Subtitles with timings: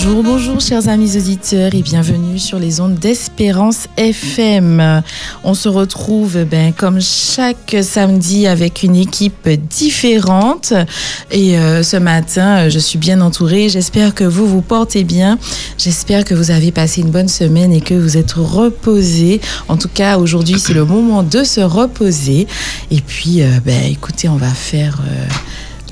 [0.00, 5.02] Bonjour, bonjour chers amis auditeurs et bienvenue sur les ondes d'Espérance FM.
[5.42, 10.72] On se retrouve ben, comme chaque samedi avec une équipe différente
[11.32, 13.68] et euh, ce matin euh, je suis bien entourée.
[13.68, 15.36] J'espère que vous vous portez bien.
[15.78, 19.40] J'espère que vous avez passé une bonne semaine et que vous êtes reposés.
[19.66, 22.46] En tout cas aujourd'hui c'est le moment de se reposer
[22.92, 25.02] et puis euh, ben, écoutez on va faire...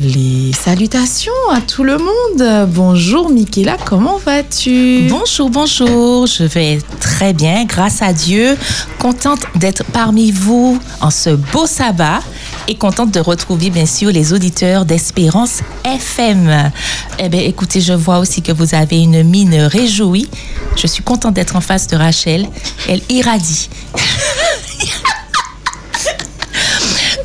[0.01, 2.69] les salutations à tout le monde.
[2.71, 5.07] Bonjour Michaela, comment vas-tu?
[5.09, 6.27] Bonjour, bonjour.
[6.27, 8.57] Je vais très bien, grâce à Dieu.
[8.99, 12.21] Contente d'être parmi vous en ce beau sabbat
[12.69, 16.73] et contente de retrouver bien sûr les auditeurs d'Espérance FM.
[17.19, 20.29] Eh bien, écoutez, je vois aussi que vous avez une mine réjouie.
[20.77, 22.49] Je suis contente d'être en face de Rachel.
[22.89, 23.69] Elle irradie.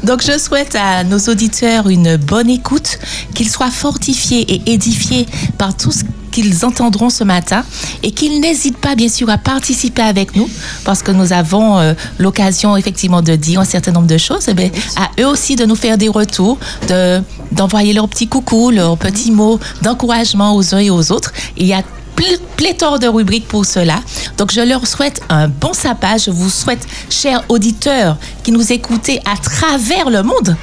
[0.04, 3.00] Donc, je souhaite à nos auditeurs une bonne écoute,
[3.36, 5.26] qu'ils soient fortifiés et édifiés
[5.58, 7.64] par tout ce qu'ils entendront ce matin
[8.04, 10.50] et qu'ils n'hésitent pas, bien sûr, à participer avec nous
[10.85, 14.46] parce que nous avons euh, l'occasion, effectivement, de dire un certain nombre de choses.
[14.48, 16.57] Eh bien, à eux aussi de nous faire des retours,
[16.88, 21.34] de, d'envoyer leurs petits coucou, leurs petits mots d'encouragement aux uns et aux autres.
[21.57, 21.84] Il y a
[22.22, 24.00] pl- pléthore de rubriques pour cela.
[24.38, 26.18] Donc, je leur souhaite un bon sabbat.
[26.18, 30.55] Je vous souhaite, chers auditeurs qui nous écoutez à travers le monde,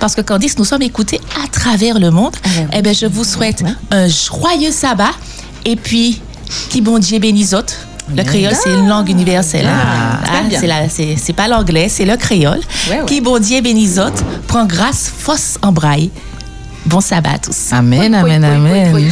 [0.00, 2.34] parce que Candice, nous sommes écoutés à travers le monde,
[2.72, 5.12] eh bien, je vous souhaite un joyeux sabbat.
[5.64, 6.20] Et puis,
[6.70, 7.54] qui bon Dieu bénisse.
[8.14, 9.66] Le créole, c'est une langue universelle.
[9.66, 12.60] Ah, Ah, c'est pas l'anglais, c'est le créole.
[12.90, 13.06] Ouais, ouais.
[13.06, 16.10] Qui bon Dieu bénisse autres, prend grâce, force en braille.
[16.86, 17.72] Bon sabbat à tous.
[17.72, 19.10] Amen, amen, amen.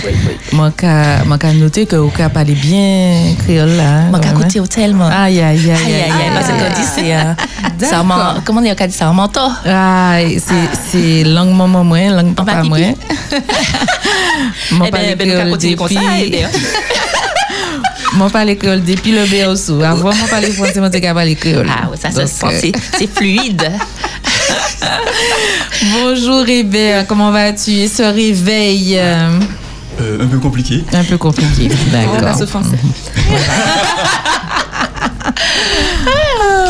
[0.53, 4.03] Moi, qu'à noter que vous parlez bien créole là.
[4.11, 4.35] Moi, même.
[4.35, 5.09] côté tellement.
[5.09, 6.31] Aïe, aïe, aïe, Aïe, aïe, aïe.
[6.35, 7.87] Parce que dit, c'est
[8.45, 9.53] Comment on dit, c'est un mentor.
[9.67, 10.19] Ah,
[10.91, 12.79] c'est langue maman moi, langue papa moi.
[14.73, 16.01] Moi ben, parle nous, comme ça.
[18.17, 19.83] Moi parle créole depuis le berceau.
[19.83, 21.67] Avant moi parler français, moi t'es parler créole.
[21.71, 23.63] Ah, ouais, ça se sent, euh, c'est- fluide.
[25.95, 27.89] Bonjour Hébert, comment vas-tu?
[27.89, 29.39] Ce réveil euh,
[30.01, 30.85] Euh, un peu compliqué.
[30.93, 31.69] un peu compliqué.
[31.71, 32.21] On D'accord.
[32.21, 32.77] passe au français.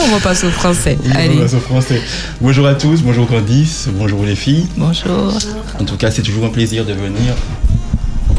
[0.04, 0.98] On va passer au français.
[1.04, 1.34] Oui, Allez.
[1.38, 2.00] on passe au français.
[2.40, 4.66] Bonjour à tous, bonjour Candice, bonjour les filles.
[4.76, 5.32] Bonjour.
[5.80, 7.34] En tout cas, c'est toujours un plaisir de venir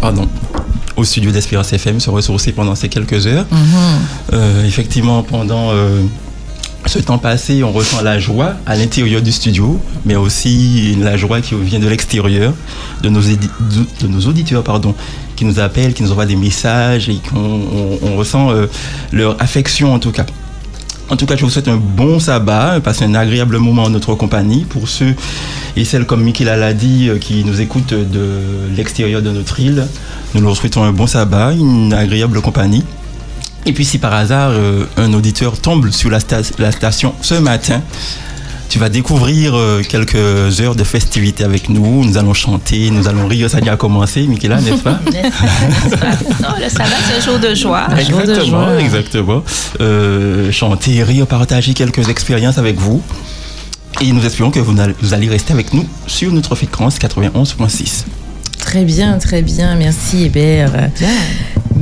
[0.03, 0.28] pardon,
[0.97, 3.46] au studio d'Espérance FM, se ressourcer pendant ces quelques heures.
[3.50, 3.58] Mhm.
[4.34, 6.02] Euh, effectivement, pendant euh,
[6.86, 11.40] ce temps passé, on ressent la joie à l'intérieur du studio, mais aussi la joie
[11.40, 12.52] qui vient de l'extérieur,
[13.02, 13.47] de nos, édi-
[14.02, 14.94] de nos auditeurs pardon,
[15.38, 18.66] qui nous appellent, qui nous envoient des messages et qu'on on- on ressent euh,
[19.14, 20.25] leur affection en tout cas.
[21.13, 24.16] En tout cas, je vous souhaite un bon sabbat, passez un agréable moment en notre
[24.16, 24.66] compagnie.
[24.68, 25.13] Pour ceux
[25.78, 28.40] et celles comme Michaela l'a dit, euh, qui nous écoutent de
[28.75, 29.85] l'extérieur de notre île,
[30.34, 32.84] nous leur souhaitons un bon sabbat, une agréable compagnie.
[33.68, 37.35] Et puis si par hasard euh, un auditeur tombe sur la, sta- la station ce
[37.35, 37.81] matin,
[38.73, 40.16] tu vas découvrir euh, quelques
[40.59, 42.03] heures de festivités avec nous.
[42.03, 43.47] Nous allons chanter, nous allons rire.
[43.47, 45.00] Ça a déjà commencé, Michaela, n'est-ce pas?
[46.41, 47.88] Non, le sabbat, c'est un jour de joie.
[47.89, 48.81] De Exactement, joie.
[48.81, 49.44] exactement.
[49.79, 53.00] Euh, chanter, rire, partager quelques expériences avec vous.
[54.01, 58.05] Et nous espérons que vous, n'allez- vous allez rester avec nous sur notre fréquence 91.6.
[58.57, 59.75] Très bien, très bien.
[59.75, 60.72] Merci Hébert.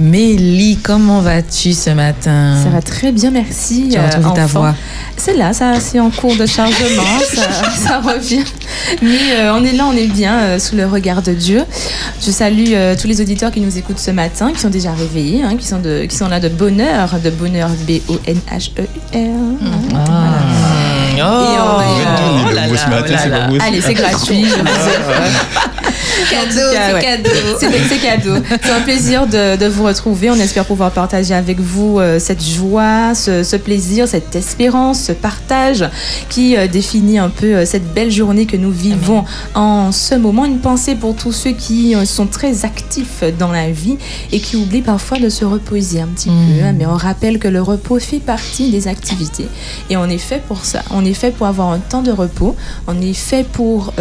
[0.01, 2.55] Mélie, comment vas-tu ce matin?
[2.63, 3.89] Ça va très bien, merci.
[3.91, 4.73] Tu as euh, retrouvé ta voix.
[5.15, 7.03] C'est là, ça, c'est en cours de chargement,
[7.35, 8.43] ça, ça revient.
[9.03, 11.63] Mais euh, on est là, on est bien euh, sous le regard de Dieu.
[12.19, 15.43] Je salue euh, tous les auditeurs qui nous écoutent ce matin, qui sont déjà réveillés,
[15.43, 19.17] hein, qui, sont de, qui sont là de bonheur, de bonheur B-O-N-H-E-R.
[19.93, 19.99] Ah.
[21.13, 23.11] Oh, Et on va- Vous êtes tourné oh le là mot ce là, matin, oh
[23.11, 23.37] là c'est là.
[23.37, 23.63] pas possible.
[23.67, 24.45] Allez, c'est gratuit.
[24.49, 25.21] je vous offre.
[25.91, 27.29] Cadeau, c'est cadeau.
[27.89, 28.35] C'est cadeau.
[28.63, 30.29] C'est un plaisir de, de vous retrouver.
[30.29, 35.11] On espère pouvoir partager avec vous euh, cette joie, ce, ce plaisir, cette espérance, ce
[35.11, 35.85] partage
[36.29, 39.23] qui euh, définit un peu euh, cette belle journée que nous vivons
[39.55, 40.45] en ce moment.
[40.45, 43.97] Une pensée pour tous ceux qui sont très actifs dans la vie
[44.31, 46.33] et qui oublient parfois de se reposer un petit Mm.
[46.59, 46.63] peu.
[46.65, 46.73] hein.
[46.77, 49.47] Mais on rappelle que le repos fait partie des activités
[49.89, 50.81] et on est fait pour ça.
[50.91, 52.55] On est fait pour avoir un temps de repos.
[52.87, 53.93] On est fait pour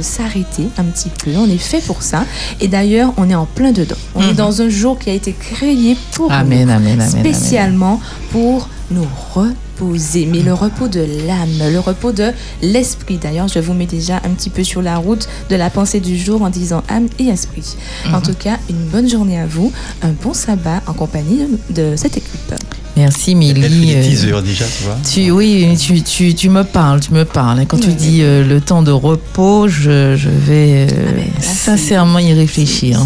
[0.00, 1.30] s'arrêter un petit peu.
[1.36, 2.24] On est fait pour ça.
[2.60, 3.96] Et d'ailleurs, on est en plein dedans.
[4.14, 4.34] On est Mhm.
[4.34, 8.00] dans un jour qui a été créé pour Amen, nous, amen, spécialement
[8.32, 10.26] pour nous reposer.
[10.26, 12.32] Mais le repos de l'âme, le repos de
[12.62, 13.18] l'esprit.
[13.18, 16.16] D'ailleurs, je vous mets déjà un petit peu sur la route de la pensée du
[16.18, 17.76] jour en disant âme et esprit.
[18.12, 22.16] En tout cas, une bonne journée à vous, un bon sabbat en compagnie de cette
[22.16, 22.54] équipe.
[23.00, 23.94] Merci Elle fait Mélie.
[23.96, 24.96] euh, teasers déjà, tu vois.
[25.10, 27.64] Tu, oui, tu, tu, tu me parles, tu me parles.
[27.66, 27.94] Quand tu Oui.
[27.94, 32.18] dis euh, le temps de repos, je, je vais euh, Ah ben, là, c'est- sincèrement
[32.18, 33.00] y réfléchir.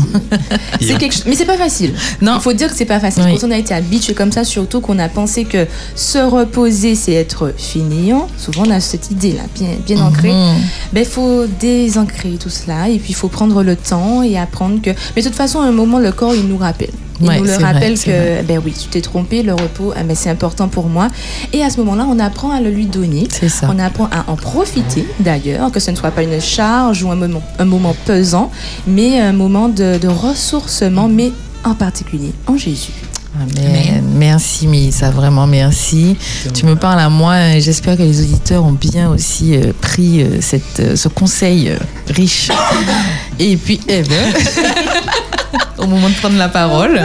[0.80, 1.94] C'est on- quelque Mais c'est pas facile.
[2.20, 2.34] Non.
[2.36, 3.22] Il faut dire que c'est pas facile.
[3.26, 3.38] Oui.
[3.40, 7.12] Quand on a été habitué comme ça, surtout qu'on a pensé que se reposer, c'est
[7.12, 8.28] être finiant.
[8.36, 10.32] Souvent, on a cette idée-là, bien, bien ancrée.
[10.32, 10.56] Mhm.
[10.92, 14.80] Ben, il faut désancrer tout cela et puis il faut prendre le temps et apprendre
[14.82, 14.90] que.
[15.14, 16.90] Mais de toute façon, à un moment, le corps, il nous rappelle.
[17.20, 18.40] Il Ouais, nous le rappelle vrai.
[18.42, 21.08] que, ben oui, tu t'es trompé, le repos, ben, c'est important pour moi.
[21.52, 23.28] Et à ce moment-là, on apprend à le lui donner.
[23.30, 23.70] C'est ça.
[23.72, 27.16] On apprend à en profiter d'ailleurs, que ce ne soit pas une charge ou un
[27.16, 28.50] moment, un moment pesant,
[28.86, 31.30] mais un moment de, de ressourcement, mais
[31.64, 32.92] en particulier en Jésus.
[33.36, 34.04] Amen.
[34.14, 36.16] Merci Mélissa, vraiment merci.
[36.52, 40.22] Tu me parles à moi et j'espère que les auditeurs ont bien aussi euh, pris
[40.22, 41.76] euh, cette, euh, ce conseil euh,
[42.10, 42.50] riche.
[43.40, 44.32] Et puis, eh ben,
[45.84, 47.00] au moment de prendre la parole,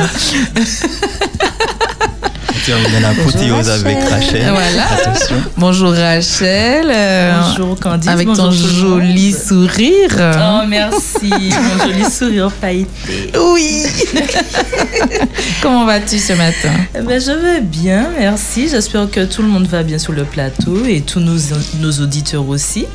[2.52, 4.50] on termine l'apothéose avec Rachel.
[4.52, 4.86] Voilà.
[4.92, 5.36] Attention.
[5.58, 6.88] bonjour Rachel.
[6.92, 8.10] euh, Bonjour Candice.
[8.10, 9.02] Avec bonjour ton monde.
[9.02, 10.10] joli sourire.
[10.20, 13.31] Oh merci, mon joli sourire pailleté.
[13.54, 13.84] Oui.
[15.62, 16.72] Comment vas-tu ce matin?
[16.98, 18.70] Eh ben, je vais bien, merci.
[18.70, 21.38] J'espère que tout le monde va bien sur le plateau et tous nos,
[21.80, 22.86] nos auditeurs aussi.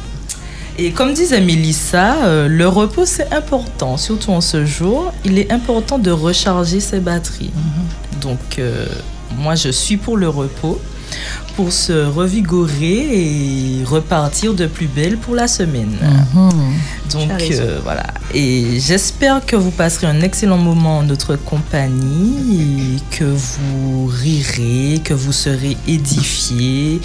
[0.77, 5.13] Et comme disait Mélissa, euh, le repos c'est important, surtout en ce jour.
[5.25, 7.53] Il est important de recharger ses batteries.
[8.21, 8.87] Donc euh,
[9.37, 10.81] moi je suis pour le repos,
[11.55, 15.97] pour se revigorer et repartir de plus belle pour la semaine.
[16.35, 16.51] Mhm.
[17.13, 18.07] Donc euh, voilà.
[18.35, 25.01] Et j'espère que vous passerez un excellent moment en notre compagnie, et que vous rirez,
[25.05, 27.01] que vous serez édifiés,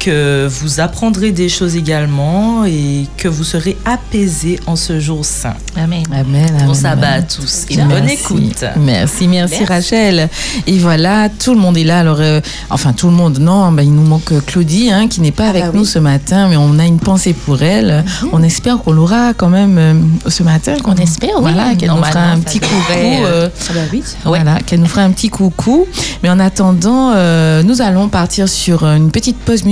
[0.00, 5.54] que vous apprendrez des choses également et que vous serez apaisés en ce jour saint.
[5.76, 6.02] Amen.
[6.12, 6.46] Amen.
[6.50, 8.14] Bon amen, sabbat à tous et bonne Merci.
[8.14, 8.64] écoute.
[8.78, 9.64] Merci, merci, Merci.
[9.64, 10.28] Rachel.
[10.66, 12.00] Et voilà, tout le monde est là.
[12.00, 15.32] Alors, euh, enfin, tout le monde, non, ben, il nous manque Claudie, hein, qui n'est
[15.32, 15.86] pas avec bah nous oui.
[15.86, 18.04] ce matin, mais on a une pensée pour elle.
[18.32, 19.94] On espère qu'on l'aura quand même euh,
[20.28, 20.76] ce matin.
[20.86, 21.52] On espère, oui.
[21.52, 22.74] Voilà, qu'elle nous fera un petit coucou.
[22.96, 24.02] euh, euh, Ah bah oui.
[24.24, 25.86] Voilà, qu'elle nous fera un petit coucou.
[26.22, 29.64] Mais en attendant, euh, nous allons partir sur une petite pause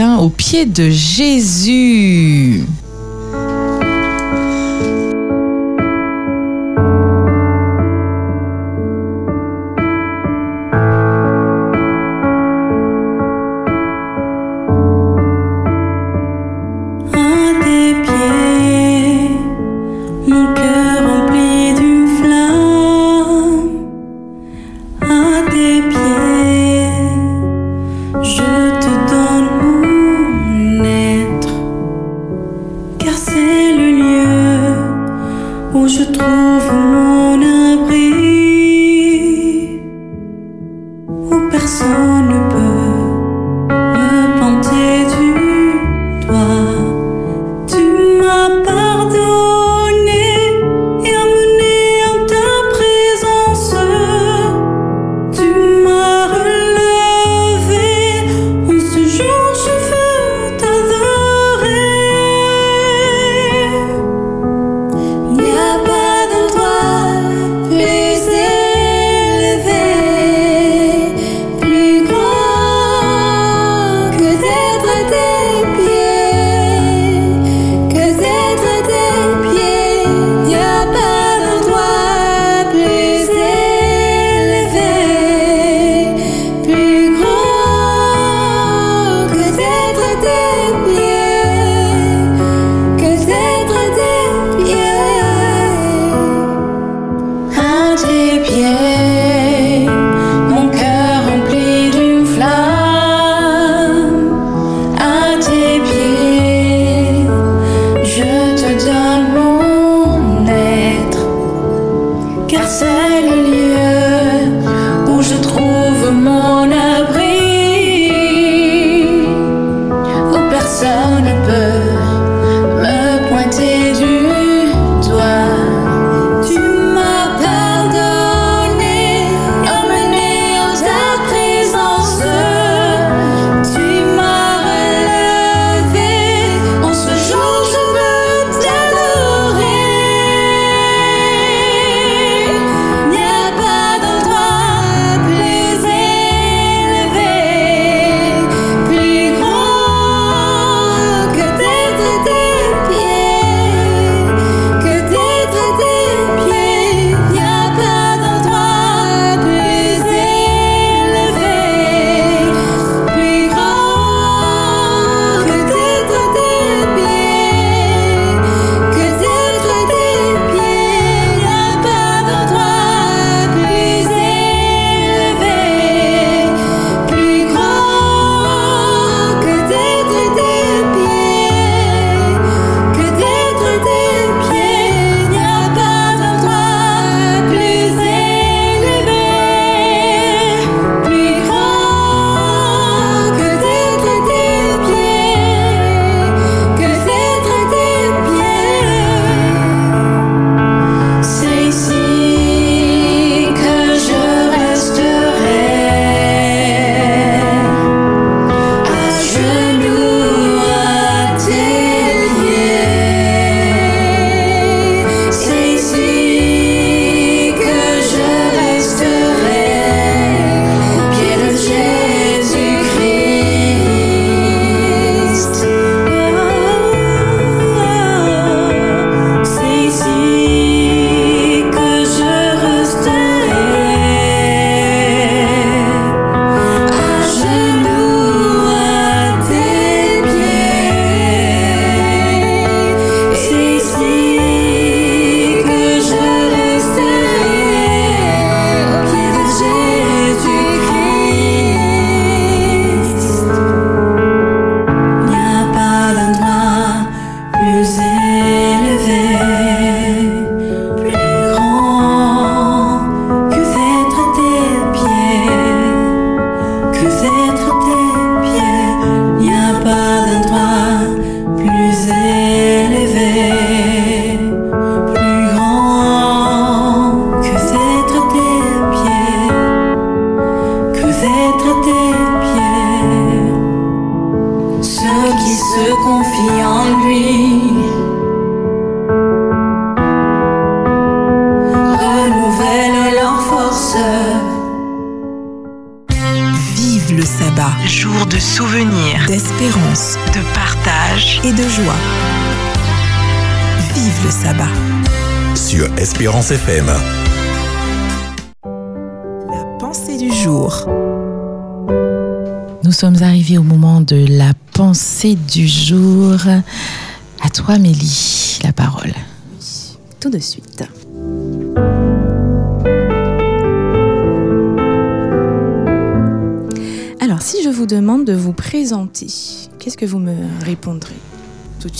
[0.00, 2.64] hein, au pied de Jésus.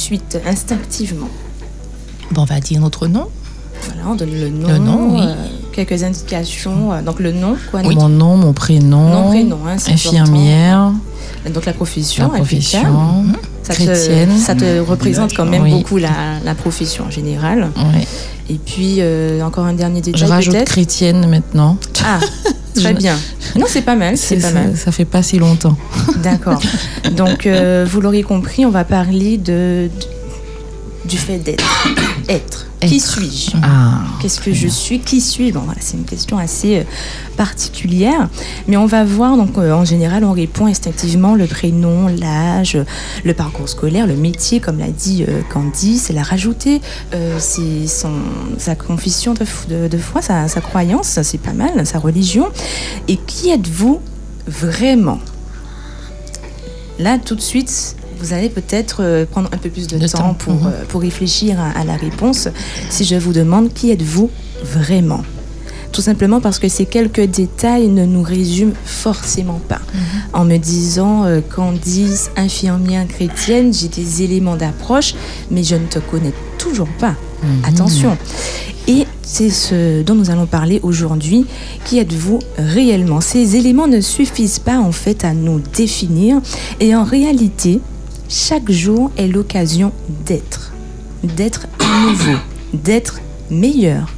[0.06, 1.28] Suite, instinctivement
[2.30, 3.26] Bon, on va dire notre nom.
[3.86, 5.20] Voilà, on donne le nom, Le nom, oui.
[5.22, 5.34] euh,
[5.72, 6.92] quelques indications.
[6.92, 9.08] euh, donc le nom, quoi Mon nom, mon prénom.
[9.10, 11.50] Nom, prénom, hein, infirmière, important.
[11.54, 13.24] Donc la profession, la profession,
[13.62, 14.30] Ça chrétienne.
[14.34, 15.70] Te, ça te représente quand même Oui.
[15.72, 17.70] beaucoup la, la profession en général.
[18.48, 20.68] Et puis euh, encore un dernier Je détail rajoute peut-être.
[20.68, 21.76] chrétienne maintenant.
[22.04, 22.18] Ah,
[22.74, 23.16] très Je- bien.
[23.56, 24.76] Non, c'est pas mal, c'est pas ça, mal.
[24.76, 25.76] ça fait pas si longtemps.
[26.22, 26.60] D'accord.
[27.12, 29.88] Donc, euh, vous l'aurez compris, on va parler de,
[31.04, 31.64] du fait d'être.
[32.28, 32.62] Être.
[32.80, 36.80] Qui suis-je Ah, Qu'est-ce que je suis Qui suis-je Bon, voilà, c'est une question assez
[36.80, 36.82] euh,
[37.36, 38.28] particulière.
[38.68, 42.78] Mais on va voir, donc euh, en général, on répond instinctivement le prénom, l'âge,
[43.24, 46.10] le parcours scolaire, le métier, comme l'a dit euh, Candice.
[46.10, 46.80] Elle a rajouté
[47.14, 48.12] euh, ses- son,
[48.58, 52.46] sa confession de, f- de- de foi, sa, sa croyance, c'est pas mal, sa religion.
[53.08, 54.00] Et qui êtes-vous
[54.46, 55.18] vraiment
[56.98, 60.18] Là, tout de suite, vous allez peut-être euh, prendre un peu plus de, De temps,
[60.18, 60.66] temps, pour, mhm.
[60.66, 62.48] euh, pour réfléchir à, à la réponse.
[62.90, 64.30] Si je vous demande qui êtes-vous
[64.64, 65.22] vraiment?
[65.92, 69.80] Tout simplement parce que ces quelques détails ne nous résument forcément pas.
[70.34, 75.14] En me disant, euh, Candice, infirmière chrétienne, j'ai des éléments d'approche,
[75.50, 77.14] mais je ne te connais toujours pas.
[77.64, 78.16] Attention.
[79.38, 81.44] C'est ce dont nous allons parler aujourd'hui.
[81.84, 83.20] Qui êtes-vous réellement?
[83.20, 86.40] Ces éléments ne suffisent pas en fait à nous définir
[86.80, 87.80] et en réalité,
[88.30, 89.92] chaque jour est l'occasion
[90.24, 90.72] d'être,
[91.22, 91.66] d'être
[92.06, 92.38] nouveau,
[92.72, 94.08] d'être meilleur.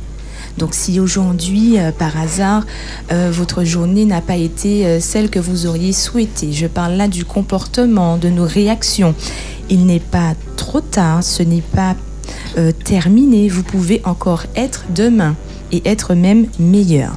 [0.57, 2.65] Donc si aujourd'hui, euh, par hasard,
[3.11, 7.09] euh, votre journée n'a pas été euh, celle que vous auriez souhaité, je parle là
[7.09, 9.17] du comportement, de nos réactions,
[9.69, 11.97] il n'est pas trop tard, ce n'est pas
[12.59, 15.37] euh, terminé, vous pouvez encore être demain
[15.73, 17.17] et être même meilleur.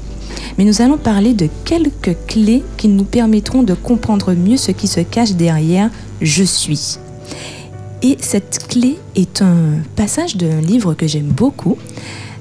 [0.58, 4.88] Mais nous allons parler de quelques clés qui nous permettront de comprendre mieux ce qui
[4.88, 5.90] se cache derrière
[6.22, 6.98] je suis.
[8.04, 11.78] Et cette clé est un passage d'un livre que j'aime beaucoup,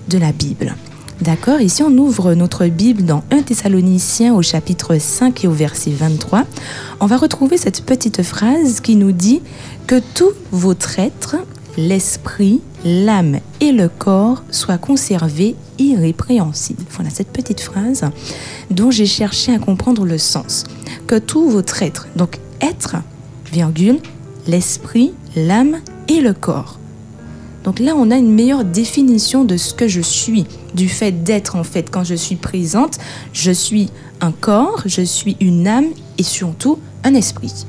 [0.09, 0.75] de la Bible.
[1.21, 5.91] D'accord Ici, on ouvre notre Bible dans 1 Thessaloniciens au chapitre 5 et au verset
[5.91, 6.45] 23.
[7.01, 9.43] On va retrouver cette petite phrase qui nous dit
[9.87, 11.37] que tout votre être,
[11.77, 16.85] l'esprit, l'âme et le corps soient conservés irrépréhensibles.
[16.91, 18.05] Voilà cette petite phrase
[18.71, 20.65] dont j'ai cherché à comprendre le sens.
[21.07, 22.97] Que tout votre être, donc être,
[23.53, 23.99] virgule,
[24.47, 26.79] l'esprit, l'âme et le corps.
[27.65, 31.57] Donc là, on a une meilleure définition de ce que je suis, du fait d'être
[31.57, 31.91] en fait.
[31.91, 32.99] Quand je suis présente,
[33.33, 37.67] je suis un corps, je suis une âme et surtout un esprit.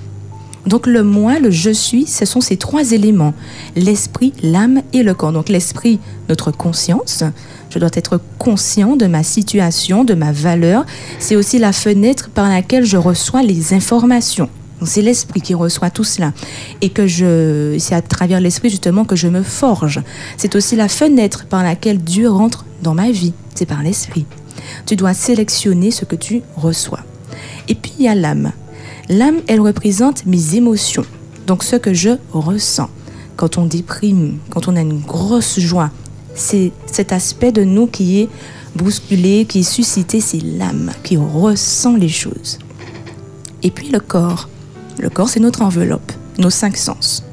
[0.68, 3.34] Donc le moi, le je suis, ce sont ces trois éléments,
[3.76, 5.32] l'esprit, l'âme et le corps.
[5.32, 6.00] Donc l'esprit,
[6.30, 7.24] notre conscience,
[7.70, 10.86] je dois être conscient de ma situation, de ma valeur.
[11.20, 14.50] C'est aussi la fenêtre par laquelle je reçois les informations.
[14.84, 16.34] C'est l'esprit qui reçoit tout cela.
[16.82, 20.02] Et que je, c'est à travers l'esprit justement que je me forge.
[20.38, 23.34] C'est aussi la fenêtre par laquelle Dieu rentre dans ma vie.
[23.56, 24.26] C'est par l'esprit.
[24.86, 27.02] Tu dois sélectionner ce que tu reçois.
[27.68, 28.52] Et puis il y a l'âme.
[29.10, 31.06] L'âme, elle représente mes émotions.
[31.48, 32.90] Donc ce que je ressens.
[33.36, 35.90] Quand on déprime, quand on a une grosse joie,
[36.36, 38.30] c'est cet aspect de nous qui est
[38.76, 42.60] bousculé, qui est suscité, c'est l'âme qui ressent les choses.
[43.64, 44.50] Et puis le corps.
[45.00, 47.24] Le corps, c'est notre enveloppe, nos cinq sens.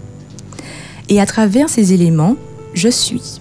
[1.09, 2.37] Et à travers ces éléments,
[2.75, 3.41] je suis.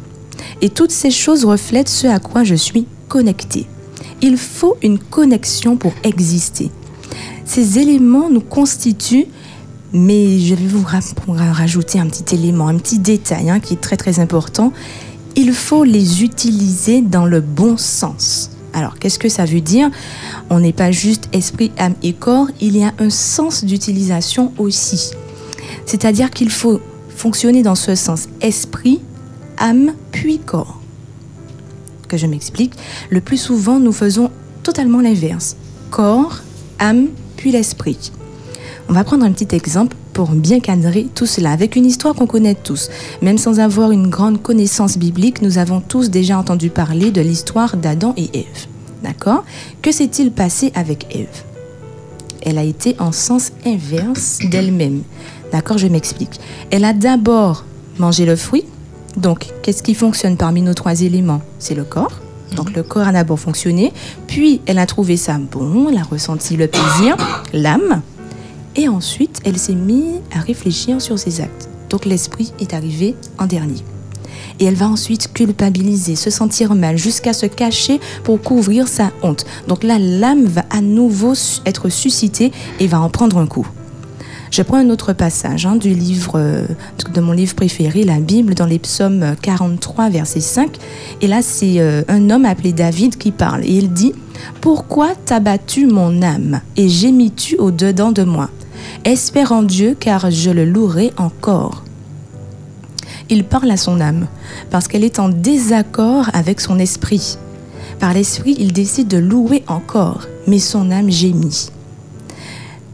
[0.61, 3.67] Et toutes ces choses reflètent ce à quoi je suis connecté.
[4.21, 6.71] Il faut une connexion pour exister.
[7.47, 9.27] Ces éléments nous constituent,
[9.93, 13.95] mais je vais vous rajouter un petit élément, un petit détail hein, qui est très
[13.95, 14.73] très important.
[15.37, 18.51] Il faut les utiliser dans le bon sens.
[18.73, 19.89] Alors, qu'est-ce que ça veut dire?
[20.49, 25.11] On n'est pas juste esprit, âme et corps, il y a un sens d'utilisation aussi.
[25.85, 28.99] C'est-à-dire qu'il faut fonctionner dans ce sens esprit,
[29.57, 30.81] âme, puis corps.
[32.09, 32.73] Que je m'explique.
[33.09, 34.31] Le plus souvent, nous faisons
[34.63, 35.55] totalement l'inverse.
[35.91, 36.41] Corps,
[36.79, 38.11] âme, puis l'esprit.
[38.89, 42.25] On va prendre un petit exemple pour bien cadrer tout cela, avec une histoire qu'on
[42.25, 42.89] connaît tous.
[43.21, 47.77] Même sans avoir une grande connaissance biblique, nous avons tous déjà entendu parler de l'histoire
[47.77, 48.65] d'Adam et Ève.
[49.03, 49.43] D'accord?
[49.81, 51.43] Que s'est-il passé avec Ève?
[52.41, 55.03] Elle a été en sens inverse d'elle-même.
[55.51, 55.77] D'accord?
[55.77, 56.39] Je m'explique.
[56.71, 57.65] Elle a d'abord
[57.99, 58.65] mangé le fruit.
[59.17, 61.41] Donc, qu'est-ce qui fonctionne parmi nos trois éléments?
[61.59, 62.21] C'est le corps.
[62.55, 63.93] Donc, le corps a d'abord fonctionné.
[64.27, 65.89] Puis, elle a trouvé ça bon.
[65.89, 67.17] Elle a ressenti le plaisir,
[67.53, 68.01] l'âme.
[68.75, 71.69] Et ensuite, elle s'est mise à réfléchir sur ses actes.
[71.89, 73.83] Donc, l'esprit est arrivé en dernier.
[74.59, 79.45] Et elle va ensuite culpabiliser, se sentir mal, jusqu'à se cacher pour couvrir sa honte.
[79.67, 81.33] Donc là, l'âme va à nouveau
[81.65, 83.67] être suscitée et va en prendre un coup.
[84.51, 86.65] Je prends un autre passage hein, du livre, euh,
[87.13, 90.77] de mon livre préféré, la Bible, dans les psaumes 43, verset 5.
[91.21, 93.63] Et là, c'est euh, un homme appelé David qui parle.
[93.65, 94.13] Et il dit
[94.61, 98.49] Pourquoi t'as battu mon âme et gémis-tu au-dedans de moi?
[99.03, 101.83] Espère en Dieu, car je le louerai encore.
[103.29, 104.27] Il parle à son âme
[104.69, 107.37] parce qu'elle est en désaccord avec son esprit.
[107.99, 111.69] Par l'esprit, il décide de louer encore, mais son âme gémit.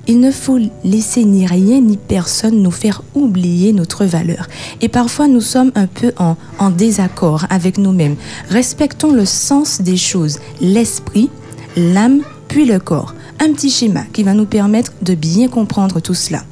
[0.05, 4.49] Il ne faut laisser ni rien ni personne nous faire oublier notre valeur.
[4.81, 8.17] Et parfois, nous sommes un peu en, en désaccord avec nous-mêmes.
[8.49, 11.29] Respectons le sens des choses, l'esprit,
[11.77, 13.15] l'âme, puis le corps.
[13.39, 16.43] Un petit schéma qui va nous permettre de bien comprendre tout cela.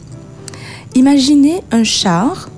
[0.95, 2.49] Imaginez un char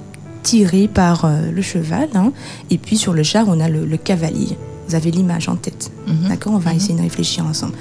[0.44, 2.32] tiré par euh, le cheval, hein,
[2.70, 4.58] et puis sur le char, on a le, le cavalier.
[4.88, 5.92] Vous avez l'image en tête.
[6.28, 6.54] D'accord?
[6.54, 7.74] On va essayer de réfléchir ensemble.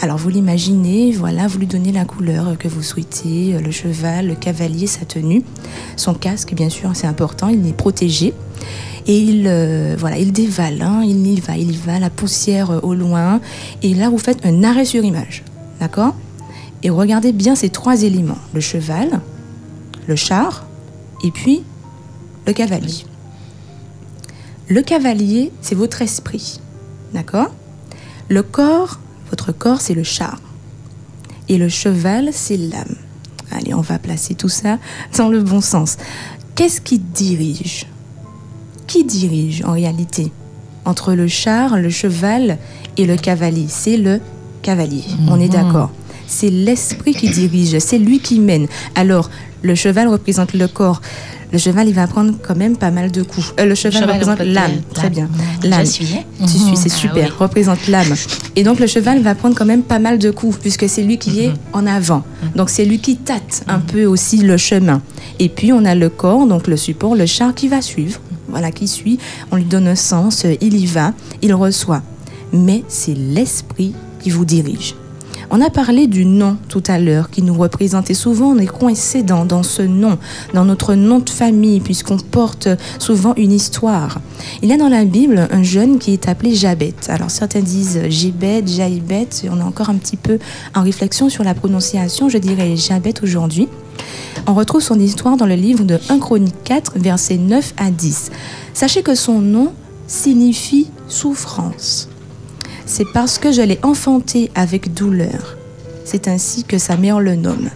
[0.00, 4.28] Alors, vous l'imaginez, voilà, vous lui donnez la couleur que vous souhaitez, euh, le cheval,
[4.28, 5.42] le cavalier, sa tenue,
[5.96, 8.32] son casque, bien sûr, c'est important, il est protégé.
[9.08, 12.70] Et il, euh, voilà, il dévale, hein, il y va, il y va, la poussière
[12.70, 13.40] euh, au loin.
[13.82, 15.42] Et là, vous faites un arrêt sur image.
[15.80, 16.14] D'accord?
[16.84, 19.20] Et regardez bien ces trois éléments le cheval,
[20.06, 20.64] le char,
[21.24, 21.64] et puis
[22.46, 23.04] le cavalier.
[24.68, 26.60] Le cavalier, c'est votre esprit.
[27.14, 27.50] D'accord?
[28.28, 30.40] Le corps, votre corps, c'est le char.
[31.48, 32.96] Et le cheval, c'est l'âme.
[33.50, 34.78] Allez, on va placer tout ça
[35.16, 35.96] dans le bon sens.
[36.54, 37.86] Qu'est-ce qui dirige?
[38.86, 40.32] Qui dirige en réalité?
[40.84, 42.58] Entre le char, le cheval
[42.96, 43.66] et le cavalier.
[43.68, 44.20] C'est le
[44.62, 45.04] cavalier.
[45.28, 45.90] On est d'accord.
[46.26, 48.66] C'est l'esprit qui dirige, c'est lui qui mène.
[48.94, 49.30] Alors,
[49.62, 51.00] le cheval représente le corps.
[51.50, 53.54] Le cheval, il va prendre quand même pas mal de coups.
[53.58, 54.72] Euh, le cheval, Cheval représente l'âme.
[54.92, 55.28] Très bien.
[55.64, 55.84] L'âme.
[55.84, 55.86] Tu
[56.46, 57.24] suis, c'est Ah super.
[57.30, 57.32] oui.
[57.38, 58.14] Représente l'âme.
[58.54, 61.16] Et donc, le cheval va prendre quand même pas mal de coups, puisque c'est lui
[61.18, 62.22] qui est en avant.
[62.54, 65.00] Donc, c'est lui qui tâte un peu aussi le chemin.
[65.38, 68.20] Et puis, on a le corps, donc le support, le char qui va suivre.
[68.48, 69.18] Voilà, qui suit.
[69.50, 72.02] On lui donne un sens, il y va, il reçoit.
[72.52, 74.94] Mais c'est l'esprit qui vous dirige.
[75.50, 78.66] On a parlé du nom tout à l'heure qui nous représente et souvent on est
[78.66, 80.18] coincé dans, ce nom,
[80.52, 84.20] dans notre nom de famille puisqu'on porte souvent une histoire.
[84.62, 86.94] Il y a dans la Bible un jeune qui est appelé Jabet.
[87.08, 90.38] Alors certains disent Jébet, Jaïbet, on est encore un petit peu
[90.74, 93.68] en réflexion sur la prononciation, je dirais Jabet aujourd'hui.
[94.46, 98.30] On retrouve son histoire dans le livre de 1 Chronique 4, versets 9 à 10.
[98.74, 99.72] Sachez que son nom
[100.06, 102.07] signifie souffrance.
[102.88, 105.58] C'est parce que je l'ai enfanté avec douleur.
[106.06, 107.68] C'est ainsi que sa mère le nomme.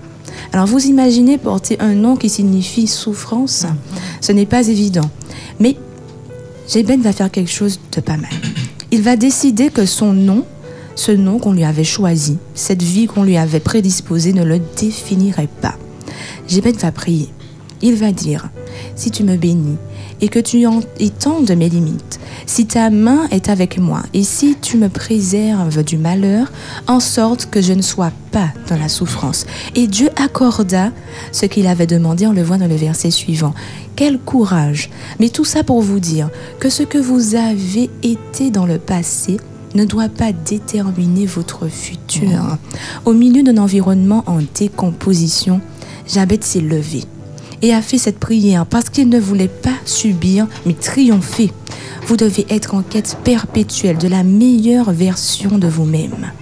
[0.55, 3.66] Alors vous imaginez porter un nom qui signifie souffrance
[4.22, 5.09] Ce n'est pas évident.
[5.61, 5.77] Mais
[6.66, 8.31] Jébet va faire quelque chose de pas mal.
[8.90, 10.46] Il va décider que son nom,
[10.94, 15.48] ce nom qu'on lui avait choisi, cette vie qu'on lui avait prédisposée ne le définirait
[15.61, 15.75] pas.
[16.48, 17.29] Jébet va prier.
[17.82, 18.48] Il va dire,
[18.94, 19.76] si tu me bénis
[20.20, 24.56] et que tu en étendes mes limites, si ta main est avec moi et si
[24.60, 26.52] tu me préserves du malheur,
[26.86, 29.46] en sorte que je ne sois pas dans la souffrance.
[29.74, 30.92] Et Dieu accorda
[31.32, 33.54] ce qu'il avait demandé, on le voit dans le verset suivant.
[33.96, 38.66] Quel courage Mais tout ça pour vous dire que ce que vous avez été dans
[38.66, 39.38] le passé
[39.74, 42.58] ne doit pas déterminer votre futur.
[43.04, 45.60] Au milieu d'un environnement en décomposition,
[46.06, 47.04] Jabet s'est levé
[47.62, 51.53] et a fait cette prière parce qu'il ne voulait pas subir, mais triompher.
[52.07, 56.33] Vous devez être en quête perpétuelle de la meilleure version de vous-même.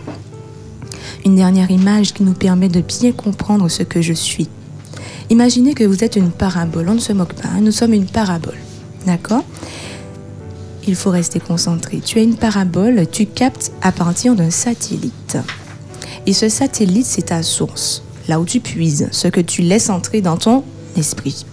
[1.26, 4.48] Une dernière image qui nous permet de bien comprendre ce que je suis.
[5.28, 8.06] Imaginez que vous êtes une parabole, on ne se moque pas, hein, nous sommes une
[8.06, 8.58] parabole,
[9.06, 9.44] d'accord?
[10.88, 12.00] Il faut rester concentré.
[12.04, 15.36] Tu as une parabole, tu captes à partir d'un satellite.
[16.26, 20.22] Et ce satellite, c'est ta source, là où tu puises, ce que tu laisses entrer
[20.22, 20.64] dans ton
[21.00, 21.44] esprit.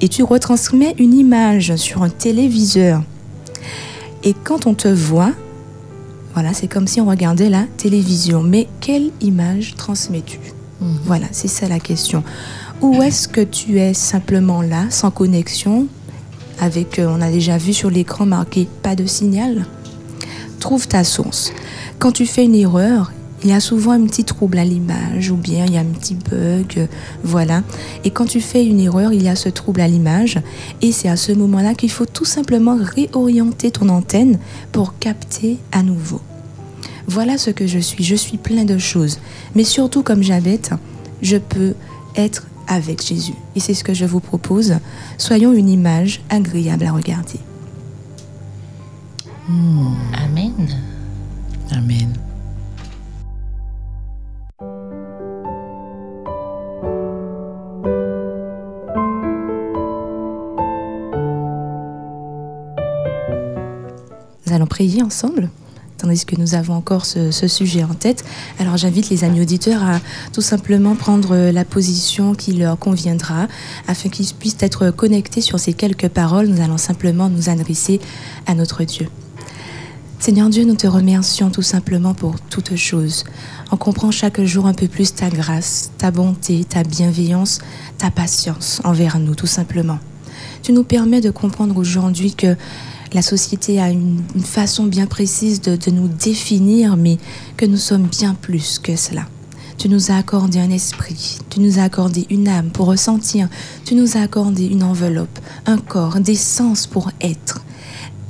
[0.00, 3.02] Et tu retransmets une image sur un téléviseur.
[4.24, 5.32] Et quand on te voit,
[6.34, 8.42] voilà, c'est comme si on regardait la télévision.
[8.42, 10.38] Mais quelle image transmets-tu?
[11.04, 12.22] Voilà, c'est ça la question.
[12.80, 15.88] Ou est-ce que tu es simplement là, sans connexion,
[16.60, 19.66] avec, euh, on a déjà vu sur l'écran marqué pas de signal?
[20.60, 21.52] Trouve ta source.
[21.98, 25.36] Quand tu fais une erreur, il y a souvent un petit trouble à l'image ou
[25.36, 26.88] bien il y a un petit bug,
[27.22, 27.62] voilà.
[28.04, 30.38] Et quand tu fais une erreur, il y a ce trouble à l'image
[30.82, 34.38] et c'est à ce moment-là qu'il faut tout simplement réorienter ton antenne
[34.72, 36.20] pour capter à nouveau.
[37.06, 38.04] Voilà ce que je suis.
[38.04, 39.18] Je suis plein de choses.
[39.54, 40.72] Mais surtout, comme j'habite,
[41.22, 41.74] je peux
[42.16, 43.34] être avec Jésus.
[43.56, 44.74] Et c'est ce que je vous propose.
[45.16, 47.40] Soyons une image agréable à regarder.
[49.48, 50.68] Amen.
[51.72, 52.12] Amen.
[65.02, 65.50] Ensemble,
[65.96, 68.24] tandis que nous avons encore ce, ce sujet en tête.
[68.58, 70.00] Alors j'invite les amis auditeurs à
[70.32, 73.48] tout simplement prendre la position qui leur conviendra,
[73.88, 76.46] afin qu'ils puissent être connectés sur ces quelques paroles.
[76.46, 78.00] Nous allons simplement nous adresser
[78.46, 79.08] à notre Dieu.
[80.20, 83.24] Seigneur Dieu, nous te remercions tout simplement pour toutes choses.
[83.70, 87.60] On comprend chaque jour un peu plus ta grâce, ta bonté, ta bienveillance,
[87.98, 89.98] ta patience envers nous, tout simplement.
[90.62, 92.56] Tu nous permets de comprendre aujourd'hui que
[93.12, 97.18] la société a une, façon bien précise de nous définir, mais
[97.56, 99.26] que nous sommes bien plus que cela.
[99.78, 103.48] Tu nous as accordé un esprit, tu nous as accordé une âme pour ressentir,
[103.84, 107.64] tu nous as accordé une enveloppe, un corps, des sens pour être.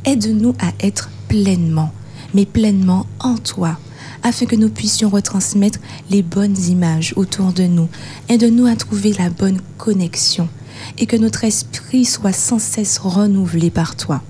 [0.05, 1.91] Aide-nous à être pleinement,
[2.35, 3.79] mais pleinement en toi,
[4.23, 5.79] afin que nous puissions retransmettre
[6.11, 7.88] les bonnes images autour de nous.
[8.29, 10.51] Aide-nous à trouver la bonne connexion
[10.99, 14.23] et que notre esprit soit sans cesse renouvelé par toi.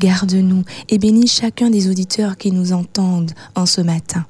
[0.00, 4.24] Garde-nous et bénis chacun des auditeurs qui nous entendent en ce matin.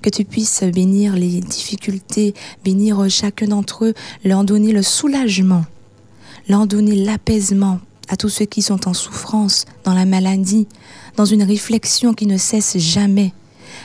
[0.00, 2.32] Que tu puisses bénir les difficultés,
[2.64, 5.66] bénir chacun d'entre eux, leur donner le soulagement,
[6.48, 10.66] leur donner l'apaisement à tous ceux qui sont en souffrance, dans la maladie,
[11.16, 13.34] dans une réflexion qui ne cesse jamais.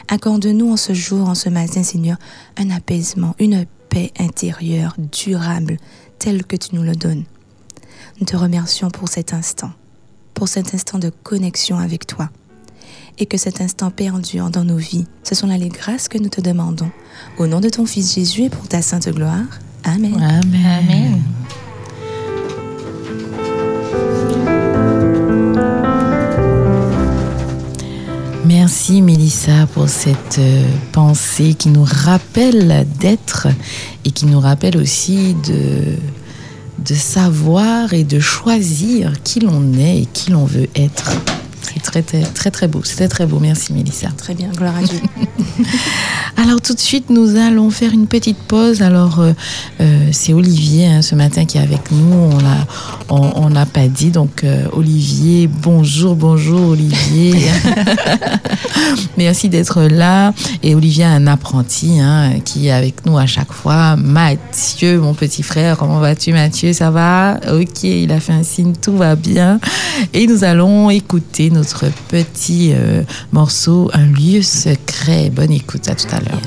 [0.08, 2.17] Accorde-nous en ce jour, en ce matin, Seigneur,
[2.55, 5.77] un apaisement, une paix intérieure durable,
[6.19, 7.25] telle que tu nous le donnes.
[8.21, 9.71] Nous te remercions pour cet instant,
[10.36, 12.30] pour cet instant de connexion avec toi.
[13.17, 15.06] Et que cet instant perdure dans nos vies.
[15.24, 16.91] Ce sont là les grâces que nous te demandons.
[17.39, 19.45] Au nom de ton Fils Jésus et pour ta sainte gloire.
[19.86, 20.13] Amen.
[20.15, 20.65] Amen.
[20.65, 21.21] Amen.
[28.45, 33.48] Merci Mélissa pour cette euh, pensée qui nous rappelle d'être
[34.04, 35.98] et qui nous rappelle aussi de,
[36.79, 41.11] de savoir et de choisir qui l'on est et qui l'on veut être.
[41.75, 42.81] C'est très, très, très, très beau.
[42.83, 43.39] C'était très beau.
[43.39, 44.07] Merci Mélissa.
[44.15, 44.99] Très bien, gloire à Dieu.
[46.38, 48.81] Alors tout de suite, nous allons faire une petite pause.
[48.81, 49.33] Alors euh,
[49.81, 52.13] euh, c'est Olivier hein, ce matin qui est avec nous.
[52.13, 52.67] On l'a,
[53.09, 54.09] on on n'a pas dit.
[54.09, 57.33] Donc euh, Olivier, bonjour, bonjour Olivier.
[59.17, 60.33] Merci d'être là.
[60.63, 63.95] Et Olivier a un apprenti hein, qui est avec nous à chaque fois.
[63.95, 66.73] Mathieu, mon petit frère, comment vas-tu Mathieu?
[66.73, 67.39] Ça va?
[67.51, 69.59] Ok, il a fait un signe, tout va bien.
[70.13, 71.49] Et nous allons écouter
[72.08, 75.30] petit euh, morceau, Un lieu secret.
[75.30, 76.41] Bonne écoute, à tout à l'heure.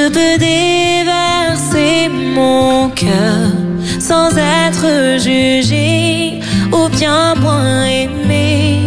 [0.00, 3.50] Je peux déverser mon cœur
[3.98, 6.40] sans être jugé
[6.72, 8.80] ou bien moins aimé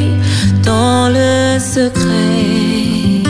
[0.63, 3.21] dans le secret.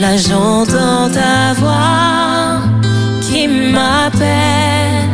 [0.00, 2.60] Là j'entends ta voix
[3.22, 5.08] qui m'appelle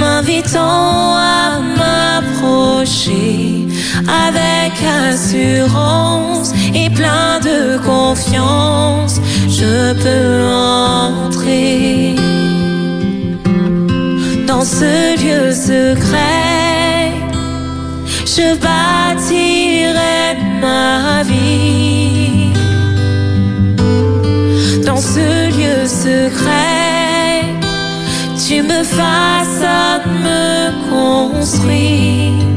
[0.00, 3.65] m'invitant à m'approcher
[4.08, 4.72] avec
[5.10, 10.44] assurance et plein de confiance, je peux
[11.28, 12.14] entrer
[14.46, 17.12] dans ce lieu secret.
[18.24, 22.52] Je bâtirai ma vie
[24.84, 26.76] dans ce lieu secret
[28.46, 32.55] tu me façonnes, me construis.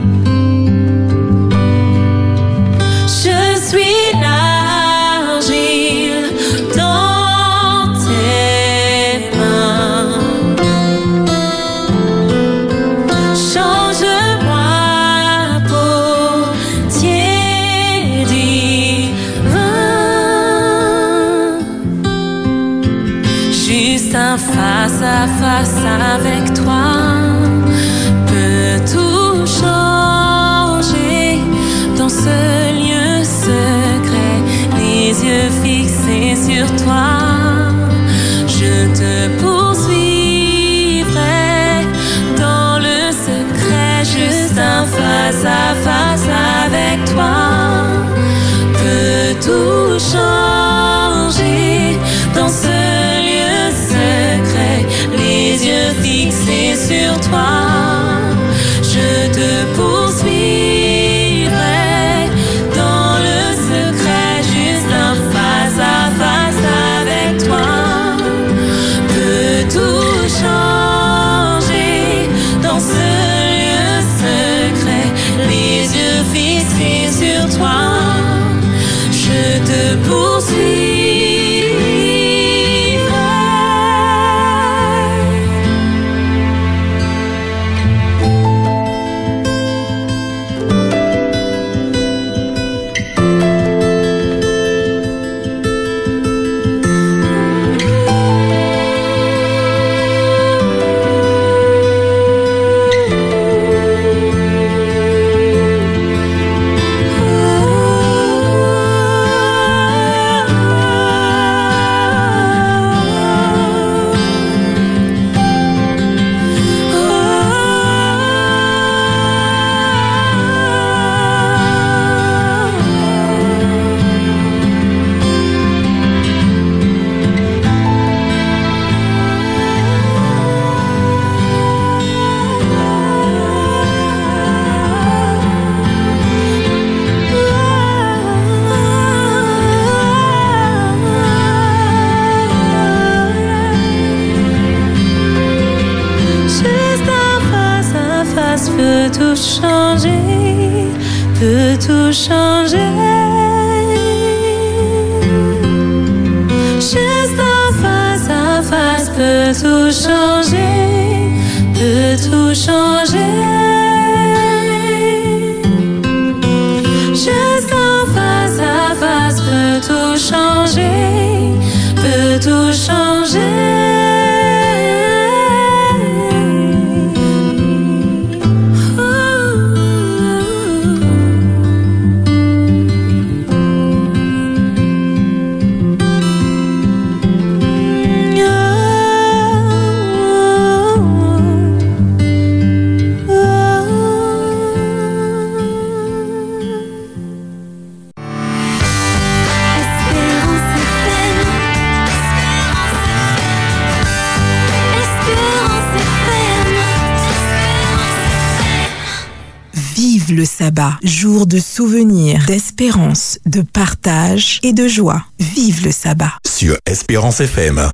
[211.09, 215.23] Jour de souvenir, d'espérance, de partage et de joie.
[215.39, 216.33] Vive le sabbat.
[216.45, 217.89] Sur Espérance FM.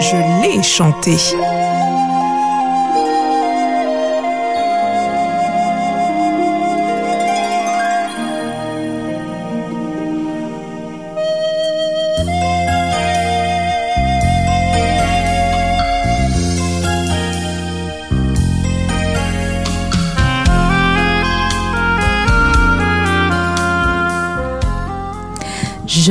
[0.00, 1.16] Je l'ai chanté.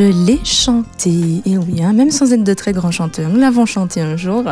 [0.10, 0.19] Oui.
[0.44, 3.30] Chanté, et oui, hein, même sans être de très grands chanteurs.
[3.30, 4.44] Nous l'avons chanté un jour,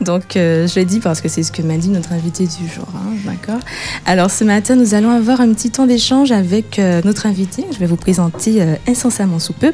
[0.00, 2.68] donc euh, je l'ai dit parce que c'est ce que m'a dit notre invité du
[2.68, 3.60] jour, hein, d'accord?
[4.06, 7.78] Alors ce matin, nous allons avoir un petit temps d'échange avec euh, notre invité, je
[7.78, 9.72] vais vous présenter euh, incessamment sous peu,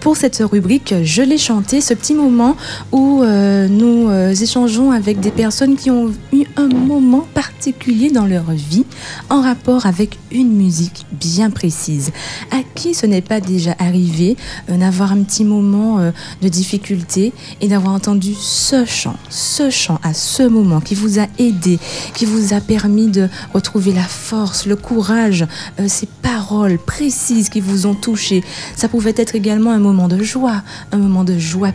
[0.00, 2.56] pour cette rubrique Je l'ai chanté, ce petit moment
[2.92, 8.50] où euh, nous échangeons avec des personnes qui ont eu un moment particulier dans leur
[8.52, 8.84] vie
[9.28, 12.12] en rapport avec une musique bien précise.
[12.50, 14.36] À qui ce n'est pas déjà arrivé?
[14.70, 16.10] Euh, d'avoir un petit moment euh,
[16.42, 17.32] de difficulté
[17.62, 21.78] et d'avoir entendu ce chant, ce chant à ce moment qui vous a aidé,
[22.12, 25.46] qui vous a permis de retrouver la force, le courage,
[25.78, 28.44] euh, ces paroles précises qui vous ont touché.
[28.76, 31.72] Ça pouvait être également un moment de joie, un moment de joie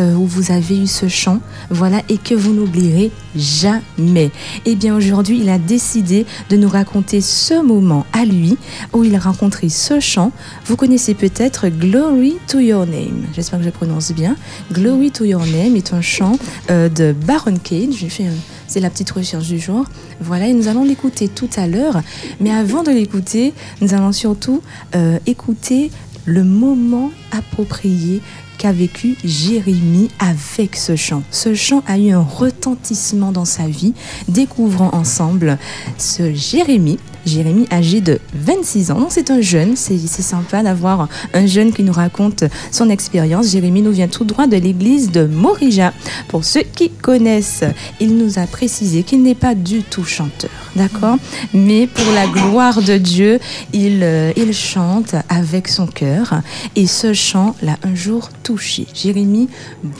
[0.00, 4.30] euh, où vous avez eu ce chant, voilà, et que vous n'oublierez jamais.
[4.66, 8.56] Eh bien, aujourd'hui, il a décidé de nous raconter ce moment à lui,
[8.92, 10.32] où il a rencontré ce chant.
[10.66, 13.26] Vous connaissez peut-être Glory to Your Name.
[13.34, 14.36] J'espère que je prononce bien.
[14.72, 16.38] Glory to Your Name est un chant
[16.70, 17.94] euh, de Baron Cage.
[17.98, 18.24] J'ai fait
[18.66, 19.84] c'est la petite recherche du jour.
[20.20, 22.00] Voilà, et nous allons l'écouter tout à l'heure.
[22.40, 24.62] Mais avant de l'écouter, nous allons surtout
[24.96, 25.90] euh, écouter
[26.24, 28.20] le moment approprié
[28.58, 31.22] qu'a vécu Jérémie avec ce chant.
[31.30, 33.94] Ce chant a eu un retentissement dans sa vie.
[34.28, 35.58] Découvrons ensemble
[35.98, 36.98] ce Jérémie.
[37.26, 39.06] Jérémie âgé de 26 ans.
[39.10, 43.50] C'est un jeune, c'est sympa d'avoir un jeune qui nous raconte son expérience.
[43.50, 45.92] Jérémie nous vient tout droit de l'église de Morija.
[46.28, 47.64] Pour ceux qui connaissent,
[48.00, 51.16] il nous a précisé qu'il n'est pas du tout chanteur, d'accord?
[51.52, 53.38] Mais pour la gloire de Dieu,
[53.72, 56.40] il, euh, il chante avec son cœur
[56.76, 58.86] et ce chant l'a un jour touché.
[58.94, 59.48] Jérémie,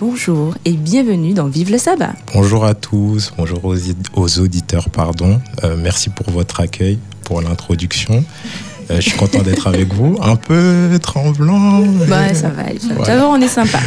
[0.00, 2.12] bonjour et bienvenue dans Vive le sabbat.
[2.32, 3.76] Bonjour à tous, bonjour aux,
[4.14, 5.40] aux auditeurs, pardon.
[5.62, 8.24] Euh, merci pour votre accueil, pour l'introduction.
[8.90, 10.18] Euh, je suis content d'être avec vous.
[10.22, 11.80] Un peu tremblant.
[11.80, 12.64] mais- Ouais, ça va.
[12.64, 12.94] ça va.
[12.96, 13.14] Voilà.
[13.14, 13.78] D'abord, on est sympa.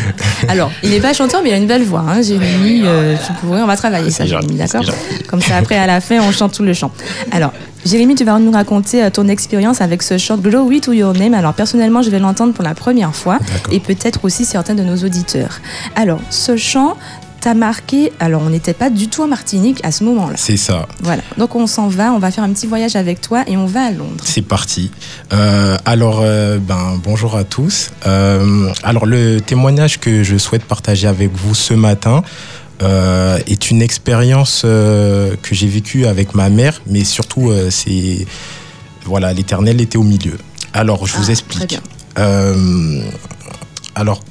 [0.47, 2.03] Alors, il n'est pas chanteur, mais il a une belle voix.
[2.07, 4.81] Hein, Jérémy, euh, tu pourrais, on va travailler ça, Jérémy, d'accord
[5.27, 6.89] Comme ça, après, à la fin, on chante tout le chant.
[7.31, 7.53] Alors,
[7.85, 11.35] Jérémy, tu vas nous raconter euh, ton expérience avec ce chant Glory to Your Name.
[11.35, 13.37] Alors, personnellement, je vais l'entendre pour la première fois
[13.71, 15.59] et peut-être aussi certains de nos auditeurs.
[15.95, 16.97] Alors, ce chant
[17.39, 18.11] t'a marqué.
[18.19, 20.35] Alors, on n'était pas du tout en Martinique à ce moment-là.
[20.37, 21.21] C'est ça, Voilà.
[21.37, 23.85] Donc, on s'en va, on va faire un petit voyage avec toi et on va
[23.85, 24.23] à Londres.
[24.23, 24.91] c'est parti.
[25.33, 27.91] Euh, alors, euh, ben, bonjour à tous.
[28.05, 32.23] Euh, alors, le témoignage que je souhaite partager avec vous ce matin
[32.83, 38.25] euh, est une expérience euh, que j'ai vécue avec ma mère, mais surtout, euh, c'est.
[39.05, 40.37] Voilà, l'éternel était au milieu.
[40.73, 41.79] Alors, je vous Ah, très explique.
[43.97, 44.21] Alors,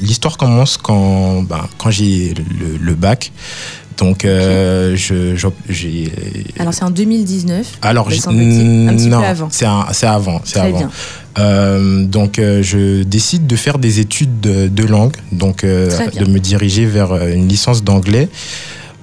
[0.00, 3.32] l'histoire commence quand, ben, quand j'ai le, le bac.
[3.98, 6.12] Donc, euh, j'ai.
[6.58, 7.78] Alors, c'est en 2019.
[7.82, 8.88] Alors, semble-t-il.
[8.88, 9.48] Un petit non, avant.
[9.50, 10.78] c'est un- c'est avant, c'est Très avant.
[10.78, 10.90] bien.
[11.38, 16.38] Euh, donc, euh, je décide de faire des études de, de langue, donc de me
[16.38, 18.28] diriger vers une licence d'anglais.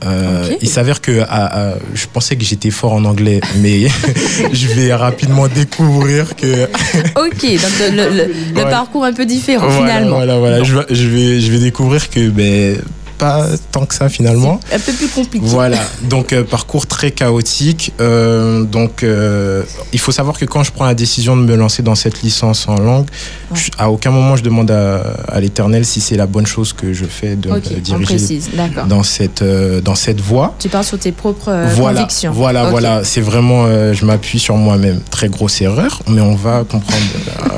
[0.06, 0.52] Euh.
[0.62, 3.88] Il s'avère que à- à- je pensais que j'étais fort en anglais, mais
[4.52, 6.66] je vais rapidement découvrir que
[7.16, 8.70] Ok, donc le, le- le- le Ouais.
[8.70, 10.16] parcours un peu différent voilà, finalement.
[10.18, 12.78] voilà, voilà, je, vais- je vais je vais découvrir que ben
[13.18, 14.60] pas tant que ça finalement.
[14.74, 15.46] Un peu plus compliqué.
[15.48, 17.94] Voilà, donc euh, parcours très chaotique.
[18.00, 19.64] Euh, donc euh,
[19.94, 22.68] il faut savoir que quand je prends la décision de me lancer dans cette licence
[22.68, 23.06] en langue,
[23.52, 23.58] Ouais.
[23.60, 26.94] je- à aucun moment je demande à, à l'Éternel si c'est la bonne chose que
[26.94, 28.50] je fais de me diriger précise,
[28.88, 29.44] dans cette
[29.84, 30.56] dans cette voie.
[30.60, 32.32] Tu parles sur tes propres voilà, convictions.
[32.32, 32.72] voilà, Ok.
[32.72, 33.04] voilà.
[33.04, 35.00] C'est vraiment, je m'appuie sur moi-même.
[35.12, 37.04] Très grosse erreur, mais on va comprendre.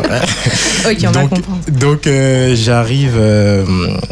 [0.89, 1.59] Ok, on va comprendre.
[1.71, 2.07] donc
[2.53, 3.17] j'arrive,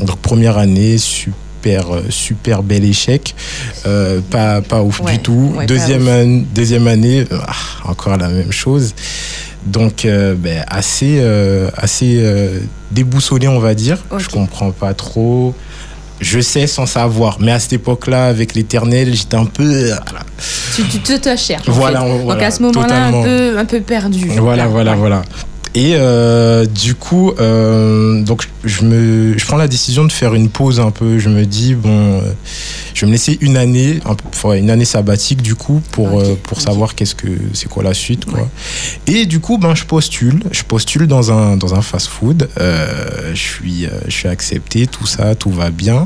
[0.02, 1.34] donc première année, super,
[1.74, 3.36] euh, super bel échec,
[3.86, 5.54] Euh, pas, pas ouf Ouais, du tout.
[5.58, 7.54] ouais, deuxième, deuxième année, ah,
[7.90, 8.94] encore la même chose.
[9.66, 12.24] Donc euh, ben, assez, euh, assez
[12.92, 13.98] déboussolé, on va dire.
[14.18, 15.54] Je comprends pas trop.
[16.22, 19.92] Je sais sans savoir, mais à cette époque-là, avec l'éternel, j'étais un peu.
[20.76, 21.68] Tu, tu te, te cherches.
[21.68, 22.20] en Voilà, fait.
[22.26, 24.28] Donc à ce moment-là, un peu, un peu perdu.
[24.38, 25.22] Voilà, Là, voilà, voilà.
[25.78, 30.48] Et euh, du coup, euh, donc je me, je prends la décision de faire une
[30.48, 31.20] pause un peu.
[31.20, 32.22] Je me dis bon, euh,
[32.94, 36.36] je vais me laisser une année, un peu, une année sabbatique du coup pour euh,
[36.44, 38.40] pour savoir qu'est-ce que c'est quoi la suite quoi.
[38.40, 38.48] Ouais.
[39.14, 42.48] Et du coup, ben je postule, je postule dans un dans un fast-food.
[42.58, 46.06] Je suis je suis accepté, tout ça, tout va bien.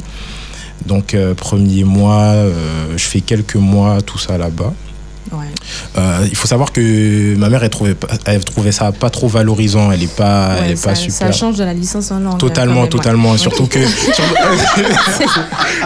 [0.87, 2.33] Donc premier mois,
[2.97, 4.73] je fais quelques mois tout ça là-bas.
[5.31, 5.45] Ouais.
[5.97, 9.27] Euh, il faut savoir que ma mère elle trouvait, pas- elle trouvait ça pas trop
[9.27, 9.91] valorisant.
[9.91, 11.33] Elle est pas, elle est ça, pas ça super.
[11.33, 12.37] change de la licence en langue.
[12.39, 12.89] Totalement, même, ouais.
[12.89, 13.37] totalement.
[13.37, 13.79] Surtout que.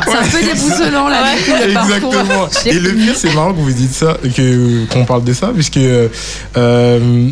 [0.06, 1.24] C'est un peu déboussolant là,
[1.66, 1.70] le.
[1.72, 2.48] Exactement.
[2.66, 5.78] Et le pire, c'est marrant que vous dites ça, que qu'on parle de ça, puisque
[5.78, 7.30] euh,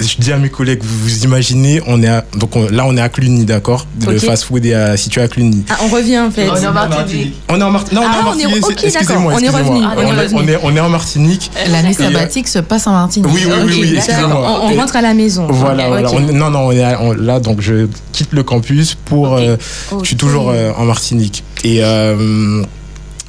[0.00, 2.96] je dis à mes collègues, vous vous imaginez, on est à- donc on- là on
[2.96, 3.86] est à Cluny, d'accord?
[4.06, 4.24] Le Ok.
[4.24, 5.64] fast-food est à- situé à Cluny.
[5.70, 6.48] Ah, on revient en fait.
[6.48, 7.34] On est en Martinique.
[7.48, 8.84] Non, on est en on est- Martinique.
[8.84, 9.16] excusez-moi, d'accord.
[9.26, 9.92] On est excusez-moi.
[9.96, 10.34] On est- revenu.
[10.34, 11.50] on est- on est en Martinique.
[11.70, 13.30] L'année sabbatique se passe en Martinique.
[13.32, 13.98] Oui, oui, oui, oui.
[14.24, 15.46] On, on rentre à la maison.
[15.48, 16.10] Voilà, voilà.
[16.12, 19.34] On- non, non, on est à- on- là, donc je quitte le campus pour.
[19.34, 19.56] Euh,
[20.00, 21.44] je suis toujours euh, en Martinique.
[21.62, 22.62] Et euh,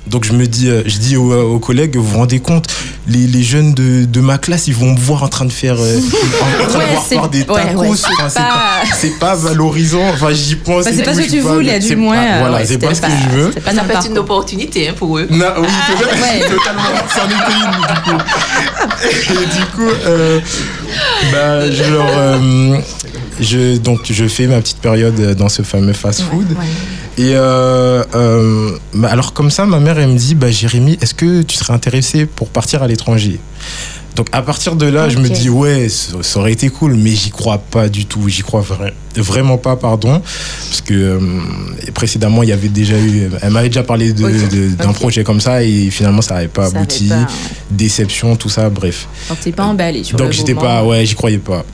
[0.08, 2.68] Donc je me dis, euh, je dis aux, aux collègues, vous vous rendez compte,
[3.08, 5.78] les, les jeunes de, de ma classe, ils vont me voir en train de faire,
[5.80, 6.00] euh,
[6.62, 7.80] en, en train Ouais, de voir c'est- faire des ouais, tacos.
[7.82, 10.08] ouais, Enfin, c'est c'est pas- pas, c'est pas valorisant.
[10.14, 10.86] Enfin, j'y pense.
[10.86, 12.16] Bah, c'est pas ce que tu pas- voulais, du c'est moins.
[12.18, 13.50] pas- euh, voilà, ouais, c'est pas ce que je veux.
[13.52, 15.28] pas Ça peut être une opportunité hein, pour eux.
[15.30, 17.26] Non, oui, Ah, totalement, ouais.
[17.26, 19.42] était une, du coup.
[19.42, 20.40] Et du coup, euh,
[21.32, 22.78] bah, je leur, euh,
[23.40, 26.56] je, donc, je fais ma petite période dans ce fameux fast-food.
[27.18, 31.14] Et euh, euh, bah, alors comme ça, ma mère, elle me dit, bah, Jérémy, est-ce
[31.14, 33.40] que tu serais intéressé pour partir à l'étranger?
[34.16, 37.32] Donc à partir de là, je me dis ouais, ça, aurait été cool, mais j'y
[37.32, 38.30] crois pas du tout.
[38.30, 40.22] J'y crois vra- vraiment pas, pardon,
[40.70, 41.20] parce que euh,
[41.94, 45.90] précédemment il y avait déjà eu, elle m'avait déjà parlé d'un projet comme ça et
[45.90, 47.12] finalement ça n'avait pas Ça abouti,
[47.72, 49.08] déception, tout ça, bref.
[49.28, 51.66] Donc t'es pas emballé sur Donc j'étais pas, ouais, j'y croyais pas.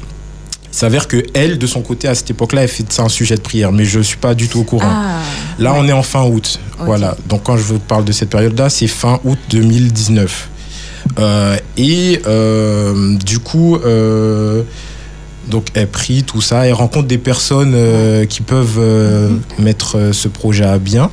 [0.73, 3.09] Il s'avère que elle, de son côté, à cette époque-là, elle fait de ça un
[3.09, 4.87] sujet de prière, mais je suis pas du tout au courant.
[4.89, 5.19] Ah,
[5.59, 5.79] Là, ouais.
[5.81, 6.59] on est en fin août.
[6.79, 7.15] Voilà.
[7.27, 10.49] Donc, quand je vous parle de cette période-là, c'est fin août 2019.
[11.19, 14.61] Euh, et euh, du coup, euh,
[15.47, 17.75] donc elle prie tout ça, elle rencontre des personnes
[18.29, 19.41] qui peuvent Mhm.
[19.59, 21.09] mettre ce projet à bien.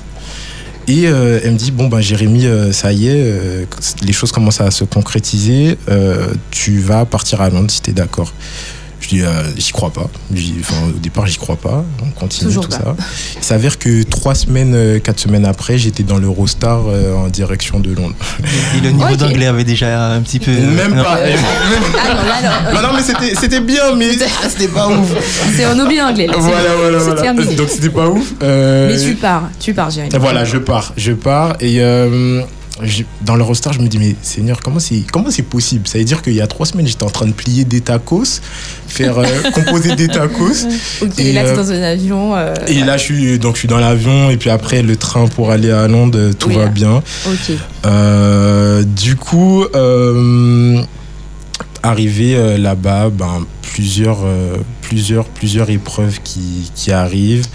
[0.87, 3.65] Et euh, elle me dit bon ben Jérémy, euh, ça y est, euh,
[4.03, 5.77] les choses commencent à se concrétiser.
[6.51, 8.33] tu vas partir à Londres si t'es d'accord.
[9.09, 10.03] Je dis euh, j'y crois pas.
[10.31, 11.83] Au départ j'y crois pas.
[12.05, 12.85] On continue Toujours tout pas.
[12.85, 12.97] ça.
[13.39, 17.81] Il s'avère que trois semaines, euh, quatre semaines après, j'étais dans l'Eurostar euh, en direction
[17.81, 18.15] de Londres.
[18.77, 20.51] Et le niveau d'anglais avait déjà un petit peu.
[20.53, 21.05] Même non.
[21.05, 21.19] pas.
[22.01, 24.11] Ah non, là, non, non, non, mais c'était c'était bien, mais
[24.49, 25.09] c'était pas ouf.
[25.57, 26.29] c'est on oublie l'anglais.
[26.37, 27.23] Voilà, voilà, voilà.
[27.23, 27.55] terminé.
[27.55, 28.33] Donc c'était pas ouf.
[28.43, 30.15] Euh, Mais tu pars, tu pars, Jérémy.
[30.19, 32.43] Voilà, je pars, je pars et euh,
[32.83, 35.87] je- dans l'Eurostar, je me dis mais Seigneur, comment c'est comment c'est possible?
[35.89, 38.41] Ça veut dire qu'il y a trois semaines, j'étais en train de plier des tacos,
[38.87, 39.25] faire euh,
[39.55, 40.67] composer des tacos.
[41.03, 42.37] Ok, Et, là euh, dans un avion.
[42.37, 45.27] euh, Et là, je suis donc je suis dans l'avion et puis après le train
[45.29, 46.69] pour aller à Londres, tout Oui, va là.
[46.71, 47.03] bien.
[47.27, 47.53] Ok.
[47.87, 49.65] Euh, du coup,
[51.89, 57.47] arrivé euh, là-bas, ben, plusieurs, euh, plusieurs, plusieurs épreuves qui, qui arrivent,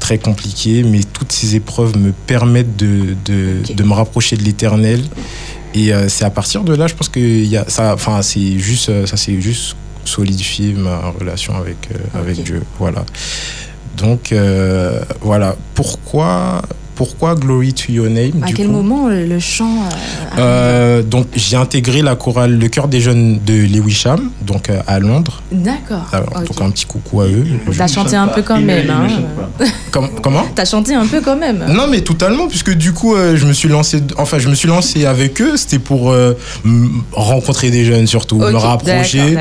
[0.00, 5.02] très compliquées, mais toutes ces épreuves me permettent de, de, de me rapprocher de l'éternel.
[5.74, 8.58] Et euh, c'est à partir de là, je pense que y a, ça, enfin, c'est
[8.58, 9.76] juste, ça s'est juste
[10.08, 12.42] solidifié ma relation avec, euh, avec.
[12.42, 12.62] Dieu.
[12.78, 13.04] Voilà.
[13.96, 15.56] Donc, euh, voilà.
[15.74, 16.62] Pourquoi,
[16.98, 19.84] pourquoi Glory to Your Name À du quel coup moment euh, le chant
[20.36, 24.80] euh, euh, donc j'ai intégré la chorale Le Cœur des Jeunes de Lewisham, donc euh,
[24.88, 25.40] à Londres.
[25.52, 26.06] D'accord.
[26.12, 26.46] Alors, ok.
[26.48, 27.46] Donc un petit coucou à eux.
[27.76, 28.90] T'as chanté un peu quand même.
[28.90, 29.64] Hein.
[29.92, 30.44] Com- comment?
[30.56, 31.64] T'as chanté un peu quand même.
[31.68, 34.68] Non mais totalement puisque du coup euh, je me suis lancé enfin je me suis
[34.68, 36.36] lancé avec eux c'était pour euh,
[37.12, 39.36] rencontrer des jeunes surtout me rapprocher.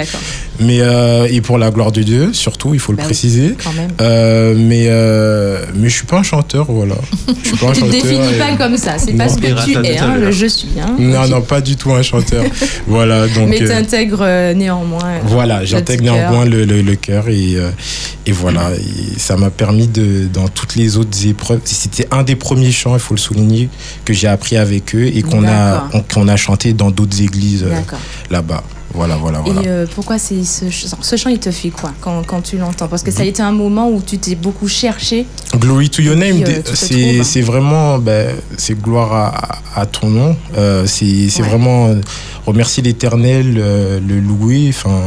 [0.59, 3.07] Mais euh, et pour la gloire de Dieu surtout il faut le Bah oui.
[3.09, 3.91] préciser Quand même.
[4.01, 6.95] Euh, mais euh, mais je suis pas un chanteur voilà
[7.43, 9.35] je suis pas un Tu te chanteur définis et- pas comme ça, c'est pas ce
[9.37, 10.69] que tu es, hein, le je suis.
[10.81, 10.95] Hein.
[10.97, 12.43] non non pas du tout un chanteur
[12.87, 15.19] voilà donc Mais euh, t'intègres néanmoins.
[15.25, 17.57] Voilà, j'intègre néanmoins le, le, le cœur et,
[18.25, 22.35] et voilà, et ça m'a permis de, dans toutes les autres épreuves, c'était un des
[22.35, 23.69] premiers chants, il faut le souligner,
[24.05, 27.65] que j'ai appris avec eux et qu'on a, qu'on a chanté dans d'autres églises
[28.29, 28.63] là-bas.
[28.97, 29.61] Voilà, voilà, voilà.
[29.61, 32.57] Et euh, pourquoi c'est ce, ch- ce chant, il te fait quoi quand, quand tu
[32.57, 32.87] l'entends?
[32.87, 35.27] Parce que ça a été un moment où tu t'es beaucoup cherché.
[35.55, 36.75] Glory to your name, euh, te
[37.23, 40.35] c'est vraiment, ben, c'est gloire à, à ton nom.
[40.57, 41.47] Euh, c'est Ouais.
[41.47, 41.93] vraiment
[42.47, 44.99] remercier l'Éternel, le louer, enfin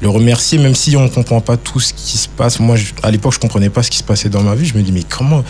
[0.00, 2.60] le remercier, même si on comprend pas tout ce qui se passe.
[2.60, 4.66] Moi, je- à l'époque, je comprenais pas ce qui se passait dans ma vie.
[4.66, 5.42] Je me dis mais comment,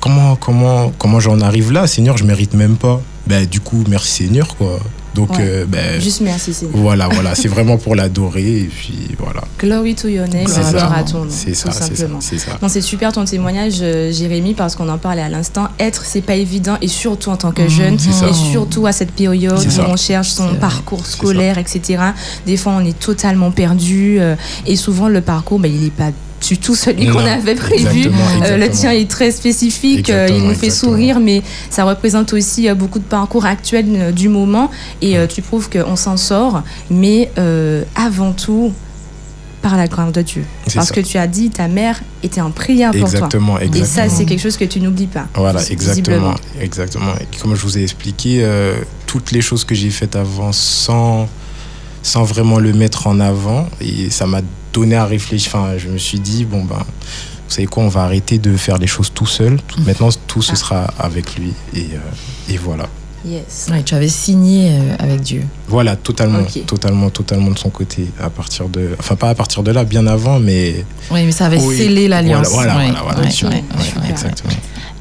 [0.00, 3.00] comment, comment, comment j'en arrive là, Seigneur Je mérite même pas.
[3.26, 4.78] Ben du coup, merci Seigneur quoi.
[5.14, 5.36] Donc Ouais.
[5.40, 9.42] euh, ben, Juste merci, voilà, voilà, c'est vraiment pour l'adorer et puis voilà.
[9.58, 11.30] Glory to your name, C'est gloire à ton nom.
[11.30, 12.20] C'est ça, tout c'est ça, simplement.
[12.20, 12.52] c'est ça.
[12.62, 15.68] Non, c'est super ton témoignage, euh, Jérémy, parce qu'on en parlait à l'instant.
[15.78, 18.28] Être, c'est pas évident, et surtout en tant que jeune, c'est ça.
[18.28, 19.86] et surtout à cette période où ça.
[19.88, 22.02] on cherche son parcours scolaire, etc.
[22.46, 24.36] Des fois, on est totalement perdu, euh,
[24.66, 26.10] et souvent, le parcours, ben, il n'est pas
[26.46, 27.84] du tout celui qu'on avait prévu.
[27.84, 28.72] exactement, Euh, le exactement.
[28.72, 30.92] tien est très spécifique, euh, il Exactement, nous fait exactement.
[30.92, 34.70] sourire, mais ça représente aussi euh, beaucoup de parcours actuels du moment,
[35.02, 37.30] et tu prouves qu'on s'en sort, mais
[37.94, 38.72] avant tout,
[39.60, 40.44] par la grâce de Dieu.
[40.72, 40.94] Parce ça.
[40.94, 43.08] que tu as dit, ta mère était en prière pour toi.
[43.08, 43.84] Exactement, exactement.
[43.84, 45.26] Et ça, c'est quelque chose que tu n'oublies pas.
[45.34, 47.12] Voilà, exactement, exactement.
[47.20, 48.74] Et comme je vous ai expliqué, euh,
[49.06, 51.28] toutes les choses que j'ai faites avant sans,
[52.04, 54.42] sans vraiment le mettre en avant, et ça m'a
[54.72, 55.52] donné à réfléchir.
[55.54, 58.78] Enfin, je me suis dit, bon, ben, vous savez quoi, on va arrêter de faire
[58.78, 59.58] les choses tout seul.
[59.66, 60.56] Tout- Maintenant, tout ce Ah.
[60.56, 61.52] sera avec lui.
[61.74, 62.86] Et, euh, et voilà.
[63.26, 63.66] Yes.
[63.70, 65.42] Ouais, tu avais signé euh, avec Dieu.
[65.66, 68.06] Voilà, totalement, totalement, totalement de son côté.
[68.20, 71.46] À partir de, enfin, pas à partir de là, bien avant, mais Oui, mais ça
[71.46, 72.48] avait Oui, scellé l'alliance.
[72.50, 74.10] Voilà, voilà, Ouais, voilà, voilà, ouais, super, ouais, ouais, ouais, ouais.
[74.10, 74.52] exactement.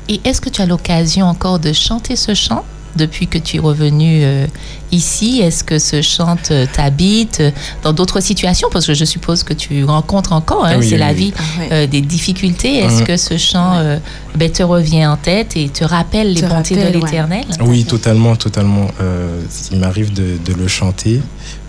[0.09, 2.63] Et est-ce que tu as l'occasion encore de chanter ce chant?
[2.97, 4.45] Depuis que tu es revenu euh,
[4.91, 7.51] ici Est-ce que ce chant te- t'habite euh,
[7.83, 8.67] dans d'autres situations?
[8.71, 11.15] Parce que je suppose que tu rencontres encore, hein, Ah oui, c'est oui, la oui.
[11.15, 11.41] vie, Ah
[11.71, 12.77] euh, des difficultés.
[12.79, 13.07] Est-ce Mhm.
[13.07, 13.97] que ce chant euh,
[14.35, 17.05] ben, te revient en tête et te rappelle les Te bontés rappelle, de ouais.
[17.05, 17.45] l'Éternel?
[17.61, 18.87] Oui, totalement, totalement.
[19.01, 19.41] Euh,
[19.71, 21.21] il m'arrive de, de le chanter.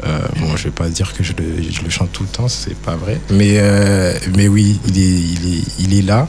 [0.07, 2.49] Euh, bon, je vais pas dire que je le, je le chante tout le temps,
[2.49, 3.20] c'est pas vrai.
[3.31, 6.29] Mais, euh, mais oui, il est, il, est, il est là.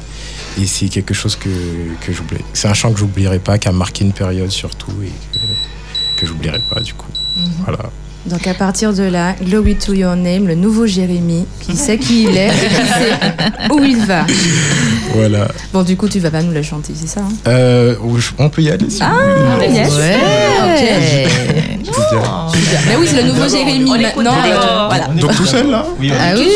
[0.62, 1.50] Et c'est quelque chose que,
[2.06, 2.44] que j'oublie.
[2.54, 6.26] C'est un chant que j'oublierai pas, qui a marqué une période surtout et que, que
[6.28, 7.08] j'oublierai pas du coup.
[7.64, 7.90] Voilà.
[8.26, 12.24] Donc à partir de là, Glory to Your Name, le nouveau Jérémie, qui sait qui
[12.24, 14.26] il est et qui sait où il va.
[15.14, 15.48] Voilà.
[15.72, 17.32] Bon, du coup, tu vas pas nous le chanter, c'est ça hein?
[17.48, 17.96] Euh,
[18.38, 19.74] on peut y aller si Ah, vous voulez.
[19.74, 19.94] yes.
[19.96, 21.79] Ouais.
[21.90, 22.22] Dire.
[22.88, 24.34] Mais oui, c'est le nouveau Jérémie maintenant.
[24.46, 25.06] euh, voilà.
[25.08, 26.48] Donc tout seul là Oui, Ah oui.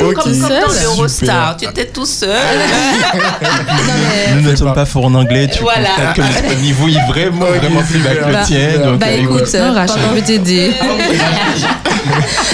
[0.00, 0.14] Ok.
[0.14, 0.82] Comme, comme dans Seul.
[0.82, 2.36] l'Eurostar, tu étais tout seul.
[4.36, 5.48] nous ne sommes pas forts en anglais.
[5.52, 6.12] Tu Voilà.
[6.14, 8.78] que notre niveau est vraiment, vraiment plus bas que le tien.
[8.84, 10.72] Donc, bah, euh, écoute, Rachel, pendant- je peux t'aider.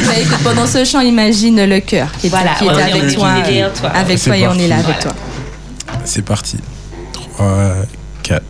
[0.07, 3.31] Bah, écoute, pendant ce chant, imagine le cœur qui est avec toi.
[3.95, 5.13] Avec toi et on est là avec toi.
[6.05, 6.57] C'est parti.
[7.37, 7.47] 3,
[8.23, 8.43] 4.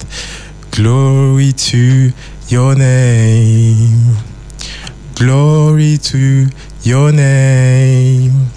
[0.73, 2.13] Glory to
[2.49, 4.17] your name.
[5.15, 6.47] Glory to
[6.83, 8.49] your name.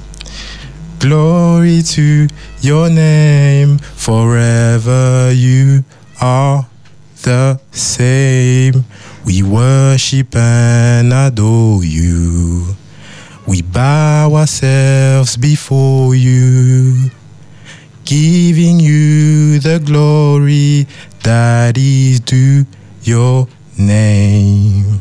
[0.99, 2.27] Glory to
[2.61, 3.77] your name.
[3.77, 5.83] Forever you
[6.21, 6.67] are
[7.23, 8.85] the same.
[9.25, 12.75] We worship and adore you.
[13.47, 17.11] We bow ourselves before you
[18.03, 20.87] giving you the glory
[21.23, 22.65] that is due
[23.03, 23.47] your
[23.77, 24.99] name.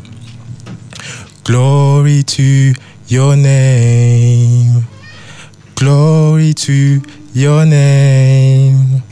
[1.45, 2.75] Glory to
[3.09, 4.85] your name.
[5.75, 7.01] Glory to
[7.33, 9.03] your name.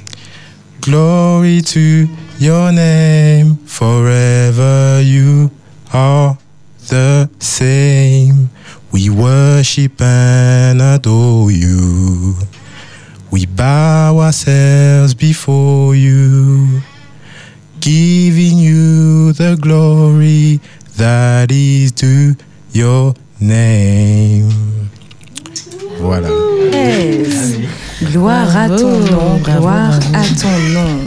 [0.80, 2.08] Glory to
[2.38, 3.56] your name.
[3.66, 5.50] Forever you
[5.92, 6.36] are
[6.88, 8.50] the same.
[8.92, 12.34] We worship and adore you.
[13.30, 16.80] We bow ourselves before you,
[17.85, 20.59] giving you the glory
[20.97, 22.35] that is due
[22.72, 24.49] your name.
[26.01, 26.28] Voilà.
[26.72, 27.57] Yes.
[28.11, 30.16] Gloire à ton Bravo, nom, bravo, gloire bravo.
[30.16, 30.99] à ton nom.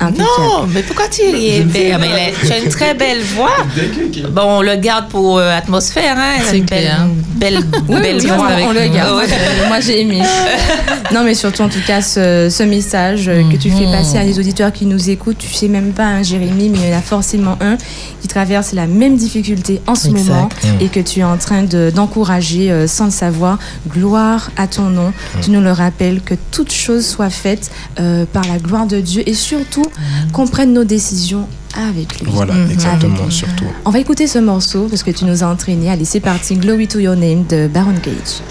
[0.00, 1.98] Non, mais pourquoi tu ris mais là,
[2.44, 3.50] Tu as une très belle voix.
[4.30, 6.42] Bon, on le garde pour euh, atmosphère, hein.
[6.44, 6.90] C'est une belle,
[7.36, 8.48] belle, Oui, belle oui, voix.
[8.62, 9.16] on, on le garde.
[9.16, 9.24] Ouais.
[9.30, 10.20] Euh, Moi, j'ai aimé.
[11.12, 13.92] Non, mais surtout, en tout cas, ce, ce message euh, que tu fais Mhm.
[13.92, 16.88] passer à des auditeurs qui nous écoutent, tu sais même pas, hein, Jérémy, mais il
[16.90, 17.76] y en a forcément un
[18.22, 20.24] qui traverse la même difficulté en ce Exact.
[20.24, 20.70] moment Mhm.
[20.80, 23.58] et que tu es en train de- d'encourager euh, sans le savoir.
[23.88, 25.12] Gloire à ton nom.
[25.42, 27.70] Tu nous le rappelles que toute chose soit faite
[28.00, 29.83] euh, par la gloire de Dieu et surtout
[30.32, 32.30] qu'on prenne nos décisions avec lui.
[32.30, 33.66] Voilà, exactement, surtout.
[33.84, 35.90] On va écouter ce morceau parce que tu nous as entraîné.
[35.90, 36.56] Allez, c'est parti.
[36.56, 38.42] Glory to your name de Baron Gage.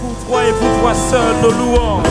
[0.00, 2.06] Pour toi et pour toi seul, nos louanges.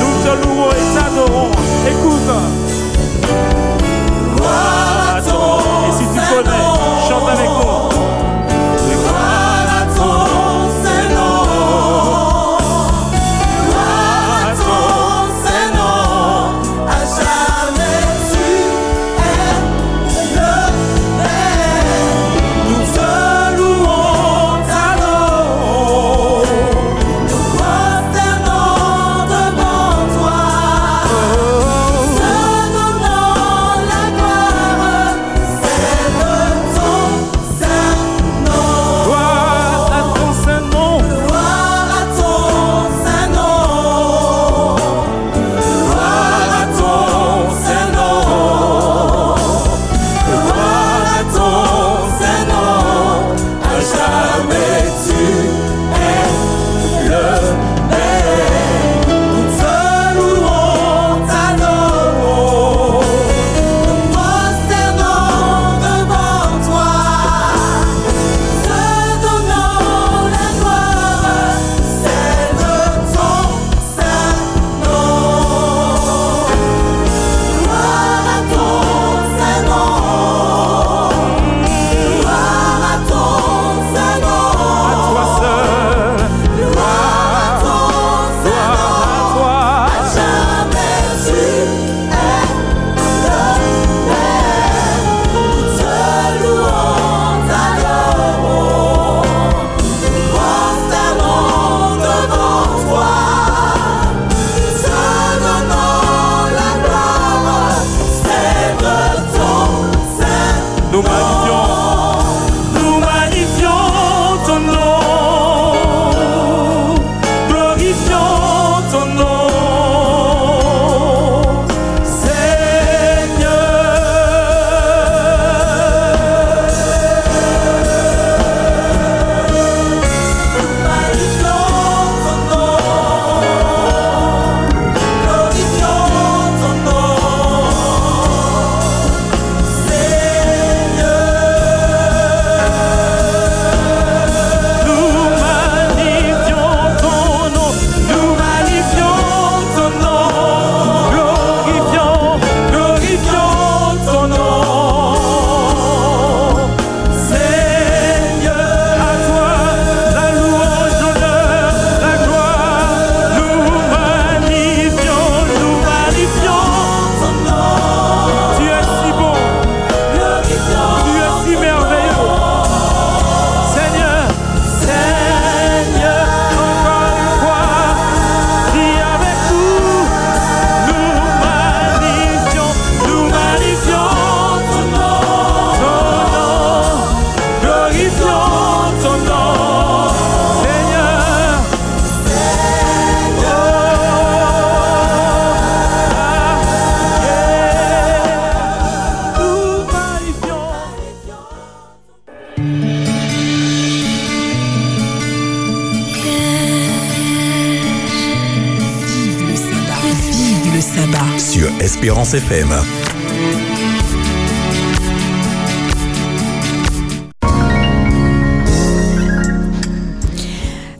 [0.00, 1.50] Nous te louons et t'adorons.
[1.88, 3.59] Écoute.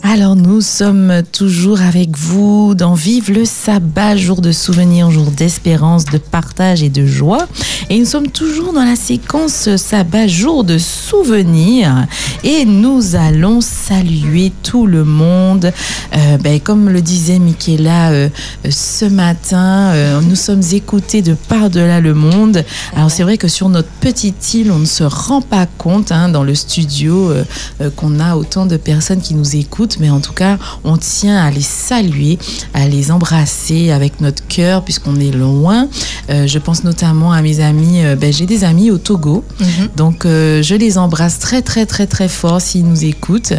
[0.02, 6.04] Alors nous sommes toujours avec vous dans Vive le sabbat, jour de souvenir, jour d'espérance,
[6.04, 7.46] de partage et de joie.
[7.90, 10.78] Et nous sommes toujours dans la séquence sabbat, jour de
[11.10, 12.06] souvenir.
[12.44, 15.72] Et nous allons saluer tout le monde.
[16.14, 18.28] Euh, ben, comme le disait Michaela euh,
[18.68, 22.64] ce matin, euh, nous sommes écoutés de par-delà le monde.
[22.94, 26.28] Alors c'est vrai que sur notre petite île, on ne se rend pas compte hein,
[26.28, 27.44] dans le studio euh,
[27.80, 31.36] euh, qu'on a autant de personnes qui nous écoutent, mais en tout cas, on tient
[31.36, 32.38] à les saluer,
[32.72, 35.88] à les embrasser avec notre cœur puisqu'on est loin.
[36.30, 39.44] Euh, je pense notamment à mes amis, euh, ben, j'ai des amis au Togo,
[39.96, 43.52] donc euh, je les embrasse très très très très fort s'ils nous écoutent.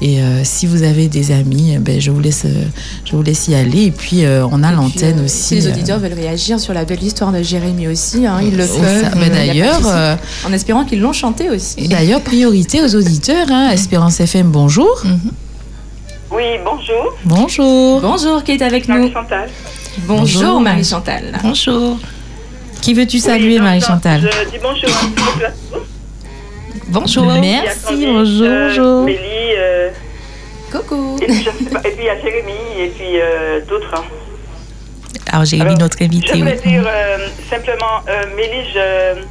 [0.00, 2.64] Et euh, si vous avez des amis, eh ben, je vous laisse, euh,
[3.04, 3.84] je vous laisse y aller.
[3.84, 5.36] Et puis euh, on a l'antenne aussi.
[5.36, 8.56] Si les euh, auditeurs veulent réagir sur la belle histoire de Jérémy aussi, hein, ils
[8.56, 11.88] le a pas de d'ailleurs, en espérant qu'ils l'ont chanté aussi.
[11.88, 13.46] D'ailleurs, priorité aux auditeurs.
[13.50, 13.70] Hein.
[13.70, 15.02] Espérance FM, bonjour.
[16.30, 17.14] Oui, bonjour.
[17.24, 18.00] Bonjour.
[18.00, 19.48] Bonjour, qui est avec nous Chantal.
[20.06, 20.60] Bonjour, Bonjour.
[20.60, 21.38] Marie-Chantal.
[21.42, 21.98] Bonjour.
[22.82, 25.86] Qui veux-tu saluer, Oui, Marie-Chantal Je dis bonjour à tout le plateau.
[26.88, 27.26] Bonjour.
[27.26, 29.04] Merci, bonjour, euh, bonjour.
[29.04, 29.18] Mélie,
[29.58, 29.90] euh,
[30.70, 31.18] Coucou.
[31.20, 33.92] et, puis, je sais pas, et puis il y a Jérémy et puis euh, d'autres.
[33.94, 34.04] hein.
[35.32, 36.28] Alors, Jérémy, Alors, notre invité.
[36.34, 36.70] Je voulais oui.
[36.70, 39.22] dire euh, simplement, euh, Mélie, je-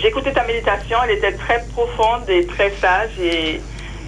[0.00, 3.60] j'ai écouté ta méditation, elle était très profonde et très sage et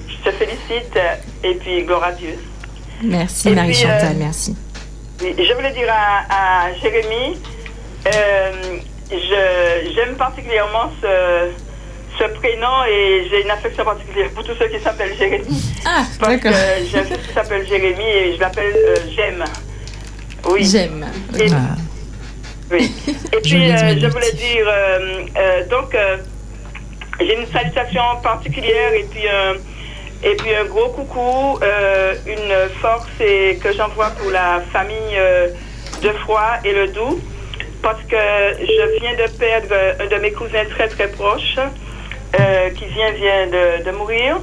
[0.08, 0.98] je te félicite
[1.42, 2.38] et puis gloire à Dieu.
[3.02, 4.56] Merci Marie-Chantal, euh, merci.
[5.20, 7.38] Je voulais dire à, à Jérémy,
[8.06, 8.50] euh,
[9.10, 11.50] je- j'aime particulièrement ce,
[12.18, 15.44] ce prénom et j'ai une affection particulière pour tous ceux qui s'appellent Jérémy.
[15.86, 16.60] Ah, Parce que d'accord.
[16.90, 19.44] j'aime ceux qui s'appellent Jérémy et je l'appelle euh, J'aime.
[20.48, 20.64] Oui.
[20.64, 21.06] J'aime.
[21.38, 21.76] Et, Ah.
[22.70, 22.92] oui.
[23.32, 25.96] Et puis, euh, je voulais dire, euh, donc,
[27.20, 29.24] j'ai une salutation particulière et puis,
[30.22, 31.58] et puis un gros coucou,
[32.26, 35.16] une force et que j'envoie pour la famille
[36.02, 37.20] de Froid et le Doux,
[37.82, 38.16] parce que
[38.60, 41.56] je viens de perdre un de mes cousins très très proches,
[42.40, 44.38] euh, qui vient, vient de, de mourir.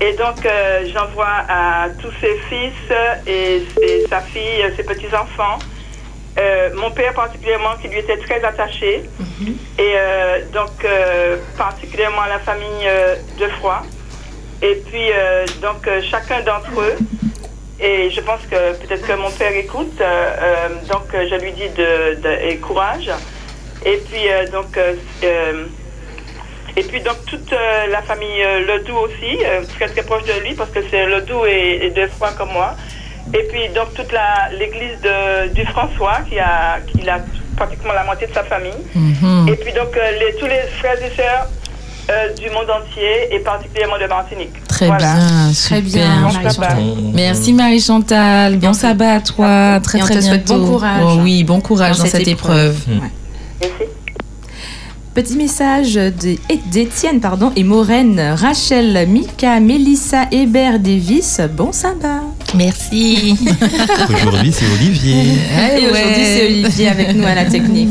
[0.00, 3.62] Et donc, euh, j'envoie à tous ses fils et,
[4.08, 5.58] sa fille, ses petits-enfants,
[6.38, 9.04] euh, mon père particulièrement qui lui était très attaché.
[9.78, 10.84] Et euh, donc
[11.56, 12.88] particulièrement la famille
[13.38, 13.82] de Froid.
[14.62, 15.10] Et puis
[15.60, 16.96] donc chacun d'entre eux
[17.80, 20.00] et je pense que peut-être que mon père écoute
[20.92, 23.10] donc je lui dis de, de- et courage.
[23.84, 24.78] Et puis donc
[26.76, 30.32] et puis donc toute euh, la famille euh, Ledoux aussi, euh, très très proche de
[30.46, 32.74] lui parce que c'est Ledoux et, et de Froid comme moi.
[33.34, 34.12] Et puis donc toute
[34.58, 37.18] l'église de du François qui a qui a
[37.56, 38.72] pratiquement la moitié de sa famille.
[38.94, 39.48] Mhm.
[39.48, 41.46] Et puis donc euh, les, tous les frères et sœurs
[42.10, 44.66] euh, du monde entier et particulièrement de Martinique.
[44.66, 45.14] Très Voilà.
[45.14, 46.28] bien, Très bien.
[47.14, 48.56] Merci Marie-Chantal.
[48.56, 49.78] Bon sabbat à toi.
[49.84, 50.62] Très Et on très te souhaite bientôt.
[50.64, 51.02] bon courage.
[51.04, 52.76] Oh oui, bon courage Dans dans, cette cette épreuve.
[52.76, 53.02] épreuve.
[53.02, 53.08] Ouais.
[55.14, 55.98] Petit message
[56.70, 61.38] d'Étienne pardon, et Maureen, Rachel, Mika, Mélissa, Hébert, Davis.
[61.54, 62.22] Bon sabbat.
[62.54, 63.36] Merci.
[64.14, 65.32] Aujourd'hui, c'est Olivier.
[65.76, 67.90] Aujourd'hui, c'est Olivier avec nous à la technique.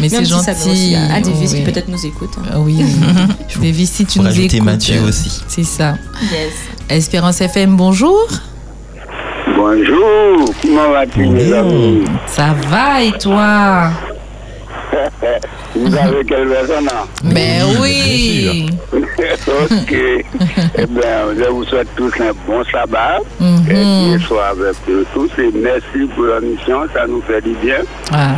[0.00, 0.50] Mais c'est gentil.
[0.50, 1.58] aussi à, à Davis Oui.
[1.58, 2.30] qui peut-être nous écoute.
[2.52, 2.78] Ah Oui.
[3.62, 4.60] Davis, si tu nous écoutes.
[4.62, 5.40] Mathieu aussi.
[5.46, 5.96] C'est ça.
[6.20, 6.52] Yes.
[6.88, 8.26] Espérance FM, bonjour.
[9.56, 12.04] Bonjour, comment vas-tu mes amis?
[12.26, 13.90] Ça va et toi?
[15.74, 17.06] Vous avez quelle personne hein?
[17.24, 18.70] Ben oui.
[18.92, 19.92] Ok.
[19.92, 23.18] eh bien, je vous souhaite tous un bon sabbat.
[23.40, 23.70] Mhm.
[23.70, 25.30] Et Dieu soit avec nous tous.
[25.38, 27.78] Et merci pour la mission, ça nous fait du bien.
[28.12, 28.36] Ah,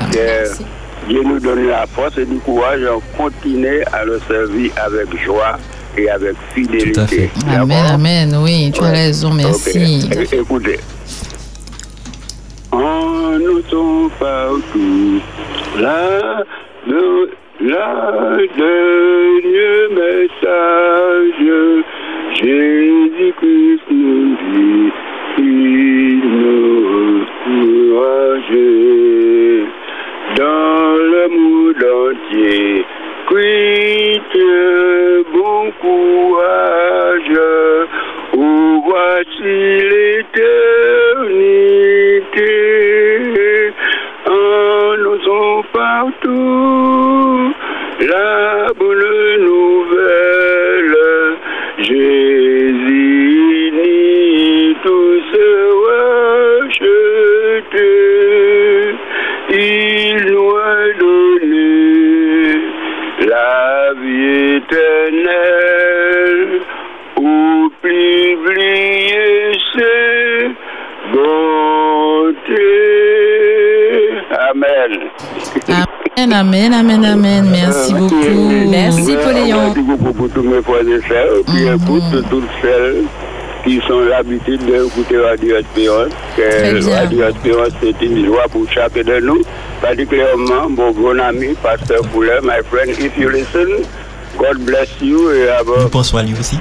[1.09, 5.59] Dieu nous donne la force et du courage à continuer à le servir avec joie
[5.97, 6.93] et avec fidélité.
[6.93, 7.31] Tout à fait.
[7.51, 8.37] Amen, amen.
[8.43, 10.09] Oui, tu as raison, merci.
[10.33, 10.79] Écoutez.
[12.79, 15.21] En nous sommes partout,
[15.81, 16.45] là,
[16.87, 17.29] le,
[17.61, 21.43] là, dernier message,
[22.35, 24.93] Jésus-Christ nous dit,
[25.39, 28.59] il nous encourage
[30.37, 32.85] dans le monde entier.
[33.27, 34.39] Christ,
[35.33, 37.41] bon courage,
[38.35, 39.88] où voici
[42.39, 43.73] cité,
[44.27, 47.55] en partout
[48.01, 50.97] la bonne nouvelle.
[51.79, 55.49] Jésus ni tout se
[56.67, 57.91] rejeté,
[59.51, 62.51] il nous a donné
[63.27, 66.53] la vie éternelle.
[67.17, 67.99] Oubliez
[72.49, 72.65] bontés.
[74.51, 75.11] Amen.
[76.17, 77.45] Amen, amen, amen, amen.
[77.51, 78.15] Merci beaucoup.
[78.71, 79.57] Merci, Pauléon.
[79.67, 81.75] Merci beaucoup pour tous mes frères et sœurs qui Mhm.
[81.77, 83.05] écoutent toutes celles
[83.65, 86.13] qui sont l'habitude d'écouter Radio Espérance.
[86.37, 89.43] Radio Espérance, c'est une joie pour chacun de nous,
[89.81, 93.69] particulièrement mon bon ami, Pasteur Fuller, my friend, if you listen,
[94.39, 96.59] God bless you et have a Nous pensons à lui aussi.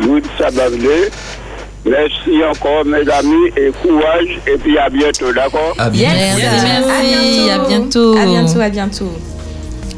[0.00, 1.10] good Sabbath day.
[1.88, 5.74] Merci encore, mes amis, et courage, et puis à bientôt, d'accord?
[5.78, 5.88] À.
[5.90, 7.50] Merci, merci.
[7.50, 8.16] À bientôt.
[8.16, 9.12] À bientôt, à bientôt.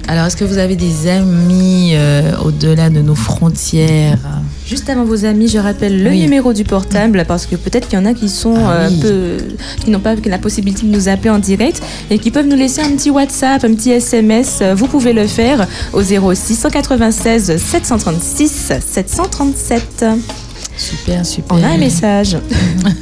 [0.06, 4.18] Alors, est-ce que vous avez des amis euh, au-delà de nos frontières?
[4.66, 6.20] Juste avant vos amis, je rappelle le Oui.
[6.20, 9.00] numéro du portable parce que peut-être qu'il y en a qui sont Ah euh, oui.
[9.00, 9.36] peu,
[9.84, 12.82] qui n'ont pas la possibilité de nous appeler en direct et qui peuvent nous laisser
[12.82, 14.62] un petit WhatsApp, un petit SMS.
[14.76, 20.04] Vous pouvez le faire au 06 196 736 737.
[20.78, 21.56] Super, super.
[21.58, 22.36] On a un message.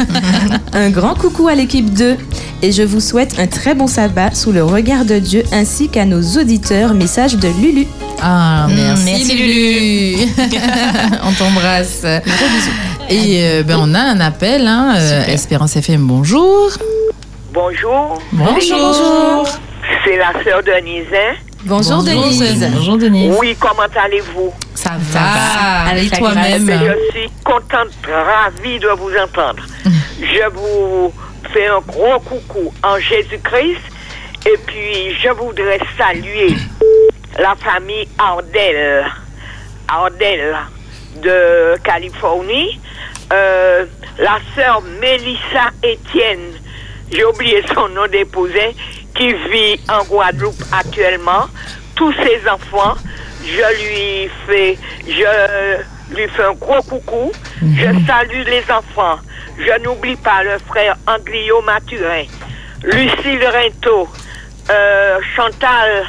[0.73, 2.17] un grand coucou à l'équipe 2
[2.63, 6.05] et je vous souhaite un très bon sabbat sous le regard de Dieu ainsi qu'à
[6.07, 6.95] nos auditeurs.
[6.95, 7.87] Message de Lulu.
[8.23, 10.27] Ah, Mm, merci, merci, Lulu.
[11.23, 12.05] on t'embrasse.
[13.11, 15.27] Et euh, ben, on a un appel, hein, euh.
[15.27, 16.71] Espérance FM, bonjour.
[17.53, 19.47] Bonjour, Bonjour.
[20.05, 21.05] c'est la sœur Denise.
[21.15, 21.35] hein.
[21.67, 22.39] Bonjour, Denise.
[22.39, 22.71] Denise.
[22.77, 23.35] Bonjour Denise.
[23.41, 24.55] Oui, comment allez-vous?
[24.75, 25.93] Ça va.
[25.93, 26.71] La toi-même?
[26.71, 29.65] Je suis contente, ravie de vous entendre.
[30.21, 31.13] Je vous
[31.53, 33.81] fais un gros coucou en Jésus-Christ
[34.47, 36.55] et puis je voudrais saluer
[37.39, 39.05] la famille Ardel,
[39.89, 40.57] Ardel
[41.21, 42.81] de Californie,
[43.33, 43.87] euh,
[44.19, 46.53] la sœur Mélissa Étienne,
[47.11, 48.75] j'ai oublié son nom d'épousé,
[49.17, 51.47] qui vit en Guadeloupe actuellement.
[51.95, 52.95] Tous ses enfants,
[53.43, 57.33] je lui fais, je lui fais un gros coucou.
[57.63, 59.19] Je salue les enfants.
[59.59, 62.25] Je n'oublie pas le frère Anglio Mathurin,
[62.83, 64.07] Lucille Rinto,
[64.71, 66.05] euh, Chantal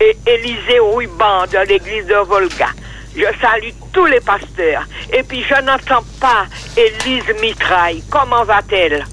[0.00, 2.68] et Élisée Ruban de l'église de Volga.
[3.14, 4.84] Je salue tous les pasteurs.
[5.12, 6.46] Et puis je n'entends pas
[6.76, 8.02] Élise Mitraille.
[8.08, 9.04] Comment va-t-elle?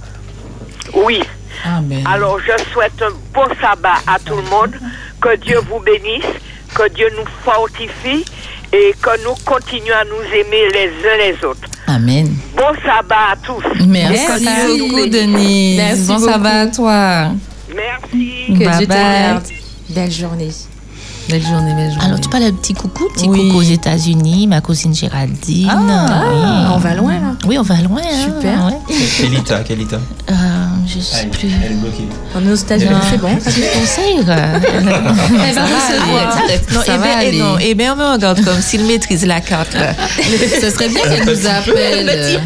[0.94, 1.22] Oui.
[1.64, 2.04] Amen.
[2.06, 4.76] Alors je souhaite un bon sabbat à tout le monde.
[5.22, 6.26] Que Dieu vous bénisse,
[6.74, 8.26] que Dieu nous fortifie
[8.74, 11.68] et que nous continuons à nous aimer les uns les autres.
[11.88, 12.36] Amen.
[12.58, 13.64] Bon sabbat à tous.
[13.88, 14.80] Merci, Merci.
[14.80, 15.78] beaucoup Denise.
[15.78, 16.40] Merci bon, beaucoup.
[16.44, 17.32] va à toi.
[17.76, 18.60] Merci.
[18.60, 19.40] Que Bye Dieu bye.
[19.90, 20.50] Belle journée.
[21.30, 22.06] Belle journée, belle journée.
[22.06, 23.48] Alors, tu parles d'un petit coucou, petit Oui.
[23.48, 25.70] coucou aux États-Unis, ma cousine Géraldine.
[25.72, 27.34] Ah, on va loin là.
[27.48, 28.02] Oui, on va loin.
[28.04, 28.66] hein, Super.
[28.66, 29.36] ouais.
[29.40, 30.00] État, quel état
[30.30, 30.34] Euh,
[30.88, 31.50] je sais elle, plus.
[31.64, 32.08] elle est bloquée.
[32.36, 33.30] On est aux États-Unis, c'est bon.
[33.40, 34.18] Je conseille.
[34.26, 36.40] Elle va recevoir.
[36.74, 39.76] Non, Ça va ben, eh eh ben, on me regarde comme s'il maîtrise la carte.
[40.62, 42.42] Ce serait bien qu'elle nous appelle.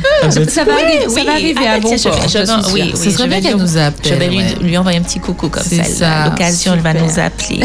[0.50, 2.72] Ça va, arriver, ça Oui, va arriver à ah, bon port.
[2.74, 4.14] oui, Ce serait bien qu'elle nous appelle.
[4.14, 4.30] Je vais
[4.62, 6.24] lui, envoyer un petit coucou comme C'est ça.
[6.24, 7.62] À l'occasion, elle va nous appeler.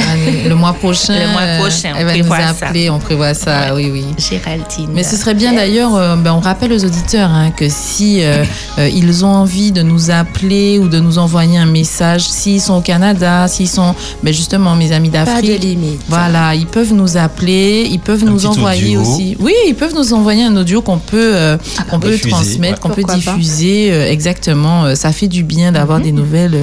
[0.46, 1.14] Le mois prochain.
[1.14, 2.66] Le mois prochain, on Elle va nous prévoit ça.
[2.66, 4.06] appeler, on prévoit ça, oui, oui.
[4.18, 4.90] Géraldine.
[4.92, 8.44] Mais ce serait bien d'ailleurs, euh, ben, on rappelle aux auditeurs hein, que si euh,
[8.78, 12.74] euh, ils ont envie de nous appeler ou de nous envoyer un message, s'ils sont
[12.74, 16.00] au Canada, s'ils sont, ben justement mes amis Pas de d'Afrique, limite.
[16.08, 19.10] voilà, ils peuvent nous appeler, ils peuvent Un nous petit envoyer audio.
[19.12, 19.36] aussi.
[19.40, 21.56] Oui, ils peuvent nous envoyer un audio qu'on peut, euh,
[21.90, 22.78] qu'on peut diffuser, transmettre, ouais.
[22.80, 23.90] qu'on peut diffuser.
[23.92, 26.54] euh, exactement, euh, ça fait du bien d'avoir des nouvelles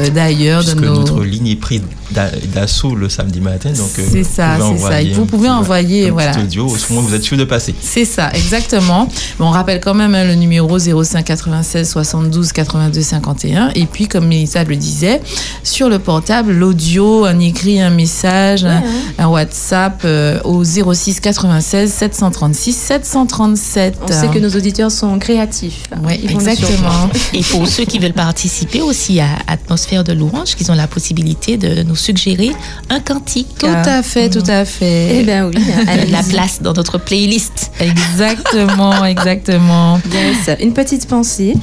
[0.00, 0.94] euh, d'ailleurs, de nos.
[1.00, 3.70] notre ligne est prise d'a- d'assaut le samedi matin.
[3.70, 5.14] Donc, euh, C'est ça, c'est ça.
[5.14, 6.30] Vous pouvez petit- envoyer, un voilà.
[6.32, 7.74] petit audio, au moment où vous êtes sûr de passer.
[7.80, 9.08] C'est ça, exactement.
[9.38, 13.02] Mais on rappelle quand même hein, le numéro 05 96 72 82
[13.38, 13.70] 51.
[13.74, 15.20] Et puis, comme Mélissa le disait,
[15.62, 18.82] sur le portable, l'audio, un écrit, un message, un,
[19.18, 23.98] un WhatsApp euh, au 06 96 736 737.
[24.02, 25.84] On sait que nos auditeurs sont créatifs.
[26.02, 27.08] Oui, exactement.
[27.32, 31.56] Et pour ceux qui veulent participer aussi à Atmosphère de louange, qu'ils ont la possibilité
[31.56, 32.50] de nous suggérer
[32.90, 33.48] un cantique.
[33.58, 35.20] Tout à fait, tout à fait.
[35.20, 36.10] Eh bien oui, allez-y.
[36.10, 37.70] la place dans notre playlist.
[37.80, 40.00] Exactement, exactement.
[40.12, 40.56] Yes.
[40.60, 41.54] Une petite pensée.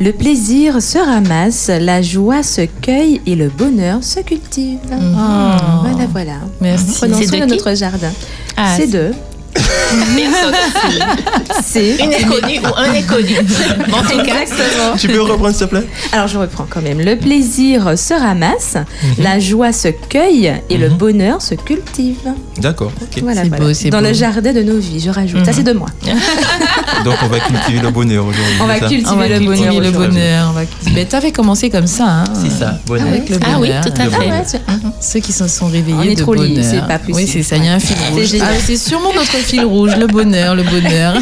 [0.00, 4.78] Le plaisir se ramasse, la joie se cueille et le bonheur se cultive.
[4.90, 4.96] Oh.
[5.82, 6.38] Voilà, voilà.
[6.60, 6.94] Merci.
[6.96, 8.10] Prenons soin de notre jardin.
[8.56, 9.12] Ah, C'est de
[11.62, 13.36] C'est Une inconnue ou un inconnu.
[13.92, 14.96] En tout cas, Exactement.
[14.98, 15.86] Tu peux reprendre s'il te plaît?
[16.12, 17.00] Alors je reprends quand même.
[17.00, 18.76] Le plaisir se ramasse,
[19.18, 22.16] la joie se cueille et le bonheur se cultive.
[22.58, 23.22] D'accord, ok.
[23.22, 23.64] Voilà, C'est voilà.
[23.64, 24.06] beau, Dans beau.
[24.08, 25.44] le jardin de nos vies, je rajoute.
[25.44, 25.88] Ça c'est de moi.
[27.04, 28.54] Donc on va cultiver le bonheur aujourd'hui.
[28.60, 29.72] On va cultiver On va le bonheur.
[29.72, 30.08] le aujourd'hui.
[30.08, 30.48] bonheur.
[30.50, 33.08] on va t'avais commencé comme ça, hein, C'est ça, bonheur.
[33.08, 33.84] Avec le Ah oui, bonheur.
[33.84, 34.54] tout à fait.
[34.68, 36.64] Ah ouais, Ceux qui se sont On réveillés est de trop bonheur.
[36.68, 37.16] c'est pas possible.
[37.16, 38.24] Oui, c'est ça, il y a un fil rouge.
[38.26, 38.48] génial.
[38.52, 41.14] Ah, c'est sûrement notre fil rouge, le bonheur, le bonheur.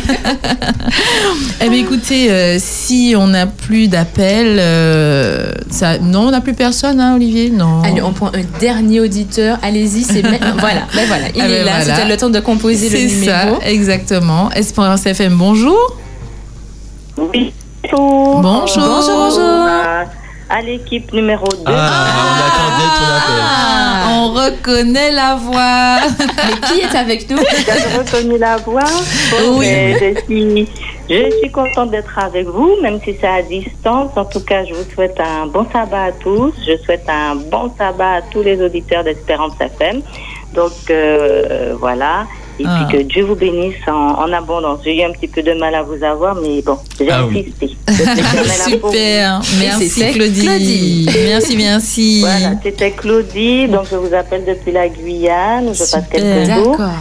[1.61, 5.99] eh bien, écoutez, euh, si on n'a plus d'appels, euh, ça...
[5.99, 7.83] non, on n'a plus personne, hein, Olivier Non.
[7.83, 9.59] Allez, on prend un dernier auditeur.
[9.63, 10.55] Allez-y, c'est maintenant.
[10.59, 11.73] Voilà, ben voilà, il Ah est ben là.
[11.79, 11.95] voilà.
[11.97, 13.61] C'était le temps de composer le C'est numéro.
[13.61, 14.51] ça, exactement.
[14.53, 15.97] Espérance FM, bonjour.
[17.17, 17.53] Oui.
[17.91, 18.41] Bonjour.
[18.43, 18.77] Bonjour.
[18.77, 19.69] Bonjour, bonjour.
[20.51, 21.57] À, l'équipe numéro 2.
[21.67, 23.43] Ah, on attendait ton appel.
[23.43, 25.99] Ah, on reconnaît la voix.
[26.37, 27.39] Mais qui est avec nous?
[27.39, 29.67] Avez reconnu la voix Bon, Oui.
[30.01, 30.69] Je suis,
[31.11, 34.11] je suis contente d'être avec vous, même si c'est à distance.
[34.17, 36.55] En tout cas, je vous souhaite un bon sabbat à tous.
[36.67, 40.03] Je souhaite un bon sabbat à tous les auditeurs d'Espérance FM.
[40.55, 42.27] Donc, euh, voilà.
[42.61, 42.87] Et Ah.
[42.89, 43.93] puis que Dieu vous bénisse en,
[44.23, 44.81] en abondance.
[44.85, 47.77] J'ai eu un petit peu de mal à vous avoir, mais bon, j'ai Ah insisté.
[48.69, 50.43] Super, merci Claudie.
[50.45, 51.09] Claudie.
[51.27, 52.21] Merci, merci.
[52.21, 56.09] Voilà, c'était Claudie, donc je vous appelle depuis la Guyane, où je passe Super.
[56.11, 56.73] quelques jours.
[56.79, 56.93] D'accord.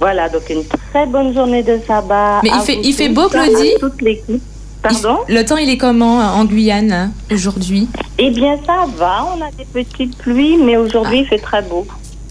[0.00, 2.40] Voilà, donc une très bonne journée de sabbat.
[2.42, 4.42] Mais il fait- il fait beau, Claudie à toute l'équipe.
[4.82, 5.18] Pardon?
[5.28, 7.86] Le temps, il est comment en Guyane hein, aujourd'hui?
[8.18, 11.86] Eh bien, ça va, on a des petites pluies, mais aujourd'hui, il fait très beau.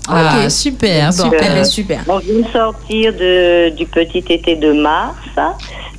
[0.09, 0.51] Ah, Ok.
[0.51, 1.65] super, Bon, super.
[1.65, 1.99] super.
[2.07, 5.15] On vient de sortir de, du petit été de mars,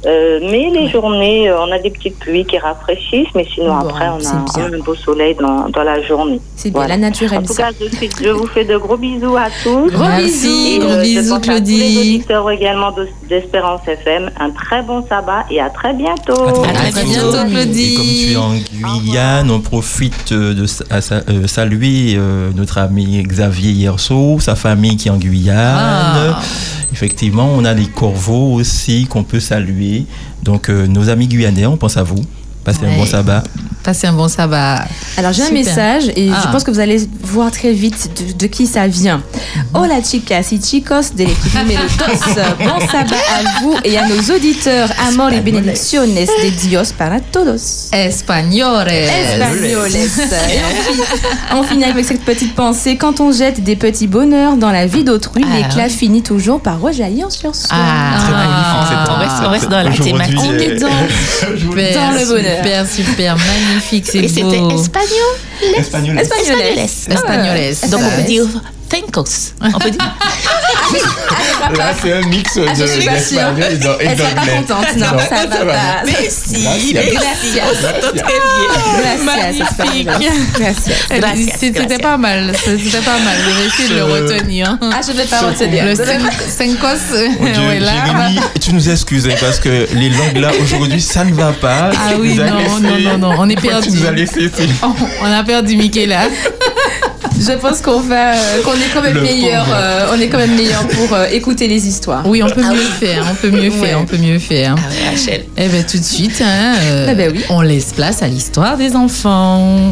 [0.07, 3.89] euh, mais les journées, euh, on a des petites pluies qui rafraîchissent, mais sinon Bon,
[3.89, 4.45] après, on a, bien.
[4.57, 6.41] on a un beau soleil dans, dans la journée.
[6.57, 6.95] C'est bien, Voilà.
[6.97, 7.65] la nature En aime tout ça.
[7.65, 9.91] cas, je, fais- je vous fais de gros bisous à tous.
[9.91, 10.49] Gros Merci, bisous.
[10.49, 11.99] Et, gros euh, je bisous pense à tous les Claudie.
[12.01, 14.31] auditeurs également de- d'Espérance FM.
[14.41, 16.45] Un très bon sabbat et à très bientôt.
[16.47, 17.95] À très À très bientôt Et Claudie.
[17.95, 20.99] comme tu es en Guyane, on profite euh, de sa- à
[21.29, 25.57] euh, saluer euh, notre ami Xavier Hierceau, sa famille qui est en Guyane.
[25.79, 26.41] Ah.
[26.93, 30.07] Effectivement, on a les corveaux aussi qu'on peut saluer.
[30.43, 32.25] Donc, euh, nos amis guyanais, on pense à vous.
[32.65, 33.43] Passez un bon sabbat.
[33.83, 34.85] Passez un bon sabbat.
[35.17, 36.43] Alors j'ai un message et Ah.
[36.45, 39.23] je pense que vous allez voir très vite de, de qui ça vient.
[39.73, 41.61] Hola chicas y chicos de l'équipe 2.
[42.65, 44.91] Bon sabbat à vous et à nos auditeurs.
[45.09, 47.89] Amor y benedicciones de Dios para todos.
[47.93, 48.87] Espagnol.
[48.87, 49.97] Espagnoles.
[49.97, 50.09] Et
[51.55, 52.97] on finit- avec cette petite pensée.
[52.99, 55.57] Quand on jette des petits bonheurs dans la vie d'autrui, Ah.
[55.57, 57.71] l'éclat finit toujours par rejaillir sur soi.
[57.73, 60.39] Ah, Très magnifique, on reste, on reste dans la thématique.
[60.39, 60.75] On est
[61.95, 62.57] dans le bonheur.
[62.59, 64.71] Super, super, magnifique, c'est Et c'était beau.
[64.71, 65.19] espagnol.
[65.77, 66.19] Espagnol.
[66.19, 66.79] Espagnoles.
[66.79, 67.91] Espagnoles.
[67.91, 68.47] Donc on peut dire
[68.89, 69.53] thankos.
[69.63, 70.01] On peut dire.
[71.77, 73.11] Là, c'est un mix Ah, de sûre.
[73.13, 74.53] l'espagnol et d'an- et Elle sera pas d'anglais.
[74.57, 74.97] contente.
[74.97, 76.03] Non, ça va pas.
[76.07, 77.63] Mais si, Gracias.
[77.63, 79.25] on s'entend très bien.
[79.25, 80.33] Gracias, Espagnoles.
[80.59, 80.95] Gracias.
[81.11, 83.37] Elle- Gracias, C'était pas mal, c'était pas mal.
[83.47, 84.79] Je vais essayer de le Euh, retenir.
[84.83, 85.85] Ah, je vais pas retenir.
[85.85, 86.87] Le cin- cincos,
[87.41, 87.93] Mon Dieu, ouais, là.
[88.07, 91.91] Jérémy, tu nous excuses hein, parce que les langues là aujourd'hui ça ne va pas.
[91.95, 92.45] Ah oui, non,
[92.81, 93.89] non, non, non, on est perdu.
[93.91, 94.51] Tu nous as laissé.
[94.55, 94.69] c'est-
[95.23, 96.23] on a perdu Mickey là.
[97.41, 99.67] Je pense qu'on va, euh, qu'on est quand même Le meilleur.
[99.73, 102.23] euh, on est quand même meilleur pour euh, écouter les histoires.
[102.27, 104.75] Oui, on peut mieux faire, on peut mieux faire, on peut mieux faire.
[104.79, 105.45] Ah ouais, Rachel.
[105.57, 107.43] Eh bien, tout de suite, hein, euh, Ah ben oui.
[107.49, 109.91] on laisse place à l'histoire des enfants.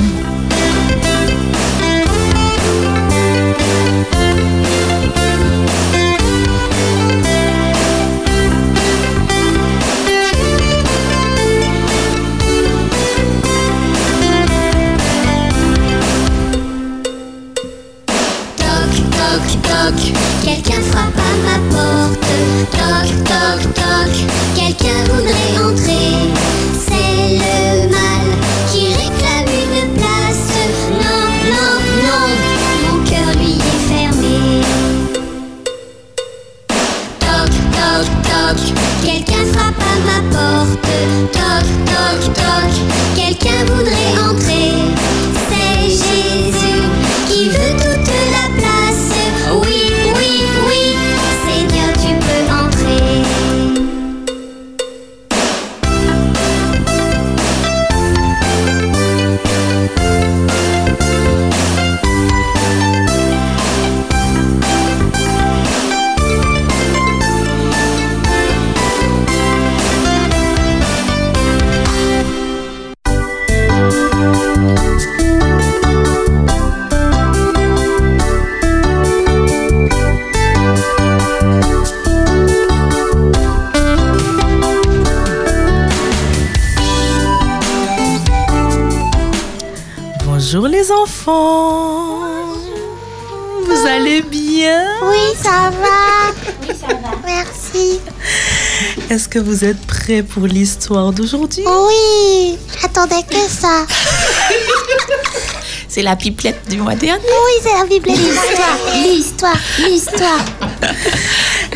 [99.11, 101.65] Est-ce que vous êtes prêts pour l'histoire d'aujourd'hui?
[101.67, 103.87] Oui, j'attendais que ça.
[105.89, 107.23] C'est la pipelette du mois dernier.
[107.25, 108.77] Oui, c'est la Bible l'histoire.
[109.03, 110.45] L'histoire, l'histoire.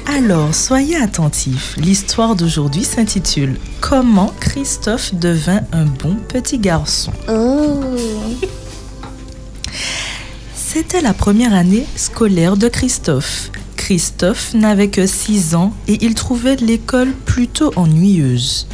[0.14, 1.74] Alors, soyez attentifs.
[1.78, 7.12] L'histoire d'aujourd'hui s'intitule Comment Christophe devint un bon petit garçon.
[7.28, 7.80] Oh.
[10.54, 13.50] C'était la première année scolaire de Christophe.
[13.82, 18.68] Christophe n'avait que 6 ans et il trouvait l'école plutôt ennuyeuse.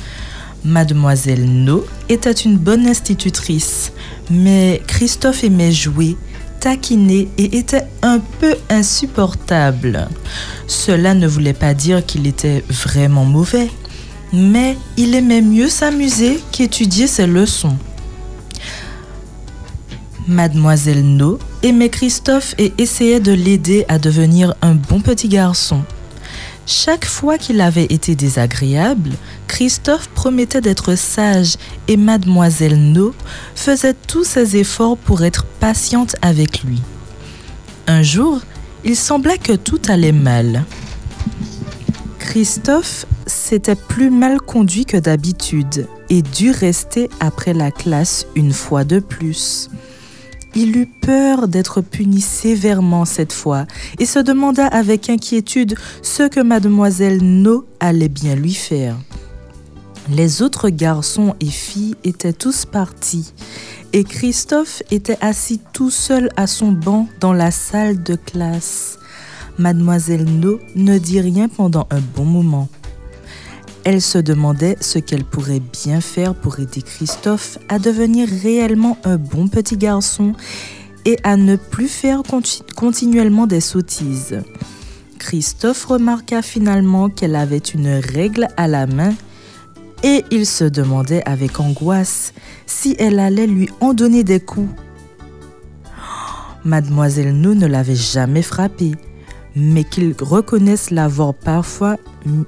[0.67, 3.91] Mademoiselle No était une bonne institutrice,
[4.31, 6.19] mais Christophe aimait jouer,
[6.61, 10.09] taquiner et était un peu insupportable.
[10.67, 13.71] Cela ne voulait pas dire qu'il était vraiment mauvais,
[14.35, 17.79] mais il aimait mieux s'amuser qu'étudier ses leçons.
[20.27, 25.83] Mademoiselle No aimait Christophe et essayait de l'aider à devenir un bon petit garçon.
[26.67, 29.13] Chaque fois qu'il avait été désagréable,
[29.47, 31.57] Christophe promettait d'être sage
[31.89, 33.15] et Mademoiselle No
[33.55, 36.83] faisait tous ses efforts pour être patiente avec lui.
[37.87, 38.41] Un jour,
[38.85, 40.65] il semblait que tout allait mal.
[42.19, 48.85] Christophe s'était plus mal conduit que d'habitude et dut rester après la classe une fois
[48.85, 49.71] de plus.
[50.61, 53.65] Il eut peur d'être puni sévèrement cette fois
[54.01, 58.97] et se demanda avec inquiétude ce que mademoiselle No allait bien lui faire.
[60.11, 63.35] Les autres garçons et filles étaient tous partis
[63.93, 68.99] et Christophe était assis tout seul à son banc dans la salle de classe.
[69.59, 72.69] Mademoiselle No ne dit rien pendant un bon moment.
[73.91, 79.17] Elle se demandait ce qu'elle pourrait bien faire pour aider Christophe à devenir réellement un
[79.17, 80.35] bon petit garçon
[81.07, 84.43] et à ne plus faire conti- continuellement des sottises.
[85.19, 89.15] Christophe remarqua finalement qu'elle avait une règle à la main
[90.03, 92.35] et il se demandait avec angoisse
[92.67, 94.69] si elle allait lui en donner des coups.
[96.63, 98.93] Mademoiselle No ne l'avait jamais frappé,
[99.57, 101.97] mais qu'il reconnaisse l'avoir parfois,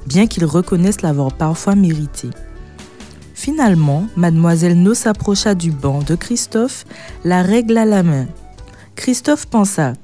[0.06, 2.30] bien qu'il reconnaisse l'avoir parfois mérité.
[3.34, 6.84] Finalement, Mademoiselle No s'approcha du banc de Christophe,
[7.24, 8.26] la règle à la main.
[8.96, 9.94] Christophe pensa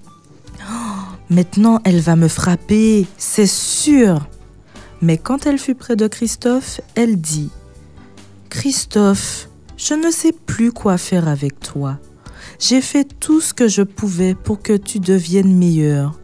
[0.61, 4.27] Oh, Maintenant, elle va me frapper, c'est sûr.
[5.03, 7.51] Mais quand elle fut près de Christophe, elle dit
[8.49, 11.99] Christophe, je ne sais plus quoi faire avec toi.
[12.59, 16.19] J'ai fait tout ce que je pouvais pour que tu deviennes meilleur.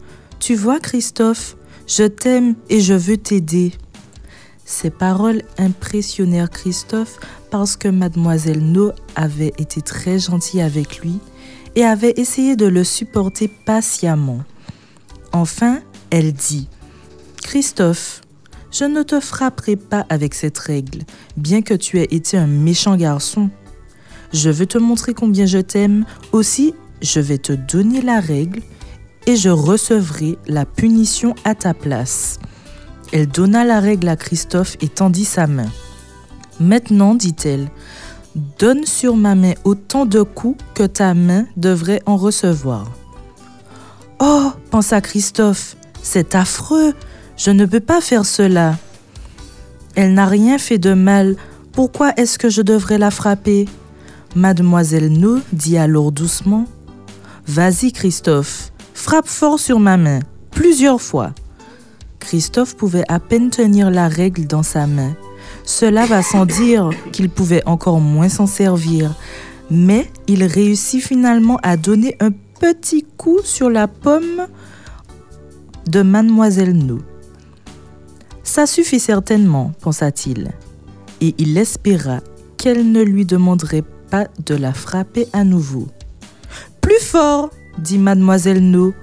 [0.45, 1.55] Tu vois, Christophe,
[1.87, 3.71] je t'aime et je veux t'aider.
[4.65, 7.17] Ces paroles impressionnèrent Christophe
[7.49, 11.19] parce que mademoiselle No avait été très gentille avec lui
[11.77, 14.43] et avait essayé de le supporter patiemment.
[15.31, 15.79] Enfin,
[16.09, 16.67] elle dit
[17.41, 18.19] Christophe,
[18.69, 21.03] je ne te frapperai pas avec cette règle,
[21.37, 23.49] bien que tu aies été un méchant garçon.
[24.33, 28.61] Je veux te montrer combien je t'aime, aussi je vais te donner la règle
[29.25, 32.39] et je recevrai la punition à ta place.
[33.11, 35.69] Elle donna la règle à Christophe et tendit sa main.
[36.59, 37.69] Maintenant, dit-elle,
[38.59, 42.91] donne sur ma main autant de coups que ta main devrait en recevoir.
[44.19, 46.93] Oh, pensa Christophe, c'est affreux,
[47.37, 48.77] je ne peux pas faire cela.
[49.95, 51.35] Elle n'a rien fait de mal,
[51.71, 53.67] pourquoi est-ce que je devrais la frapper?
[54.35, 56.65] Mademoiselle No dit alors doucement
[57.45, 60.19] Vas-y, Christophe, frappe fort sur ma main,
[60.51, 61.33] plusieurs fois.
[62.19, 65.15] Christophe pouvait à peine tenir la règle dans sa main.
[65.65, 69.13] Cela va sans dire qu'il pouvait encore moins s'en servir,
[69.69, 74.47] mais il réussit finalement à donner un petit coup sur la pomme
[75.87, 76.99] de mademoiselle No.
[78.43, 80.51] Ça suffit certainement, pensa-t-il,
[81.21, 82.19] et il espéra
[82.57, 85.87] qu'elle ne lui demanderait pas de la frapper à nouveau.
[86.81, 88.93] Plus fort, dit mademoiselle No,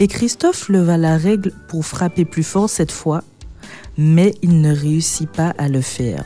[0.00, 3.22] et Christophe leva la règle pour frapper plus fort cette fois,
[3.96, 6.24] mais il ne réussit pas à le faire.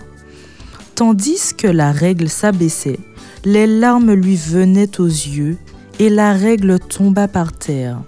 [0.95, 3.01] Tandis que la règle s'abaissait,
[3.45, 5.57] les larmes lui venaient aux yeux
[5.99, 8.03] et la règle tomba par terre.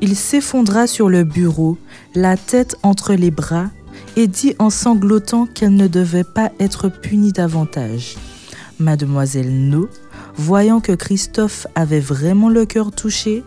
[0.00, 1.76] Il s'effondra sur le bureau,
[2.14, 3.70] la tête entre les bras,
[4.16, 8.16] et dit en sanglotant qu'elle ne devait pas être punie davantage.
[8.78, 9.88] Mademoiselle No,
[10.36, 13.44] voyant que Christophe avait vraiment le cœur touché,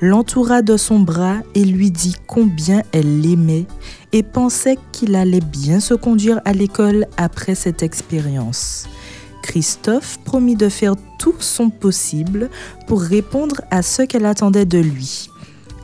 [0.00, 3.66] l'entoura de son bras et lui dit combien elle l'aimait
[4.12, 8.86] et pensait qu'il allait bien se conduire à l'école après cette expérience.
[9.42, 12.50] Christophe promit de faire tout son possible
[12.86, 15.30] pour répondre à ce qu'elle attendait de lui.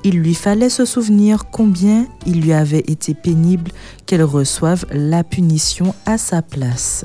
[0.05, 3.71] Il lui fallait se souvenir combien il lui avait été pénible
[4.05, 7.05] qu'elle reçoive la punition à sa place.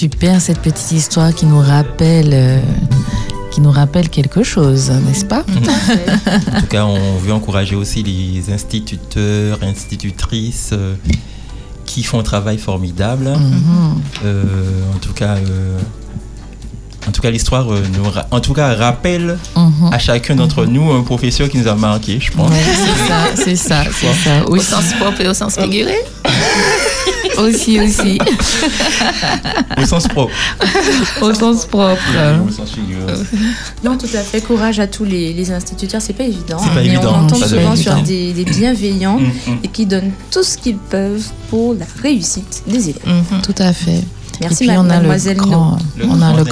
[0.00, 2.60] Super cette petite histoire qui nous rappelle, euh,
[3.50, 5.44] qui nous rappelle quelque chose, n'est-ce pas?
[6.56, 10.94] En tout cas, on veut encourager aussi les instituteurs, institutrices euh,
[11.84, 13.26] qui font un travail formidable.
[13.26, 14.00] Mhm.
[14.24, 15.36] Euh, en tout cas,
[17.10, 19.90] en tout cas, l'histoire euh, nous, ra- en tout cas, rappelle Mhm.
[19.92, 22.48] à chacun d'entre nous un professeur qui nous a marqué, je pense.
[22.50, 24.44] Ouais, c'est ça, c'est ça, c'est ça.
[24.46, 25.96] Au sens propre et au sens figuré.
[27.38, 28.18] aussi, aussi.
[29.80, 30.32] Au sens propre.
[31.20, 32.00] Au sens propre.
[32.46, 33.12] Au sens figuré.
[33.84, 34.40] Non, tout à fait.
[34.40, 36.00] Courage à tous les, les instituteurs.
[36.02, 36.58] C'est pas évident.
[36.58, 39.86] C'est hein, pas mais évident, on pas souvent sur des, des bienveillants Mm, et qui
[39.86, 43.02] donnent tout ce qu'ils peuvent pour la réussite des élèves.
[43.06, 44.02] Mhm, Tout à fait.
[44.40, 45.76] Merci, Et puis on a le grand,
[46.08, 46.44] on a Le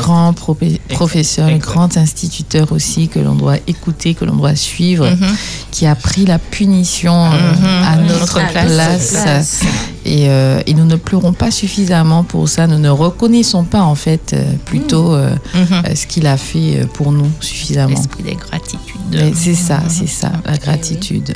[0.95, 5.37] professeur, le grand instituteur aussi que l'on doit écouter, que l'on doit suivre, Mhm.
[5.71, 7.65] qui a pris la punition euh, Mhm.
[7.65, 9.61] à À notre place.
[10.05, 12.67] Et, euh, et nous ne pleurons pas suffisamment pour ça.
[12.67, 15.83] Nous ne reconnaissons pas en fait euh, plutôt euh, Mhm.
[15.87, 17.91] euh, ce qu'il a fait pour nous suffisamment.
[17.91, 19.35] L'esprit des gratitudes.
[19.35, 21.35] C'est ça, c'est ça, la gratitude.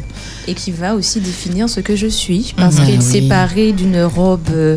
[0.48, 2.54] Et qui va aussi définir ce que je suis.
[2.56, 3.28] Parce qu'il s'est oui.
[3.28, 4.76] paré d'une robe euh,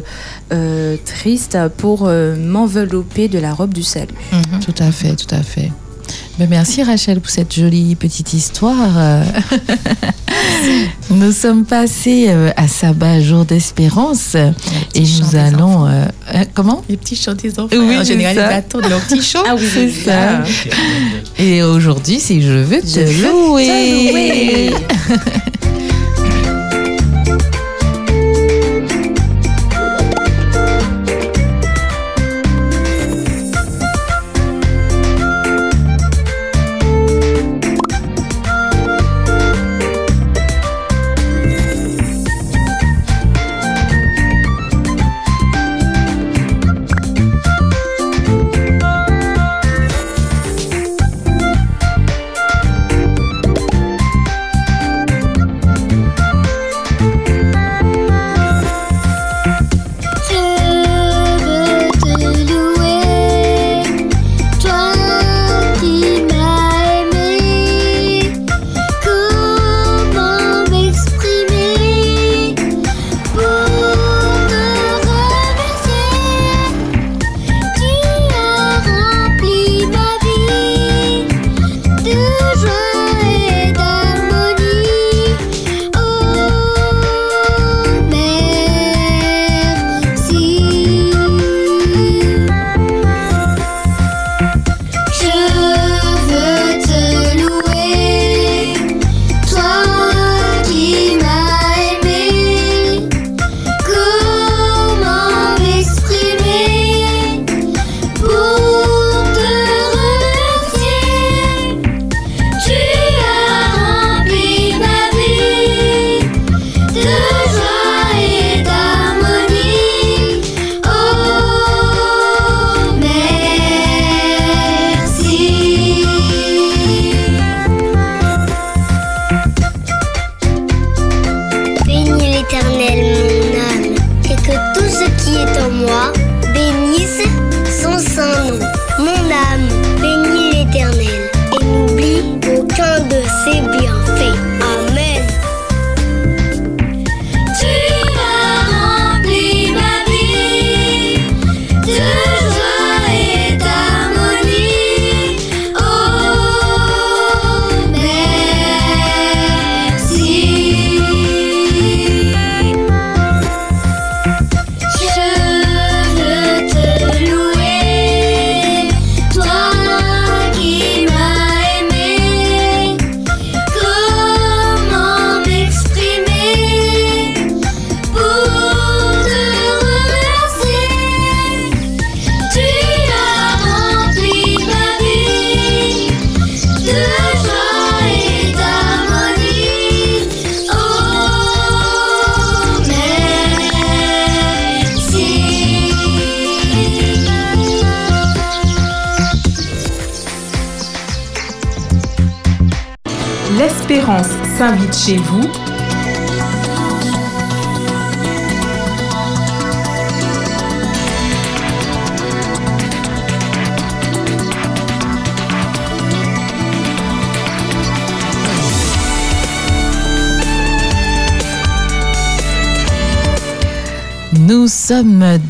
[0.54, 4.14] euh, triste pour euh, m'envelopper de la robe du salut.
[4.32, 4.60] Mhm.
[4.62, 5.72] Tout à fait, tout à fait.
[6.50, 9.24] Merci Rachel pour cette jolie petite histoire.
[11.10, 15.88] Nous sommes passés euh, à Sabbat, jour d'espérance, et nous allons.
[15.88, 16.84] euh, euh, comment?
[16.90, 17.76] Les petits chants des enfants.
[17.78, 18.52] Oui, en général, ça.
[18.52, 19.44] ils attendent leur petit chant.
[19.48, 20.44] Ah oui, C'est ça.
[20.44, 21.42] ah.
[21.42, 23.68] Et aujourd'hui, c'est Je veux te Je veux louer.
[23.68, 24.74] te louer.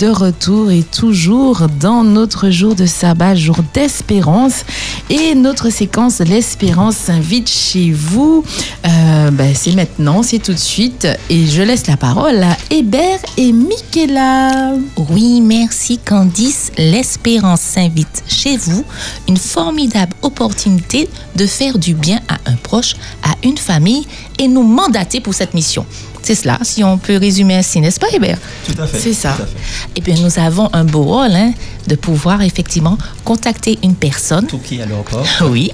[0.06, 4.64] de retour et toujours dans notre jour de sabbat, jour d'espérance.
[5.10, 8.44] Et notre séquence L'espérance s'invite chez vous.
[8.86, 11.08] Euh, ben, c'est maintenant, c'est tout de suite.
[11.32, 14.76] Et je laisse la parole à Hébert et Michaela.
[15.10, 16.72] Oui, merci Candice.
[16.78, 18.86] L'espérance s'invite chez vous.
[19.28, 24.06] Une formidable opportunité de faire du bien à un proche, à une famille
[24.38, 25.84] et nous mandater pour cette mission.
[26.26, 28.40] C'est cela, si on peut résumer ainsi, n'est-ce pas, Hébert?
[28.66, 28.98] Tout à fait.
[28.98, 29.34] C'est ça.
[29.34, 29.58] tout à fait.
[29.96, 31.54] Eh bien, nous avons un beau rôle hein,
[31.86, 34.48] de pouvoir effectivement contacter une personne.
[34.48, 35.28] Toquer à leur porte.
[35.44, 35.72] Oui.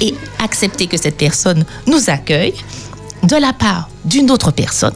[0.00, 2.54] Et accepter que cette personne nous accueille
[3.24, 4.94] de la part d'une autre personne,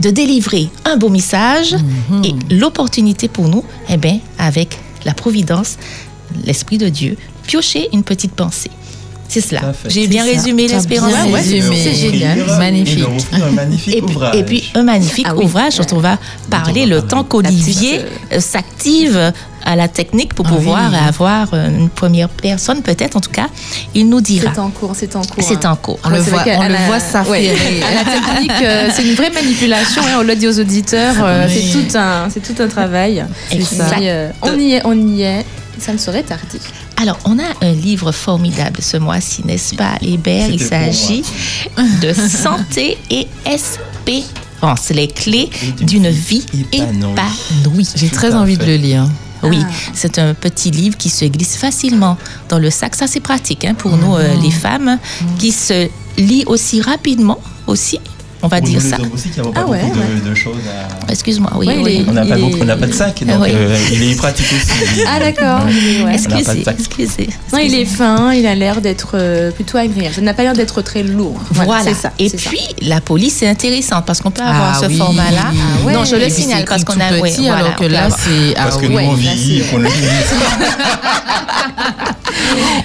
[0.00, 1.74] de délivrer un beau message
[2.22, 5.78] et l'opportunité pour nous, eh bien, avec la providence,
[6.44, 8.70] l'Esprit de Dieu, piocher une petite pensée.
[9.28, 9.60] C'est cela.
[9.86, 10.30] J'ai bien ça.
[10.30, 11.12] résumé l'espérance.
[11.30, 11.42] Ouais.
[11.42, 12.44] C'est génial.
[12.58, 13.04] Magnifique.
[13.32, 14.36] un Et puis, ouvrage.
[14.36, 15.44] et puis un magnifique Ah oui.
[15.44, 16.18] ouvrage dont on va
[16.50, 18.00] parler le temps qu'Olivier
[18.32, 19.32] euh, s'active
[19.64, 20.96] à la technique pour Ah pouvoir oui.
[21.06, 23.48] avoir euh, une première personne, peut-être en tout cas,
[23.94, 24.50] il nous dira.
[24.54, 25.44] C'est en cours, c'est en cours.
[25.46, 25.72] C'est hein.
[25.72, 25.98] en cours.
[26.04, 27.50] On le voit, on le la- voit s'affairer.
[27.50, 30.00] ouais, à la technique, euh, c'est une vraie manipulation.
[30.06, 31.16] hein, on l'a dit aux auditeurs.
[31.22, 31.70] euh, Oui.
[31.70, 33.22] C'est tout un, c'est tout un travail.
[33.52, 35.44] Euh, on y est, on y est.
[35.78, 36.58] Ça ne serait tarder.
[37.00, 40.48] Alors, on a un livre formidable ce mois-ci, n'est-ce pas, Hébert?
[40.50, 41.22] Il s'agit
[42.02, 45.48] de santé et espérance, les clés
[45.80, 47.12] d'une vie épanouie.
[47.12, 47.88] épanouie.
[47.94, 48.62] J'ai très envie fait.
[48.66, 49.08] de le lire.
[49.44, 49.70] Oui, Ah.
[49.94, 52.16] c'est un petit livre qui se glisse facilement
[52.48, 52.96] dans le sac.
[52.96, 54.98] Ça, c'est pratique hein, pour nous, euh, les femmes,
[55.38, 57.38] qui se lit aussi rapidement
[57.68, 58.00] aussi.
[58.40, 58.96] On va dire les ça.
[58.98, 59.02] pas
[59.56, 60.30] Ah ouais, de, ouais.
[60.30, 61.10] de choses à.
[61.10, 61.66] Excuse-moi, oui.
[61.66, 61.92] Ouais, il oui.
[61.96, 63.50] est- On n'a pas, il beaucoup- on pas de sac, donc oui.
[63.52, 65.02] euh, il est pratique aussi.
[65.08, 65.64] Ah d'accord.
[65.66, 65.72] Ouais.
[65.72, 65.98] Ouais.
[66.02, 66.76] On n'a pas Excusez, de sac.
[66.78, 67.28] excusez.
[67.52, 70.14] Non, il est fin, il a l'air d'être euh, plutôt agréable.
[70.14, 71.40] Ça n'a pas l'air d'être très lourd.
[71.50, 71.92] Voilà.
[71.94, 72.12] ça.
[72.20, 72.36] Et ça.
[72.48, 74.96] puis, la police, c'est intéressant parce qu'on peut avoir Ah ce oui.
[74.98, 75.46] format-là.
[75.50, 75.92] Ah ouais.
[75.92, 77.08] Non, je le signale parce qu'on a.
[77.20, 78.54] petit, voilà, alors que on là, avoir- c'est.
[78.54, 79.88] Parce ah que nous, on vit, qu'on le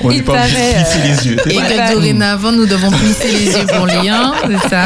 [0.06, 1.38] On Il n'est pas obligé de plisser les yeux.
[1.50, 4.86] Et que dorénavant, nous devons plisser les yeux pour lire, c'est ça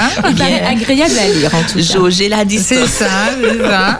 [0.65, 1.83] Agréable à lire en tout cas.
[1.93, 2.87] Jauger la distance.
[2.89, 3.09] C'est ça,
[3.41, 3.99] c'est ça.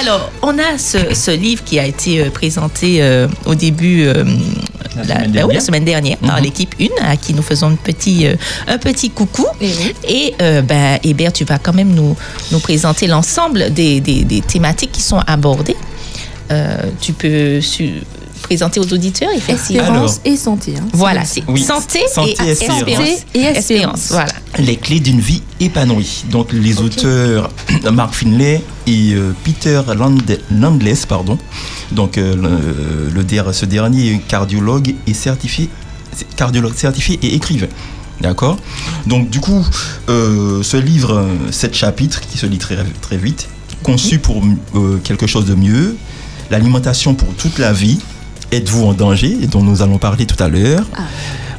[0.00, 4.24] Alors, on a ce, ce livre qui a été euh, présenté euh, au début euh,
[4.96, 5.54] La la, semaine oui, dernière.
[5.54, 6.42] la semaine dernière par Mhm.
[6.44, 8.34] l'équipe 1 à qui nous faisons un petit, euh,
[8.66, 9.46] un petit coucou.
[9.60, 9.94] Et oui.
[10.08, 12.16] Et euh, ben, Hébert, tu vas quand même nous,
[12.52, 15.76] nous présenter l'ensemble des, des- des thématiques qui sont abordées.
[16.50, 18.02] Euh, tu peux su-
[18.38, 19.28] présenter aux auditeurs.
[19.48, 20.74] Espérance et santé.
[20.78, 20.86] hein.
[20.92, 22.80] Voilà, c'est Oui, santé, santé et espérance.
[22.80, 23.08] espérance.
[23.34, 24.06] Et espérance.
[24.10, 24.32] Voilà.
[24.58, 26.24] Les clés d'une vie épanouie.
[26.30, 27.50] Donc les auteurs
[27.92, 29.82] Mark Finlay et euh, Peter
[30.50, 31.38] Landless, pardon.
[31.92, 32.34] Donc euh,
[33.12, 35.68] le, ce dernier est cardiologue et certifié,
[36.36, 37.68] cardiologue certifié et écrivain.
[38.20, 38.56] D'accord?
[39.06, 39.64] Donc du coup,
[40.08, 43.48] euh, ce livre, sept chapitres qui se lit très, très vite,
[43.84, 44.42] conçu pour
[44.74, 45.96] euh, quelque chose de mieux,
[46.50, 48.00] l'alimentation pour toute la vie,
[48.52, 50.84] êtes-vous en danger, dont nous allons parler tout à l'heure,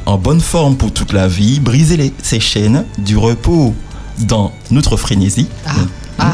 [0.06, 3.74] en bonne forme pour toute la vie, briser les, ces chaînes du repos
[4.18, 5.46] dans notre frénésie.
[6.18, 6.32] Ah,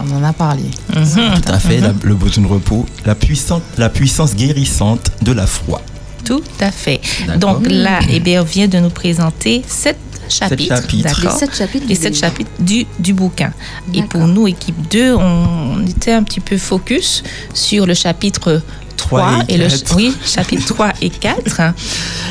[0.00, 0.62] on en a parlé.
[0.92, 5.46] Tout à fait, la- le besoin de repos, la puissance, la puissance guérissante de la
[5.46, 5.82] foi.
[6.24, 7.00] Tout à fait.
[7.38, 9.96] Donc là, Hébert vient de nous présenter sept
[10.28, 10.76] chapitres.
[10.76, 11.02] chapitres.
[11.20, 13.52] d'accord Les sept chapitres Les du sept chapitres du, du bouquin.
[13.94, 17.22] Et pour nous, équipe 2, on était un petit peu focus
[17.54, 18.62] sur le chapitre
[19.08, 21.60] 3, Trois et et, le oui, chapitre 3 et 4,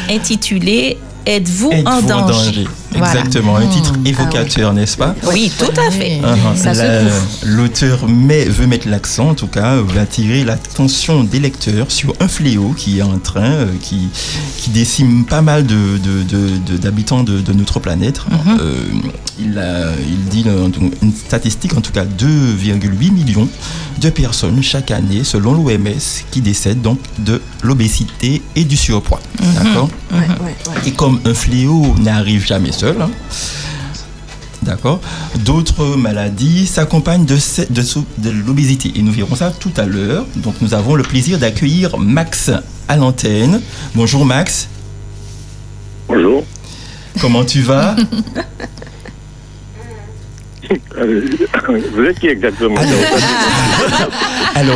[0.10, 0.98] intitulé
[1.32, 3.08] Êtes-vous Êtes-vous en danger, Voilà.
[3.16, 4.08] Exactement, un titre Mmh.
[4.08, 5.14] évocateur, n'est-ce pas?
[5.32, 6.22] Oui, tout à fait.
[6.22, 6.64] La-
[7.04, 7.16] secoue.
[7.44, 12.30] L'auteur met- veut mettre l'accent, en tout cas, veut attirer l'attention des lecteurs sur un
[12.30, 14.08] fléau qui est en train, euh, qui,
[14.58, 18.22] qui décime pas mal de- de- de- de- d'habitants de, de notre planète.
[18.32, 18.58] Mhm.
[18.62, 18.74] Euh,
[19.40, 20.46] il, a- il dit
[21.02, 23.50] une statistique, en tout cas 2,8 millions
[24.00, 29.20] de personnes chaque année, selon l'OMS, qui décèdent donc de l'obésité et du surpoids.
[29.42, 29.48] Mhm.
[29.64, 29.90] D'accord?
[30.14, 30.26] Ouais, ouais,
[30.70, 30.88] ouais.
[30.88, 33.10] et comme un fléau n'arrive jamais seul, hein,
[34.64, 35.00] d'accord,
[35.46, 37.38] d'autres maladies s'accompagnent de,
[38.46, 38.92] l'obésité.
[38.96, 40.26] Et nous verrons ça tout à l'heure.
[40.38, 42.52] Donc nous avons le plaisir d'accueillir Max
[42.88, 43.62] à l'antenne.
[43.96, 44.68] Bonjour Max.
[46.08, 46.44] Bonjour.
[47.20, 47.96] Comment tu vas?
[50.98, 51.22] Euh,
[51.94, 52.76] Vous êtes qui exactement?
[52.76, 52.92] Alors,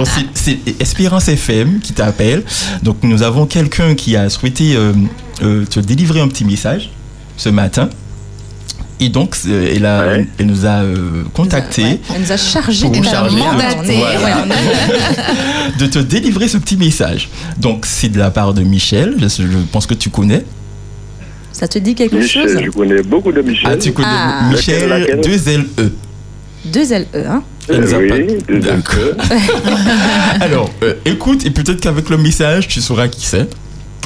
[0.06, 0.26] c'est-
[0.66, 2.44] c'est Espérance FM qui t'appelle.
[2.84, 4.94] Donc, nous avons quelqu'un qui a souhaité euh,
[5.44, 6.91] euh, te délivrer un petit message
[7.38, 7.90] ce matin.
[8.99, 11.84] Et donc, euh, elle, a, elle nous a euh, contacté
[12.14, 13.98] Elle nous a chargé Pour de- mandaté.
[13.98, 14.20] Voilà.
[14.20, 17.30] Ouais, on a- de te délivrer ce petit message.
[17.58, 20.45] Donc, c'est de la part de Michel, je, je pense que tu connais.
[21.52, 22.62] Ça te dit quelque Michel, chose?
[22.64, 23.70] je connais beaucoup de Michel.
[23.74, 24.49] Ah, tu connais Ah.
[24.52, 25.66] Michel, Laquelle, laquelle?
[25.78, 25.91] 2LE.
[26.66, 28.10] Deux LE, hein Elle nous a oui,
[28.48, 29.00] pas- D'accord.
[30.42, 33.48] Alors, euh, écoute, et peut-être qu'avec le message, tu sauras qui c'est.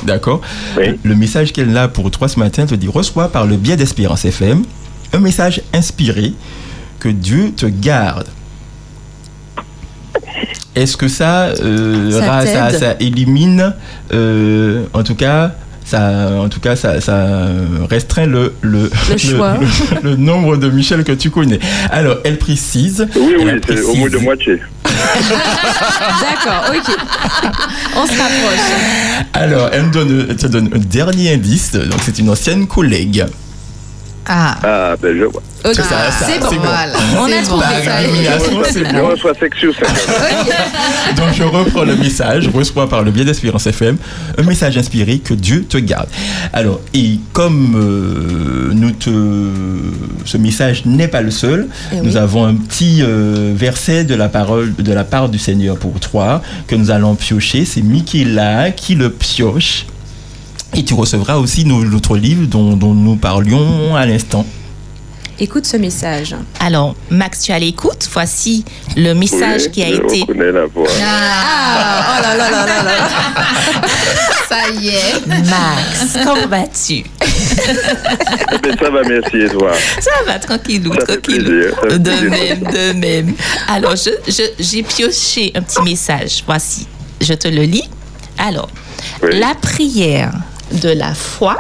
[0.04, 0.42] D'accord
[0.78, 4.26] Le message qu'elle a pour toi ce matin te dit Reçois par le biais d'Espérance
[4.26, 4.64] FM
[5.14, 6.34] un message inspiré
[7.00, 8.28] que Dieu te garde.
[10.76, 13.74] Est-ce que ça, euh, Ça élimine,
[14.12, 17.48] euh, en tout cas, ça, en tout cas, ça, ça
[17.90, 19.58] restreint le, le, Le choix.
[20.04, 21.60] le- le nombre de Michel que tu connais.
[21.92, 23.08] Alors, elle précise.
[23.16, 24.60] Oui, elle oui, c'est au moins de moitié.
[24.86, 26.96] D'accord, ok.
[27.96, 29.26] On se rapproche.
[29.34, 31.74] Alors, elle me donne, elle te donne un dernier indice.
[31.74, 33.26] Donc, c'est une ancienne collègue.
[34.28, 34.56] Ah.
[34.64, 35.42] Ah, ben je vois.
[35.66, 36.50] Ok, Ça, ça, c'est bon.
[36.50, 36.58] bon.
[36.62, 36.94] Voilà.
[37.18, 37.64] On a trouvé.
[37.86, 39.08] Par élimination, c'est Je bon.
[39.10, 41.16] reçois section 5.
[41.16, 43.98] Donc, je reprends le message, reçois par le biais d'Espérance FM,
[44.38, 46.08] un message inspiré que Dieu te garde.
[46.54, 49.10] Alors, et comme euh, nous te,
[50.26, 52.18] ce message n'est pas le seul, Eh nous oui.
[52.18, 56.42] avons un petit euh, verset de la parole, de la part du Seigneur pour toi,
[56.68, 57.66] que nous allons piocher.
[57.66, 59.86] C'est Michaela qui le pioche.
[60.76, 64.46] Et tu recevras aussi notre livre dont, dont nous parlions à l'instant.
[65.38, 66.34] Écoute ce message.
[66.62, 68.08] Alors, Max, tu as l'écoute?
[68.14, 68.64] Voici
[68.96, 70.22] le message Oui, qui a je été.
[70.22, 70.88] reconnais la voix.
[71.04, 73.10] Ah, oh là là là là là.
[74.50, 75.28] Ça y est.
[75.28, 77.04] Max, comment vas-tu?
[77.22, 81.44] Eh ça va, merci, et toi Ça va, tranquillou, Ça fait tranquillou.
[81.44, 82.30] plaisir, ça fait De plaisir.
[82.32, 82.60] même,
[82.94, 83.34] de même.
[83.68, 86.44] Alors, je, je- j'ai pioché un petit message.
[86.46, 86.88] Voici,
[87.20, 87.90] je te le lis.
[88.38, 88.70] Alors,
[89.22, 90.32] la prière
[90.72, 91.58] de la foi,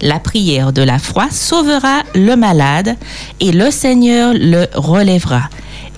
[0.00, 2.96] la prière de la foi sauvera le malade
[3.40, 5.48] et le Seigneur le relèvera.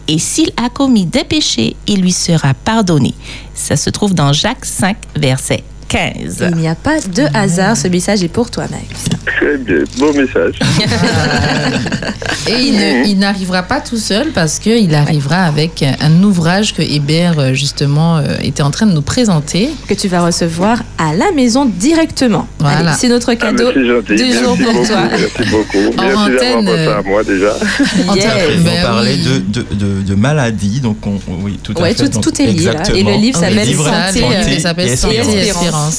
[0.08, 3.14] Et s'il a commis des péchés, il lui sera pardonné.
[3.54, 6.44] Ça se trouve dans Jacques 5, verset 15.
[6.50, 8.84] Il n'y a pas de hasard, ce message est pour toi, Max.
[9.26, 10.58] Très bien, beau message.
[12.46, 16.82] Et il ne- il n'arrivera pas tout seul parce qu'il arrivera avec un ouvrage que
[16.82, 19.70] Hébert, euh, justement, euh, était en train de nous présenter.
[19.88, 22.46] Que tu vas recevoir à la maison directement.
[22.58, 22.78] Voilà.
[22.90, 24.14] Allez, c'est notre Ah, cadeau merci, gentil.
[24.16, 24.98] du Merci jour pour beaucoup, toi.
[25.10, 25.98] Merci beaucoup.
[25.98, 27.54] En Merci antenne, pensé à moi déjà.
[28.08, 29.22] On Ben parlait oui.
[29.50, 32.04] de, de, de, de maladies, donc on, oui, tout à Ouais, fait.
[32.04, 32.72] tout- donc, tout est lié, là.
[32.72, 32.98] exactement.
[32.98, 35.16] Et le livre s'appelle Santé, Ça, euh, il s'appelle et Santé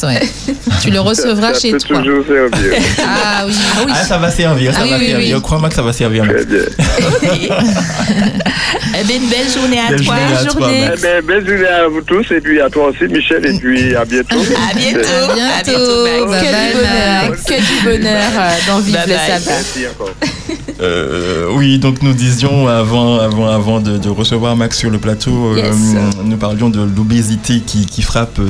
[0.04, 0.22] ouais.
[0.82, 1.98] Tu le recevras Ça chez peut toi.
[2.00, 2.80] toujours servir.
[3.08, 3.54] Ah oui.
[3.76, 3.92] Ah oui.
[3.96, 5.36] Ah, ça va servir, ça Ah va oui, servir.
[5.38, 5.42] oui.
[5.42, 6.26] Crois-moi que ça va servir.
[6.26, 6.46] Max.
[6.46, 7.56] Très bien.
[9.00, 10.16] Eh bien, une belle journée à Belle toi.
[10.16, 13.12] journée à toi, Eh ben, belle journée à vous tous, et puis à toi aussi,
[13.12, 14.36] Michel, et puis à bientôt.
[14.72, 15.00] À bientôt.
[15.00, 16.28] À À bientôt, bientôt.
[16.28, 16.44] Max.
[16.44, 17.44] Bye Que bye, du bonheur, Max.
[17.44, 19.52] que du bonheur euh, dans Vive Bye le sabbat.
[19.52, 20.10] Merci encore.
[20.82, 25.56] Euh, oui, donc nous disions avant, avant, avant de, de recevoir Max sur le plateau,
[25.58, 25.72] euh,
[26.24, 28.50] nous parlions de l'obésité qui, qui frappe euh,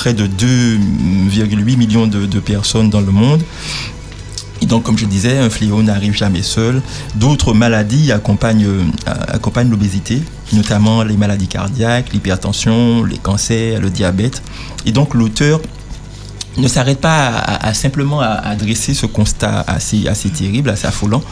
[0.00, 3.42] près de 2,8 millions de, personnes dans le monde.
[4.62, 6.80] Et donc, comme je disais, un fléau n'arrive jamais seul.
[7.16, 8.82] D'autres maladies accompagnent, euh,
[9.28, 10.22] accompagnent l'obésité,
[10.54, 14.42] notamment les maladies cardiaques, l'hypertension, les cancers, le diabète.
[14.86, 15.60] Et donc, l'auteur
[16.56, 20.86] ne s'arrête pas à, à- simplement à, à dresser ce constat assez, assez terrible, assez
[20.86, 21.22] affolant.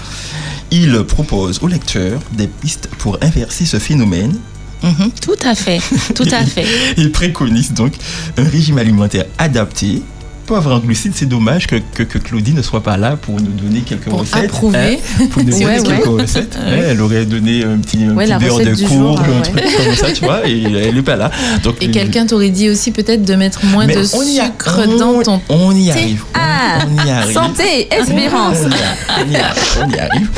[0.70, 4.36] Il propose au lecteur des pistes pour inverser ce phénomène.
[4.82, 5.80] Mhm, tout à fait,
[6.14, 6.64] tout à fait.
[6.96, 7.92] Il préconise donc
[8.36, 10.02] un régime alimentaire adapté.
[10.48, 13.50] Pauvre en glucides, c'est dommage que, que, que Claudie ne soit pas là pour nous
[13.50, 14.46] donner quelques Pour recettes.
[14.46, 14.98] approuver.
[15.20, 16.22] hein, pour nous donner Ouais, quelques ouais.
[16.22, 16.58] recettes.
[16.66, 16.84] Ouais.
[16.88, 19.42] Elle aurait donné un petit, un Ouais, petit beurre de jour, un ouais.
[19.42, 21.30] truc comme ça, tu vois, et elle n'est pas là.
[21.62, 24.80] Donc, Et quelqu'un t'aurait dit aussi peut-être de mettre moins de on y a- sucre
[24.88, 26.24] on- dans ton on y arrive.
[26.34, 27.34] On- Ah, on y arrive.
[27.34, 28.56] santé, espérance.
[28.64, 30.28] On y arrive, on y arrive, on y arrive.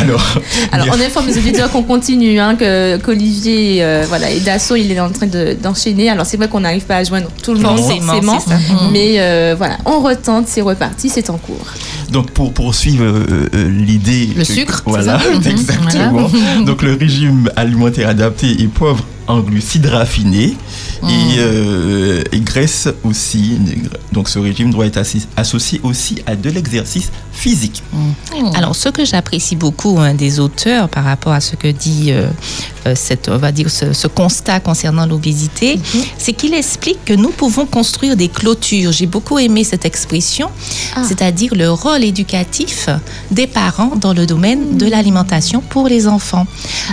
[0.00, 0.38] Alors,
[0.70, 4.92] Alors, on informe les auditeurs qu'on continue, hein, que qu'Olivier, euh, voilà, et Dassault, il
[4.92, 6.08] est en train de- d'enchaîner.
[6.08, 8.38] Alors, c'est vrai qu'on n'arrive pas à joindre tout le monde Forcément,
[8.92, 11.66] mais euh, voilà, on retente, c'est reparti, c'est en cours.
[12.10, 14.26] Donc pour poursuivre euh, euh, l'idée...
[14.36, 15.34] Le que- sucre, c'est Voilà, ça?
[15.50, 16.26] exactement.
[16.28, 16.62] voilà.
[16.64, 20.56] Donc le régime alimentaire adapté est pauvre en glucides raffinés
[21.02, 23.58] et, euh, et graisse aussi.
[24.12, 25.00] Donc ce régime doit être
[25.36, 27.82] associé aussi à de l'exercice physique.
[28.54, 32.28] Alors, ce que j'apprécie beaucoup hein, des auteurs par rapport à ce que dit euh,
[32.86, 35.78] euh, cette, on va dire, ce, ce constat concernant l'obésité,
[36.18, 38.92] c'est qu'il explique que nous pouvons construire des clôtures.
[38.92, 40.50] J'ai beaucoup aimé cette expression,
[41.02, 42.88] c'est-à-dire le rôle éducatif
[43.30, 46.46] des parents dans le domaine de l'alimentation pour les enfants.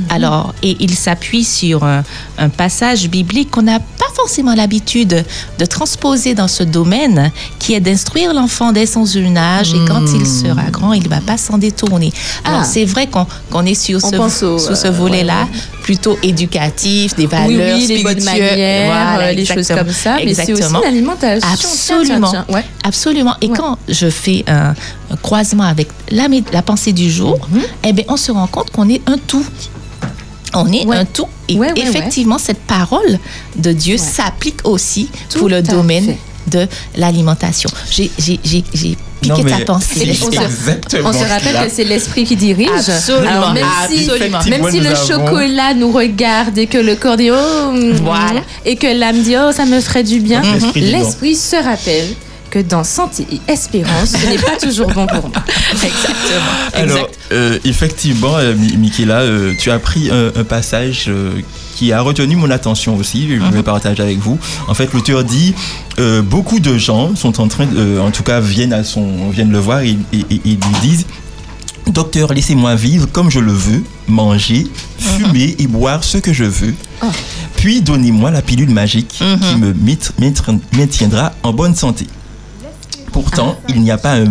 [0.10, 2.04] Alors, et il s'appuie sur un,
[2.38, 5.24] un passage biblique qu'on n'a pas forcément l'habitude
[5.60, 10.02] de transposer dans ce domaine qui est d'instruire l'enfant dès son jeune âge et quand
[10.14, 12.12] il sera grand, il ne va pas s'en détourner.
[12.44, 12.66] Alors Ah.
[12.66, 15.48] c'est vrai qu'on est sur On ce, pense au, sur ce euh, volet-là,
[15.84, 20.18] plutôt éducatif, des valeurs Oui, oui, les bonnes manières, voilà, euh, les choses comme ça.
[20.24, 21.48] Mais c'est aussi l'alimentation.
[21.52, 22.30] Absolument.
[22.30, 22.56] Tiens, tiens, tiens.
[22.56, 22.66] Ouais.
[22.84, 23.36] Absolument.
[23.42, 24.74] Et quand je fais un,
[25.12, 27.62] un croisement avec la, la pensée du jour, Mhm.
[27.84, 29.46] eh bien, on se rend compte qu'on est un tout.
[30.54, 31.28] On est un tout.
[31.50, 33.20] Et Ouais, ouais, effectivement, cette parole
[33.56, 36.18] de Dieu s'applique aussi Tout pour le domaine fait.
[36.48, 37.70] de l'alimentation.
[37.92, 38.98] J'ai piqué
[39.44, 40.02] Non, ta pensée.
[40.10, 42.70] exactement On se rappelle que c'est l'esprit qui dirige.
[42.90, 43.30] Absolument.
[43.32, 47.32] Alors, même Ah, si, même le avons- chocolat nous regarde et que le corps dit
[47.32, 47.72] oh,
[48.04, 48.42] Voilà.
[48.66, 50.42] et que l'âme dit oh, ça me ferait du bien,
[50.76, 52.08] l'esprit se rappelle
[52.54, 55.44] que dans santé et espérance, ce n'est pas toujours bon pour moi.
[55.72, 56.54] Exactement.
[56.74, 57.20] Alors, Exact.
[57.32, 61.32] euh, effectivement, euh, Michaela, euh, tu as pris un, un passage euh,
[61.76, 63.50] qui a retenu mon attention aussi, je Mhm.
[63.50, 64.38] vais partager avec vous.
[64.68, 65.56] En fait, l'auteur dit
[66.00, 69.30] euh, beaucoup de gens sont en train, de, euh, en tout cas, viennent, à son,
[69.32, 71.06] viennent le voir et, et- et- et lui disent
[71.88, 74.68] Docteur, laissez-moi vivre comme je le veux, manger,
[75.00, 76.74] fumer et boire ce que je veux.
[77.58, 82.08] Puis donnez-moi la pilule magique qui me maître- maître- maintiendra en bonne santé.
[83.14, 84.26] Pourtant, il n'y a pas un,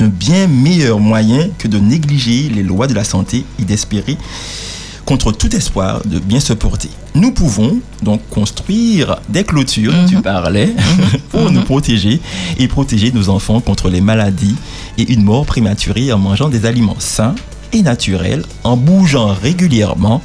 [0.00, 4.16] bien meilleur moyen que de négliger les lois de la santé et d'espérer
[5.04, 6.88] contre tout espoir de bien se porter.
[7.14, 10.74] Nous pouvons donc construire des clôtures, tu parlais,
[11.30, 12.20] pour nous protéger
[12.58, 14.56] et protéger nos enfants contre les maladies
[14.96, 17.34] et une mort prématurée en mangeant des aliments sains
[17.74, 20.22] et naturels, en bougeant régulièrement,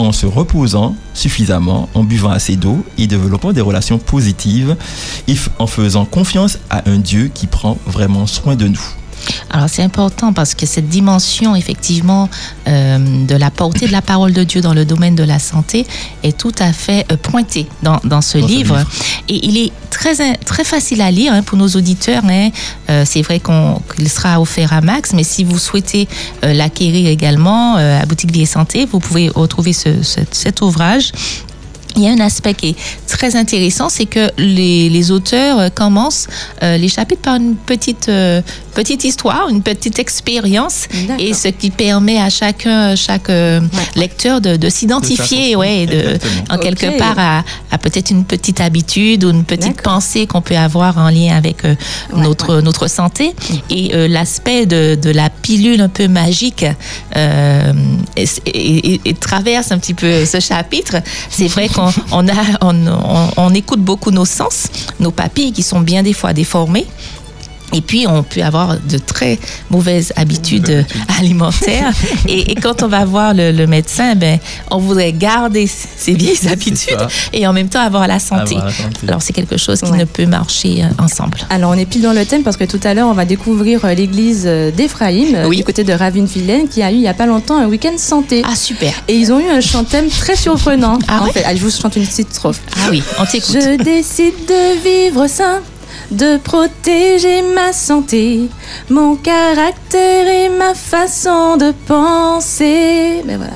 [0.00, 4.76] en se reposant suffisamment, en buvant assez d'eau et développant des relations positives
[5.58, 8.80] en faisant confiance à un Dieu qui prend vraiment soin de nous.
[9.50, 12.28] Alors c'est important parce que cette dimension effectivement
[12.68, 15.86] euh, de la portée de la parole de Dieu dans le domaine de la santé
[16.22, 18.78] est tout à fait euh, pointée dans, dans ce Dans ce livre.
[19.28, 22.22] Et il est très, très facile à lire hein, pour nos auditeurs.
[22.28, 22.50] hein.
[22.90, 26.06] Euh, c'est vrai qu'on- qu'il sera offert à Max, mais si vous souhaitez
[26.42, 31.12] l'acquérir également à Boutique Vie et Santé, vous pouvez retrouver ce- ce- cet ouvrage.
[31.96, 32.76] Il y a un aspect qui est
[33.08, 36.26] très intéressant, c'est que les, les auteurs euh, commencent
[36.62, 38.42] euh, les chapitres par une petite, euh,
[38.74, 43.60] petite histoire, une petite expérience, et ce qui permet à chacun, chaque euh,
[43.94, 46.18] lecteur de, de s'identifier, ouais, et de,
[46.50, 50.56] en quelque part à, à peut-être une petite habitude ou une petite pensée qu'on peut
[50.56, 51.74] avoir en lien avec euh,
[52.14, 53.34] notre, notre santé.
[53.70, 56.66] Et euh, l'aspect de, de la pilule un peu magique
[57.16, 57.72] euh,
[58.16, 60.96] et, et- et- et traverse un petit peu ce chapitre.
[61.30, 64.68] C'est vrai qu'on on écoute beaucoup nos sens,
[65.00, 66.86] nos papilles qui sont bien des fois déformées.
[67.72, 69.38] Et puis, on peut avoir de très
[69.70, 70.84] mauvaises habitudes
[71.18, 71.92] alimentaires.
[72.28, 74.38] Et, et quand on va voir le, le médecin, ben,
[74.70, 77.08] on voudrait garder ces vieilles habitudes ça.
[77.32, 78.54] et en même temps avoir la santé.
[78.56, 78.98] Avoir la santé.
[79.08, 79.98] Alors, c'est quelque chose qui Ouais.
[79.98, 81.38] ne peut marcher euh, ensemble.
[81.50, 83.84] Alors, on est pile dans le thème parce que tout à l'heure, on va découvrir
[83.84, 87.14] euh, l'église euh, d'Ephraïm, euh, du côté de Ravine-Vilaine, qui a eu il n'y a
[87.14, 88.42] pas longtemps un week-end santé.
[88.46, 88.92] Ah, super.
[89.08, 90.98] Et ils ont eu un chant thème très surprenant.
[91.08, 92.60] Ah en ouais fait, Allez, je vous chante une petite strophe.
[92.76, 93.54] Ah oui, on t'écoute.
[93.54, 95.60] Je décide de vivre sain,
[96.10, 98.48] de protéger ma santé,
[98.90, 103.22] mon caractère et ma façon de penser.
[103.24, 103.54] Ben voilà.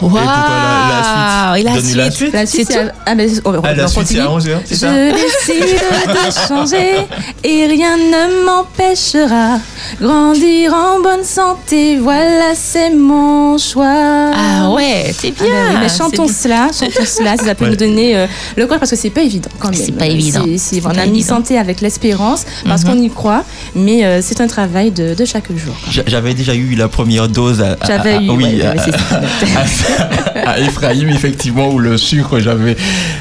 [0.00, 2.32] Waouh la- la suite Et la suite.
[2.32, 4.36] La suite, c'est ah, mais on, Ah, la on suite, c'est à continue.
[4.36, 5.78] 11 heures, c'est ça Je décide
[6.08, 7.06] de changer
[7.44, 9.58] et rien ne m'empêchera
[10.00, 11.98] grandir en bonne santé.
[11.98, 14.30] Voilà, c'est mon choix.
[14.34, 15.52] Ah ouais, c'est Ah bien.
[15.72, 16.32] ben mais c'est chantons bien.
[16.32, 17.70] cela, chantons cela, ça peut Ouais.
[17.70, 19.80] nous donner euh, le courage parce que c'est pas évident quand même.
[19.80, 20.44] C'est pas évident.
[20.84, 22.90] On a mis santé avec l'espérance parce Mhm.
[22.90, 23.44] qu'on y croit,
[23.76, 25.74] mais euh, c'est un travail de, de chaque jour.
[25.90, 29.81] J'a- J'avais déjà eu la première dose J'avais à- eu, oui, ouais, à-
[30.46, 32.76] à Ephraïm, effectivement, où le sucre, j'avais,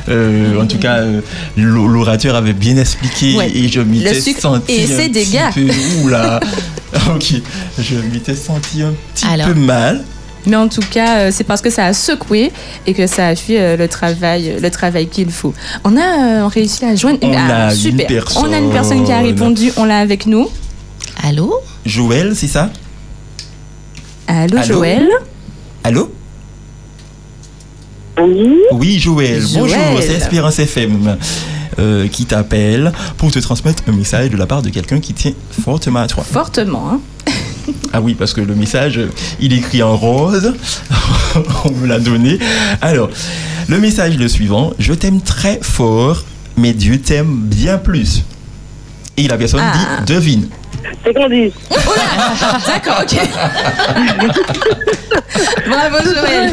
[0.10, 1.22] euh, en tout cas, euh,
[1.58, 3.52] l'o- l'orateur avait bien expliqué Ouais.
[3.54, 5.52] et je m'étais senti et ses dégâts.
[5.54, 5.68] peu,
[6.04, 6.40] oula,
[7.16, 7.34] ok,
[7.80, 9.48] je m'étais senti un petit Alors.
[9.48, 10.04] peu mal.
[10.48, 12.52] Mais en tout cas, euh, c'est parce que ça a secoué
[12.88, 15.54] et que ça a fait le travail, le travail qu'il faut.
[15.84, 17.20] On a réussi à joindre.
[17.22, 18.26] On Ah, a une super.
[18.38, 19.26] On a une personne qui a personne.
[19.36, 19.72] répondu.
[19.78, 20.50] On l'a avec nous.
[21.24, 21.54] Allô?
[21.86, 22.72] Joël, c'est ça?
[24.28, 24.64] Allô, Allô?
[24.74, 25.08] Joël?
[25.84, 26.12] Allô?
[28.24, 28.58] Oui.
[28.72, 29.42] Oui, Joël.
[29.42, 29.54] Joël.
[29.62, 31.18] Bonjour, c'est Espérance FM
[31.80, 35.34] euh, qui t'appelle pour te transmettre un message de la part de quelqu'un qui tient
[35.64, 36.24] fortement à toi.
[36.24, 36.92] Fortement.
[36.94, 37.00] Hein.
[37.94, 39.00] Ah oui, parce que le message,
[39.40, 40.54] il est écrit en rose.
[41.66, 42.40] On me l'a donné.
[42.82, 43.10] Alors,
[43.68, 44.74] le message est le suivant.
[44.80, 46.24] Je t'aime très fort,
[46.58, 48.24] mais Dieu t'aime bien plus.
[49.18, 50.02] Et la personne Ah.
[50.06, 50.48] dit, devine.
[51.04, 51.52] C'est qu'on dit.
[52.68, 53.20] D'accord, ok.
[55.68, 56.52] Bravo Joël.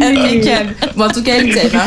[0.00, 0.74] Impeccable.
[0.96, 1.70] Bon, en tout cas, elle t'aime.
[1.74, 1.86] Hein.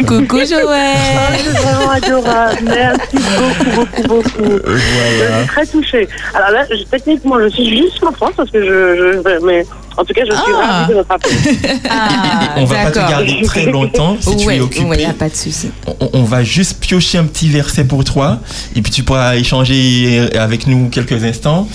[0.06, 0.96] Coucou Joël.
[0.96, 2.58] Oh, c'est vraiment adorable.
[2.64, 4.60] Merci beaucoup, beaucoup, beaucoup.
[4.66, 6.08] Je suis très touchée.
[6.34, 9.66] Alors là, je- techniquement, je suis juste en France parce que je, je mais
[9.96, 10.66] en tout cas, je suis Ah.
[10.80, 11.32] ravie de votre appel.
[12.56, 14.84] on va pas te garder très longtemps si tu Ouais, es occupé.
[14.86, 15.70] ouais, y a pas de souci.
[16.00, 18.38] on, on va juste piocher un petit verset pour toi
[18.74, 19.93] et puis tu pourras échanger
[20.38, 21.68] avec nous quelques instants.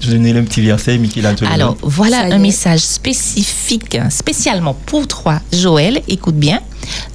[0.00, 1.52] Je donner le petit verset, Michael Antonio.
[1.52, 6.02] Alors, voilà un message spécifique, spécialement pour toi, Joël.
[6.06, 6.60] Écoute bien.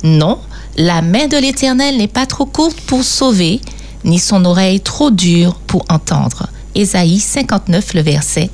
[0.04, 0.40] Non,
[0.78, 3.62] la main de l'Éternel n'est pas trop courte pour sauver,
[4.04, 6.48] ni son oreille trop dure pour entendre.
[6.74, 8.50] Ésaïe 59, le verset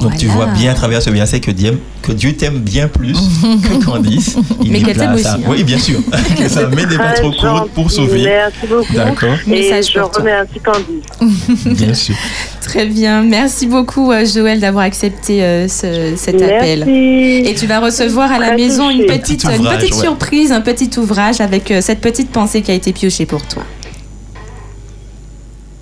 [0.00, 3.14] Donc tu vois bien à travers ce verset que Dieu, que Dieu t'aime bien plus
[3.14, 4.36] que Candice.
[4.62, 5.48] Il Mais est qu'elle là, t'aime ça- aussi, hein.
[5.48, 5.98] Oui, bien sûr.
[6.38, 8.22] que sa main n'est pas trop courte pour sauver.
[8.24, 8.92] Merci beaucoup.
[8.94, 9.34] D'accord.
[9.46, 10.20] Et Message je pour toi.
[10.22, 11.56] remercie Candice.
[11.78, 12.14] Bien sûr.
[12.62, 13.22] Très bien.
[13.22, 16.54] Merci beaucoup, euh, Joël, d'avoir accepté euh, ce- cet Merci.
[16.54, 16.88] appel.
[16.88, 20.00] Et tu vas recevoir à la Très maison une petite, Petit une petite ouais.
[20.02, 23.62] surprise, un petit ouvrage avec euh, cette petite pensée qui a été piochée pour toi.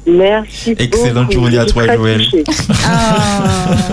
[0.06, 2.22] Merci Excellente journée à toi, Joël.
[2.84, 3.42] Ah,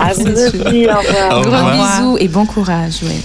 [0.00, 1.38] À vous aussi, au revoir.
[1.38, 2.00] Au Gros revoir.
[2.00, 3.20] bisous et bon courage, Joël.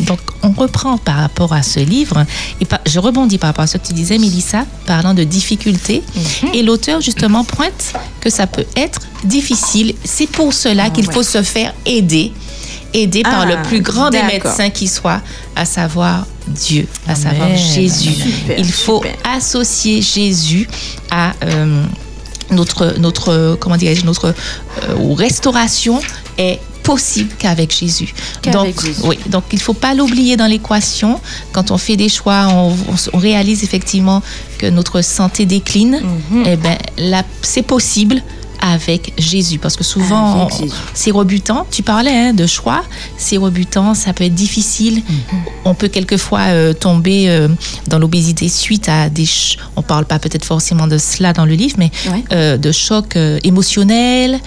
[0.00, 2.24] Donc, on reprend par rapport à ce livre.
[2.60, 6.02] Et par- je rebondis par rapport à ce que tu disais, Mélissa, parlant de difficultés.
[6.52, 9.94] Et l'auteur, justement, pointe que ça peut être difficile.
[10.04, 11.14] C'est pour cela qu'il ouais.
[11.14, 12.32] faut se faire aider.
[12.94, 15.20] Aider par Ah, le plus grand des médecins qui soit,
[15.54, 17.48] à savoir Dieu, à savoir.
[17.56, 18.12] Jésus.
[18.12, 19.16] Super, Il faut super.
[19.36, 20.68] associer Jésus
[21.10, 21.82] à euh,
[22.50, 26.00] notre, notre, comment dirais-je, notre euh, ou restauration
[26.38, 28.14] est possible qu'avec Jésus.
[28.52, 29.00] Donc, Jésus.
[29.02, 31.20] oui, donc il ne faut pas l'oublier dans l'équation.
[31.52, 34.22] Quand on fait des choix, on, réalise effectivement
[34.58, 36.00] que notre santé décline.
[36.30, 36.44] Mhm.
[36.46, 36.78] Eh ben,
[37.42, 38.22] c'est possible
[38.60, 39.58] avec Jésus.
[39.58, 40.48] Parce que souvent,
[40.94, 41.66] c'est rebutant.
[41.70, 42.82] Tu parlais hein, de choix.
[43.16, 45.02] C'est rebutant, ça peut être difficile.
[45.08, 45.38] Mhm.
[45.64, 47.48] On peut quelquefois euh, tomber euh,
[47.88, 49.26] dans l'obésité suite à des...
[49.76, 52.24] On parle pas peut-être forcément de cela dans le livre, mais Ouais.
[52.32, 54.38] euh, de chocs émotionnels,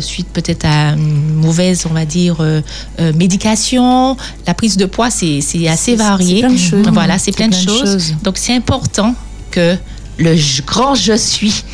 [0.00, 2.36] suite peut-être à une mauvaise, on va dire,
[3.14, 4.16] médication.
[4.46, 6.36] La prise de poids, c'est c'est assez varié.
[6.36, 6.86] c'est plein de choses.
[6.92, 7.92] Voilà, c'est plein, de plein de choses.
[7.92, 8.14] choses.
[8.22, 9.14] Donc c'est important
[9.50, 9.76] que
[10.18, 10.36] le
[10.66, 11.64] grand je suis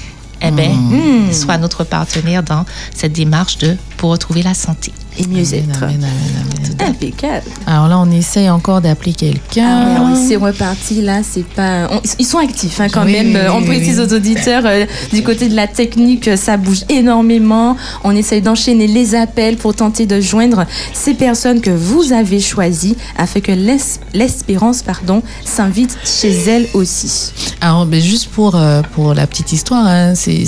[0.41, 1.33] eh ben, Mm.
[1.33, 4.93] soit notre partenaire dans cette démarche de pour retrouver la santé.
[5.19, 5.83] Et mieux être.
[5.83, 6.91] Amen, amen, amen.
[6.91, 7.45] Impeccable.
[7.67, 9.97] Alors là, on essaye encore d'appeler quelqu'un.
[9.99, 11.89] Ah c'est reparti là, c'est pas.
[11.91, 13.33] on- ils sont actifs hein, quand Oui, même.
[13.35, 17.77] oui, on précise aux auditeurs euh, du côté de la technique, ça bouge énormément.
[18.05, 22.97] On essaye d'enchaîner les appels pour tenter de joindre ces personnes que vous avez choisies
[23.17, 27.33] afin que l'es- l'espérance, pardon, s'invite chez elles aussi.
[27.61, 30.47] Alors, ben, juste pour, euh, pour la petite histoire, hein, c'est-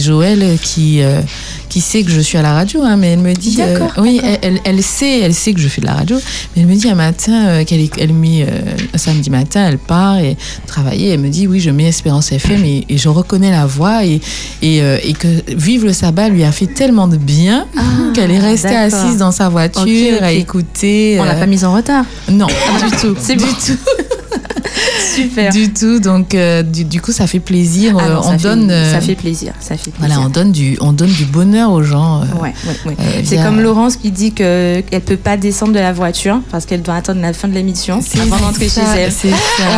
[0.00, 1.20] Joël qui, euh,
[1.68, 3.56] qui sait que je suis à la radio, hein, mais elle me dit.
[3.56, 6.16] D'accord, oui, elle, elle, elle sait, elle sait que je fais de la radio,
[6.56, 8.46] mais elle me dit un matin, euh, qu'elle est- elle met, euh,
[8.94, 12.64] un samedi matin, elle part et travailler, elle me dit oui, je mets Espérance FM
[12.64, 14.20] et, et je reconnais la voix et,
[14.62, 17.66] et, euh, et que Vive le sabbat lui a fait tellement de bien
[18.14, 21.16] qu'elle est restée assise dans sa voiture à écouter.
[21.20, 22.04] On l'a euh, pas mise en retard.
[22.30, 23.14] Non, pas du tout.
[23.18, 23.50] C'est du bon.
[23.52, 23.78] tout.
[25.14, 25.52] Super.
[25.52, 25.98] Du tout.
[25.98, 27.96] Donc, euh, du, du coup, ça fait plaisir.
[27.98, 28.70] Ah non, ça on fait- donne.
[28.70, 29.52] euh, ça fait plaisir.
[29.60, 29.98] Ça fait plaisir.
[29.98, 32.22] Voilà, on donne du, on donne du bonheur aux gens.
[32.22, 32.96] euh, Ouais, ouais, ouais.
[33.24, 36.82] C'est comme Laurence qui dit que qu'elle peut pas descendre de la voiture parce qu'elle
[36.82, 39.12] doit attendre la fin de l'émission avant d'entrer chez elle.
[39.12, 39.28] ça,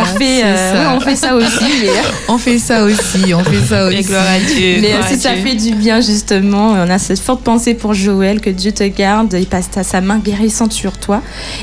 [0.01, 0.79] on fait, euh, ça.
[0.91, 1.47] ouais, on fait ça aussi.
[1.81, 1.89] Mais,
[2.27, 4.77] On fait ça aussi, on fait ça aussi.
[4.81, 8.39] mais, euh, si ça fait du bien justement, on a cette forte pensée pour Joël
[8.41, 11.21] que Dieu te garde, il passe ta- sa main guérissante sur toi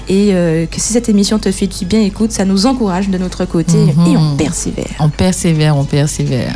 [0.08, 3.18] et euh, que si cette émission te fait du bien, écoute, ça nous encourage de
[3.18, 4.36] notre côté et on Mhm.
[4.36, 4.86] persévère.
[5.00, 6.54] On persévère, on persévère.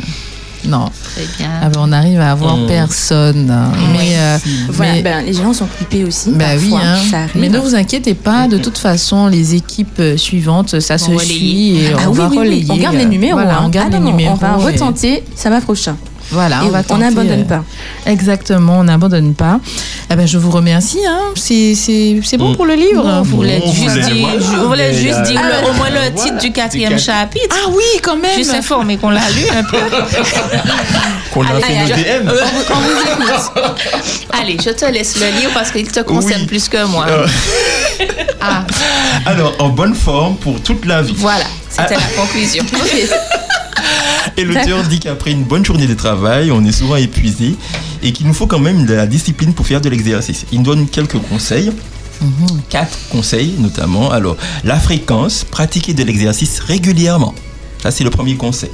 [0.67, 0.89] Non.
[1.15, 1.49] Très bien.
[1.61, 2.67] Ah ben, on arrive à avoir Mm.
[2.67, 3.49] personne.
[3.51, 3.71] hein.
[3.93, 4.37] Mais, euh,
[4.69, 6.29] Voilà, mais- ben, les gens sont occupés aussi.
[6.29, 6.97] oui, parfois, hein.
[7.11, 11.11] ça mais ne vous inquiétez pas, de toute façon, les équipes euh, suivantes, ça se
[11.11, 12.65] Vont suit et Ah on oui, va oui, relayer.
[12.71, 13.33] On garde les numéros.
[13.39, 13.63] Voilà, hein.
[13.65, 14.33] on garde Ah les non, non, numéros.
[14.41, 15.95] On va et- retenter, ça va prochain.
[16.31, 17.63] Voilà, Et on va on n'abandonne euh, pas.
[18.05, 19.59] Exactement, on n'abandonne pas.
[20.11, 20.99] Eh ben, je vous remercie.
[21.07, 21.19] Hein.
[21.35, 22.55] C'est, c'est, c'est bon Mm.
[22.55, 24.27] pour le livre On voulait On juste dire,
[24.65, 26.11] voilà, juste dire le- au moins le voilà.
[26.11, 27.45] titre du quatrième chapitre.
[27.51, 28.35] Ah oui, quand même.
[28.37, 29.77] Juste informer qu'on l'a lu un peu.
[31.33, 32.29] Qu'on a fait nos DM.
[32.29, 32.41] euh,
[32.71, 33.51] on vous écoute.
[34.41, 36.47] Allez, je te laisse le lire parce qu'il te concerne Oui.
[36.47, 37.05] plus que moi.
[37.09, 37.27] Euh,
[38.41, 38.63] Ah,
[39.25, 41.13] Alors, en bonne forme pour toute la vie.
[41.17, 42.63] voilà, c'était la conclusion.
[44.37, 47.55] Et l'auteur dit qu'après une bonne journée de travail, on est souvent épuisé
[48.03, 50.45] et qu'il nous faut quand même de la discipline pour faire de l'exercice.
[50.51, 51.71] Il nous donne quelques conseils.
[52.69, 54.11] Quatre conseils notamment.
[54.11, 57.33] Alors, la fréquence, pratiquer de l'exercice régulièrement.
[57.81, 58.71] Ça, c'est le premier conseil.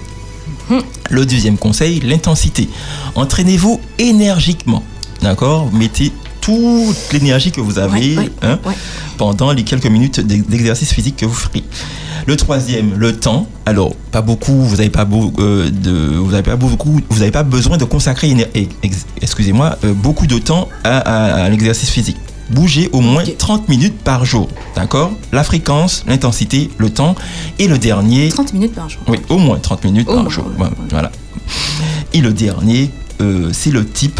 [1.09, 2.69] Le deuxième conseil, l'intensité.
[3.15, 4.83] Entraînez-vous énergiquement.
[5.21, 5.69] D'accord?
[5.73, 6.11] Mettez
[6.41, 8.73] toute l'énergie que vous avez Ouais, hein, ouais.
[9.17, 11.63] pendant les quelques minutes d'ex- d'exercice physique que vous ferez.
[12.27, 13.47] Le troisième, le temps.
[13.65, 17.31] Alors, pas beaucoup, vous n'avez pas, beau- euh, de, vous avez pas beaucoup, vous n'avez
[17.31, 18.35] pas besoin de consacrer,
[19.21, 22.17] excusez-moi, euh, beaucoup de temps à, à- à l'exercice physique.
[22.49, 25.11] Bougez au moins 30 minutes par jour, d'accord?
[25.31, 27.15] La fréquence, l'intensité, le temps.
[27.59, 28.27] Et le dernier...
[28.29, 29.01] 30 minutes par jour.
[29.07, 30.45] Oui, au moins 30 minutes Au par moins, jour.
[30.89, 31.11] Voilà.
[32.13, 32.91] Et le dernier,
[33.21, 34.19] euh, c'est le type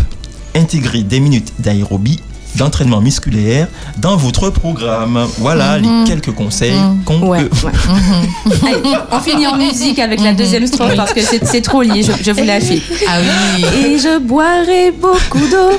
[0.55, 2.19] intégrer des minutes d'aérobie,
[2.55, 3.67] d'entraînement musculaire
[3.97, 5.27] dans votre programme.
[5.37, 6.03] Voilà Mhm.
[6.03, 7.03] les quelques conseils Mhm.
[7.05, 7.67] qu'on Ouais, peut.
[7.67, 7.73] ouais.
[8.67, 12.03] Allez, on finit en musique avec la deuxième strophe parce que c'est c'est trop lié,
[12.03, 12.81] je, je vous la fais.
[13.07, 13.65] Ah oui.
[13.85, 15.71] Et je boirai beaucoup d'eau,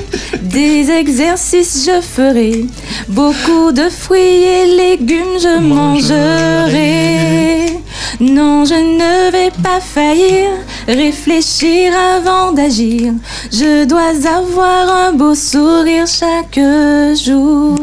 [0.42, 2.66] des exercices je ferai,
[3.08, 7.78] beaucoup de fruits et légumes je mangerai.
[8.20, 10.48] Non, je ne vais pas faillir,
[10.86, 13.12] réfléchir avant d'agir.
[13.50, 16.58] Je dois avoir un beau sourire chaque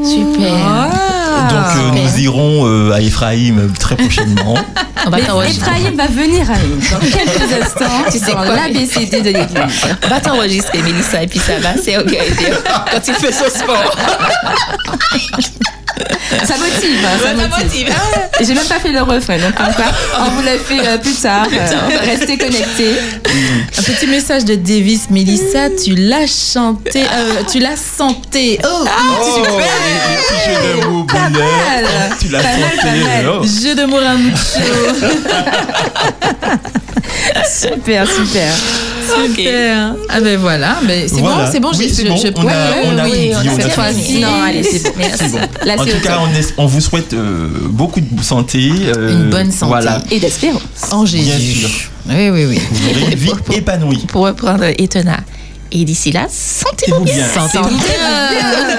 [0.03, 0.89] Super.
[1.49, 4.55] Donc euh, nous irons euh, à Ephraim très prochainement.
[5.05, 8.03] On va venir à nous dans quelques instants.
[8.11, 9.85] Tu sais dans quoi l'ABCD de l'église.
[10.03, 12.15] On va t'enregistrer, Mélissa, et puis ça va, c'est ok.
[12.91, 13.95] Quand tu fais ce sport.
[16.45, 17.89] Ça motive, hein, ça ça motive.
[18.41, 19.85] J'ai même pas fait le refrain, donc comme quoi,
[20.19, 21.47] on vous l'a fait euh, plus tard.
[21.51, 22.95] Euh, restez connectés.
[23.77, 28.59] Un petit message de Davis, Mélissa, tu l'as chanté, euh, tu l'as santé.
[28.63, 28.85] Oh,
[29.21, 29.65] Oh, super.
[30.45, 31.85] jeu de mots, Pas mal.
[32.19, 33.47] Tu l'as Pas mal, pas.
[33.47, 34.59] Jeu de mots Ramucho.
[37.49, 38.53] Super, super.
[39.25, 39.95] Super.
[40.09, 41.45] Ah ben voilà, mais c'est Voilà.
[41.45, 42.15] bon, c'est bon, Oui, je, c'est je, bon.
[42.17, 44.19] je On a- on a oui, on a cette fois-ci.
[44.19, 45.39] Non, allez, c'est bon.
[45.65, 48.71] Là, en tout cas, on, est- on vous souhaite euh, beaucoup de santé.
[48.95, 49.67] euh, Une bonne santé.
[49.67, 50.01] Voilà.
[50.11, 50.61] Et d'espérance.
[50.91, 51.25] En Jésus.
[51.25, 51.69] Bien sûr.
[52.09, 52.61] Oui, oui, oui.
[52.71, 54.05] Vous aurez une vie épanouie.
[54.07, 55.17] Pour reprendre Etona.
[55.71, 57.25] Et d'ici là, sentez-vous bien.
[57.27, 58.77] Sentez-vous bien.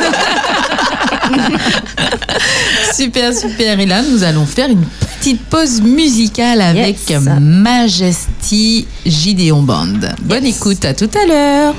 [2.94, 3.78] super, super.
[3.78, 4.84] Et là, nous allons faire une
[5.20, 7.22] petite pause musicale avec Yes.
[7.40, 9.98] Majesty Gideon Band.
[10.22, 11.74] Bonne écoute, à tout à l'heure.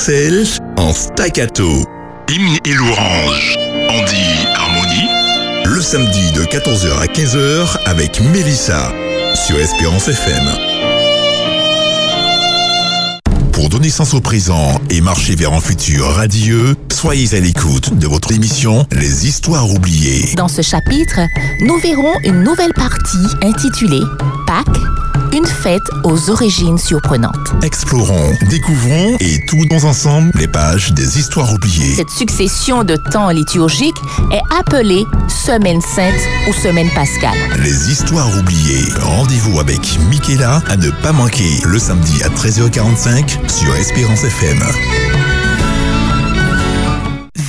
[0.00, 0.44] Violoncelle
[0.76, 1.84] en staccato.
[2.30, 3.56] Hymne et Lourange.
[3.90, 5.08] On dit harmonie.
[5.64, 8.92] Le samedi de 14h à 15h avec Mélissa
[9.34, 10.80] sur Espérance FM.
[13.52, 18.06] Pour donner sens au présent et marcher vers un futur radieux, soyez à l'écoute de
[18.06, 20.34] votre émission Les Histoires oubliées.
[20.34, 21.20] Dans ce chapitre,
[21.60, 24.00] nous verrons une nouvelle partie intitulée
[24.46, 24.80] Pâques,
[25.50, 27.52] fête aux origines surprenantes.
[27.62, 31.94] Explorons, découvrons et tournons ensemble les pages des histoires oubliées.
[31.94, 34.00] Cette succession de temps liturgiques
[34.32, 37.36] est appelée Semaine sainte ou Semaine pascale.
[37.62, 38.84] Les histoires oubliées.
[39.00, 44.58] Rendez-vous avec Michaela à ne pas manquer le samedi à 13h45 sur Espérance FM.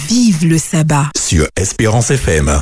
[0.08, 1.10] Vive le sabbat.
[1.18, 2.60] Sur Espérance FM.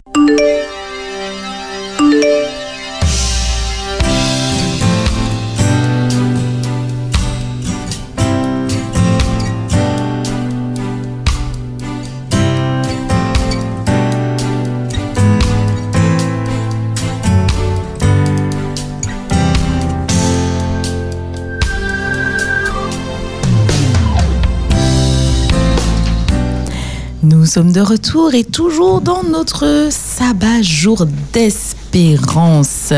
[27.49, 32.93] Sommes de retour et toujours dans notre sabbat jour d'espérance.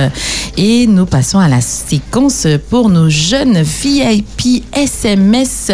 [0.58, 5.72] Et nous passons à la séquence pour nos jeunes VIP SMS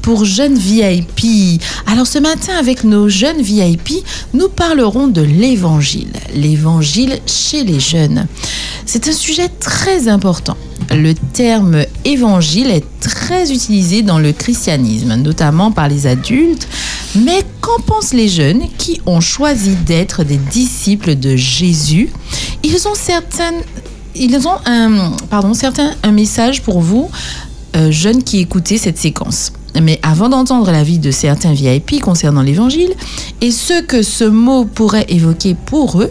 [0.00, 1.60] pour jeunes VIP.
[1.86, 3.94] Alors ce matin avec nos jeunes VIP,
[4.32, 6.12] nous parlerons de l'évangile.
[6.32, 8.28] L'évangile chez les jeunes.
[8.86, 10.56] C'est un sujet très important.
[10.90, 16.68] Le terme évangile est très utilisé dans le christianisme, notamment par les adultes.
[17.16, 22.10] Mais qu'en pensent les jeunes qui ont choisi d'être des disciples de Jésus?
[22.62, 23.62] Ils ont certaines,
[24.14, 27.10] ils ont un, pardon, certains un message pour vous,
[27.76, 29.52] euh, jeunes qui écoutez cette séquence.
[29.80, 32.92] Mais avant d'entendre l'avis de certains VIP concernant l'évangile
[33.40, 36.10] et ce que ce mot pourrait évoquer pour eux,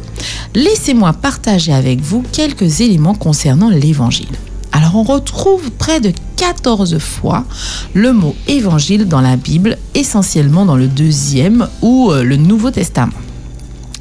[0.56, 4.28] laissez-moi partager avec vous quelques éléments concernant l'évangile.
[4.72, 7.46] Alors on retrouve près de 14 fois
[7.94, 13.14] le mot évangile dans la Bible, essentiellement dans le deuxième ou euh, le Nouveau Testament.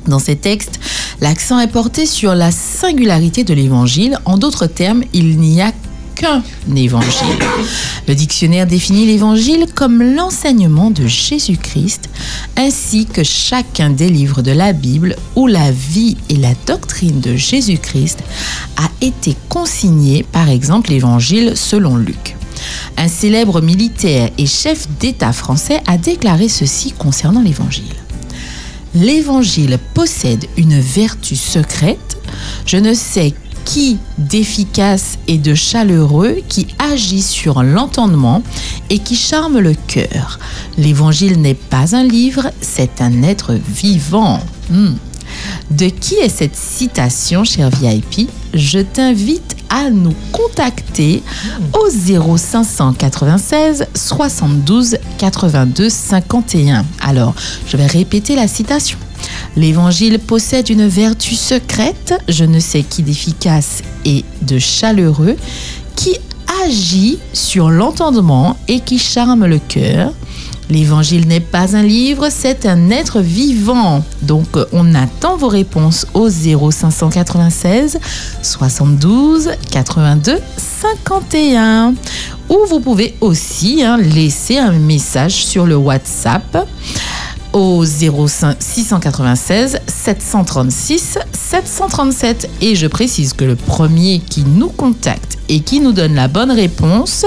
[0.07, 0.81] Dans ces textes,
[1.21, 4.19] l'accent est porté sur la singularité de l'évangile.
[4.25, 5.73] En d'autres termes, il n'y a
[6.15, 6.43] qu'un
[6.75, 7.39] évangile.
[8.09, 12.09] Le dictionnaire définit l'évangile comme l'enseignement de Jésus-Christ,
[12.57, 17.37] ainsi que chacun des livres de la Bible où la vie et la doctrine de
[17.37, 18.19] Jésus-Christ
[18.77, 22.37] a été consigné, par exemple l'évangile selon Luc.
[22.97, 27.85] Un célèbre militaire et chef d'État français a déclaré ceci concernant l'évangile.
[28.95, 32.17] L'évangile possède une vertu secrète,
[32.67, 33.35] je ne sais
[33.65, 38.43] qui d'efficace et de chaleureux qui agit sur l'entendement
[38.89, 40.39] et qui charme le cœur.
[40.79, 44.41] L'évangile n'est pas un livre, c'est un être vivant.
[44.71, 44.95] Hmm.
[45.71, 51.23] De qui est cette citation, cher VIP Je t'invite à nous contacter
[51.75, 56.85] au 0596 72 82 51.
[57.01, 57.35] Alors,
[57.67, 58.99] je vais répéter la citation.
[59.57, 65.37] L'évangile possède une vertu secrète, je ne sais qui d'efficace et de chaleureux,
[65.97, 66.17] qui
[66.65, 70.13] agit sur l'entendement et qui charme le cœur.
[70.71, 74.05] L'évangile n'est pas un livre, c'est un être vivant.
[74.23, 77.99] Donc on attend vos réponses au 0596
[78.43, 81.95] 72 82 51.
[82.51, 86.67] Ou vous pouvez aussi hein, laisser un message sur le WhatsApp
[87.53, 92.51] au 05 696 736 737.
[92.61, 96.51] Et je précise que le premier qui nous contacte et qui nous donne la bonne
[96.51, 97.25] réponse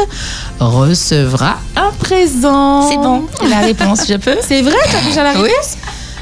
[0.59, 2.89] recevra un présent.
[2.89, 5.49] C'est bon, la réponse, je peux C'est vrai, tu as déjà la Oui.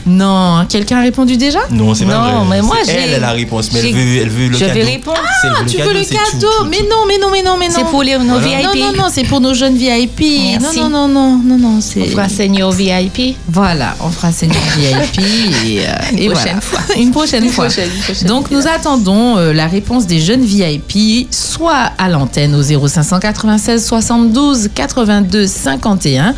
[0.06, 2.58] Non, quelqu'un a répondu déjà Non, c'est pas Non, vrai.
[2.58, 4.54] mais moi, C'est j'ai- Elle a la réponse, mais elle j'ai- veut, elle veut le
[4.58, 4.74] je cadeau.
[4.74, 5.18] vais répondre.
[5.44, 7.74] Ah, tu veux le cadeau Mais non, mais non, mais non, mais non.
[7.76, 8.40] C'est pour les- nos Voilà.
[8.48, 8.64] VIP.
[8.64, 10.58] Non, non, non, c'est pour nos jeunes VIP.
[10.60, 10.80] Merci.
[10.80, 12.02] Non, non, non, non, non, non, c'est.
[12.02, 13.36] On fera senior VIP.
[13.50, 16.86] Voilà, on fera senior VIP et, euh, Une et prochaine voilà.
[16.86, 16.96] fois.
[16.98, 17.66] une prochaine Une fois.
[17.66, 22.56] prochaine, une prochaine Donc nous attendons euh, la réponse des jeunes VIP, soit à l'antenne
[22.56, 26.34] au 0596 72 82 51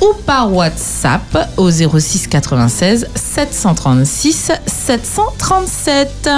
[0.00, 6.28] ou par WhatsApp au 06 96 736 737.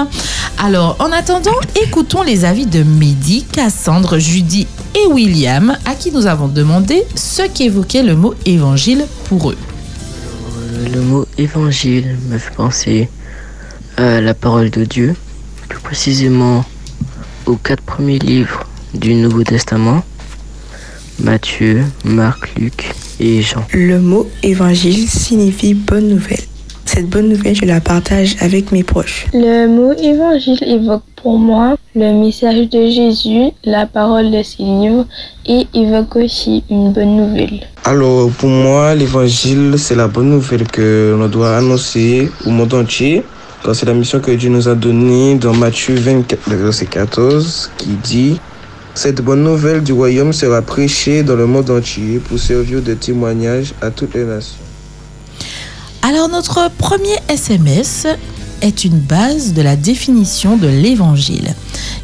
[0.59, 6.27] Alors en attendant, écoutons les avis de Mehdi, Cassandre, Judy et William, à qui nous
[6.27, 9.59] avons demandé ce qu'évoquait le mot évangile pour eux.
[10.93, 13.09] Le mot évangile me fait penser
[13.97, 15.15] à la parole de Dieu
[15.69, 16.65] plus précisément
[17.47, 18.65] aux quatre premiers livres
[18.95, 20.03] du Nouveau Testament,
[21.20, 23.65] Matthieu, Marc, Luc et Jean.
[23.73, 26.45] Le mot évangile signifie bonne nouvelle.
[26.90, 29.27] Cette bonne nouvelle, je la partage avec mes proches.
[29.35, 35.05] Le mot évangile évoque pour moi le message de Jésus, la parole de Seigneur
[35.44, 37.60] et évoque aussi une bonne nouvelle.
[37.85, 43.23] Alors, pour moi, l'évangile, c'est la bonne nouvelle que l'on doit annoncer au monde entier.
[43.74, 48.40] C'est la mission que Dieu nous a donnée dans Matthieu 24, verset 14, qui dit
[48.94, 53.74] Cette bonne nouvelle du royaume sera prêchée dans le monde entier pour servir de témoignage
[53.82, 54.68] à toutes les nations.
[56.03, 58.07] Alors notre premier SMS
[58.61, 61.55] est une base de la définition de l'évangile.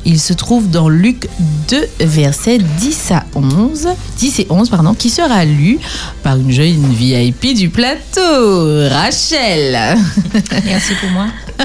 [0.04, 1.28] Il se trouve dans Luc
[1.68, 3.88] 2 versets 10 à 11,
[4.18, 5.78] 10 et 11 pardon, qui sera lu
[6.22, 9.96] par une jeune VIP du plateau, Rachel.
[10.64, 11.26] Merci pour moi.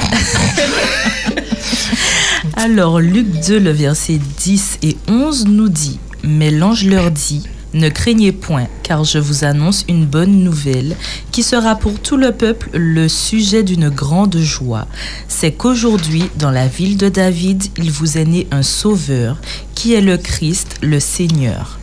[2.56, 7.44] Alors Luc 2, le verset 10 et 11 nous dit, Mais l'ange leur dit,
[7.74, 10.96] Ne craignez point, car je vous annonce une bonne nouvelle
[11.32, 14.88] qui sera pour tout le peuple le sujet d'une grande joie.
[15.28, 19.38] C'est qu'aujourd'hui, dans la ville de David, il vous est né un sauveur,
[19.76, 21.79] qui est le Christ, le Seigneur.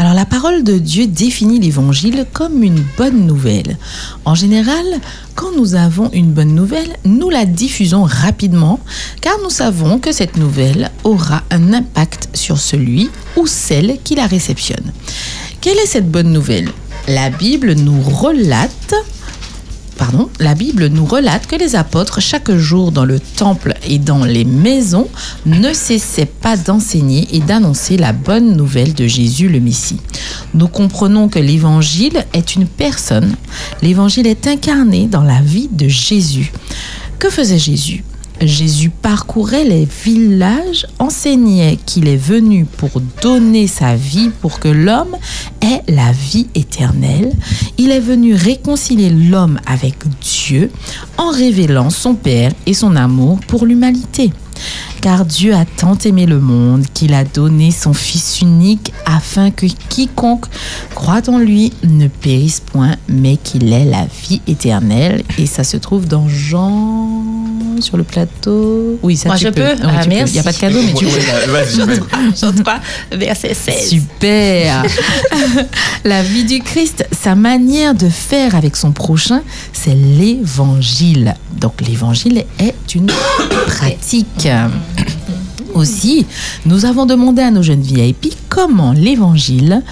[0.00, 3.76] Alors la parole de Dieu définit l'évangile comme une bonne nouvelle.
[4.24, 4.84] En général,
[5.34, 8.78] quand nous avons une bonne nouvelle, nous la diffusons rapidement
[9.20, 14.28] car nous savons que cette nouvelle aura un impact sur celui ou celle qui la
[14.28, 14.92] réceptionne.
[15.60, 16.70] Quelle est cette bonne nouvelle?
[17.08, 18.94] La Bible nous relate
[20.40, 24.44] La Bible nous relate que les apôtres, chaque jour dans le temple et dans les
[24.44, 25.08] maisons,
[25.46, 30.00] ne cessaient pas d'enseigner et d'annoncer la bonne nouvelle de Jésus le Messie.
[30.54, 33.34] Nous comprenons que l'évangile est une personne.
[33.82, 36.52] L'évangile est incarné dans la vie de Jésus.
[37.18, 38.04] Que faisait Jésus?
[38.40, 45.16] Jésus parcourait les villages, enseignait qu'il est venu pour donner sa vie pour que l'homme
[45.60, 47.32] ait la vie éternelle.
[47.78, 50.70] Il est venu réconcilier l'homme avec Dieu
[51.16, 54.30] en révélant son Père et son amour pour l'humanité.
[55.08, 59.64] Car Dieu a tant aimé le monde qu'il a donné son Fils unique afin que
[59.64, 60.44] quiconque
[60.94, 65.22] croit en lui ne périsse point, mais qu'il ait la vie éternelle.
[65.38, 67.24] Et ça se trouve dans Jean
[67.80, 68.98] sur le plateau.
[69.02, 69.62] Oui, ça Moi, tu je peux.
[69.62, 70.14] Oui, Ah, tu peux.
[70.14, 70.32] merci.
[70.32, 72.36] Il n'y a pas de cadeau, mais tu peux.
[72.38, 72.74] Jean 3,
[73.12, 73.88] verset 16.
[73.88, 74.82] Super.
[76.04, 79.40] La vie du Christ, sa manière de faire avec son prochain,
[79.72, 81.34] c'est l'évangile.
[81.58, 83.10] Donc l'évangile est une
[83.66, 84.48] pratique.
[85.78, 86.26] Aussi,
[86.66, 89.82] nous avons demandé à nos jeunes VIP comment l'évangile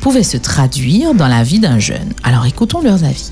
[0.00, 2.14] pouvait se traduire dans la vie d'un jeune.
[2.22, 3.30] Alors écoutons leurs avis.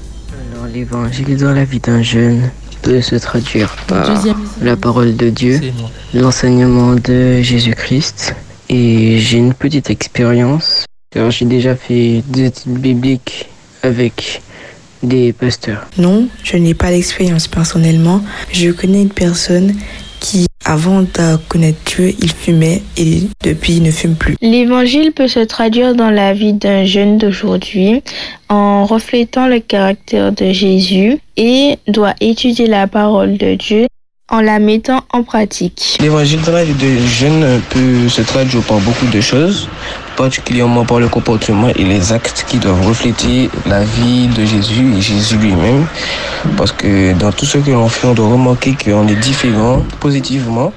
[0.52, 2.50] Alors l'évangile dans la vie d'un jeune
[2.82, 4.06] peut se traduire par
[4.60, 5.58] la parole de Dieu,
[6.12, 8.34] l'enseignement de Jésus-Christ.
[8.68, 13.48] Et j'ai une petite expérience, car j'ai déjà fait des études bibliques
[13.82, 14.42] avec
[15.02, 15.86] des pasteurs.
[15.96, 18.22] Non, je n'ai pas d'expérience personnellement.
[18.52, 20.09] Je connais une personne qui,
[20.64, 24.36] avant de connaître Dieu, il fumait et depuis il ne fume plus.
[24.40, 28.02] L'évangile peut se traduire dans la vie d'un jeune d'aujourd'hui
[28.48, 33.86] en reflétant le caractère de Jésus et doit étudier la parole de Dieu
[34.30, 35.98] en la mettant en pratique.
[36.00, 39.68] L'évangile dans la vie de jeunes peut se traduire par beaucoup de choses,
[40.16, 45.00] particulièrement par le comportement et les actes qui doivent refléter la vie de Jésus et
[45.00, 45.84] Jésus lui-même.
[46.56, 50.72] Parce que dans tout ce que l'on fait, on doit remarquer qu'on est différent positivement.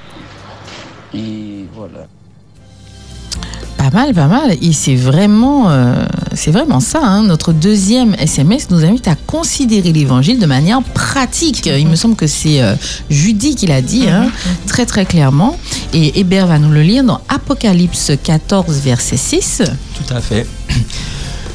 [3.84, 4.56] Pas mal, pas mal.
[4.62, 6.06] Et c'est vraiment, euh,
[6.46, 7.00] vraiment ça.
[7.02, 7.22] hein.
[7.22, 11.66] Notre deuxième SMS nous invite à considérer l'évangile de manière pratique.
[11.66, 12.76] Il me semble que c'est euh,
[13.10, 14.30] Judy qui l'a dit, hein,
[14.66, 15.58] très très clairement.
[15.92, 19.62] Et Hébert va nous le lire dans Apocalypse 14, verset 6.
[20.06, 20.46] Tout à fait.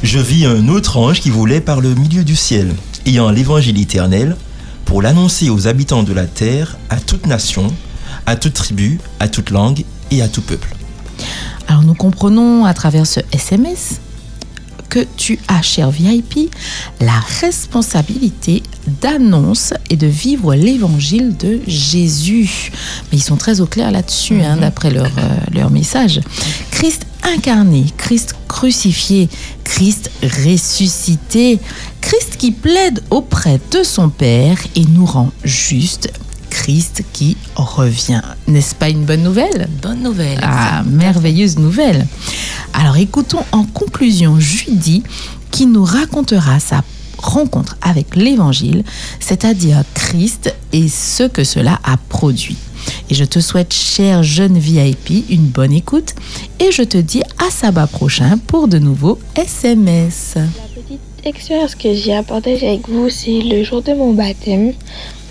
[0.03, 2.75] Je vis un autre ange qui volait par le milieu du ciel,
[3.07, 4.37] ayant l'évangile éternel,
[4.85, 7.73] pour l'annoncer aux habitants de la terre, à toute nation,
[8.27, 10.75] à toute tribu, à toute langue et à tout peuple.
[11.69, 14.01] Alors nous comprenons à travers ce SMS
[14.89, 16.51] que tu as, cher VIP,
[16.99, 22.71] la responsabilité d'annonce et de vivre l'évangile de Jésus.
[23.11, 26.21] Mais ils sont très au clair là-dessus, hein, d'après leur, euh, leur message.
[26.71, 29.29] Christ incarné, Christ crucifié,
[29.63, 31.59] Christ ressuscité,
[32.01, 36.11] Christ qui plaide auprès de son Père et nous rend juste.
[36.49, 38.21] Christ qui revient.
[38.47, 39.67] N'est-ce pas une bonne nouvelle?
[39.81, 40.39] Bonne nouvelle.
[40.41, 42.07] Ah, merveilleuse nouvelle.
[42.73, 45.03] Alors écoutons en conclusion Judy
[45.51, 46.83] qui nous racontera sa
[47.17, 48.83] rencontre avec l'Évangile,
[49.19, 52.57] c'est-à-dire Christ et ce que cela a produit.
[53.09, 56.15] Et je te souhaite, cher jeune VIP, une bonne écoute
[56.59, 60.37] et je te dis à sabbat prochain pour de nouveaux SMS.
[61.25, 64.73] L'expérience que j'ai à partager avec vous, c'est le jour de mon baptême.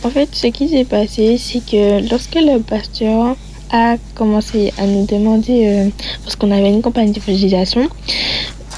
[0.05, 3.37] En fait, ce qui s'est passé, c'est que lorsque le pasteur
[3.71, 5.89] a commencé à nous demander, euh,
[6.23, 7.89] parce qu'on avait une campagne d'évangélisation,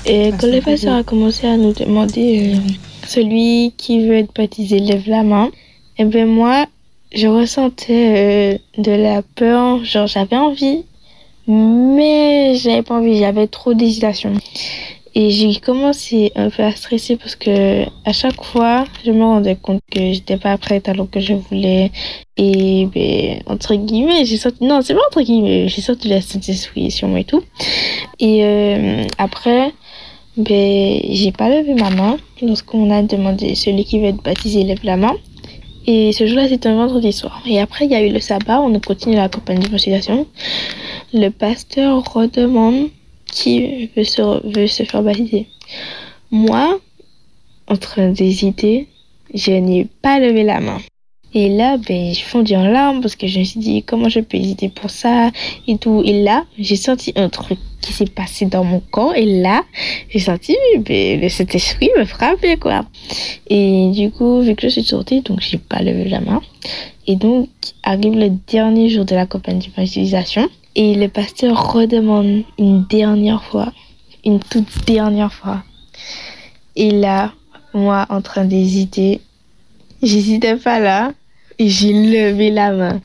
[0.07, 2.59] et quand le pasteur a commencé à nous demander, euh,
[3.07, 5.51] celui qui veut être baptisé lève la main,
[5.99, 6.67] et bien moi,
[7.13, 10.85] je ressentais euh, de la peur, genre j'avais envie,
[11.47, 14.33] mais j'avais pas envie, j'avais trop d'hésitation.
[15.15, 19.57] Et j'ai commencé un peu à stresser parce que à chaque fois, je me rendais
[19.57, 21.91] compte que j'étais pas prête alors que je voulais.
[22.37, 24.65] Et ben, entre guillemets, j'ai sorti.
[24.65, 26.21] Non, c'est pas entre guillemets, j'ai sorti la
[27.09, 27.43] moi et tout.
[28.21, 29.73] Et euh, après,
[30.37, 34.85] ben, j'ai pas levé ma main lorsqu'on a demandé celui qui veut être baptisé lève
[34.85, 35.17] la main.
[35.87, 37.43] Et ce jour-là, c'était un vendredi soir.
[37.47, 40.27] Et après, il y a eu le sabbat, on a continué la campagne d'évangélisation.
[41.13, 42.91] Le pasteur redemande
[43.31, 45.47] qui veut se, veut se faire baptiser.
[46.31, 46.81] Moi,
[47.67, 48.89] en train d'hésiter,
[49.35, 50.81] je n'ai pas levé la main.
[51.33, 54.19] Et là, ben, je fondis en larmes parce que je me suis dit, comment je
[54.19, 55.31] peux hésiter pour ça
[55.69, 56.03] et tout.
[56.05, 59.15] Et là, j'ai senti un truc qui s'est passé dans mon corps.
[59.15, 59.63] Et là,
[60.09, 62.85] j'ai senti ben, cet esprit me frapper, quoi.
[63.49, 66.43] Et du coup, vu que je suis sortie, donc j'ai pas levé la main.
[67.07, 67.49] Et donc,
[67.85, 70.49] arrive le dernier jour de la campagne d'évangélisation.
[70.77, 73.73] Et le pasteur redemande une dernière fois,
[74.25, 75.65] une toute dernière fois.
[76.77, 77.33] Et là,
[77.75, 79.21] moi, en train d'hésiter,
[80.03, 81.13] j'hésitais pas là.
[81.59, 83.03] Et j'ai levé la main.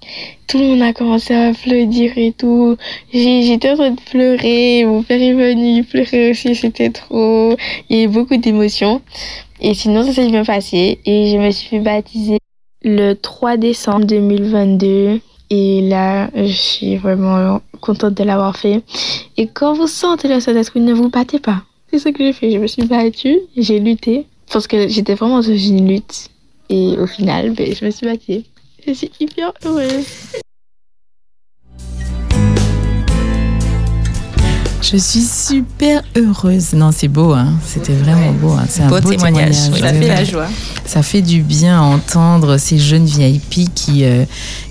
[0.48, 2.78] Tout le monde a commencé à applaudir et tout.
[3.12, 4.86] J'étais en train de pleurer.
[4.86, 6.56] Mon père est venu pleurer aussi.
[6.56, 7.58] C'était trop.
[7.90, 9.02] Il y a eu beaucoup d'émotions.
[9.60, 11.00] Et sinon, ça s'est bien passé.
[11.06, 12.04] Et je me suis fait
[12.82, 15.20] le 3 décembre 2022.
[15.50, 18.82] Et là, je suis vraiment contente de l'avoir fait.
[19.38, 21.62] Et quand vous sentez le Saint-Esprit, ne vous battez pas.
[21.92, 22.52] C'est ce que j'ai fait.
[22.52, 24.26] Je me suis battue, j'ai lutté.
[24.52, 26.30] Parce que j'étais vraiment dans une lutte.
[26.70, 28.42] Et au final, ben, je me suis battue.
[28.88, 30.06] Je suis hyper heureuse.
[34.82, 36.74] Je suis super heureuse.
[36.74, 37.54] Non, c'est beau, hein.
[37.66, 38.52] C'était vraiment beau.
[38.52, 38.66] hein.
[38.70, 39.56] C'est un Beau beau, témoignage.
[39.56, 40.48] Ça fait la joie.
[40.86, 44.26] Ça fait du bien à entendre ces jeunes VIP qui, euh,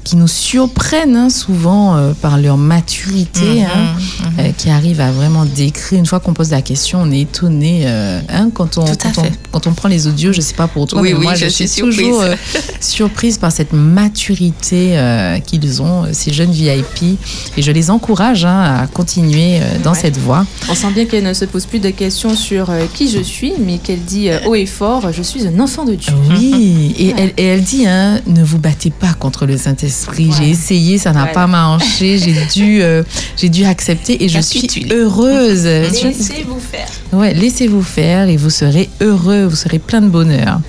[0.04, 5.10] qui nous surprennent hein, souvent euh, par leur maturité, Mhm, hein, euh, qui arrivent à
[5.10, 5.98] vraiment décrire.
[5.98, 7.82] Une fois qu'on pose la question, on est étonné.
[7.86, 9.32] euh, hein, quand, on, quand, on, fait.
[9.50, 11.46] quand on prend les audios, je sais pas pour toi, Oui, mais oui, moi je
[11.46, 12.36] je, suis suis toujours surprise.
[12.56, 17.18] euh, surprise par cette maturité euh, qu'ils ont, euh, ces jeunes VIP.
[17.56, 19.98] Et je les encourage hein, à continuer euh, dans Ouais.
[20.00, 20.44] cette voie.
[20.68, 23.52] On sent bien qu'elle ne se pose plus de questions sur euh, qui je suis,
[23.64, 26.12] mais qu'elle dit euh, haut et fort, je suis un enfant de Dieu.
[26.30, 29.93] Oui, et, elle, et elle dit, hein, ne vous battez pas contre le Saint-Esprit.
[30.16, 31.32] J'ai essayé, ça n'a Voilà.
[31.32, 33.02] pas marché, j'ai dû, euh,
[33.36, 35.64] j'ai dû accepter et je suis heureuse.
[35.64, 36.88] Laissez-vous faire.
[37.12, 40.60] Ouais, laissez-vous faire et vous serez heureux, vous serez plein de bonheur.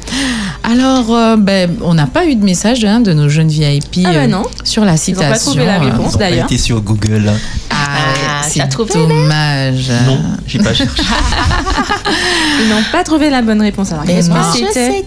[0.63, 4.11] Alors, euh, ben, on n'a pas eu de message hein, de nos jeunes VIP Ah
[4.11, 4.43] ben euh, non.
[4.63, 5.27] sur la Ils citation.
[5.27, 6.45] n'ont pas trouvé la réponse d'ailleurs.
[6.45, 7.31] été sur Google.
[7.69, 9.91] Ah, t'as c'est dommage.
[10.07, 11.03] Non, j'ai pas cherché.
[12.61, 13.91] Ils n'ont pas trouvé la bonne réponse.
[13.91, 15.05] Alors, Mais qu'est-ce que c'était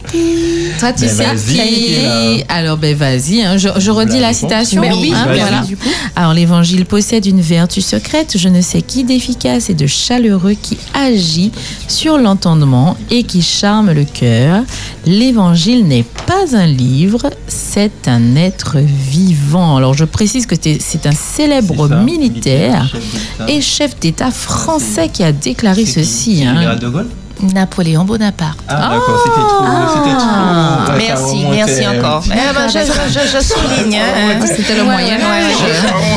[0.78, 2.44] Toi, tu Ben, sais qui là.
[2.48, 4.80] Alors, ben vas-y, hein, je, je redis la, citation.
[4.82, 5.38] Ben oui, hein, vas-y.
[5.40, 5.60] voilà.
[5.62, 5.88] du coup.
[6.16, 10.76] Alors, l'évangile possède une vertu secrète, je ne sais qui d'efficace et de chaleureux qui
[10.94, 11.52] agit
[11.88, 14.62] sur l'entendement et qui charme le cœur.
[15.06, 19.76] L'évangile n'est pas un livre, c'est un être vivant.
[19.76, 25.08] Alors, je précise que c'est- c'est un célèbre ça, militaire chef et chef d'État français
[25.12, 26.44] qui a déclaré qui ceci.
[26.44, 26.76] Hein.
[26.76, 27.06] de Gaulle?
[27.40, 28.58] Napoléon Bonaparte.
[28.68, 29.62] Ah, d'accord, c'était trop.
[29.64, 32.22] Ouais, ça merci, merci un encore.
[32.26, 33.96] Eh ben, je, je, je, je souligne.
[33.98, 34.40] hein.
[34.46, 35.54] C'était le Moyen Âge.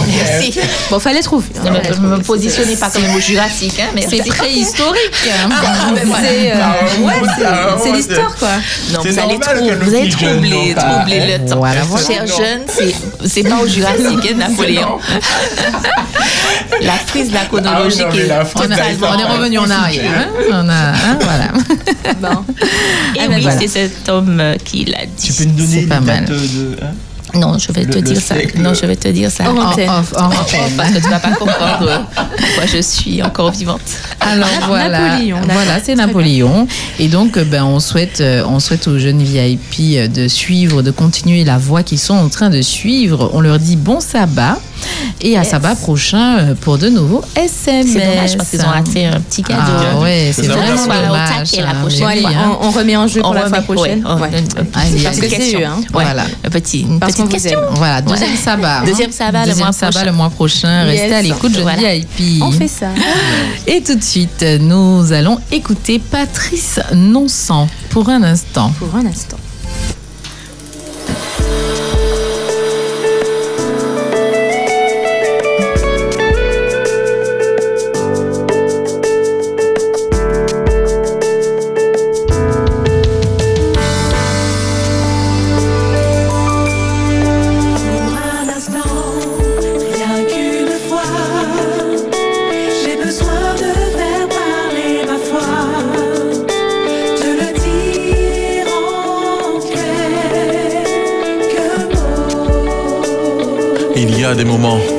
[0.08, 0.60] Merci.
[0.90, 1.46] Bon, fallait trouver.
[1.66, 1.70] hein.
[2.02, 3.80] Ne me, me positionnez pas comme au Jurassique.
[3.80, 4.22] Hein, merci.
[4.24, 5.30] C'est préhistorique.
[5.52, 6.28] Ah, ben voilà.
[6.28, 8.50] C'est euh, ouais, l'histoire quoi.
[8.92, 11.38] Non, vous allez, normal trou- que nos vous allez troubler, troubler hein.
[11.44, 11.58] le temps.
[11.58, 12.06] Voilà, voilà.
[12.06, 12.62] Cher jeune,
[13.28, 15.00] c'est- pas au Jurassique, hein, Napoléon.
[16.82, 18.70] La frise de la chronologie Ah mais la frise,
[19.04, 20.12] On, est revenu en arrière.
[20.18, 20.28] hein.
[20.52, 21.48] On a, hein, voilà.
[22.22, 22.44] Bon.
[23.16, 23.60] Et Ah, ben oui, voilà.
[23.60, 25.28] c'est cet homme euh, qui l'a dit.
[25.28, 26.26] Tu peux nous donner pas mal.
[26.26, 26.78] dates de.
[26.82, 26.92] hein?
[27.34, 28.36] Non, je vais Le- te le dire ça.
[28.58, 29.46] Non, je vais te dire ça.
[29.50, 29.74] En- en.
[30.76, 31.98] Parce que tu vas pas comprendre euh,
[32.38, 33.80] pourquoi je suis encore vivante.
[34.20, 35.54] Alors voilà, Napoléon, d'accord.
[35.54, 36.68] voilà, c'est Napoléon.
[37.00, 40.82] Et donc, euh, ben, on souhaite, euh, on souhaite aux jeunes VIP euh, de suivre,
[40.82, 43.30] de continuer la voie qu'ils sont en train de suivre.
[43.34, 44.60] On leur dit bon sabbat.
[45.22, 45.50] Et à yes.
[45.50, 47.88] sabbat prochain euh, pour de nouveaux SMS.
[47.94, 49.62] C'est dommage parce qu'ils ont raté un petit cadeau.
[49.66, 51.52] Ah ouais, c'est vraiment dommage.
[51.54, 52.32] La hein, prochaine fois.
[52.32, 52.58] Hein.
[52.62, 54.06] On, on, remet en jeu on pour la fois prochaine.
[54.06, 54.44] Ouais, ouais.
[55.04, 55.66] Parce que c'est eux.
[55.66, 55.82] Hein.
[55.92, 56.26] Voilà.
[56.52, 57.60] Petit, une parce petite qu question.
[57.72, 58.82] Voilà, deuxième sabbat.
[58.86, 60.86] Deuxième sabbat, deuxième le, sabbat le mois prochain.
[60.86, 61.02] Yes.
[61.02, 61.96] Restez à l'écoute, jeune voilà.
[61.96, 62.42] VIP.
[62.42, 62.88] On fait ça.
[63.68, 68.72] Et tout de suite, nous allons écouter Patrice Nonsan pour un instant.
[68.80, 69.38] Pour un instant.
[104.36, 104.91] des moments.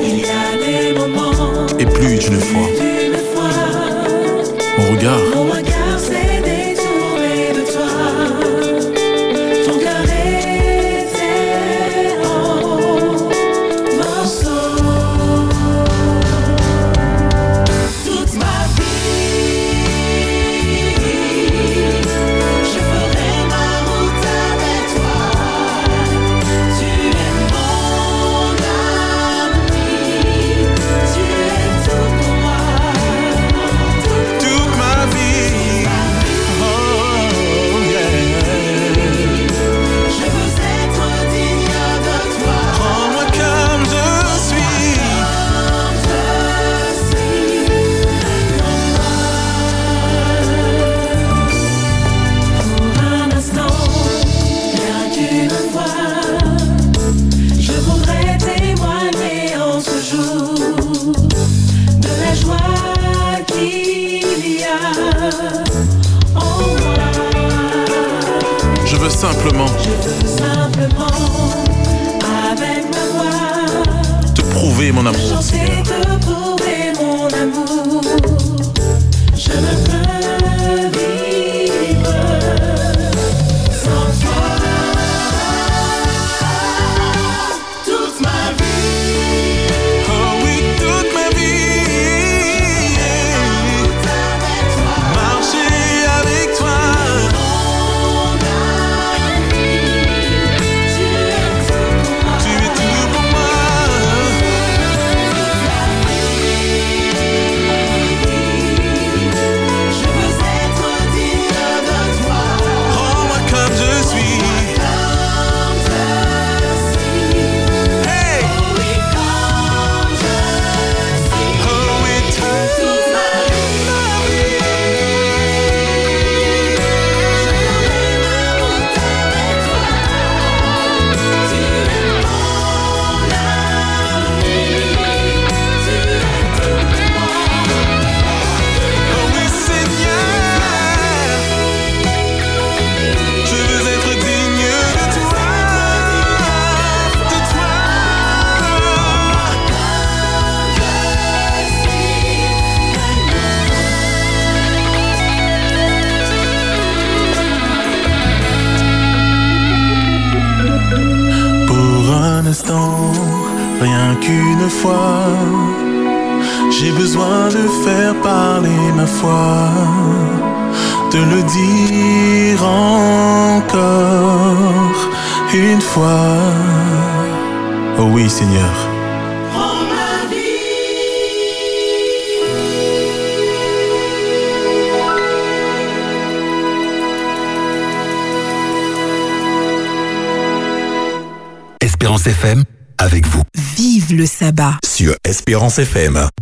[195.53, 196.32] Espérance FM.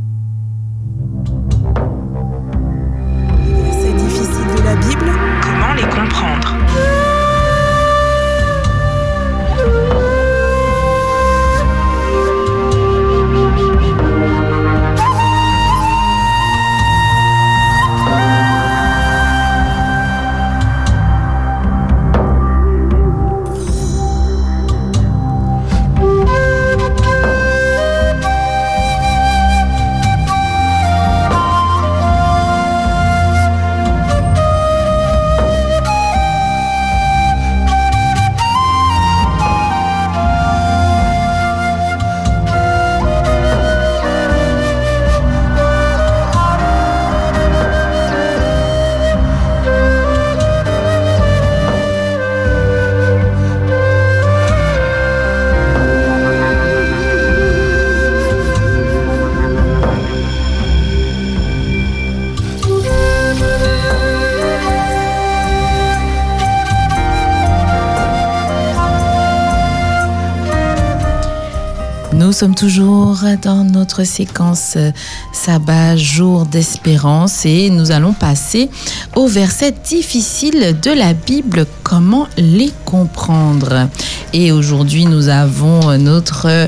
[72.42, 74.90] Sommes toujours dans notre séquence euh,
[75.32, 78.68] sabbat, jour d'espérance, et nous allons passer
[79.16, 83.90] aux versets difficiles de la Bible, comment les comprendre.
[84.34, 86.68] Et aujourd'hui, nous avons notre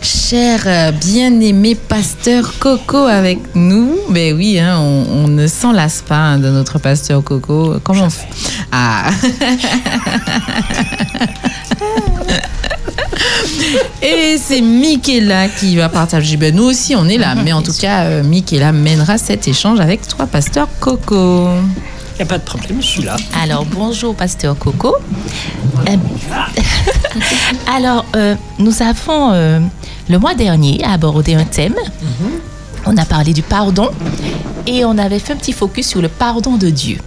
[0.00, 3.98] cher euh, bien-aimé pasteur Coco avec nous.
[4.08, 7.74] Mais oui, hein, on, on ne s'en lasse pas hein, de notre pasteur Coco.
[7.84, 8.26] Comment on fait?
[8.72, 9.10] Ah
[14.02, 16.36] Et c'est Michaela qui va partager.
[16.36, 17.34] Ben, nous aussi, on est là.
[17.34, 21.48] Mais en tout cas, euh, Michaela mènera cet échange avec trois pasteurs Coco.
[22.20, 23.16] Il n'y a pas de problème, je suis là.
[23.42, 24.94] Alors, bonjour, pasteur Coco.
[25.88, 25.96] Euh,
[27.74, 29.58] alors, euh, nous avons, euh,
[30.10, 31.76] le mois dernier, abordé un thème.
[32.84, 33.88] On a parlé du pardon
[34.66, 36.98] et on avait fait un petit focus sur le pardon de Dieu.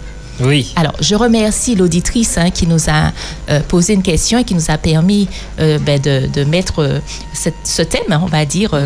[0.44, 0.72] Oui.
[0.76, 3.12] Alors, je remercie l'auditrice hein, qui nous a
[3.50, 7.00] euh, posé une question et qui nous a permis euh, ben, de, de mettre euh,
[7.32, 8.84] cette- ce thème, on va dire, euh,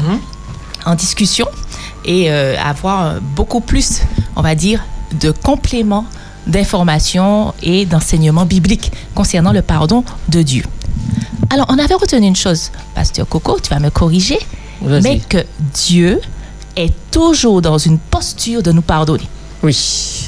[0.86, 1.47] en discussion
[2.05, 4.01] et avoir beaucoup plus,
[4.36, 4.82] on va dire,
[5.20, 6.06] de compléments
[6.47, 10.64] d'informations et d'enseignements bibliques concernant le pardon de Dieu.
[11.51, 14.39] Alors, on avait retenu une chose, Pasteur Coco, tu vas me corriger,
[15.02, 15.39] mais que
[15.74, 16.20] Dieu
[16.76, 19.28] est toujours dans une posture de nous pardonner.
[19.62, 19.76] Oui,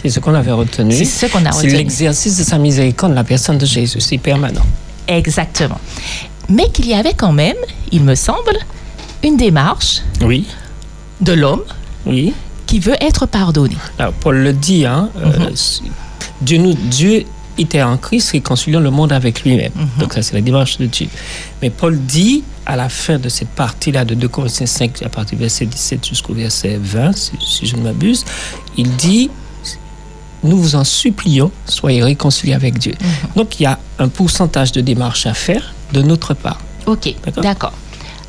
[0.02, 0.92] c'est ce qu'on avait retenu.
[0.94, 1.72] C'est ce qu'on a C'est retenu.
[1.78, 4.64] l'exercice de sa miséricorde, la personne de Jésus, c'est permanent.
[5.06, 5.78] Exactement.
[6.48, 7.56] Mais qu'il y avait quand même,
[7.92, 8.56] il me semble,
[9.22, 10.46] une démarche Oui.
[11.20, 11.62] de l'homme
[12.06, 12.32] Oui.
[12.66, 13.76] qui veut être pardonné.
[13.98, 15.82] Alors, Paul le dit, hein, euh, c'est-
[16.40, 17.24] Dieu, nous, Dieu
[17.58, 19.72] était en Christ réconciliant le monde avec lui-même.
[19.98, 21.08] Donc ça, c'est la démarche de Dieu.
[21.60, 25.36] Mais Paul dit, à la fin de cette partie-là de 2 Corinthiens 5, à partir
[25.36, 28.24] du verset 17 jusqu'au verset 20, si, si je ne m'abuse,
[28.78, 29.28] il dit,
[30.42, 32.94] nous vous en supplions, soyez réconciliés avec Dieu.
[33.36, 36.60] Donc il y a un pourcentage de démarche à faire de notre part.
[36.86, 37.72] Ok, d'accord.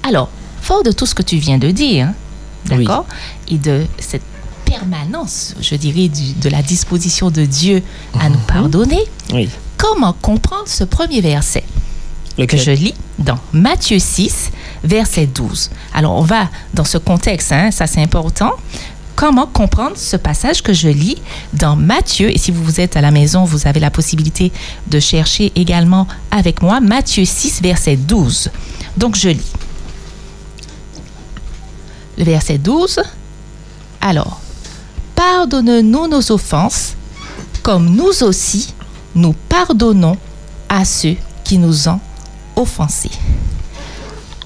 [0.04, 0.30] Alors,
[0.62, 2.14] fort de tout ce que tu viens de dire, hein,
[2.66, 3.06] d'accord,
[3.50, 4.24] et de cette
[4.66, 7.84] permanence, je dirais, du- de la disposition de Dieu
[8.20, 9.50] à nous pardonner, Oui.
[9.78, 11.64] comment comprendre ce premier verset
[12.48, 14.50] que je lis dans Matthieu 6,
[14.84, 15.70] verset 12.
[15.94, 18.52] Alors, on va dans ce contexte, hein, ça c'est important.
[19.22, 21.22] Comment comprendre ce passage que je lis
[21.54, 24.52] dans Matthieu, et si vous êtes à la maison, vous avez la possibilité
[24.88, 28.50] de chercher également avec moi Matthieu 6, verset 12.
[28.98, 29.54] Donc, je lis.
[32.18, 33.00] Le verset 12.
[34.02, 34.42] Alors,
[35.14, 36.96] pardonne-nous nos offenses,
[37.62, 38.74] comme nous aussi,
[39.14, 40.18] nous pardonnons
[40.68, 42.00] à ceux qui nous ont
[42.56, 43.12] offensés.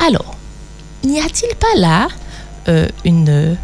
[0.06, 0.36] Alors,
[1.06, 2.10] n'y a-t-il pas là
[2.68, 3.56] euh, une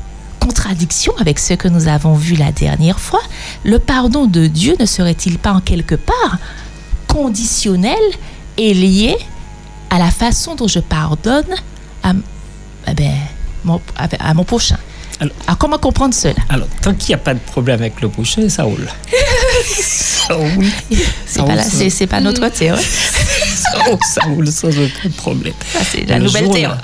[0.71, 3.19] contradiction avec ce que nous avons vu la dernière fois
[3.65, 6.37] Le pardon de Dieu ne serait-il pas en quelque part
[7.07, 7.99] conditionnel
[8.57, 9.17] et lié
[9.89, 11.53] à la façon dont je pardonne
[12.03, 12.13] à,
[12.87, 13.11] eh ben,
[13.65, 14.77] mon, à, à mon prochain?
[15.19, 16.35] Alors, comment comprendre cela?
[16.47, 18.87] Alors, tant qu'il n'y a pas de problème avec le prochain, ça roule.
[19.75, 20.65] ça roule.
[21.25, 22.79] C'est pas, notre terre.
[22.79, 25.53] ça roule, ça roule sans aucun problème.
[25.91, 26.77] c'est la Le nouvelle terre.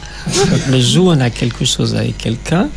[0.69, 2.67] Le jour où on a quelque chose avec quelqu'un,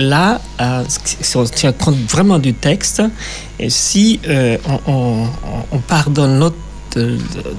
[0.00, 0.82] là, euh,
[1.22, 3.02] si on tient compte vraiment du texte,
[3.58, 4.56] et si euh,
[4.86, 5.26] on, on-
[5.72, 5.78] on
[6.38, 6.56] l'autre
[6.96, 7.02] de-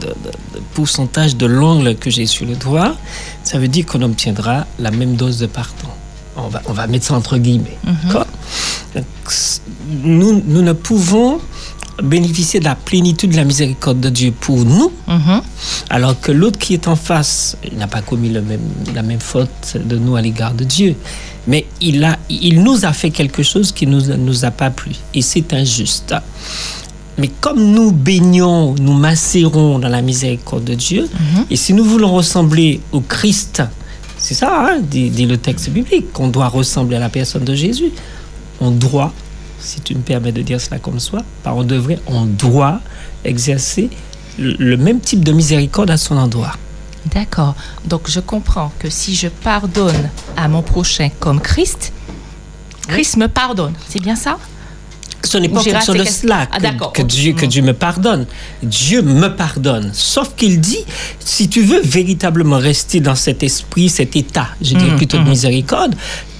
[0.01, 0.15] de-
[0.55, 2.95] de pourcentage de l'ongle que j'ai sur le doigt,
[3.43, 5.87] ça veut dire qu'on obtiendra la même dose de pardon.
[6.35, 7.77] On va, on va mettre ça entre guillemets.
[8.95, 9.61] Donc, c-
[10.03, 11.39] nous, nous ne pouvons
[12.03, 14.91] bénéficier de la plénitude de la miséricorde de Dieu pour nous,
[15.89, 18.61] alors que l'autre qui est en face n'a pas commis le même,
[18.95, 20.95] la même faute de nous à l'égard de Dieu.
[21.47, 24.69] Mais il, a, il nous a fait quelque chose qui ne nous, nous a pas
[24.69, 24.91] plu.
[25.13, 26.13] Et c'est injuste.
[27.17, 31.09] Mais comme nous baignons, nous macérons dans la miséricorde de Dieu,
[31.49, 33.61] et si nous voulons ressembler au Christ,
[34.17, 37.53] c'est ça, hein, dit, dit le texte biblique, qu'on doit ressembler à la personne de
[37.53, 37.91] Jésus,
[38.59, 39.11] on doit,
[39.59, 42.79] si tu me permets de dire cela comme soi, on devrait, on doit
[43.25, 43.89] exercer
[44.39, 46.53] le, le même type de miséricorde à son endroit.
[47.13, 47.55] D'accord.
[47.85, 51.91] Donc je comprends que si je pardonne à mon prochain comme Christ,
[52.87, 53.73] Christ me pardonne.
[53.89, 54.37] C'est bien ça?
[55.23, 56.57] Ce n'est pas de quelque- cela Ah,
[56.93, 57.01] que.
[57.03, 57.49] Dieu, que Mm.
[57.49, 58.25] Dieu me pardonne.
[58.63, 59.91] Dieu me pardonne.
[59.93, 60.83] Sauf qu'il dit,
[61.19, 65.23] si tu veux véritablement rester dans cet esprit, cet état, je dirais Mm, plutôt de
[65.23, 65.29] mm.
[65.29, 65.95] miséricorde,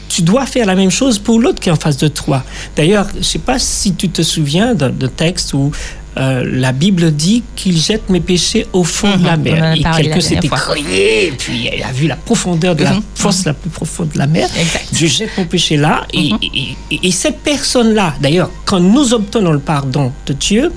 [0.09, 2.43] tu dois faire la même chose pour l'autre qui est en face de toi.
[2.75, 5.71] D'ailleurs, je ne sais pas si tu te souviens de, de texte où
[6.17, 9.73] euh, la Bible dit qu'il jette mes péchés au fond de la Mhm, mer.
[9.75, 13.53] Et quelqu'un s'est écrié, puis il a vu la profondeur de la Mhm, force la
[13.53, 14.49] plus profonde de la mer.
[14.93, 16.05] Je jette mon péché là.
[16.13, 16.37] Et, Mhm.
[16.41, 20.71] et- et- et cette personne-là, d'ailleurs, quand nous obtenons le pardon de Dieu,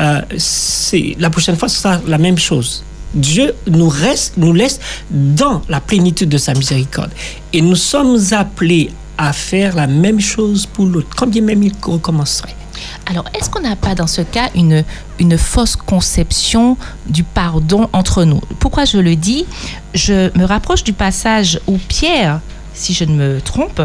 [0.00, 2.84] euh, c'est la prochaine fois, ce sera la même chose.
[3.14, 4.78] Dieu nous reste, nous laisse
[5.10, 7.12] dans la plénitude de sa miséricorde.
[7.54, 11.72] Et nous sommes appelés à faire la même chose pour l'autre, quand bien même il
[11.82, 12.54] recommencerait.
[13.06, 14.84] Alors, est-ce qu'on n'a pas dans ce cas une,
[15.18, 16.76] une fausse conception
[17.06, 18.40] du pardon entre nous?
[18.58, 19.46] Pourquoi je le dis?
[19.94, 22.40] Je me rapproche du passage où Pierre,
[22.74, 23.82] si je ne me trompe,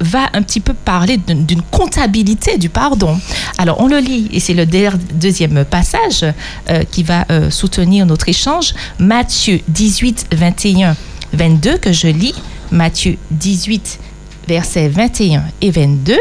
[0.00, 3.18] va un petit peu parler d'une comptabilité du pardon.
[3.58, 6.24] Alors, on le lit, et c'est le deuxième passage
[6.70, 8.74] euh, qui va euh, soutenir notre échange.
[8.98, 10.96] Matthieu 18, 21,
[11.32, 12.34] 22, que je lis.
[12.70, 13.98] Matthieu 18,
[14.46, 16.16] versets 21 et 22.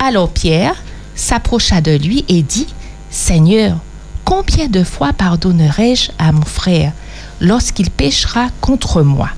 [0.00, 0.74] Alors Pierre
[1.18, 2.68] s'approcha de lui et dit,
[3.10, 3.76] Seigneur,
[4.24, 6.92] combien de fois pardonnerai-je à mon frère
[7.40, 9.30] lorsqu'il péchera contre moi?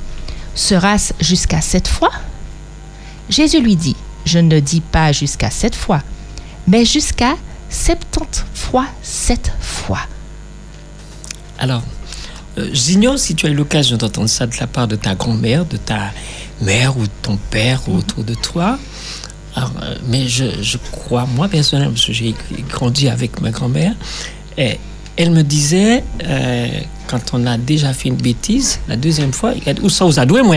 [0.54, 2.10] Sera-ce jusqu'à sept fois
[3.28, 6.02] Jésus lui dit, Je ne dis pas jusqu'à sept fois,
[6.66, 7.36] mais jusqu'à
[7.70, 10.00] septante fois sept fois.
[11.58, 11.82] Alors,
[12.58, 15.64] euh, j'ignore si tu as eu l'occasion d'entendre ça de la part de ta grand-mère,
[15.64, 16.10] de ta
[16.60, 18.78] mère ou de ton père ou autour de toi.
[19.56, 22.34] Alors, euh, mais je, je crois, moi personnellement, parce que j'ai
[22.68, 23.94] grandi avec ma grand-mère,
[24.56, 24.78] et
[25.16, 26.68] elle me disait, euh,
[27.08, 30.18] quand on a déjà fait une bêtise, la deuxième fois, elle dit, où ça vous
[30.18, 30.56] a doué, moi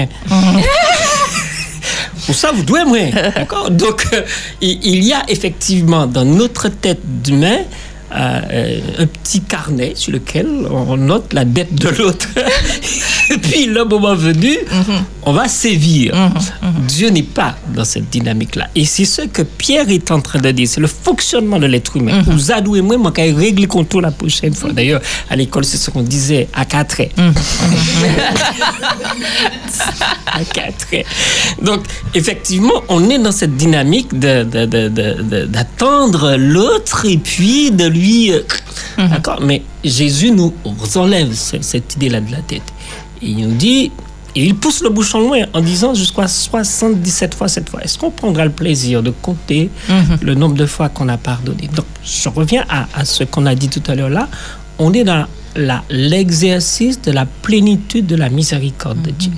[2.26, 3.00] Pour ça, vous douez, moi.
[3.36, 3.70] D'accord?
[3.70, 4.22] Donc, euh,
[4.62, 7.60] il il y a effectivement dans notre tête d'humain
[8.16, 12.28] euh, un petit carnet sur lequel on note la dette de l'autre.
[13.32, 14.58] Et puis, le moment venu,
[15.24, 16.14] on va sévir.
[16.88, 18.68] Dieu n'est pas dans cette dynamique-là.
[18.76, 20.68] Et c'est ce que Pierre est en train de dire.
[20.68, 22.22] C'est le fonctionnement de l'être humain.
[22.28, 24.72] Vous adouez moi, moi, qu'à régler contre la prochaine fois.
[24.74, 27.12] D'ailleurs, à l'école, c'est ce qu'on disait à quatre traits.
[30.28, 31.06] à quatre traits.
[31.62, 31.84] Donc,
[32.14, 38.03] effectivement, on est dans cette dynamique de- de- de- d'attendre l'autre et puis de lui.
[38.32, 38.42] Euh,
[38.98, 40.54] D'accord Mais Jésus nous
[40.96, 42.62] enlève ce- cette idée-là de la tête.
[43.22, 43.92] Et il nous dit.
[44.36, 47.82] Et il pousse le bouchon loin en disant jusqu'à 77 fois cette fois.
[47.84, 49.70] Est-ce qu'on prendra le plaisir de compter
[50.22, 51.70] le nombre de fois qu'on a pardonné?
[51.76, 54.28] Donc, je reviens à, à ce qu'on a dit tout à l'heure là.
[54.80, 55.26] On est dans
[55.92, 59.32] l'exercice de la plénitude de la miséricorde de Dieu.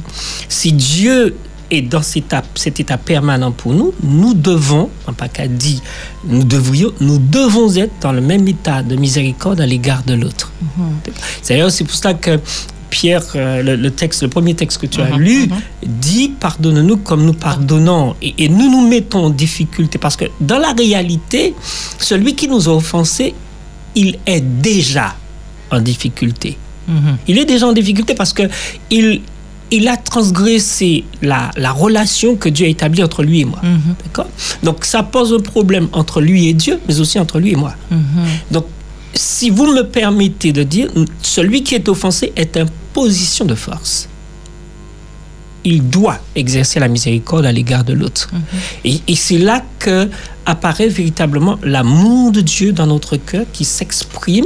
[0.48, 1.36] Si Dieu
[1.72, 5.82] est dans cet état, cet état permanent pour nous, nous devons, en pas qu'à dit,
[6.28, 10.52] nous devrions, nous devons être dans le même état de miséricorde à l'égard de l'autre.
[11.42, 12.40] C'est d'ailleurs c'est pour ça que
[12.90, 15.50] Pierre, euh, le, le texte, le premier texte que tu as lu,
[15.86, 18.16] dit pardonne-nous comme nous pardonnons.
[18.22, 21.54] Et, et nous nous mettons en difficulté parce que dans la réalité,
[22.00, 23.34] celui qui nous a offensés,
[23.96, 25.16] il est déjà
[25.72, 26.58] en difficulté.
[27.28, 28.44] Il est déjà en difficulté parce que
[28.92, 29.22] il,
[29.72, 33.62] il a transgressé la, la relation que Dieu a établie entre lui et moi.
[34.04, 34.28] D'accord?
[34.64, 37.74] Donc ça pose un problème entre lui et Dieu, mais aussi entre lui et moi.
[38.52, 38.66] Donc,
[39.14, 40.90] si vous me permettez de dire,
[41.22, 44.10] celui qui est offensé est en position de force.
[45.64, 48.30] Il doit exercer la miséricorde à l'égard de l'autre.
[48.84, 50.10] Et, et c'est là que
[50.46, 54.46] apparaît véritablement l'amour de Dieu dans notre cœur qui s'exprime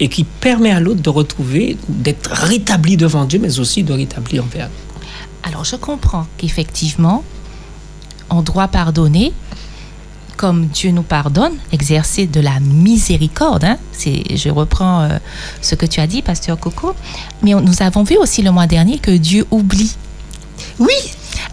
[0.00, 4.44] et qui permet à l'autre de retrouver, d'être rétabli devant Dieu, mais aussi de rétablir
[4.44, 5.00] envers nous.
[5.50, 7.24] Alors je comprends qu'effectivement,
[8.30, 9.32] on doit pardonner
[10.36, 13.64] comme Dieu nous pardonne, exercer de la miséricorde.
[13.64, 13.76] hein.
[13.90, 15.18] C'est, je reprends euh,
[15.62, 16.94] ce que tu as dit, pasteur Coco.
[17.42, 19.96] Mais on- nous avons vu aussi le mois dernier que Dieu oublie.
[20.78, 20.94] Oui.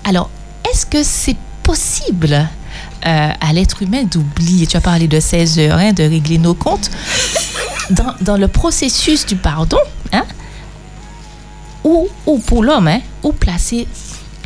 [0.04, 0.30] Alors,
[0.72, 2.48] est-ce que c'est possible
[3.06, 6.54] euh, à l'être humain d'oublier Tu as parlé de 16 heures, hein, de régler nos
[6.54, 6.90] comptes.
[7.92, 9.78] Dans, dans le processus du pardon,
[10.12, 10.24] hein,
[11.84, 13.02] ou, ou pour l'homme, hein,
[13.40, 13.88] placer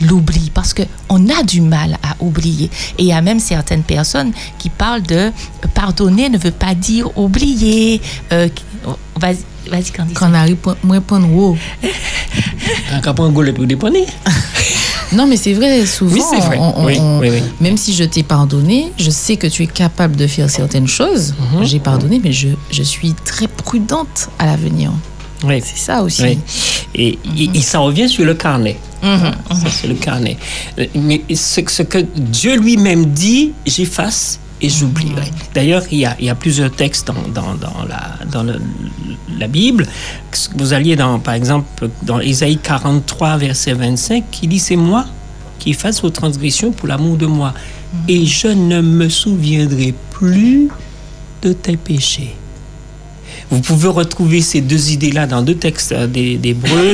[0.02, 2.70] l'oubli, parce qu'on a du mal à oublier.
[2.98, 5.32] Et il y a même certaines personnes qui parlent de euh,
[5.74, 8.02] pardonner ne veut pas dire oublier.
[8.32, 8.50] Euh,
[8.86, 8.96] oh,
[9.68, 10.18] vas-y, vas-y, Candice.
[10.18, 11.58] Qu'on arrive moins point haut.
[15.12, 16.58] Non, mais c'est vrai, souvent, Oui, c'est vrai.
[16.60, 17.42] on- on- Oui, on- oui, oui.
[17.62, 21.34] même si je t'ai pardonné, je sais que tu es capable de faire certaines choses.
[21.56, 21.66] Mhm.
[21.66, 24.92] J'ai pardonné, mais je, je suis très prudente à l'avenir.
[25.44, 25.62] Oui.
[25.66, 26.22] C'est ça aussi.
[26.24, 26.38] Oui.
[26.94, 28.78] Et, et- et ça revient sur le carnet.
[29.02, 30.38] Ça, c'est le carnet.
[30.78, 35.32] Euh, Mais ce, ce que Dieu lui-même dit, j'efface et j'oublierai.
[35.54, 38.60] D'ailleurs, il y a, il y a plusieurs textes dans, dans, dans la, dans le-
[39.38, 39.88] la Bible.
[40.56, 45.06] Vous alliez, dans, par exemple, dans Ésaïe 43, verset 25, qui dit C'est moi
[45.60, 47.54] qui efface vos transgressions pour l'amour de moi,
[48.08, 50.70] et je ne me souviendrai plus
[51.42, 52.36] de tes péchés.
[53.52, 56.38] Vous pouvez retrouver ces deux idées-là dans deux textes euh, des-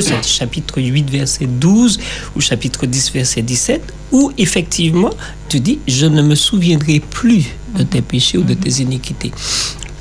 [0.02, 2.00] c'est chapitre 8, verset 12
[2.36, 5.10] ou chapitre 10, verset 17, où effectivement
[5.50, 7.44] tu dis Je ne me souviendrai plus
[7.78, 9.32] de tes péchés ou de tes iniquités.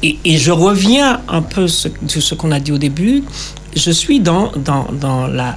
[0.03, 3.25] et, et je reviens un peu ce- sur ce qu'on a dit au début.
[3.75, 5.57] Je suis dans, dans, dans la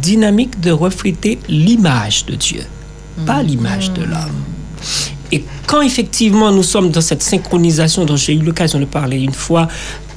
[0.00, 2.62] dynamique de refléter l'image de Dieu,
[3.26, 4.40] pas l'image de l'homme.
[5.32, 9.32] Et quand effectivement nous sommes dans cette synchronisation dont j'ai eu l'occasion de parler une
[9.32, 9.68] fois,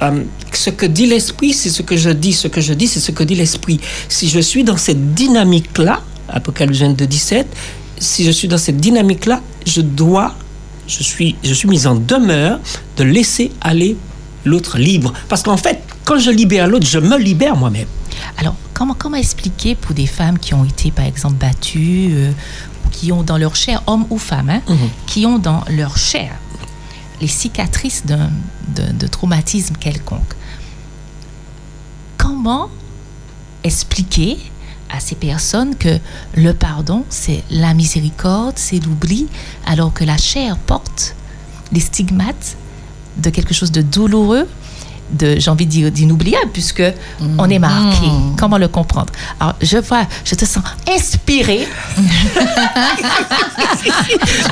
[0.02, 0.22] euh,
[0.52, 3.12] ce que dit l'esprit, c'est ce que je dis, ce que je dis, c'est ce
[3.12, 3.80] que dit l'esprit.
[4.08, 7.46] Si je suis dans cette dynamique-là, Apocalypse 22, 17,
[7.98, 10.34] si je suis dans cette dynamique-là, je dois,
[10.88, 12.58] je suis, je suis mise en demeure
[12.96, 13.96] de laisser aller
[14.44, 15.12] l'autre libre.
[15.28, 17.86] Parce qu'en fait, quand je libère l'autre, je me libère moi-même.
[18.38, 22.32] Alors, comment, comment expliquer pour des femmes qui ont été, par exemple, battues, euh,
[22.94, 24.62] qui ont dans leur chair, hommes ou femmes, hein,
[25.06, 26.30] qui ont dans leur chair
[27.20, 28.30] les cicatrices d'un-
[28.76, 30.34] de, de traumatisme quelconque.
[32.18, 32.68] Comment
[33.62, 34.38] expliquer
[34.90, 35.98] à ces personnes que
[36.36, 39.26] le pardon, c'est la miséricorde, c'est l'oubli,
[39.66, 41.14] alors que la chair porte
[41.72, 42.56] les stigmates
[43.16, 44.48] de quelque chose de douloureux,
[45.10, 46.82] de, j'ai envie de dire d'inoubliable, puisque
[47.38, 48.06] on est marqué.
[48.38, 49.12] Comment le comprendre?
[49.38, 51.66] Alors, je vois, je te sens inspiré.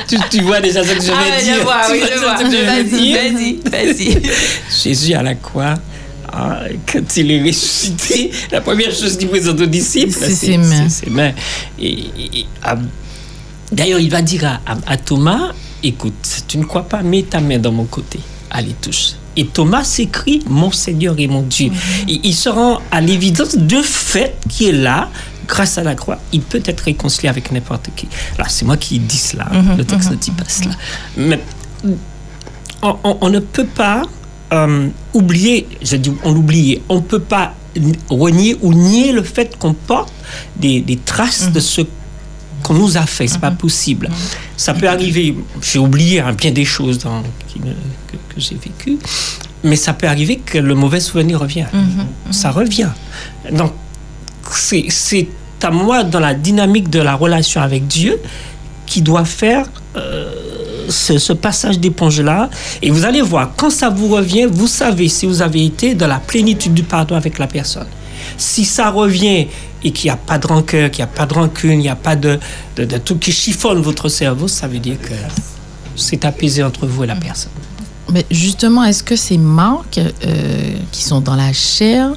[0.08, 1.62] tu, tu vois déjà ce que je vais Ah, je dire.
[1.62, 2.34] vois, Tu oui, vois je vois.
[2.34, 4.22] que je vais Vas-y, vas-y, vas-y.
[4.82, 5.74] Jésus à la croix,
[6.32, 6.60] ah,
[6.90, 10.88] quand il est ressuscité, la première chose qu'il présente aux disciples, C'est ses mains.
[10.88, 11.32] ses mains.
[11.80, 12.76] Et, ah,
[13.70, 15.52] D'ailleurs, il va dire à, à- à Thomas,
[15.82, 18.20] écoute, tu ne crois pas, mets ta main dans mon côté.
[18.54, 19.12] Allez, touche.
[19.34, 21.70] Et Thomas s'écrit, mon Seigneur et mon Dieu.
[22.06, 25.08] Et il se rend à l'évidence de fait qui est là,
[25.48, 28.06] grâce à la croix, il peut être réconcilié avec n'importe qui.
[28.36, 30.74] Alors, c'est moi qui dis cela, Mhm, le texte ne dit pas cela.
[31.16, 31.40] Mais
[32.82, 34.02] on, on- on ne peut pas
[34.52, 37.54] euh, oublier, je dis on l'oublie, on ne peut pas
[38.10, 40.12] renier ou nier le fait qu'on porte
[40.56, 41.80] des, des traces de ce
[42.62, 43.26] qu'on nous a fait.
[43.28, 44.10] C'est pas possible.
[44.58, 47.60] Ça peut arriver, j'ai oublié hein, bien des choses dans- qui
[48.12, 48.98] que, que j'ai vécues,
[49.64, 51.66] mais ça peut arriver que le mauvais souvenir revient.
[52.30, 52.90] Ça revient.
[53.50, 53.72] Donc,
[54.52, 55.28] c'est c'est
[55.62, 58.20] à moi, dans la dynamique de la relation avec Dieu,
[58.86, 59.66] qui doit faire
[59.96, 62.50] euh, ce, ce passage d'éponge-là.
[62.82, 66.08] Et vous allez voir, quand ça vous revient, vous savez si vous avez été dans
[66.08, 67.86] la plénitude du pardon avec la personne.
[68.36, 69.46] Si ça revient
[69.84, 71.88] et qu'il n'y a pas de rancœur, qu'il n'y a pas de rancune, il n'y
[71.88, 72.38] a pas de,
[72.76, 75.14] de, de tout qui chiffonne votre cerveau, ça veut dire que
[75.96, 77.52] c'est apaisé entre vous et la personne.
[78.12, 82.10] Mais justement, est-ce que ces marques euh, qui sont dans la chair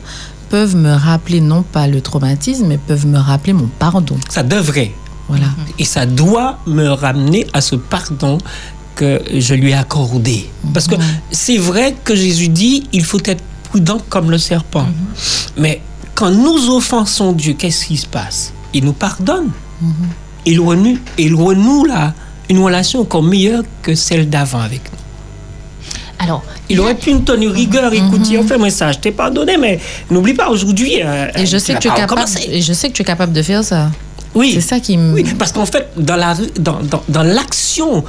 [0.49, 4.17] peuvent me rappeler non pas le traumatisme, mais peuvent me rappeler mon pardon?
[4.29, 4.91] Ça devrait.
[5.27, 5.47] Voilà.
[5.79, 8.37] Et ça doit me ramener à ce pardon
[8.95, 10.49] que je lui ai accordé.
[10.73, 10.95] Parce que
[11.31, 14.87] c'est vrai que Jésus dit, il faut être prudent comme le serpent.
[15.57, 15.81] Mais
[16.13, 18.53] quand nous offensons Dieu, qu'est-ce qui se passe?
[18.73, 19.49] Il nous pardonne.
[20.45, 22.13] Il renoue, il renoue là,
[22.49, 24.99] une relation encore meilleure que celle d'avant avec nous.
[26.25, 29.79] Alors, il aurait pu nous donner rigueur, écoute, enfin moi ça, je t'ai pardonné, mais
[30.11, 31.01] n'oublie pas aujourd'hui.
[31.03, 32.21] euh, Et je sais vas que tu es capable.
[32.49, 33.89] Et je sais que tu es capable de faire ça.
[34.33, 34.51] Oui.
[34.53, 35.13] C'est ça qui me.
[35.13, 38.03] Oui, parce qu'en fait, dans la dans, dans, dans l'action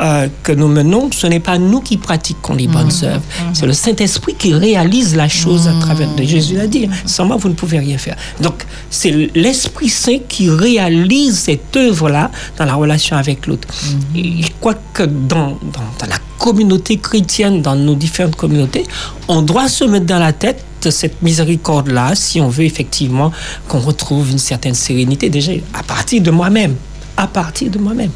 [0.00, 3.04] euh, que nous menons, ce n'est pas nous qui pratiquons les bonnes Mhm.
[3.08, 3.22] œuvres.
[3.52, 6.88] C'est le Saint-Esprit qui réalise la chose à travers de Jésus l'a dit.
[7.06, 8.16] Sans moi, vous ne pouvez rien faire.
[8.40, 13.68] Donc, c'est l'Esprit Saint qui réalise cette œuvre-là dans la relation avec l'autre.
[14.16, 18.84] Et je crois que dans, dans, dans la communauté chrétienne, dans nos différentes communautés,
[19.28, 23.30] on doit se mettre dans la tête cette miséricorde-là si on veut effectivement
[23.68, 26.74] qu'on retrouve une certaine sérénité déjà à partir de moi-même,
[27.16, 28.10] à partir de moi-même,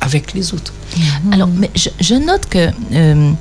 [0.00, 0.72] avec les autres.
[1.32, 3.32] Alors, mais je, je note que euh,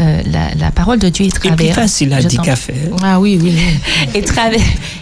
[0.00, 1.72] euh, la, la parole de Dieu est plus traversée.
[1.80, 2.74] facile à dire qu'à faire.
[3.02, 3.56] Ah oui, oui.
[4.14, 4.60] est, traver-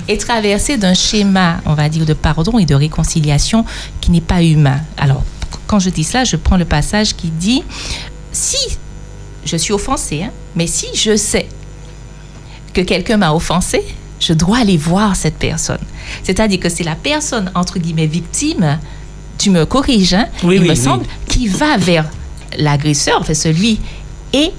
[0.08, 3.64] est traversée d'un schéma, on va dire, de pardon et de réconciliation
[4.00, 4.80] qui n'est pas humain.
[4.96, 5.22] Alors,
[5.66, 7.62] quand je dis cela, je prends le passage qui dit
[8.32, 8.58] si
[9.44, 11.48] je suis offensé, hein, mais si je sais
[12.72, 13.82] que quelqu'un m'a offensé,
[14.20, 15.78] je dois aller voir cette personne.
[16.22, 18.78] C'est-à-dire que c'est la personne, entre guillemets, victime,
[19.38, 20.76] tu me corriges, hein, Oui, il oui, me oui.
[20.76, 22.06] semble, qui va vers
[22.58, 23.80] l'agresseur, enfin celui,
[24.32, 24.52] et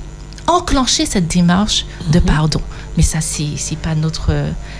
[0.48, 2.26] enclencher cette démarche de Mhm.
[2.26, 2.62] pardon.
[2.98, 4.32] Mais ça, c'est pas notre,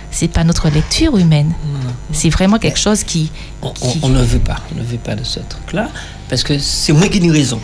[0.10, 1.52] c'est pas notre lecture humaine.
[2.14, 3.30] C'est vraiment quelque chose qui,
[3.62, 5.90] On, ne veut pas, on ne veut pas de ce truc-là,
[6.30, 7.60] parce que c'est moi qui ai raison.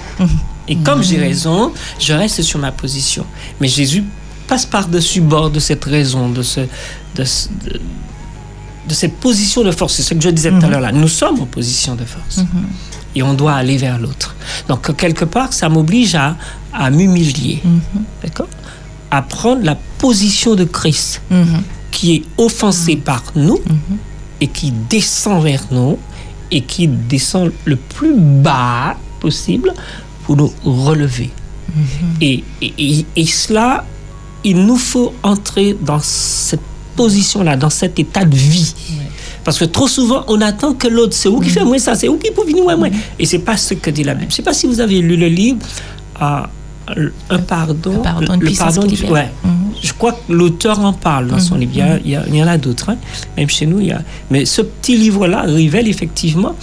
[0.67, 3.25] Et comme j'ai raison, je reste sur ma position.
[3.61, 4.03] Mais Jésus
[4.47, 6.61] passe par-dessus bord de cette raison, de, ce,
[7.15, 7.79] de, ce- de-
[8.91, 9.93] de cette position de force.
[9.95, 10.91] C'est ce que je disais tout à l'heure là.
[10.91, 12.39] Nous sommes en position de force.
[13.15, 14.35] Et on doit aller vers l'autre.
[14.69, 16.35] Donc, quelque part, ça m'oblige à,
[16.73, 17.61] à m'humilier.
[18.23, 18.47] D'accord?
[19.09, 21.21] À prendre la position de Christ,
[21.91, 23.59] qui est offensé par nous
[24.39, 25.97] et qui descend vers nous
[26.51, 29.73] et qui descend le plus bas possible
[30.23, 31.29] pour nous relever.
[32.21, 33.85] Et, et- et- et cela,
[34.43, 36.59] il nous faut entrer dans cette
[36.95, 38.73] position-là, dans cet état de vie.
[39.43, 42.07] Parce que trop souvent, on attend que l'autre, c'est où qui fait moi ça, c'est
[42.07, 42.89] où qui peut venir moi, moi.
[43.17, 44.29] Et c'est pas ce que dit la Bible.
[44.29, 45.59] Je sais pas si vous avez lu le livre
[46.21, 47.99] euh, Un pardon.
[48.03, 49.11] pardon, une le pardon qui libère.
[49.11, 49.29] ouais.
[49.81, 51.61] Je crois que l'auteur en parle dans son Mhm.
[51.61, 51.71] livre.
[51.73, 51.79] Il
[52.11, 52.89] y a- Il y, en a d'autres.
[52.91, 52.97] hein.
[53.35, 54.01] Même chez nous, il y a.
[54.29, 56.55] Mais ce petit livre-là révèle effectivement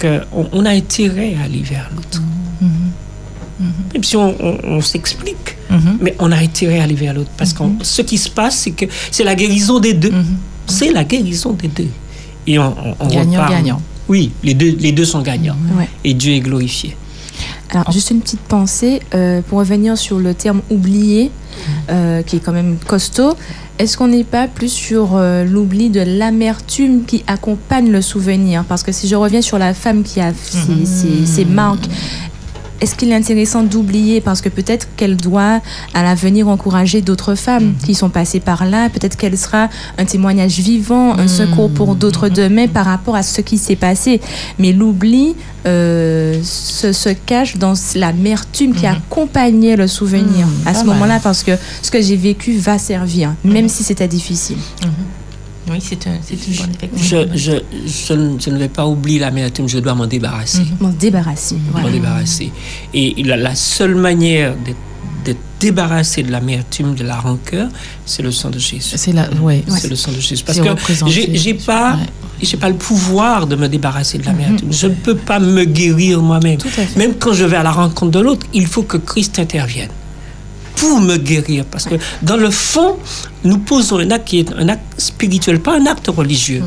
[0.00, 2.22] qu'on on a intérêt à aller vers l'autre.
[3.94, 5.56] Même si on, on- on s'explique,
[6.00, 7.30] mais on a intérêt à aller vers l'autre.
[7.36, 10.12] Parce que ce qui se passe, c'est que c'est la guérison des deux.
[10.66, 11.88] C'est la guérison des deux.
[12.46, 13.82] Et on, on, on Gagnant, reparle- gagnant.
[14.08, 15.56] Oui, les deux, les deux sont gagnants.
[15.76, 15.88] Ouais.
[16.04, 16.96] Et Dieu est glorifié.
[17.70, 21.32] Alors, juste une petite pensée euh, pour revenir sur le terme oublié,
[21.90, 23.34] euh, qui est quand même costaud.
[23.80, 28.64] Est-ce qu'on n'est pas plus sur euh, l'oubli de l'amertume qui accompagne le souvenir?
[28.64, 31.86] Parce que si je reviens sur la femme qui a ses, ses- ses marques,
[32.80, 35.60] est-ce qu'il est intéressant d'oublier parce que peut-être qu'elle doit
[35.94, 40.58] à l'avenir encourager d'autres femmes qui sont passées par là, peut-être qu'elle sera un témoignage
[40.58, 44.20] vivant, un secours pour d'autres demain par rapport à ce qui s'est passé.
[44.58, 45.34] Mais l'oubli
[45.66, 51.42] euh, se, se cache dans l'amertume qui accompagnait le souvenir Mhm, à ce moment-là parce
[51.42, 54.56] que ce que j'ai vécu va servir, même si c'était difficile.
[55.70, 57.24] Oui, c'est un- une bonne Je, effectivement.
[57.34, 57.50] je,
[57.86, 60.62] je, ne- je ne vais pas oublier l'amertume, je dois m'en débarrasser.
[60.80, 61.56] M'en débarrasser.
[61.74, 62.52] M'en débarrasser.
[62.94, 64.76] Et la, la seule manière d'être
[65.24, 67.68] d'être débarrassé de l'amertume, de la rancœur,
[68.04, 68.94] c'est le sang de Jésus.
[68.96, 69.64] C'est la, ouais.
[69.66, 70.44] C'est le sang de Jésus.
[70.44, 70.68] Parce que
[71.34, 71.98] j'ai pas,
[72.40, 74.72] j'ai pas le pouvoir de me débarrasser de l'amertume.
[74.72, 76.58] Je ne peux pas me guérir moi-même.
[76.96, 79.88] Même quand je vais à la rencontre de l'autre, il faut que Christ intervienne
[80.76, 81.64] pour me guérir.
[81.64, 82.96] Parce que dans le fond,
[83.44, 86.62] nous posons un acte qui est un acte spirituel, pas un acte religieux.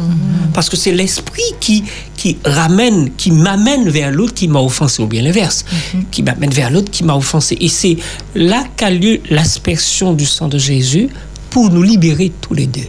[0.54, 1.84] Parce que c'est l'esprit qui,
[2.18, 5.64] qui ramène, qui m'amène vers l'autre qui m'a offensé, ou bien l'inverse,
[6.12, 7.58] qui m'amène vers l'autre qui m'a offensé.
[7.62, 7.98] Et c'est
[8.36, 11.10] là qu'a lieu l'aspersion du sang de Jésus
[11.50, 12.88] pour nous libérer tous les deux.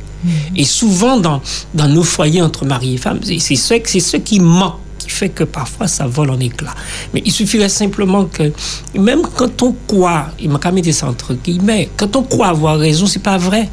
[0.54, 1.40] Et souvent, dans,
[1.72, 4.74] dans nos foyers entre mari et femme, c'est c'est ce, c'est ce qui manque,
[5.10, 6.74] qui fait que parfois ça vole en éclats.
[7.12, 8.52] Mais il suffirait simplement que,
[8.94, 12.48] même quand on croit, il m'a quand même été ça entre guillemets, quand on croit
[12.48, 13.68] avoir raison, c'est pas vrai.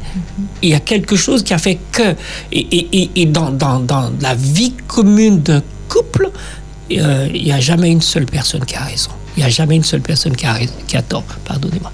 [0.62, 2.14] Il y a quelque chose qui a fait que,
[2.50, 6.30] et, et, et, et dans, dans, dans la vie commune d'un couple,
[6.90, 9.10] euh, il n'y a jamais une seule personne qui a raison.
[9.36, 10.58] Il n'y a jamais une seule personne qui a,
[10.88, 11.22] qui a tort.
[11.44, 11.92] Pardonnez-moi.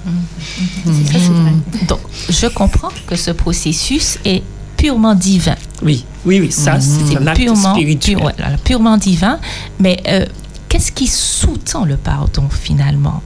[0.87, 1.53] C'est ça, c'est vrai.
[1.87, 2.01] Donc,
[2.31, 4.43] je comprends que ce processus est
[4.85, 5.57] purement divin.
[5.81, 8.19] Oui, oui, oui, ça, c'est un acte purement, spirituel.
[8.65, 9.39] purement divin.
[9.81, 10.27] Mais euh,
[10.69, 13.23] qu'est-ce qui sous-tend le pardon finalement?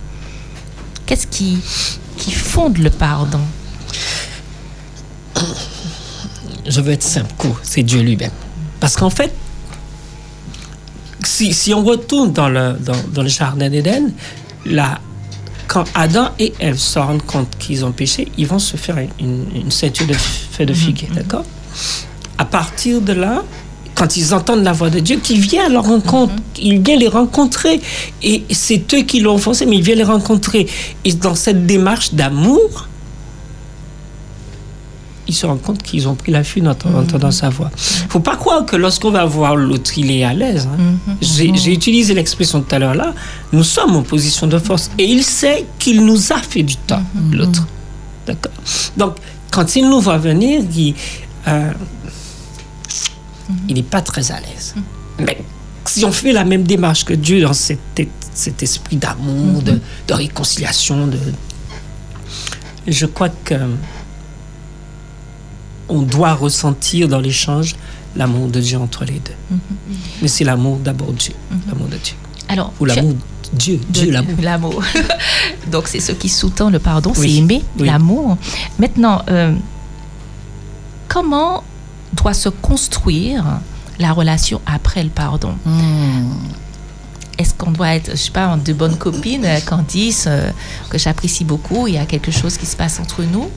[1.05, 1.59] Qu'est-ce qui,
[2.17, 3.41] qui fonde le pardon?
[6.65, 8.31] Je veux être simple, c'est Dieu lui-même.
[8.79, 9.35] Parce qu'en fait,
[11.25, 14.13] si, si on retourne dans le, dans, dans le jardin d'Éden,
[14.65, 15.01] là,
[15.69, 19.45] quand Adam et Ève se rendent compte qu'ils ont péché, ils vont se faire une,
[19.55, 21.45] une ceinture de feuilles de figuier, d'accord?
[22.39, 23.45] À partir de là,
[23.95, 27.09] quand ils entendent la voix de Dieu, qui vient à leur rencontre, il vient les
[27.09, 27.81] rencontrer.
[28.23, 30.67] Et c'est eux qui l'ont offensé, mais il vient les rencontrer.
[31.05, 32.89] Et dans cette démarche d'amour,
[35.29, 37.71] ils se rendent compte qu'ils ont pris la fuite en ent- en entendant sa voix.
[38.09, 40.67] faut pas croire que lorsqu'on va voir l'autre, il est à l'aise.
[40.73, 40.95] hein.
[41.21, 43.15] J'ai j'ai utilisé l'expression tout à l'heure là.
[43.53, 47.03] Nous sommes en position de force et il sait qu'il nous a fait du temps,
[47.33, 47.67] l'autre.
[48.27, 48.53] D'accord
[48.97, 49.17] Donc,
[49.51, 50.95] quand il nous voit venir, il
[51.47, 51.73] euh,
[53.69, 54.75] il n'est pas très à l'aise.
[55.19, 55.39] Mais
[55.85, 57.79] si on fait la même démarche que Dieu dans cet,
[58.35, 61.19] cet esprit d'amour, de, de réconciliation, de,
[62.87, 63.55] je crois que
[65.89, 67.75] on doit ressentir dans l'échange
[68.17, 69.57] l'amour de Dieu entre les deux.
[70.23, 71.35] Mais c'est l'amour d'abord Dieu,
[71.69, 72.15] l'amour de Dieu.
[72.49, 73.19] Alors, Ou l'amour de
[73.53, 74.35] Dieu, de- Dieu l'amour.
[74.43, 74.83] L'amour.
[75.73, 77.31] Donc, c'est ce qui sous-tend le pardon, Oui.
[77.31, 77.87] c'est aimer Oui.
[77.87, 78.37] l'amour.
[78.79, 79.55] Maintenant, euh,
[81.09, 81.63] comment
[82.15, 83.45] doit se construire
[83.99, 85.55] la relation après le pardon?
[87.39, 90.51] Est-ce qu'on doit être, je sais pas, de bonnes copines, euh, Candice, euh,
[90.91, 93.49] que j'apprécie beaucoup, il y a quelque chose qui se passe entre nous?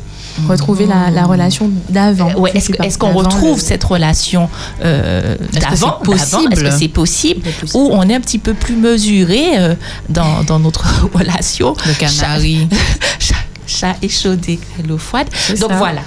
[0.48, 2.30] Retrouver la, la relation d'avant.
[2.32, 4.50] Euh, ouais, Est-ce est-ce qu'on retrouve le- cette relation
[4.84, 7.42] euh, Est-ce que d'avant possible Est-ce que c'est possible
[7.74, 9.76] Ou on est un petit peu plus mesuré euh,
[10.10, 11.74] dans, dans notre relation?
[11.86, 12.68] Le canari.
[13.20, 13.36] Chat,
[13.68, 15.28] chat échaudé, l'eau froide.
[15.60, 15.78] Donc ça.
[15.78, 16.02] voilà.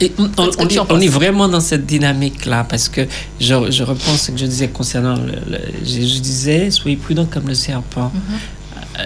[0.00, 0.26] Et on,
[0.68, 3.00] est, on est vraiment dans cette dynamique-là parce que
[3.40, 7.26] je, je reprends ce que je disais concernant le, le- je, je disais soyez prudents
[7.26, 8.12] comme le serpent.
[8.14, 8.18] Euh,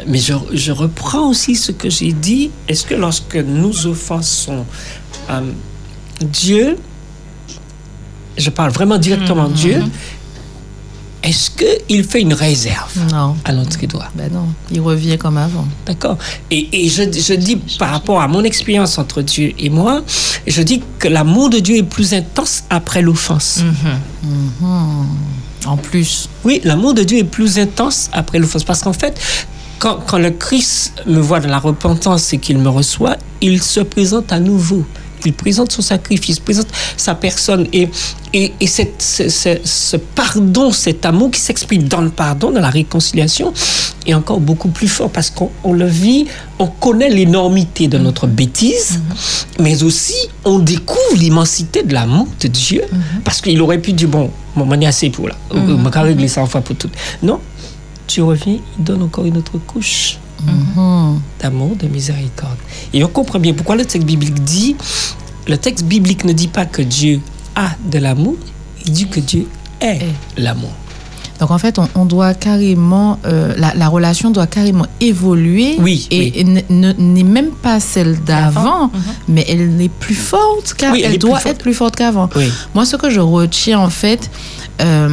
[0.07, 2.51] Mais je, je reprends aussi ce que j'ai dit.
[2.69, 4.65] Est-ce que lorsque nous offensons
[5.31, 5.41] euh,
[6.21, 6.79] Dieu,
[8.39, 9.83] je parle vraiment directement de Dieu,
[11.23, 13.37] est-ce qu'il fait une réserve Non.
[13.45, 15.67] à l'entrée droit Ben non, il revient comme avant.
[15.87, 16.17] D'accord.
[16.51, 20.03] Et, et je, je dis par rapport à mon expérience entre Dieu et moi,
[20.47, 23.61] je dis que l'amour de Dieu est plus intense après l'offense.
[23.63, 25.07] Mhm.
[25.67, 26.29] En plus.
[26.45, 28.65] Oui, l'amour de Dieu est plus intense après l'offense.
[28.65, 29.21] Parce qu'en fait,
[29.83, 33.81] quand, quand le Christ me voit dans la repentance et qu'il me reçoit, il se
[33.81, 34.85] présente à nouveau.
[35.25, 37.67] Il présente son sacrifice, présente sa personne.
[37.73, 37.89] Et,
[38.33, 42.61] et, et cette- ce, ce- ce pardon, cet amour qui s'exprime dans le pardon, dans
[42.61, 43.53] la réconciliation,
[44.07, 46.27] est encore beaucoup plus fort parce qu'on on le vit,
[46.59, 49.01] on connaît l'énormité de notre bêtise,
[49.61, 52.83] mais aussi on découvre l'immensité de l'amour de Dieu
[53.25, 55.89] parce qu'il aurait pu dire bon, bon, on est assez pour là, on Mhm.
[55.89, 56.95] va régler ça une fois pour toutes.
[57.23, 57.39] Non,
[58.13, 61.21] tu reviens, il donne encore une autre couche Mhm.
[61.41, 62.57] d'amour, de miséricorde.
[62.93, 64.75] Et on comprend bien pourquoi le texte biblique dit,
[65.47, 67.21] le texte biblique ne dit pas que Dieu
[67.55, 68.35] a de l'amour,
[68.85, 69.47] il dit que Dieu
[69.81, 70.01] est
[70.37, 70.73] l'amour.
[71.41, 75.77] Donc en fait, on, on doit carrément, euh, la, la relation doit carrément évoluer.
[75.81, 76.33] Oui, Et, oui.
[76.37, 78.91] et n- ne- n'est même pas celle d'avant,
[79.29, 82.29] mais elle est plus forte car Oui, elle doit plus être plus forte qu'avant.
[82.37, 82.49] Oui.
[82.75, 84.31] Moi, ce que je retiens en fait,
[84.81, 85.09] euh,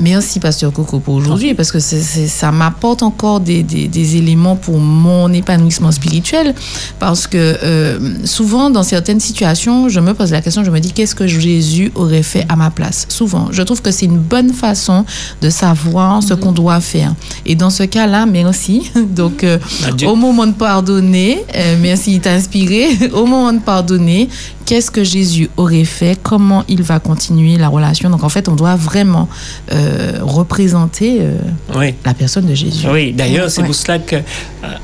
[0.00, 4.78] merci Pasteur Coco pour aujourd'hui parce que ça m'apporte encore des, des- des éléments pour
[4.78, 6.54] mon épanouissement spirituel
[6.98, 10.92] parce que euh, souvent dans certaines situations, je me pose la question, je me dis
[10.92, 13.06] qu'est-ce que Jésus aurait fait à ma place?
[13.08, 15.04] Souvent, je trouve que c'est une bonne façon
[15.42, 17.14] de savoir ce qu'on doit faire.
[17.46, 18.90] Et dans ce cas-là, merci.
[19.14, 20.08] Donc, euh, Adieu.
[20.08, 22.88] au moment de pardonner, euh, merci, il t'a inspiré.
[23.12, 24.28] Au moment de pardonner,
[24.66, 26.18] qu'est-ce que Jésus aurait fait?
[26.22, 28.08] Comment il va continuer la relation?
[28.08, 29.28] Donc, en fait, on doit vraiment
[29.72, 29.89] euh,
[30.22, 31.36] représenter euh,
[31.74, 31.94] Oui.
[32.04, 32.86] la personne de Jésus.
[32.90, 33.66] Oui, d'ailleurs, c'est Ouais.
[33.66, 34.20] pour cela que euh,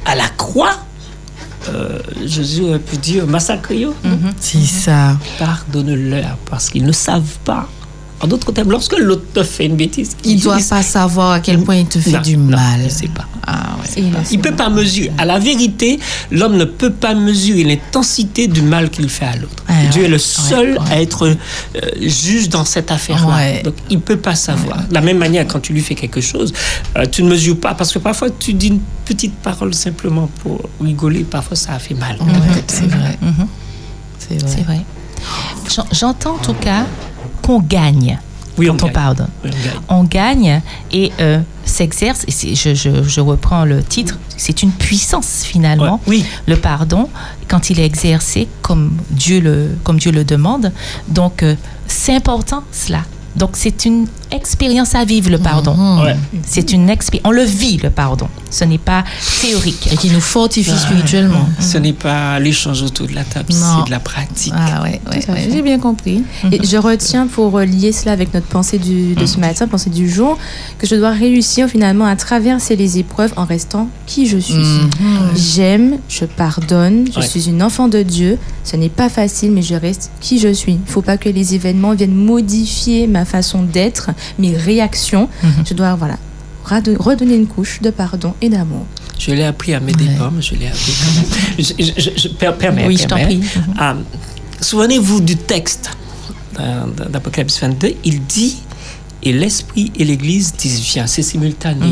[0.04, 0.74] à la croix,
[1.68, 3.94] euh, Jésus aurait pu dire massacre-yo.
[4.40, 5.16] C'est ça.
[5.38, 7.68] Pardonne-leur parce qu'ils ne savent pas.
[8.20, 11.40] En d'autres termes, lorsque l'autre te fait une bêtise, Il ne doit pas savoir à
[11.40, 12.80] quel point il te fait Non, du non, mal.
[12.82, 13.26] il sait pas.
[13.46, 14.02] Ah, ouais.
[14.32, 15.12] Il peut pas mesurer.
[15.18, 19.62] À la vérité, l'homme ne peut pas mesurer l'intensité du mal qu'il fait à l'autre.
[19.68, 20.90] Ouais, Dieu ouais, est le seul ouais.
[20.90, 21.34] à être euh,
[22.00, 23.36] juge dans cette affaire-là.
[23.36, 23.62] Ouais.
[23.62, 24.86] Donc, il peut pas savoir.
[24.88, 26.52] De la même manière, quand tu lui fais quelque chose,
[26.96, 27.74] euh, tu ne mesures pas.
[27.74, 31.22] Parce que parfois, tu dis une petite parole simplement pour rigoler.
[31.22, 32.16] Parfois, ça a fait mal.
[32.20, 33.18] Ouais, c'est vrai.
[33.20, 33.46] Mhm.
[34.18, 34.50] C'est vrai.
[34.56, 34.80] C'est vrai.
[35.74, 36.86] J'en- J'entends en tout cas
[37.46, 38.18] qu'on gagne
[38.58, 39.28] Oui, quand on on.
[39.44, 39.80] Oui, on gagne.
[39.88, 45.42] On gagne et euh, s'exerce, et je, je- je reprends le titre, c'est une puissance
[45.44, 46.00] finalement.
[46.06, 46.24] Ouais, oui.
[46.46, 47.08] Le pardon,
[47.48, 50.72] quand il est exercé comme Dieu le, comme Dieu le demande.
[51.08, 51.54] Donc, euh,
[51.86, 53.02] c'est important cela.
[53.36, 55.74] Donc, c'est une expérience à vivre, le pardon.
[55.74, 56.00] Mhm.
[56.04, 56.16] Ouais.
[56.46, 57.26] C'est une expérience.
[57.28, 58.28] On le vit, le pardon.
[58.50, 59.04] Ce n'est pas
[59.40, 59.88] théorique.
[59.92, 60.76] Et qui nous fortifie Ouais.
[60.76, 61.48] spirituellement.
[61.60, 64.52] Ce n'est pas l'échange autour de la table, c'est de la pratique.
[64.56, 66.22] Ah ouais, ouais, ouais, j'ai bien compris.
[66.52, 70.08] Et je retiens pour lier cela avec notre pensée du, de ce matin, pensée du
[70.08, 70.38] jour,
[70.78, 74.54] que je dois réussir finalement à traverser les épreuves en restant qui je suis.
[74.54, 74.90] Mhm.
[75.34, 77.26] J'aime, je pardonne, je Ouais.
[77.26, 78.38] suis une enfant de Dieu.
[78.64, 80.72] Ce n'est pas facile, mais je reste qui je suis.
[80.72, 85.28] Il ne faut pas que les événements viennent modifier ma façon d'être, mes réactions.
[85.68, 86.16] Je dois voilà,
[86.66, 88.86] redonner une couche de pardon et d'amour.
[89.18, 91.30] Je l'ai appris à mes dépens, mais je l'ai appris quand même.
[91.58, 93.40] Je, je, je, je- per- permets, Oui, je t'en prie.
[93.78, 93.96] Ah,
[94.60, 95.90] Souvenez-vous du texte
[96.56, 98.56] dans- d'Apocalypse 22, il dit
[99.28, 101.86] et l'Esprit et l'Église disent viens, c'est simultané.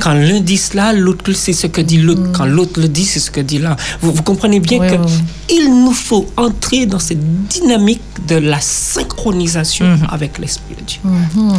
[0.00, 2.32] Quand l'un dit cela, l'autre sait ce que dit l'autre.
[2.32, 3.76] Quand l'autre le dit, c'est ce que dit l'un.
[4.00, 4.96] Vous, vous comprenez bien que
[5.50, 11.00] il nous faut entrer dans cette dynamique de la synchronisation avec l'Esprit de Dieu.
[11.04, 11.52] Mhm.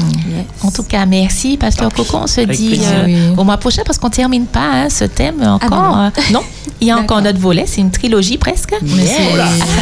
[0.63, 2.17] En tout cas, merci, Pasteur Coco.
[2.23, 3.15] On se Avec dit euh, Oui.
[3.37, 5.69] au mois prochain parce qu'on termine pas hein, ce thème encore.
[5.69, 6.01] non, non.
[6.05, 6.41] Euh, non,
[6.81, 7.65] il y a encore notre volet.
[7.67, 8.73] C'est une trilogie presque.
[8.81, 9.17] Mais c'est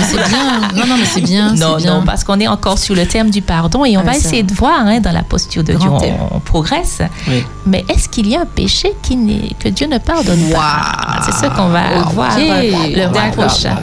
[0.10, 0.62] c'est bien.
[0.76, 1.54] Non, non, mais c'est bien.
[1.54, 2.00] Non, c'est bien.
[2.00, 4.20] non, parce qu'on est encore sur le thème du pardon et on Ah, va ça.
[4.20, 7.00] essayer de voir hein, dans la posture de Grand Dieu, on, on progresse.
[7.28, 7.44] Oui.
[7.66, 11.22] Mais est-ce qu'il y a un péché qui n'est- que Dieu ne pardonne pas?
[11.26, 11.84] C'est ce qu'on va
[12.14, 13.76] voir le mois prochain.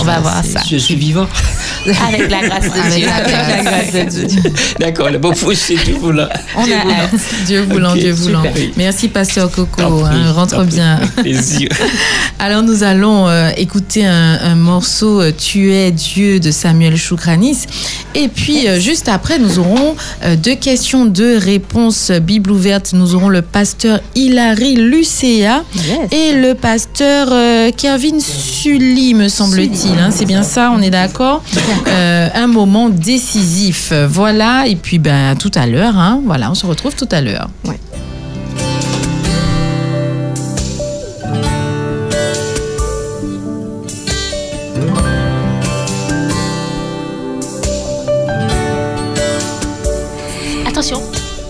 [0.00, 0.60] On va voir ça.
[0.68, 1.26] Je suis vivant.
[2.08, 3.06] Avec la grâce de Avec Dieu.
[3.06, 4.42] la grâce de Dieu.
[4.80, 6.28] D'accord, le beau tu vous là.
[6.56, 7.10] On a hâte.
[7.46, 8.42] Dieu voulant, Dieu voulant.
[8.42, 8.68] super.
[8.76, 9.82] Merci, Pasteur Coco.
[10.04, 10.98] Hein, rentre bien.
[12.38, 17.66] Alors, nous allons euh, écouter un, un morceau euh, Tu es Dieu de Samuel Choukranis.
[18.14, 19.94] Et puis, euh, juste après, nous aurons
[20.36, 22.92] deux questions, deux réponses euh, Bible ouverte.
[22.92, 26.12] Nous aurons le pasteur Hilary Lucea Yes.
[26.12, 29.98] et le pasteur euh, Kevin Sully, me semble-t-il.
[29.98, 30.10] hein.
[30.10, 31.42] C'est bien ça, on est d'accord?
[31.88, 33.92] Euh, Un moment décisif.
[34.08, 35.96] Voilà, et puis ben, à tout à l'heure.
[35.98, 36.20] hein.
[36.24, 37.48] Voilà, on se retrouve tout à l'heure.
[37.64, 37.78] Ouais.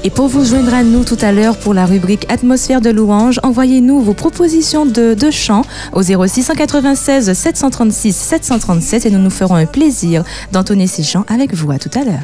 [0.07, 3.41] Et pour vous joindre à nous tout à l'heure pour la rubrique Atmosphère de louange,
[3.43, 5.63] envoyez-nous vos propositions de, chants
[5.95, 11.71] au 0696 736 737 et nous nous ferons un plaisir d'entonner ces chants avec vous.
[11.71, 12.21] À tout à l'heure.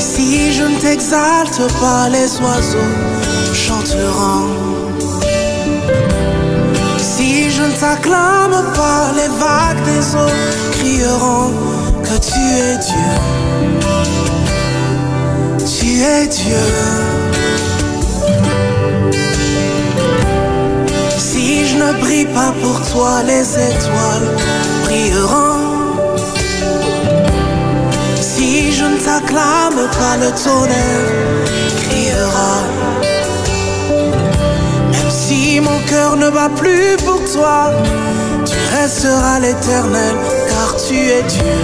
[0.00, 2.92] Si je ne t'exalte pas, les oiseaux
[3.54, 4.48] chanteront.
[6.98, 11.52] Si je ne t'acclame pas, les vagues des eaux crieront
[12.02, 13.41] que tu es Dieu.
[15.82, 16.66] Tu es Dieu.
[21.18, 24.28] Si je ne brille pas pour toi, les étoiles
[24.84, 25.58] brilleront.
[28.20, 31.10] Si je ne t'acclame pas, le tonnerre
[31.82, 32.58] criera.
[34.92, 37.72] Même si mon cœur ne bat plus pour toi,
[38.44, 40.14] tu resteras l'éternel,
[40.48, 41.60] car tu es Dieu.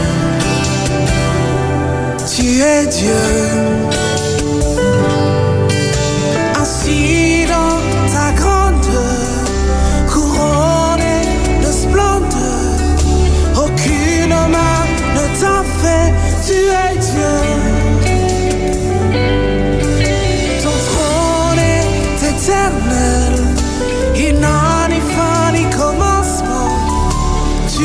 [2.35, 3.98] Tu es Dieu.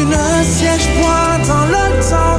[0.05, 2.32] Ne sièges point dans le temps,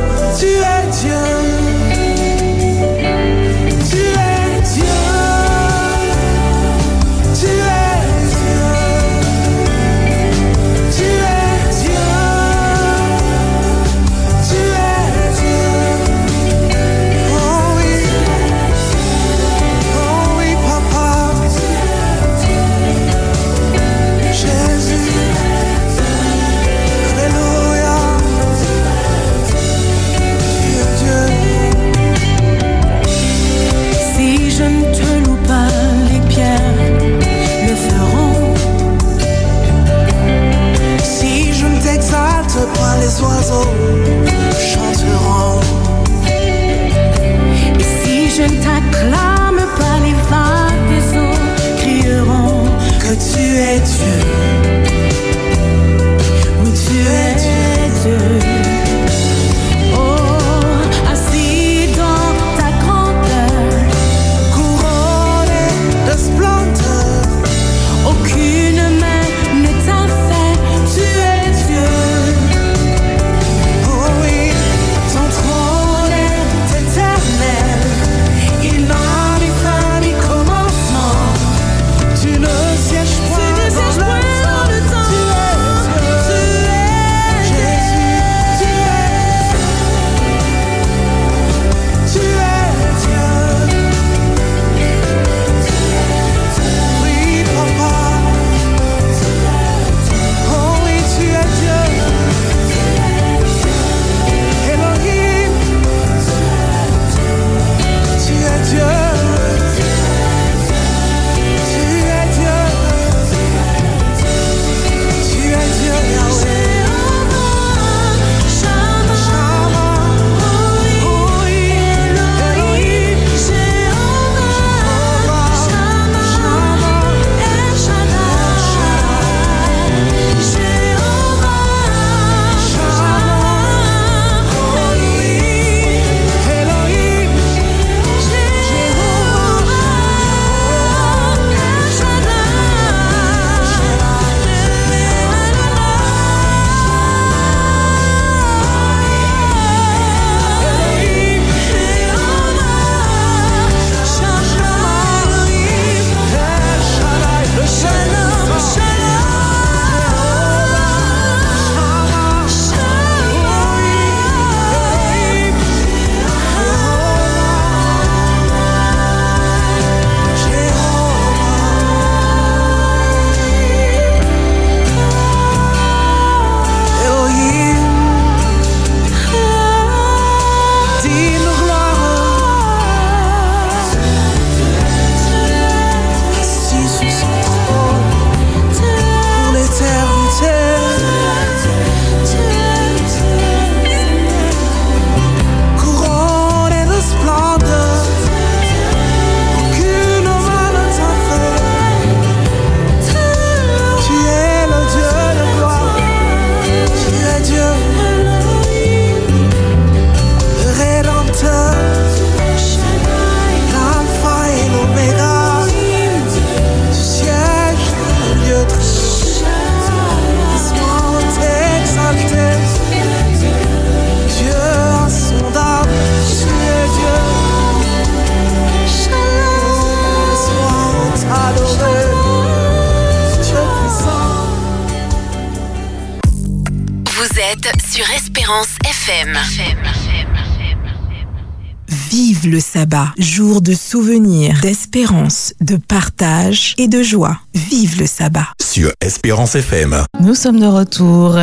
[243.18, 247.38] jour de souvenirs, d'espérance, de partage et de joie.
[247.54, 248.46] Vive le sabbat.
[248.60, 250.04] Sur Espérance FM.
[250.20, 251.38] Nous sommes de retour.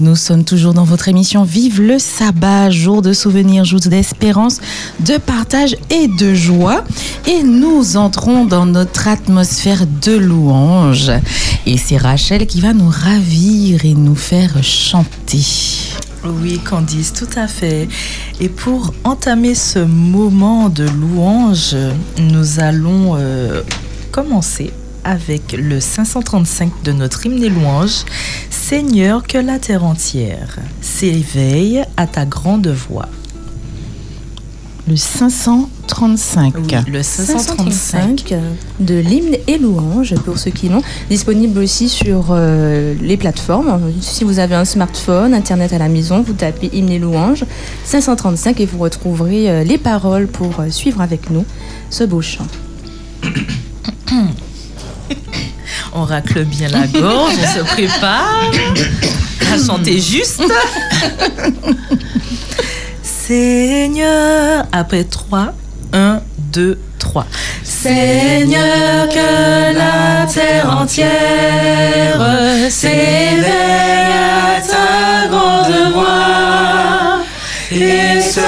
[0.00, 4.60] Nous sommes toujours dans votre émission Vive le sabbat, jour de souvenirs, jour d'espérance,
[5.00, 6.84] de partage et de joie.
[7.26, 11.10] Et nous entrons dans notre atmosphère de louange.
[11.66, 15.44] Et c'est Rachel qui va nous ravir et nous faire chanter.
[16.24, 17.88] Oui, Candice, tout à fait.
[18.40, 21.74] Et pour entamer ce moment de louange,
[22.18, 23.62] nous allons euh,
[24.12, 24.70] commencer
[25.02, 28.04] avec le 535 de notre hymne et louange.
[28.50, 33.08] Seigneur, que la terre entière s'éveille à ta grande voix.
[34.90, 36.54] Le 535.
[36.56, 38.34] Oui, le 535.
[38.80, 43.80] de l'hymne et louange pour ceux qui l'ont, disponible aussi sur euh, les plateformes.
[44.00, 47.44] Si vous avez un smartphone, internet à la maison, vous tapez hymne et louange
[47.84, 51.44] 535 et vous retrouverez euh, les paroles pour euh, suivre avec nous
[51.88, 52.48] ce beau chant.
[55.92, 58.50] On racle bien la gorge, on se prépare
[59.52, 60.42] à chanter juste.
[63.30, 65.52] Seigneur, après 3,
[65.92, 66.20] 1,
[66.52, 67.26] 2, 3.
[67.62, 71.08] Seigneur, que la terre entière
[72.68, 77.22] s'éveille à ta grande voix
[77.70, 78.40] et se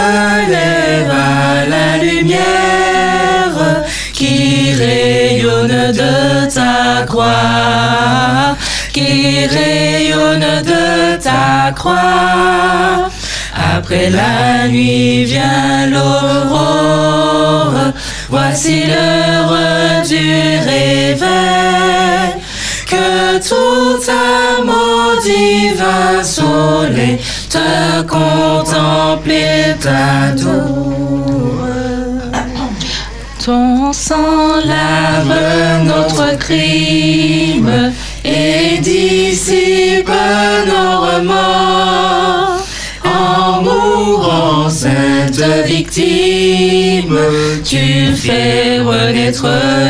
[0.50, 8.56] lève à la lumière qui rayonne de ta croix,
[8.92, 13.12] qui rayonne de ta croix.
[13.54, 17.74] Après la nuit vient l'aurore,
[18.28, 20.32] voici l'heure du
[20.68, 21.22] réveil.
[22.86, 31.22] Que tout amour divin soleil te contemple et t'adore.
[33.44, 37.92] Ton sang lave notre crime
[38.24, 39.31] et dissipe
[45.64, 47.18] victime,
[47.64, 49.46] tu fais renaître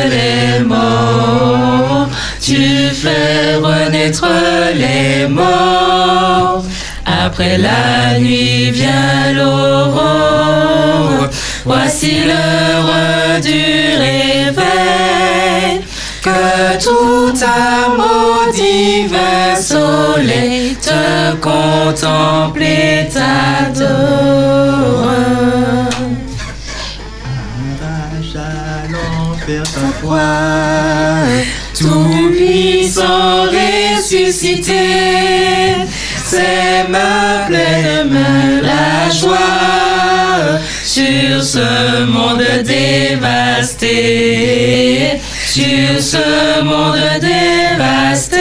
[0.09, 2.09] les morts.
[2.41, 4.27] Tu fais renaître
[4.75, 6.63] les morts.
[7.05, 11.29] Après la nuit vient l'aurore.
[11.65, 13.63] Voici l'heure du
[13.97, 15.82] réveil.
[16.23, 24.63] Que tout amour divin soleil te contemple et t'adore.
[29.45, 30.31] Faire ta Toi,
[31.77, 34.73] tout puissant ressuscité,
[36.23, 38.17] c'est ma pleine
[38.61, 43.89] la joie sur ce monde dévasté,
[45.53, 48.37] sur ce monde dévasté.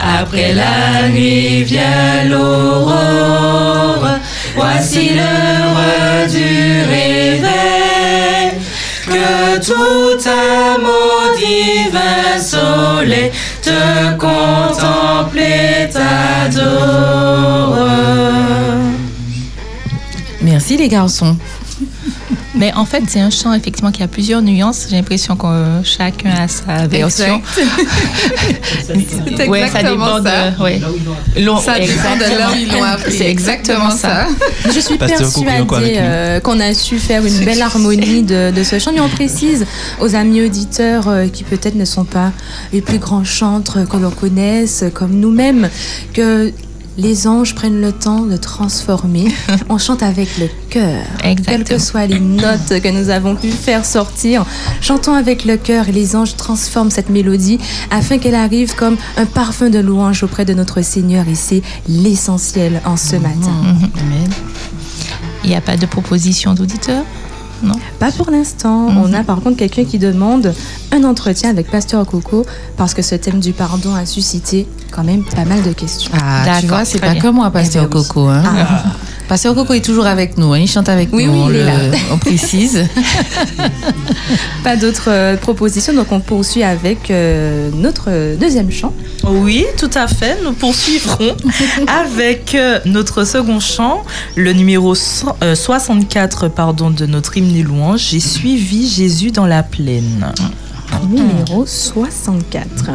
[0.00, 4.08] Après la nuit vient l'aurore,
[4.56, 8.50] voici l'heure du réveil.
[9.06, 13.30] Que tout amour divin soleil
[13.62, 13.80] te
[14.18, 16.74] contemple et t'adore.
[20.42, 21.36] Merci les garçons.
[22.56, 24.86] Mais en fait, c'est un chant effectivement qui a plusieurs nuances.
[24.88, 27.42] J'ai l'impression que euh, chacun a sa version.
[29.36, 30.50] C'est Ouais, ça exactement dépend ça.
[30.50, 30.62] de.
[30.62, 30.80] ouais.
[31.40, 33.12] L'on- Ça dépend de là où ils l'ont appris.
[33.12, 34.26] C'est exactement ça.
[34.72, 38.92] Je suis persuadée euh, qu'on a su faire une belle harmonie de, de ce chant.
[38.92, 39.66] Mais on précise
[40.00, 42.32] aux amis auditeurs euh, qui peut-être ne sont pas
[42.72, 45.68] les plus grands chantres que l'on connaisse, comme nous-mêmes,
[46.12, 46.52] que
[46.96, 49.26] les anges prennent le temps de transformer.
[49.68, 51.02] On chante avec le cœur.
[51.44, 54.44] Quelles que soient les notes que nous avons pu faire sortir,
[54.80, 57.58] chantons avec le cœur et les anges transforment cette mélodie
[57.90, 61.26] afin qu'elle arrive comme un parfum de louange auprès de notre Seigneur.
[61.28, 63.62] Et c'est l'essentiel en ce matin.
[63.62, 63.90] Mhm.
[65.44, 67.04] Il n'y a pas de proposition d'auditeur?
[67.64, 68.90] Non Pas pour l'instant.
[68.90, 68.98] Mhm.
[68.98, 70.52] On a par contre quelqu'un qui demande
[70.92, 72.44] un entretien avec Pasteur Coco
[72.76, 76.12] parce que ce thème du pardon a suscité quand même pas mal de questions.
[76.14, 77.20] Ah, tu D'accord, vois, c'est pas bien.
[77.20, 78.02] comme moi, Pasteur Eh ben.
[78.02, 78.28] Coco.
[78.28, 78.42] Hein.
[78.44, 78.82] Ah.
[79.28, 81.56] Pasteur Coco est toujours avec nous, hein, il chante avec Oui, nous, oui, on, il
[81.56, 81.72] est là.
[82.12, 82.84] on précise.
[84.62, 88.92] Pas d'autres euh, propositions, donc on poursuit avec euh, notre euh, deuxième chant.
[89.26, 90.38] Oui, tout à fait.
[90.44, 91.34] Nous poursuivrons
[91.86, 94.04] avec euh, notre second chant,
[94.36, 98.00] le numéro so- euh, 64 pardon, de notre hymne et louange.
[98.10, 100.32] J'ai suivi Jésus dans la plaine.
[101.08, 102.90] Numéro 64.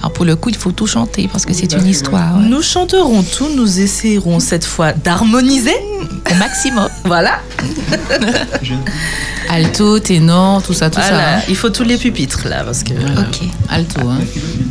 [0.00, 2.38] Alors pour le coup, il faut tout chanter parce que c'est une histoire.
[2.38, 2.44] ouais.
[2.48, 5.76] Nous chanterons tout, nous essayerons cette fois d'harmoniser
[6.30, 6.88] au maximum.
[7.04, 7.40] Voilà.
[9.48, 11.36] Alto, ténor, tout ça, tout Voilà, ça.
[11.38, 11.42] hein.
[11.48, 12.92] Il faut tous les pupitres là parce que.
[12.94, 13.40] Ok.
[13.68, 14.18] Alto, hein.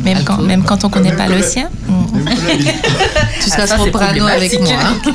[0.04, 1.68] Même quand, même quand on connaît pas le sien.
[3.40, 4.70] Tu seras Ah, ça, c'est soprano avec moi.
[4.82, 5.12] hein.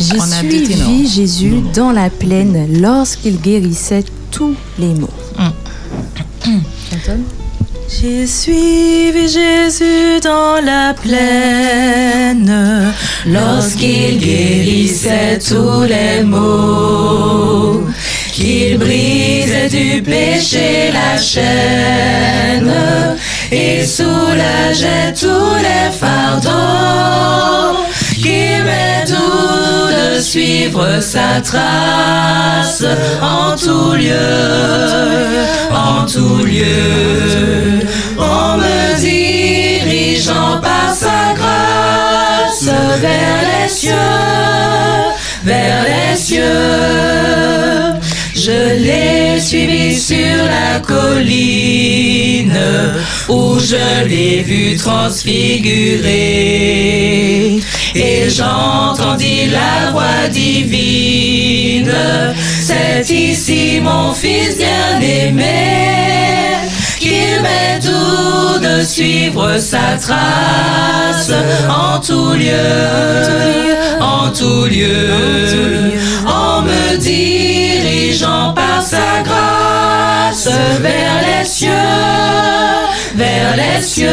[0.00, 0.20] J'ai
[0.66, 1.08] suivi.
[1.08, 5.08] Jésus dans la plaine lorsqu'il guérissait tous les maux.
[6.90, 7.22] Chantonne
[8.00, 12.94] J'ai suivi Jésus dans la plaine.
[13.26, 17.82] Lorsqu'il guérissait tous les maux,
[18.32, 22.72] qu'il brisait du péché la chaîne
[23.50, 27.78] et soulageait tous les fardeaux,
[28.22, 32.84] qu'il m'est doux de suivre sa trace
[33.20, 37.80] en tout lieu, en tout lieu,
[38.18, 42.68] en me dirigeant par sa grâce
[43.00, 43.92] vers les cieux,
[45.44, 46.42] vers les cieux.
[48.34, 52.58] Je l'ai suivi sur la colline
[53.28, 57.60] où je l'ai vu transfiguré.
[57.94, 61.92] Et j'entendis la voix divine.
[62.62, 66.56] C'est ici mon fils bien-aimé.
[66.98, 71.32] Qu'il m'est doux de suivre sa trace
[71.68, 75.92] en tout lieu, en tout lieu,
[76.26, 80.48] en me dirigeant par sa grâce
[80.80, 81.68] vers les cieux,
[83.16, 84.08] vers les cieux.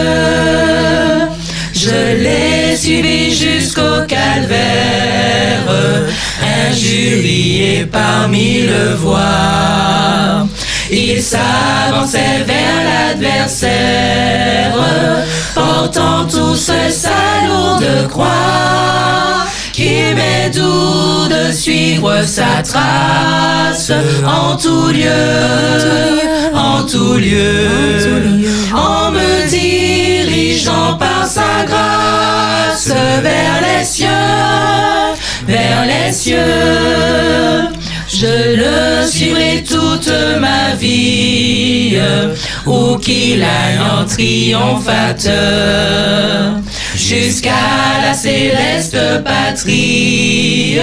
[1.81, 5.63] Je l'ai suivi jusqu'au calvaire,
[6.69, 10.45] injurié parmi le voix.
[10.91, 14.75] Il s'avançait vers l'adversaire,
[15.55, 19.45] portant tout seul sa lourde croix.
[19.79, 23.93] Qui m'est doux de suivre sa trace
[24.25, 28.43] en tout lieu, en tout lieu,
[28.75, 32.89] en me dirigeant par sa grâce
[33.23, 34.07] vers les cieux,
[35.47, 36.35] vers les cieux.
[38.09, 41.97] Je le suivrai toute ma vie,
[42.65, 45.31] où qu'il aille en triomphateur,
[47.09, 50.77] jusqu'à la céleste patrie,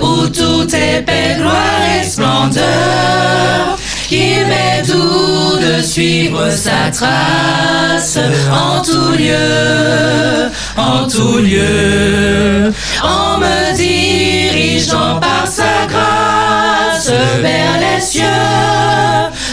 [0.00, 3.76] où tout est paix, gloire et splendeur.
[4.08, 8.18] Qu'il m'est doux de suivre sa trace
[8.50, 12.72] en tout lieu, en tout lieu,
[13.02, 17.10] en me dirigeant par sa grâce
[17.42, 18.22] vers les cieux,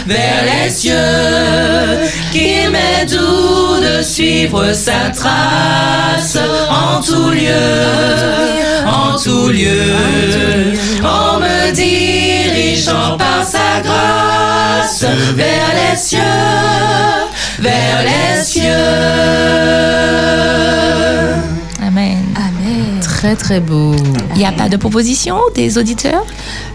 [0.06, 0.92] vers les cieux.
[2.32, 6.38] Qu'il m'est doux de suivre sa trace
[6.70, 15.04] en tout lieu, en tout lieu, en me dirigeant par sa grâce
[15.34, 16.18] vers les cieux,
[17.58, 18.62] vers les cieux.
[21.82, 22.18] Amen.
[22.36, 23.00] Amen.
[23.00, 23.94] Très très beau.
[24.34, 26.24] Il n'y a pas de proposition des auditeurs?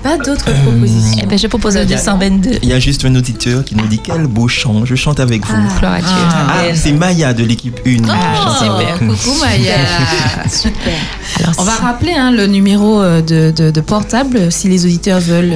[0.03, 1.19] Pas d'autres propositions.
[1.23, 2.59] Eh ben, je propose le 222.
[2.63, 5.45] Il y a juste un auditeur qui nous dit quel beau chant, je chante avec
[5.45, 5.53] vous.
[5.53, 6.07] À Dieu.
[6.09, 7.91] Ah, c'est Maya de l'équipe 1.
[7.97, 8.99] super.
[8.99, 9.75] Coucou Maya.
[10.51, 10.93] Super.
[11.39, 15.19] Alors, On va rappeler hein, le numéro euh, de, de- de portable si les auditeurs
[15.19, 15.53] veulent.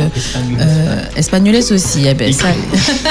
[0.60, 2.06] Euh, Espagnoles aussi.
[2.08, 2.46] eh ben, ça-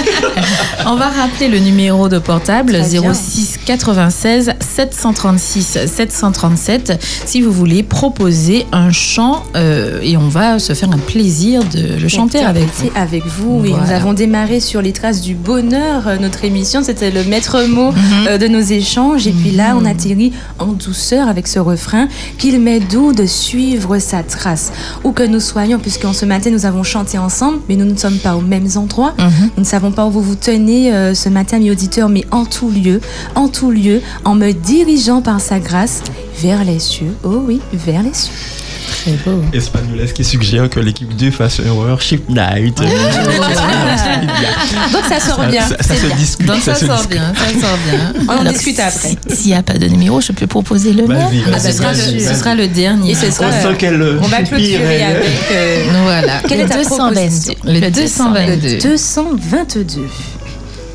[0.87, 3.13] On va rappeler le numéro de portable Très bien.
[3.15, 10.73] 06 96 736 737 si vous voulez proposer un chant euh, et on va se
[10.75, 12.69] faire un plaisir de le chanter avec vous.
[12.69, 13.61] Interpréter avec vous.
[13.62, 16.07] Oui, nous avons démarré sur les traces du bonheur.
[16.07, 18.27] euh, Notre émission, c'était le maître mot Mhm.
[18.28, 19.27] euh, de nos échanges.
[19.27, 23.99] Et puis là, on atterrit en douceur avec ce refrain qu'il m'est doux de suivre
[23.99, 24.70] sa trace.
[25.03, 28.19] Où que nous soyons, puisqu'en ce matin, nous avons chanté ensemble, mais nous ne sommes
[28.19, 29.15] pas aux mêmes endroits.
[29.19, 29.51] Mhm.
[29.57, 32.44] Nous ne savons pas où vous vous tenez euh, ce matin, mes auditeurs, mais en
[32.44, 33.01] tout lieu,
[33.35, 36.03] en tout lieu, en me dirigeant par sa grâce
[36.43, 37.15] vers les cieux.
[37.25, 38.33] Oh oui, vers les cieux.
[39.05, 39.42] Très beau.
[39.52, 42.76] Espagnoles qui suggère que l'équipe 2 fasse un worship night.
[44.92, 45.62] Donc ça sort bien.
[45.62, 46.47] Ça, ça c'est se discute.
[46.47, 47.12] Donc ça se sort discute.
[47.12, 48.12] bien, ça sort bien.
[48.28, 49.10] On en discute après.
[49.28, 51.05] si- S'il n'y a pas de numéro, je peux proposer le.
[51.05, 53.10] Vas-y, Ah, ce, sera le, vas-y, ce sera le dernier.
[53.10, 56.41] Et ce sera, On euh, on va clôturer avec euh, Voilà.
[56.49, 57.15] Quelle est ta 222.
[57.15, 58.78] proposition Le Le 222.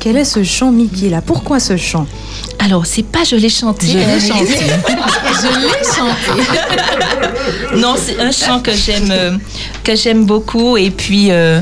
[0.00, 0.02] 222.
[0.02, 1.20] Quel est ce chant, Mickey, là?
[1.20, 2.06] Pourquoi ce chant?
[2.58, 3.86] Alors, c'est pas je l'ai chanté.
[3.86, 4.46] Je l'ai chanté.
[4.46, 7.76] Je l'ai chanté.
[7.76, 9.36] Non, c'est un chant que j'aime, euh,
[9.84, 10.76] que j'aime beaucoup.
[10.76, 11.60] Et puis, euh,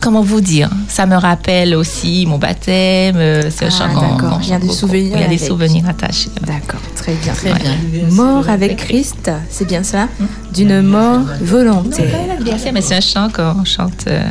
[0.00, 0.68] comment vous dire?
[0.88, 3.16] Ça me rappelle aussi mon baptême.
[3.16, 4.38] euh, C'est un Ah, chant qu'on- d'accord.
[4.42, 5.12] Il y a des souvenirs.
[5.16, 6.30] Il y a des souvenirs attachés.
[6.40, 7.32] D'accord, très bien.
[7.34, 7.76] Très bien.
[8.10, 10.08] Mort avec Christ, c'est bien ça
[10.52, 12.36] D'une mort volontaire.
[12.40, 14.22] Bien sûr, mais c'est un chant qu'on chante euh,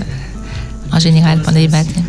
[0.92, 2.04] en général pendant les baptêmes.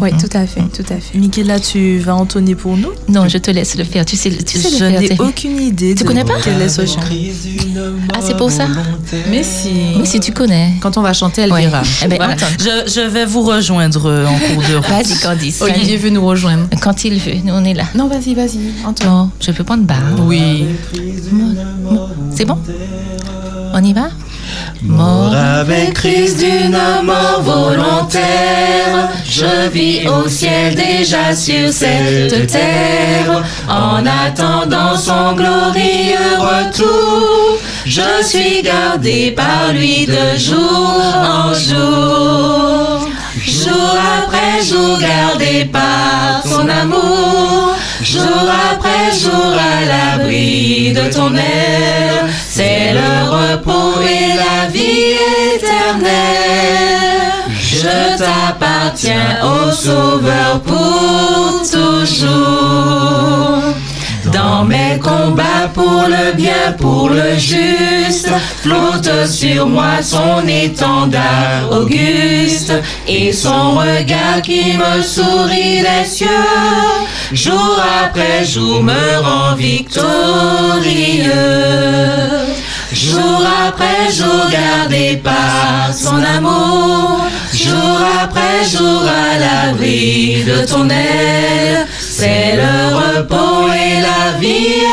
[0.00, 1.18] Oui, tout à fait, tout à fait.
[1.18, 2.90] Michaela, tu vas entonner pour nous?
[3.08, 4.04] Non, je te laisse le faire.
[4.04, 5.94] Tu sais, tu sais Je n'ai aucune idée.
[5.94, 6.34] Tu de connais pas
[6.68, 7.00] ce chant
[8.14, 8.66] Ah, c'est pour ça?
[9.30, 9.70] Mais si.
[9.98, 10.74] Mais si tu connais.
[10.80, 11.62] Quand on va chanter, elle Ouais.
[11.62, 11.82] verra.
[12.04, 12.36] Eh ben, Voilà.
[12.58, 14.86] je, je vais vous rejoindre euh, en cours de route.
[14.88, 15.60] Vas-y, Candice.
[15.62, 16.68] Olivier veut nous rejoindre.
[16.80, 17.84] Quand il veut, nous on est là.
[17.94, 18.58] Non, vas-y, vas-y.
[19.04, 19.98] Non, je peux prendre barre.
[20.26, 20.64] Oui.
[22.34, 22.56] C'est bon?
[23.74, 24.08] On y va?
[24.84, 34.04] Mort avec Christ d'une mort volontaire, je vis au ciel déjà sur cette terre, en
[34.04, 37.58] attendant son glorieux retour.
[37.86, 46.68] Je suis gardé par lui de jour en jour, jour après jour gardé par son
[46.68, 52.26] amour, jour après jour à l'abri de ton air.
[52.54, 55.16] C'est le repos et la vie
[55.54, 56.12] éternelle.
[57.58, 62.42] Je t'appartiens au Sauveur pour toujours.
[64.30, 68.28] Dans mes combats pour le bien, pour le juste,
[68.60, 72.74] flotte sur moi son étendard auguste
[73.08, 76.28] et son regard qui me sourit des cieux.
[77.32, 80.02] Jour après jour me rend victorieux.
[82.92, 91.86] Jour après jour gardé par son amour, jour après jour à l'abri de ton aile,
[91.98, 94.84] c'est le repos et la vie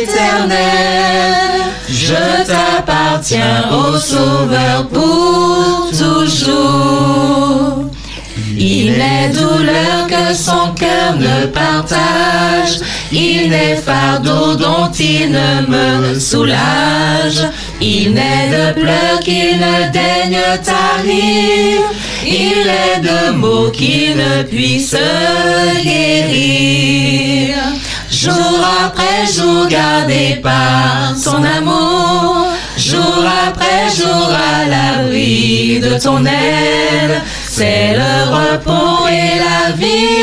[0.00, 1.64] éternelle.
[1.88, 7.87] Je t'appartiens au Sauveur pour toujours.
[8.60, 12.80] Il n'est douleur que son cœur ne partage.
[13.12, 17.46] Il n'est fardeau dont il ne me soulage.
[17.80, 21.82] Il n'est de pleurs qu'il ne daigne tarir.
[22.26, 24.96] Il est de mots qu'il ne puisse
[25.82, 27.54] guérir.
[28.10, 32.48] Jour après jour gardé par son amour.
[32.76, 37.22] Jour après jour à l'abri de ton aile.
[37.58, 40.22] C'est le repos et la vie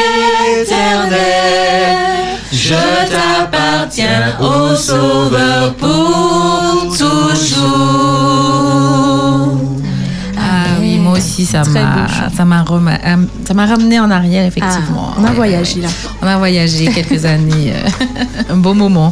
[0.62, 2.38] éternelle.
[2.50, 2.76] Je
[3.12, 8.35] t'appartiens au Sauveur pour toujours.
[11.36, 13.16] Aussi, ça m'a, ça euh,
[13.48, 15.10] ça m'a ramené en arrière, effectivement.
[15.12, 15.82] Ah, on a Ouais, voyagé, ouais.
[15.82, 15.90] là.
[16.22, 17.74] On a voyagé quelques années.
[17.74, 19.12] euh, un beau moment.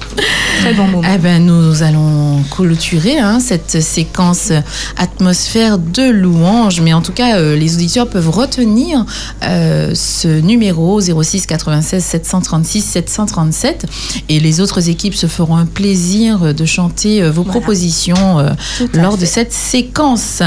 [0.61, 1.07] Très bon moment.
[1.13, 4.51] Eh ben, nous allons clôturer hein, cette séquence
[4.97, 6.79] atmosphère de louange.
[6.81, 9.05] Mais en tout cas, euh, les auditeurs peuvent retenir
[9.43, 13.85] euh, ce numéro 06 96 736 737.
[14.29, 18.49] Et les autres équipes se feront un plaisir de chanter vos propositions euh,
[18.93, 20.41] lors de cette séquence.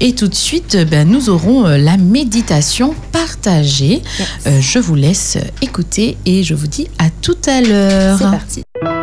[0.00, 4.02] Et tout de suite, ben, nous aurons euh, la méditation partagée.
[4.46, 8.18] Euh, je vous laisse écouter et je vous dis à tout à l'heure.
[8.18, 8.97] C'est parti.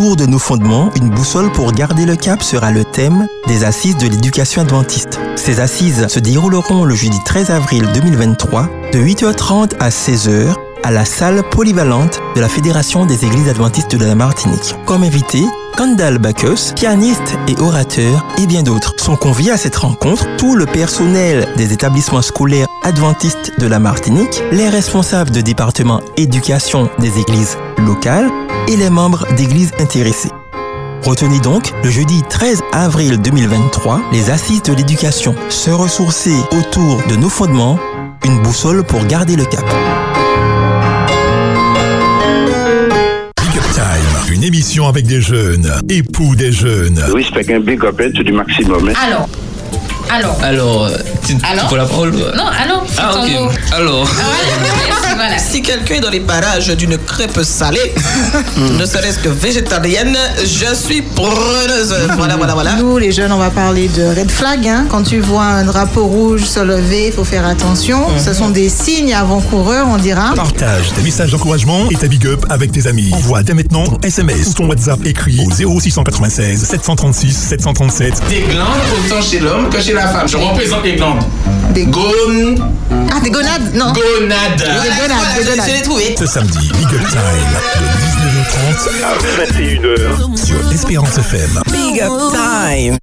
[0.00, 3.98] Autour de nos fondements, une boussole pour garder le cap sera le thème des assises
[3.98, 5.20] de l'éducation adventiste.
[5.36, 11.04] Ces assises se dérouleront le jeudi 13 avril 2023 de 8h30 à 16h à la
[11.04, 14.74] salle polyvalente de la Fédération des Églises adventistes de la Martinique.
[14.86, 15.42] Comme invité,
[15.76, 20.24] Kandal Bacchus, pianiste et orateur, et bien d'autres sont conviés à cette rencontre.
[20.38, 26.88] Tout le personnel des établissements scolaires adventistes de la Martinique, les responsables de département éducation
[26.98, 28.30] des églises locales
[28.68, 30.30] et les membres d'églises intéressées.
[31.04, 35.34] Retenez donc le jeudi 13 avril 2023 les assises de l'éducation.
[35.48, 37.78] Se ressourcer autour de nos fondements,
[38.24, 39.64] une boussole pour garder le cap.
[43.40, 47.02] Big Up Time, une émission avec des jeunes, époux des jeunes.
[47.14, 48.88] Oui, c'est un big up hein, du maximum.
[48.90, 48.92] hein.
[49.02, 49.28] Alors,
[50.12, 53.30] alors, Alors, euh, tu, tu Alors prends la parole non, alors, c'est Ah, ton ok.
[53.30, 53.50] mot.
[53.72, 54.08] Alors.
[55.20, 55.38] Voilà.
[55.38, 57.92] Si quelqu'un est dans les parages d'une crêpe salée,
[58.56, 61.94] ne serait-ce que végétarienne, je suis preneuse.
[62.16, 62.74] Voilà, voilà, voilà.
[62.76, 64.66] Nous, les jeunes, on va parler de red flag.
[64.66, 64.86] hein.
[64.90, 67.98] Quand tu vois un drapeau rouge se lever, il faut faire attention.
[68.22, 70.32] Ce sont des signes avant-coureurs, on dira.
[70.34, 73.10] Partage tes messages d'encouragement et ta big up avec tes amis.
[73.12, 75.50] Envoie dès maintenant ton SMS ou ton WhatsApp écrit au
[75.80, 78.14] 0696 736 737.
[78.28, 78.66] Des glandes
[79.06, 80.28] autant chez l'homme que chez la femme.
[80.28, 81.20] Je représente les glandes.
[81.74, 82.00] Des Gon...
[83.12, 83.92] Ah, des gonades Non.
[83.92, 84.58] Gonades.
[84.58, 85.68] Des gonades, des gonades.
[85.68, 86.14] je l'ai trouvé.
[86.18, 89.14] Ce samedi, Big Up Time de 19h30 à
[89.44, 91.60] 21h sur Espérance FM.
[91.66, 92.96] Big Up Time.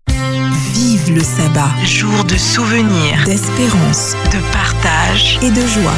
[0.74, 5.94] Vive le sabbat, jour de souvenirs, d'espérance, de partage et de joie.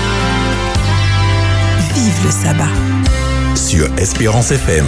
[1.96, 2.72] Vive le sabbat.
[3.56, 4.86] Sur Espérance FM.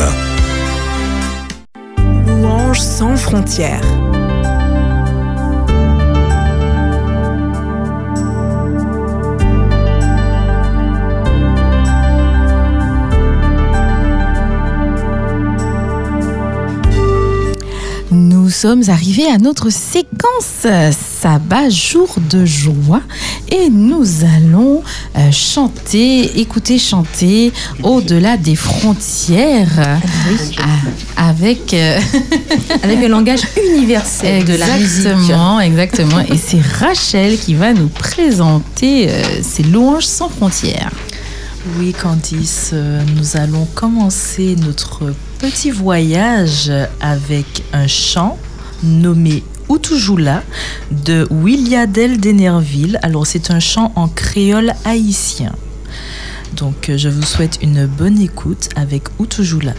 [2.25, 3.81] Louange sans frontières.
[18.51, 20.67] Sommes arrivés à notre séquence
[21.21, 23.01] sabbat, jour de joie,
[23.49, 24.83] et nous allons
[25.17, 27.51] euh, chanter, écouter chanter
[27.83, 29.99] au-delà des frontières,
[31.17, 31.99] avec euh,
[32.83, 33.41] Avec le langage
[33.73, 35.05] universel de la musique.
[35.05, 36.19] Exactement, exactement.
[36.19, 40.91] Et c'est Rachel qui va nous présenter euh, ces louanges sans frontières.
[41.77, 48.39] Oui, Candice, euh, nous allons commencer notre petit voyage avec un chant
[48.83, 50.41] nommé Outoujoula
[50.89, 52.99] de Williadel d'Enerville.
[53.03, 55.53] Alors, c'est un chant en créole haïtien.
[56.57, 59.75] Donc, euh, je vous souhaite une bonne écoute avec Outoujoula.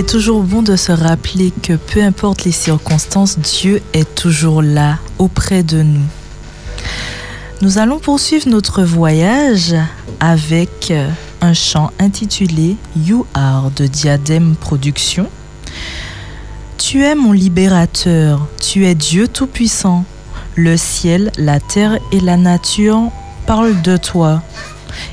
[0.00, 4.98] Est toujours bon de se rappeler que peu importe les circonstances, Dieu est toujours là,
[5.18, 6.06] auprès de nous.
[7.60, 9.74] Nous allons poursuivre notre voyage
[10.18, 11.06] avec euh,
[11.42, 15.28] un chant intitulé You Are de Diadème Productions.
[16.78, 20.06] Tu es mon libérateur, tu es Dieu Tout-Puissant.
[20.54, 23.10] Le ciel, la terre et la nature
[23.46, 24.42] parlent de toi.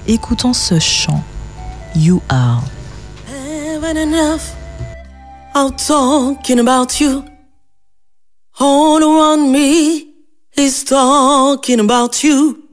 [0.08, 1.26] Écoutons ce chant.
[1.94, 2.64] You are.
[5.66, 7.26] Of talking about you.
[8.60, 10.14] All around me
[10.56, 12.64] is talking about you.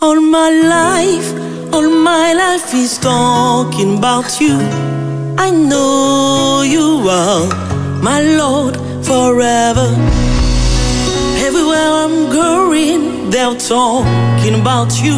[0.00, 1.28] All my life,
[1.74, 4.56] all my life is talking about you.
[5.46, 7.46] I know you are
[8.02, 9.88] my Lord forever.
[11.46, 15.16] Everywhere I'm going, they're talking about you.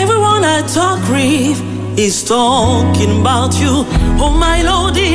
[0.00, 1.60] Everyone I talk with
[1.96, 3.84] is talking about you.
[4.24, 5.14] Oh my Lord, the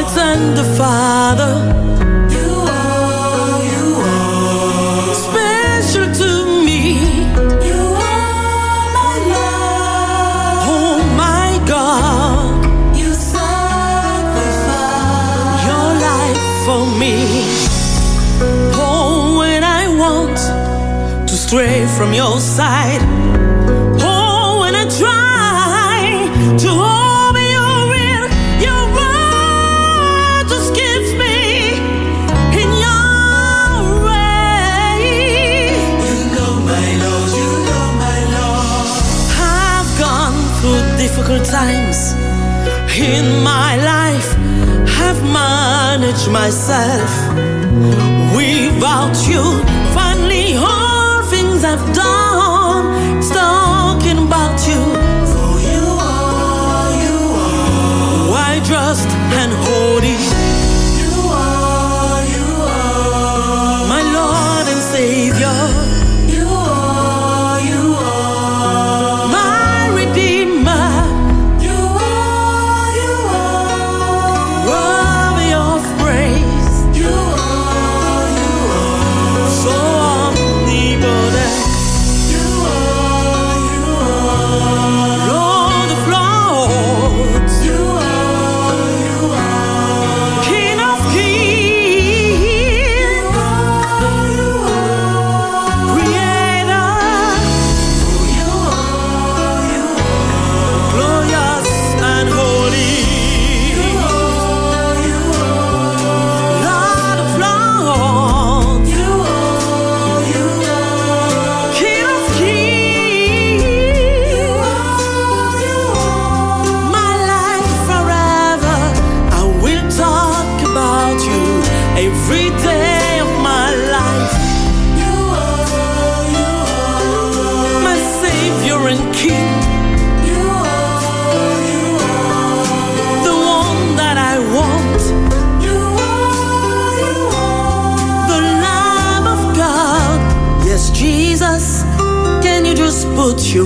[0.00, 1.52] are my tender Father.
[2.30, 6.80] You are, you are special to me.
[7.68, 9.18] You are my.
[10.72, 12.64] Oh my God,
[12.96, 13.12] you
[15.68, 17.16] your life for me.
[18.74, 20.36] Oh, when I want
[21.28, 23.02] to stray from your side.
[24.02, 26.89] Oh, when I try to
[41.44, 42.12] times
[42.96, 44.30] in my life.
[45.00, 47.10] I've managed myself
[48.36, 49.42] without you.
[49.94, 54.80] Finally, all things I've done, it's talking about you.
[55.32, 58.30] For you are, you are.
[58.32, 59.08] Why just
[59.40, 60.39] and hold You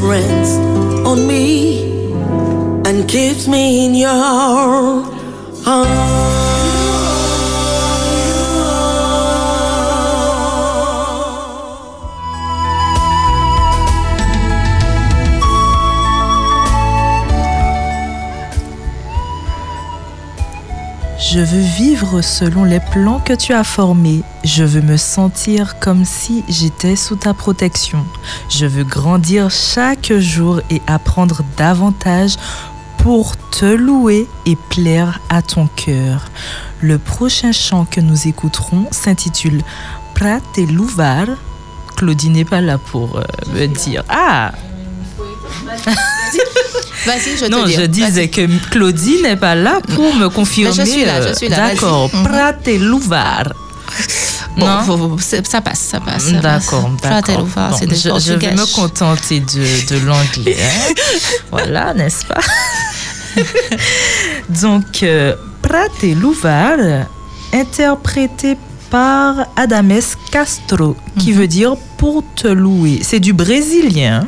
[0.05, 0.57] put your hands
[1.07, 2.03] on me
[2.87, 5.15] and keep me in your
[21.35, 24.23] Je veux vivre selon les plans que tu as formés.
[24.45, 28.07] Je veux me sentir comme si j'étais sous ta protection.
[28.57, 32.37] Je veux grandir chaque jour et apprendre davantage
[32.99, 36.31] pour te louer et plaire à ton cœur.
[36.81, 39.61] Le prochain chant que nous écouterons s'intitule
[40.15, 41.27] Prat et Louvar.
[41.97, 43.25] Claudie n'est pas là pour euh,
[43.55, 44.53] me dire Ah
[47.07, 47.73] Vas-y, je te non, dis.
[47.75, 50.75] je disais que Claudie n'est pas là pour me confirmer.
[50.79, 52.09] Mais je suis là, je suis là, D'accord.
[52.15, 52.23] Mhm.
[52.25, 53.53] Prat et Louvar.
[54.57, 55.17] Bon, Non?
[55.19, 56.33] ça passe, ça passe.
[56.33, 57.45] D'accord, d'accord.
[57.45, 60.57] Bon, je, je vais me contenter de, de l'anglais.
[60.61, 60.93] hein.
[61.51, 62.41] voilà, n'est-ce pas?
[64.63, 66.77] Donc, euh, Prate Louvar,
[67.53, 68.57] interprété
[68.91, 70.01] par Adames
[70.31, 71.39] Castro, qui Mhm.
[71.39, 73.01] veut dire pour te louer.
[73.03, 74.27] C'est du brésilien.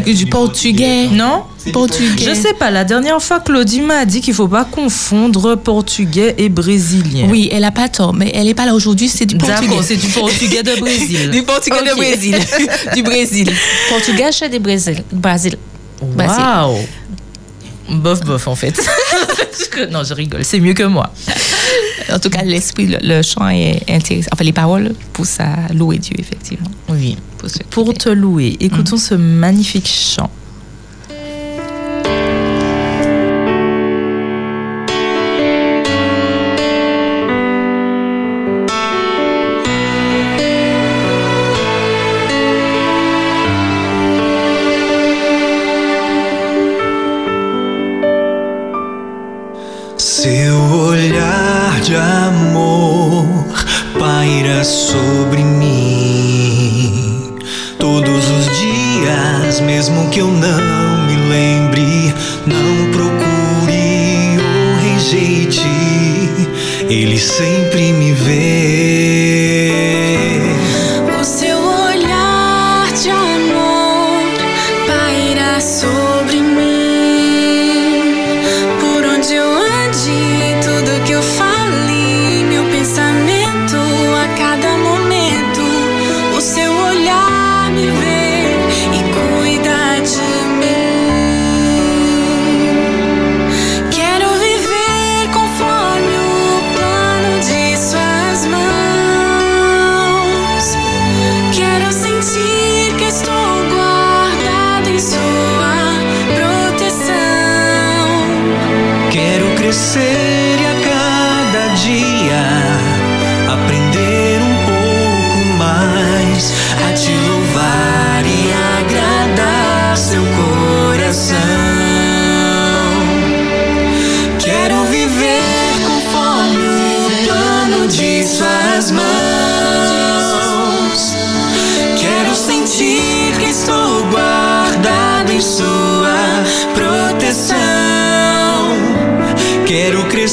[0.00, 1.08] Du portugais.
[1.08, 2.24] Non Portugais.
[2.24, 6.48] Je sais pas, la dernière fois, Claudie m'a dit qu'il faut pas confondre portugais et
[6.48, 7.28] brésilien.
[7.30, 9.68] Oui, elle a pas tort, mais elle est pas là aujourd'hui, c'est du portugais.
[9.68, 11.30] D'accord, c'est du portugais de Brésil.
[11.32, 11.94] du portugais de.
[11.94, 12.36] Brésil.
[12.94, 13.52] du Brésil.
[13.88, 15.04] Portugais c'est du Brésil.
[15.12, 15.56] Brésil.
[16.00, 16.88] Brésil.
[17.90, 18.80] Bof, bof, en fait.
[19.90, 21.12] non, je rigole, c'est mieux que moi.
[22.12, 24.28] En tout cas, l'esprit, le, le chant est intéressant.
[24.32, 26.70] Enfin, les paroles poussent à louer Dieu, effectivement.
[26.88, 27.16] Oui.
[27.70, 30.30] Pour te louer, écoutons ce magnifique chant.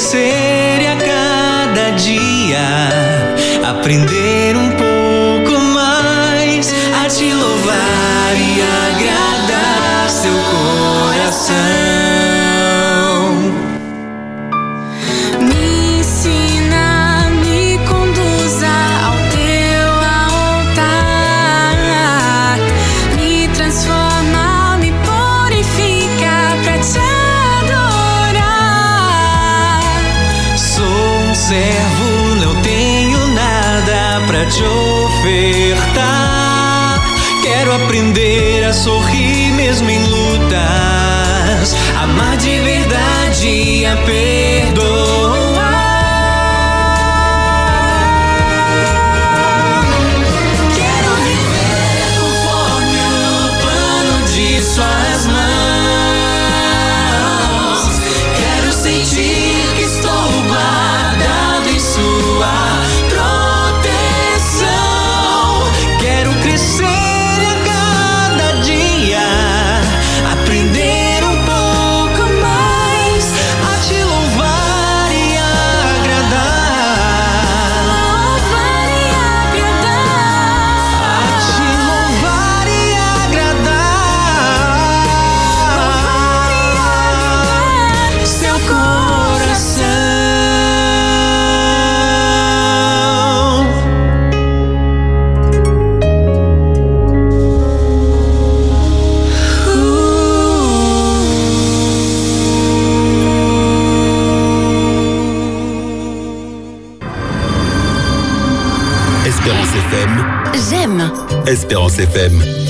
[0.10, 2.58] Crescer e a cada dia
[3.64, 4.18] aprender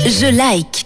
[0.05, 0.85] je like.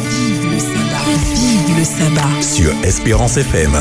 [0.00, 1.04] Vive le sabbat.
[1.34, 2.42] Vive le sabbat.
[2.42, 3.72] Sur Espérance FM.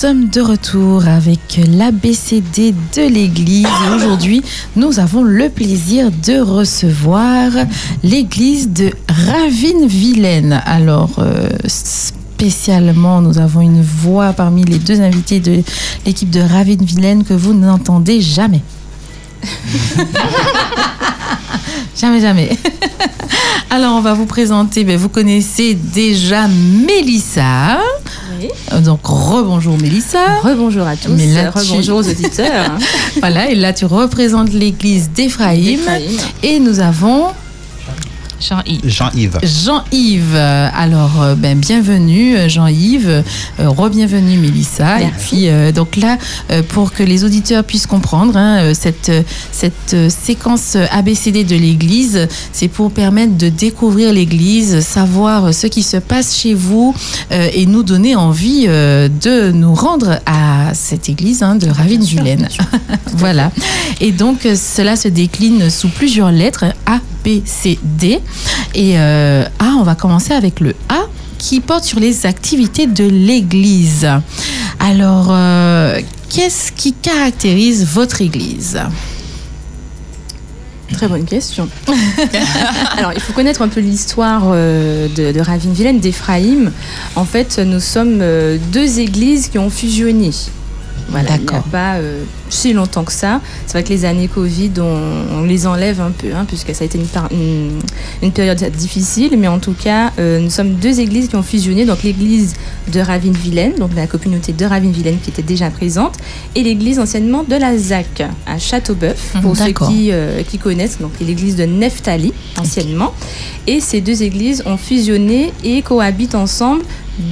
[0.00, 4.42] Sommes de retour avec l'ABCD de l'Église aujourd'hui
[4.74, 7.50] nous avons le plaisir de recevoir
[8.02, 10.62] l'Église de Ravine-Vilaine.
[10.64, 15.62] Alors euh, spécialement nous avons une voix parmi les deux invités de
[16.06, 18.62] l'équipe de Ravine-Vilaine que vous n'entendez jamais.
[21.94, 22.48] jamais, jamais.
[23.72, 27.78] Alors, on va vous présenter, ben, vous connaissez déjà Mélissa.
[28.72, 30.18] Euh, Donc, rebonjour Mélissa.
[30.42, 31.14] Rebonjour à tous.
[31.62, 32.72] Tu- Rebonjour aux auditeurs.
[33.20, 35.10] voilà, et là, tu représentes l'église.
[35.10, 35.80] D'Éphraïm.
[36.42, 37.26] Et nous avons
[38.50, 38.88] Jean-Yves.
[38.88, 39.38] Jean-Yves.
[39.44, 40.34] Jean-Yves.
[40.34, 43.22] Alors, euh, ben, bienvenue euh, Jean-Yves, euh,
[43.68, 45.00] re-bienvenue Mélissa.
[45.00, 46.18] Et puis, euh, donc là,
[46.50, 49.12] euh, pour que les auditeurs puissent comprendre, hein, cette,
[49.52, 55.98] cette séquence ABCD de l'Église, c'est pour permettre de découvrir l'Église, savoir ce qui se
[55.98, 56.92] passe chez vous
[57.30, 62.48] euh, et nous donner envie euh, de nous rendre à cette Église hein, de Ravine-Vilaine.
[63.14, 63.52] voilà.
[64.00, 68.20] Et donc, cela se décline sous plusieurs lettres, A, B, C, D.
[68.74, 71.02] Et euh, A, on va commencer avec le A
[71.38, 74.08] qui porte sur les activités de l'Église.
[74.78, 78.80] Alors, euh, qu'est-ce qui caractérise votre Église?
[80.92, 81.68] Très bonne question.
[82.98, 86.72] Alors, il faut connaître un peu l'histoire euh, de, de Ravine-Vilaine, d'Éphraïm.
[87.16, 88.22] En fait, nous sommes
[88.72, 90.30] deux églises qui ont fusionné.
[91.10, 93.40] Voilà, il n'y a pas euh, si longtemps que ça.
[93.66, 96.82] C'est vrai que les années Covid, on, on les enlève un peu, hein, puisque ça
[96.82, 97.78] a été une, par- une-
[98.22, 99.36] une période difficile.
[99.38, 101.84] Mais en tout cas, euh, nous sommes deux églises qui ont fusionné.
[101.84, 102.54] Donc, l'église
[102.92, 106.14] de Ravine-Vilaine, donc la communauté de Ravine-Vilaine qui était déjà présente,
[106.54, 111.12] et l'église anciennement de la ZAC à Châteaubeuf, pour ceux qui, euh, qui connaissent, donc
[111.20, 113.12] l'église de Neftali anciennement.
[113.66, 116.82] Et ces deux églises ont fusionné et cohabitent ensemble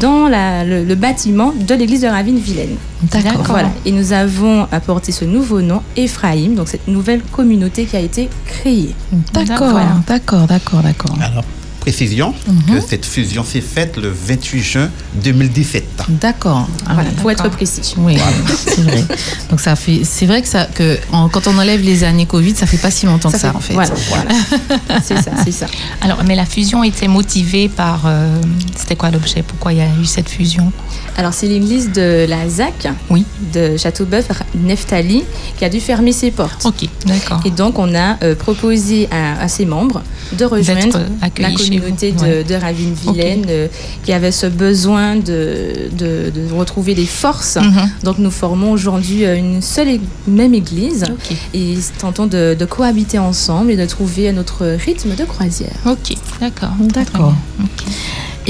[0.01, 2.77] dans la- le, le bâtiment de l'église de Ravine-Vilaine.
[3.11, 3.43] D'accord.
[3.45, 3.71] Voilà.
[3.87, 8.29] Et nous avons apporté ce nouveau nom, Ephraïm, donc cette nouvelle communauté qui a été
[8.45, 8.95] créée.
[9.33, 9.97] D'accord, Voilà.
[10.07, 11.17] d'accord, d'accord, d'accord.
[11.23, 11.45] Alors,
[11.93, 12.75] précision Mhm.
[12.75, 14.91] que cette fusion s'est faite le 28 juin
[15.23, 15.85] 2017.
[16.09, 16.69] D'accord.
[16.87, 17.95] Ah Voilà, pour être précis.
[17.97, 18.17] Oui,
[18.67, 19.05] c'est vrai.
[19.51, 22.55] Donc ça fait, c'est vrai que ça, que en- quand on enlève les années Covid,
[22.55, 23.73] ça fait pas si longtemps que ça, en fait.
[23.75, 23.95] Voilà,
[25.03, 25.67] c'est ça, c'est ça.
[26.03, 28.03] Alors, mais la fusion était motivée par.
[28.05, 28.39] euh,
[28.77, 29.43] C'était quoi l'objet?
[29.43, 30.71] Pourquoi il y a eu cette fusion?
[31.19, 33.25] Alors, c'est l'église de la ZAC, oui.
[33.53, 35.25] de Châteaubeuf, Neftali,
[35.59, 36.65] qui a dû fermer ses portes.
[36.65, 37.41] Ok, d'accord.
[37.45, 40.01] Et donc, on a euh, proposé à, à ses membres
[40.39, 42.45] de rejoindre la communauté de, Ouais.
[42.45, 43.67] de Ravine-Vilaine euh,
[44.05, 47.57] qui avait ce besoin de, de, de retrouver des forces.
[47.57, 47.91] Mhm.
[48.05, 51.05] Donc, nous formons aujourd'hui euh, une seule et même église
[51.53, 55.75] et tentons de, de cohabiter ensemble et de trouver notre rythme de croisière.
[55.85, 56.71] Ok, d'accord.
[56.95, 57.35] D'accord.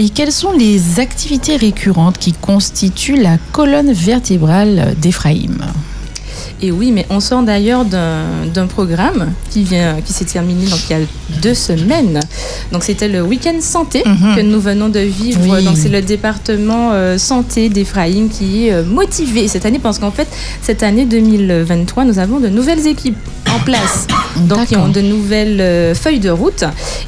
[0.01, 5.59] Et quelles sont les activités récurrentes qui constituent la colonne vertébrale d'Éphraïm?
[6.61, 10.99] Et oui, mais on sort d'ailleurs d'un programme qui, vient, qui s'est terminé donc, il
[10.99, 11.05] y a
[11.41, 12.21] deux semaines.
[12.73, 15.41] Donc c'était le week-end santé que nous venons de vivre.
[15.49, 15.65] Oui.
[15.65, 20.11] Donc c'est le département euh, santé d'Ephraïm qui est euh, motivé cette année parce qu'en
[20.11, 20.29] fait,
[20.63, 23.17] cette année 2023, nous avons de nouvelles équipes
[23.55, 24.07] en place.
[24.47, 26.65] Donc, qui ont de nouvelles euh, feuilles de route.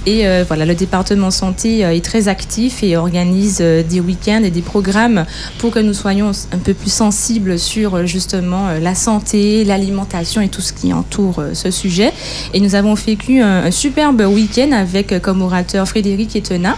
[0.07, 4.62] Et euh, voilà, le département santé est très actif et organise des week-ends et des
[4.62, 5.25] programmes
[5.59, 10.60] pour que nous soyons un peu plus sensibles sur justement la santé, l'alimentation et tout
[10.60, 12.12] ce qui entoure euh, ce sujet.
[12.55, 16.77] Et nous avons vécu un, un superbe week-end avec euh, comme orateur Frédéric Etena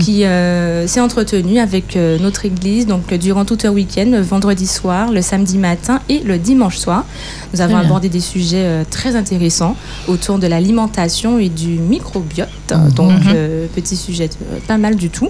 [0.00, 4.66] qui euh, s'est entretenu avec euh, notre église donc durant tout un week-end, le vendredi
[4.66, 7.04] soir, le samedi matin et le dimanche soir.
[7.52, 9.76] Nous avons abordé des sujets euh, très intéressants
[10.08, 12.48] autour de l'alimentation et du microbiote.
[12.72, 12.90] Mhm.
[12.92, 13.68] Donc, Mhm.
[13.74, 14.28] petit sujet
[14.66, 15.28] pas mal du tout.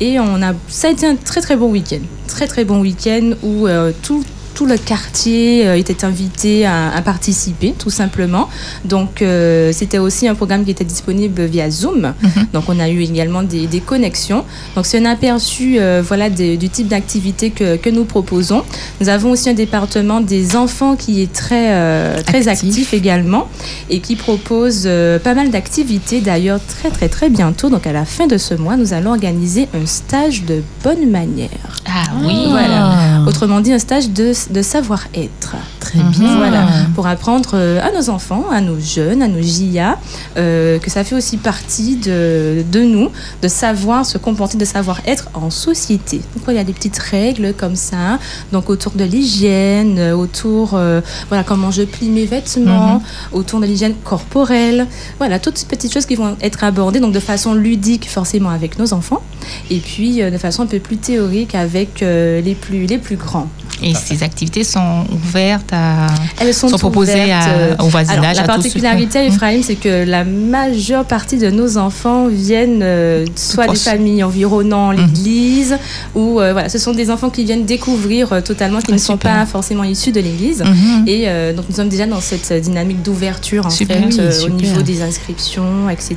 [0.00, 2.00] Et on a, ça a été un très très bon week-end.
[2.26, 3.66] Très très bon week-end où
[4.02, 4.22] tout
[4.58, 8.48] tout le quartier euh, était invité à, à participer, tout simplement.
[8.84, 12.12] Donc, euh, c'était aussi un programme qui était disponible via Zoom.
[12.52, 14.42] Donc, on a eu également des, des connexions.
[14.74, 18.64] Donc, c'est un aperçu euh, voilà, des- du type d'activité que, que nous proposons.
[19.00, 22.92] Nous avons aussi un département des enfants qui est très, euh, très actif.
[22.92, 23.46] également
[23.90, 24.88] et qui propose
[25.22, 26.20] pas mal d'activités.
[26.20, 29.68] D'ailleurs, très, très, très bientôt, donc à la fin de ce mois, nous allons organiser
[29.72, 31.48] un stage de bonne manière.
[31.86, 32.46] Ah oui.
[32.50, 33.22] Voilà.
[33.26, 35.54] Autrement dit, un stage de, de savoir-être.
[35.80, 36.36] Très bien.
[36.36, 36.66] Voilà.
[36.94, 39.98] Pour apprendre euh, à nos enfants, à nos jeunes, à nos JA,
[40.36, 43.10] euh, que ça fait aussi partie de, de nous,
[43.42, 46.18] de savoir se comporter, de savoir-être en société.
[46.36, 48.18] Donc, il y a des petites règles comme ça,
[48.52, 53.00] donc autour de l'hygiène, euh, autour, euh, voilà, comment je plie mes vêtements, Mhm.
[53.32, 54.86] autour de l'hygiène corporelle.
[55.18, 58.78] Voilà, toutes ces petites choses qui vont être abordées, donc de façon ludique, forcément avec
[58.78, 59.22] nos enfants,
[59.70, 62.02] et puis euh, de façon un peu plus théorique avec
[62.44, 63.48] les, plus, les plus grands.
[63.80, 66.08] Et ces activités sont ouvertes à.
[66.40, 68.18] Elles sont, proposées à- euh, au voisinage.
[68.18, 73.24] alors, la particularité à Ephraim, c'est que la majeure partie de nos enfants viennent euh,
[73.36, 75.76] soit des familles environnant l'église,
[76.16, 79.16] ou euh, voilà, ce sont des enfants qui viennent découvrir euh, totalement, qui ne sont
[79.16, 80.62] pas forcément issus de l'église.
[80.64, 81.04] Mhm.
[81.06, 83.98] Et euh, donc nous sommes déjà dans cette euh, dynamique d'ouverture en Super.
[83.98, 86.16] fait, Oui, euh, au niveau des inscriptions, etc.,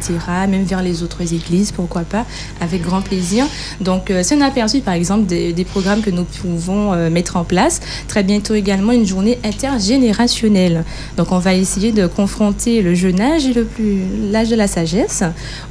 [0.50, 2.26] même vers les autres églises, pourquoi pas,
[2.60, 3.46] avec grand plaisir.
[3.82, 7.38] Donc euh, c'est un aperçu par exemple des, des programmes que nous pouvons euh, mettre
[7.38, 7.80] en place.
[8.08, 10.84] Très bientôt également une journée intergénérationnelle.
[11.18, 14.02] Donc on va essayer de confronter le jeune âge et le plus
[14.32, 15.24] l'âge de la sagesse,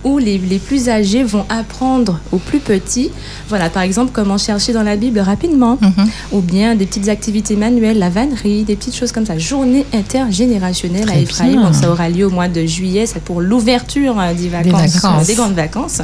[0.03, 3.11] où les, les plus âgés vont apprendre aux plus petits,
[3.49, 5.79] voilà par exemple comment chercher dans la Bible rapidement,
[6.33, 9.39] ou bien des petites activités manuelles, la vannerie, des petites choses comme ça.
[9.39, 11.63] Journée intergénérationnelle à Ephraim, bien.
[11.63, 15.27] donc ça aura lieu au mois de juillet, c'est pour l'ouverture euh, des vacances, vacances.
[15.27, 16.03] des grandes vacances.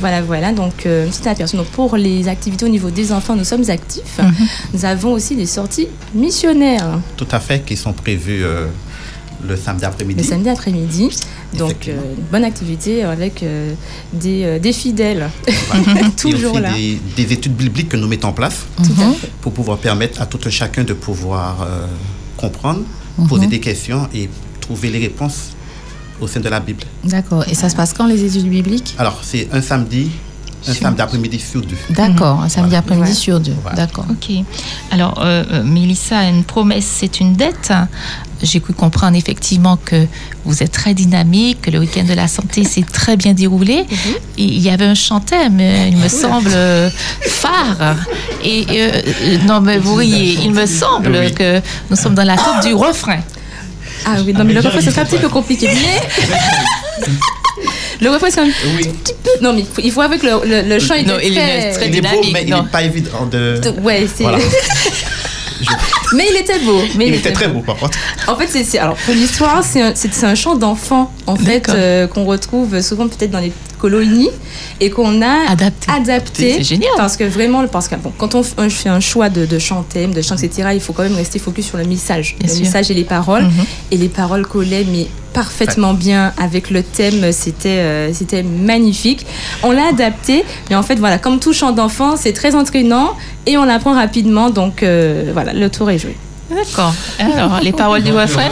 [0.00, 1.56] Voilà, voilà, donc euh, un petit aperçu.
[1.56, 4.18] Donc pour les activités au niveau des enfants, nous sommes actifs.
[4.18, 4.34] Mhm.
[4.74, 8.66] Nous avons aussi des sorties missionnaires Tout à fait, qui sont prévus euh,
[9.48, 10.20] le samedi après-midi.
[10.22, 11.08] le samedi après-midi.
[11.58, 13.72] Donc euh, une bonne activité avec euh,
[14.12, 15.28] des, euh, des fidèles,
[16.16, 16.72] toujours là.
[16.74, 19.30] des, des études bibliques que nous mettons en place Tout à fait.
[19.40, 21.86] pour pouvoir permettre à tout un chacun de pouvoir euh,
[22.36, 22.82] comprendre,
[23.18, 23.26] Mhm.
[23.28, 24.28] poser des questions et
[24.60, 25.40] trouver les réponses
[26.20, 26.84] au sein de la Bible.
[27.04, 27.44] D'accord.
[27.50, 28.94] Et ça se passe quand les études bibliques?
[28.98, 30.10] Alors, c'est un samedi,
[30.68, 31.76] un Sur- samedi après-midi sur deux.
[31.90, 33.54] D'accord, un samedi après-midi sur deux.
[33.74, 34.04] D'accord.
[34.10, 34.30] Ok.
[34.90, 37.72] Alors, euh, euh, Mélissa, une promesse, c'est une dette.
[38.42, 40.06] J'ai cru comprendre effectivement que
[40.46, 43.84] vous êtes très dynamique, que le week-end de la santé s'est très bien déroulé.
[44.38, 46.88] Et il y avait un chanteur, mais il me semble euh,
[47.22, 47.96] phare.
[48.44, 49.02] Et euh,
[49.46, 50.38] non, mais vous riez.
[50.44, 51.34] Il me semble Oui.
[51.34, 53.20] que nous sommes dans la tête du refrain.
[54.06, 55.68] Ah oui, non, mais le refrain, ce sera un petit peu compliqué.
[55.68, 57.06] Mais
[58.00, 59.30] le refrain, c'est un petit peu.
[59.42, 61.34] Non, mais il faut, il faut avec le, le, le chant, il Non, est il
[61.34, 61.68] très.
[61.68, 63.60] est très Il est beau, mais il n'est pas évident de...
[63.82, 64.22] Ouais, c'est.
[64.24, 64.38] Voilà.
[66.14, 66.80] mais il était beau.
[66.96, 67.98] Mais Il était très beau, par contre.
[68.26, 71.68] En fait, c'est, alors pour l'histoire, c'est un, c'est- c'est un chant d'enfant en fait
[71.68, 74.30] euh, qu'on retrouve souvent peut-être dans les colonies
[74.80, 76.54] et qu'on a adapté.
[76.56, 76.90] C'est génial.
[76.96, 80.12] Parce que vraiment, parce que bon, quand on fait un choix de, de chant thème,
[80.12, 82.64] de chant, etc., il faut quand même rester focus sur le message, Bien le sûr.
[82.64, 83.44] message et les paroles.
[83.44, 83.64] Mhm.
[83.92, 87.32] Et les paroles collaient mais parfaitement bien avec le thème.
[87.32, 89.26] C'était euh, c'était magnifique.
[89.62, 93.14] On l'a adapté, mais en fait voilà, comme tout chant d'enfant, c'est très entraînant
[93.46, 94.50] et on l'apprend rapidement.
[94.50, 96.16] Donc euh, voilà, le tour est joué.
[96.54, 96.92] D'accord.
[97.20, 98.48] Alors, les paroles du refrain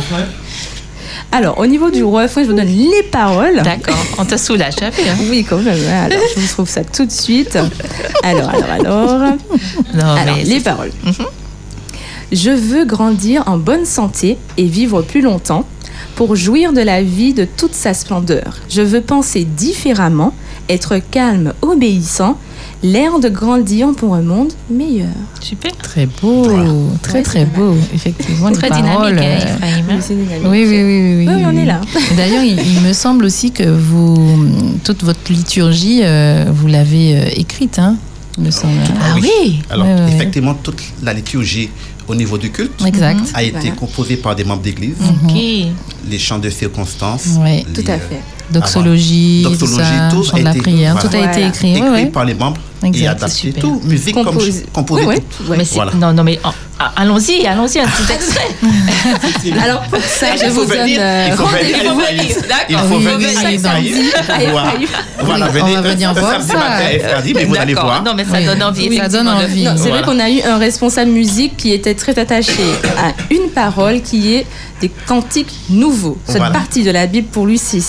[1.31, 3.60] Alors, au niveau du refrain, je vous donne les paroles.
[3.62, 4.90] D'accord, on te soulage, hein
[5.28, 5.78] Oui, quand même.
[5.89, 7.57] Alors, je vous trouve ça tout de suite.
[8.23, 9.18] Alors, alors, alors.
[9.94, 10.90] Non, Alors, mais les paroles.
[12.32, 15.65] Je veux grandir en bonne santé et vivre plus longtemps
[16.15, 18.57] pour jouir de la vie de toute sa splendeur.
[18.68, 20.34] Je veux penser différemment,
[20.68, 22.39] être calme, obéissant,
[22.82, 25.08] l'air de grandir pour un monde meilleur.
[25.40, 25.76] Super.
[25.76, 26.47] Très beau,
[27.02, 28.50] très très beau, effectivement.
[28.52, 29.98] Très dynamique, paroles, hein, euh, hein.
[30.08, 30.47] Oui, dynamique.
[30.47, 31.81] Oui, oui, oui, oui, Oui, on est là.
[32.16, 34.47] D'ailleurs, il, il me semble aussi que vous,
[34.84, 37.97] toute votre liturgie, euh, vous l'avez euh, écrite, hein,
[38.36, 38.74] il me semble.
[39.00, 41.70] Ah oui Alors, effectivement, toute la liturgie
[42.07, 43.20] au niveau du culte Exact.
[43.34, 43.70] a été Voilà.
[43.76, 44.97] composée par des membres d'église.
[45.24, 45.34] Ok.
[46.08, 47.36] Les chants de circonstances.
[47.40, 47.65] Ouais.
[47.74, 48.20] les, Tout à fait.
[48.50, 51.08] Doxologie, ah, tout doxologie, ça, tout a de la été- prière, voilà.
[51.08, 51.70] tout a été écrit.
[51.76, 52.07] écrit ouais, ouais.
[52.07, 53.62] par les membres Exact, et super.
[53.62, 54.65] Tout, musique comme Composé.
[54.73, 55.07] composée.
[55.07, 55.20] Ouais, ouais.
[55.36, 55.50] tout.
[55.50, 55.57] Ouais.
[55.58, 55.92] Mais Voilà.
[55.94, 56.48] Non, non, mais oh,
[56.78, 58.48] ah, allons-y, allons-y, un petit extrait.
[59.62, 62.00] Alors, pour ça, Il je faut vous donne venir, euh, il faut venir, rendez-vous.
[62.68, 63.18] il faut venir.
[63.18, 63.48] Oui, oui, à
[64.78, 64.86] oui,
[65.18, 65.47] à Voilà.
[65.47, 66.55] Oui, venez on va venir un voir samedi ça.
[66.58, 67.89] matin à Ephraim, mais vous allez D'accord.
[67.90, 68.05] voir.
[68.05, 68.44] Non, mais ça Oui.
[68.44, 68.89] donne envie.
[68.89, 69.66] Oui, ça donne envie.
[69.76, 72.62] C'est vrai qu'on a eu un responsable musique qui était très attaché
[72.98, 74.47] à une parole qui est
[74.81, 76.16] des cantiques nouveaux.
[76.24, 76.52] Cette Voilà.
[76.52, 77.81] partie de la Bible, pour lui, c'est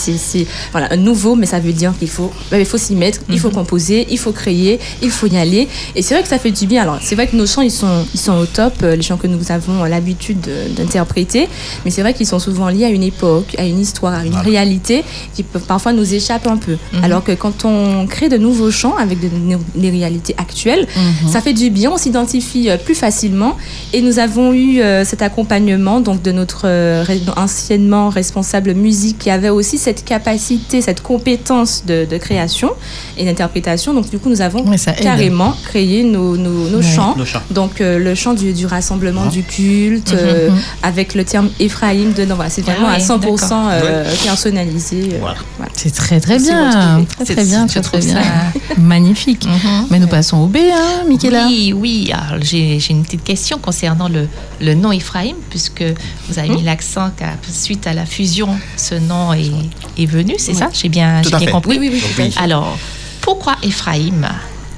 [0.72, 3.52] voilà, un nouveau, mais ça veut dire qu'il faut, il faut s'y mettre, il faut
[3.52, 5.68] composer, il faut créer, il faut y aller.
[5.96, 6.84] Et c'est vrai que ça fait du bien.
[6.84, 9.18] Alors, c'est vrai que nos chants, ils sont, ils sont au top, euh, les chants
[9.18, 11.48] que nous avons l'habitude de- d'interpréter,
[11.86, 14.36] mais c'est vrai qu'ils sont souvent liés à une époque, à une histoire, à une
[14.38, 15.04] réalité
[15.36, 16.78] qui peut parfois nous échappe un peu.
[17.04, 19.30] Alors que quand on crée de nouveaux chants avec de,
[19.76, 20.88] les réalités actuelles,
[21.28, 23.58] ça fait du bien, on s'identifie euh, plus facilement.
[23.94, 27.04] Et nous avons eu euh, cet accompagnement donc de notre euh,
[27.38, 32.72] anciennement responsable musique qui avait aussi cette capacité, cette compétence de, de création
[33.18, 33.94] et d'interprétation.
[33.94, 35.02] Donc du coup, nous avons ça aide.
[35.04, 36.84] carrément créé nos, nos- nos Ouais.
[36.96, 37.16] chants.
[37.18, 37.42] Nos chants.
[37.52, 39.30] Donc euh, le chant du, du rassemblement Mhm.
[39.32, 40.58] du culte, Mhm, euh, mhm.
[40.84, 42.36] avec le terme Ephraïm dedans.
[42.36, 45.10] Voilà, c'est vraiment Ah à ouais, 100% euh, personnalisé.
[45.14, 45.38] euh, Voilà.
[45.58, 45.72] voilà.
[45.76, 48.22] C'est très très bien, très très bien, je très très trouve bien.
[48.24, 49.46] ça- Magnifique.
[49.46, 49.88] Mhm.
[49.92, 51.48] Mais nous passons au B, hein, Michaela.
[51.48, 52.12] Oui, oui.
[52.14, 54.28] Alors, j'ai une petite question concernant le,
[54.62, 55.84] le nom Ephraim, puisque
[56.28, 59.52] vous avez mis l'accent qu'à suite à la fusion, ce nom est,
[59.98, 60.70] est venu, c'est ça?
[60.74, 61.78] J'ai bien, à bien compris.
[61.78, 62.34] Oui, oui, oui.
[62.38, 62.44] à.
[62.44, 62.78] Alors,
[63.22, 64.22] pourquoi Ephraim?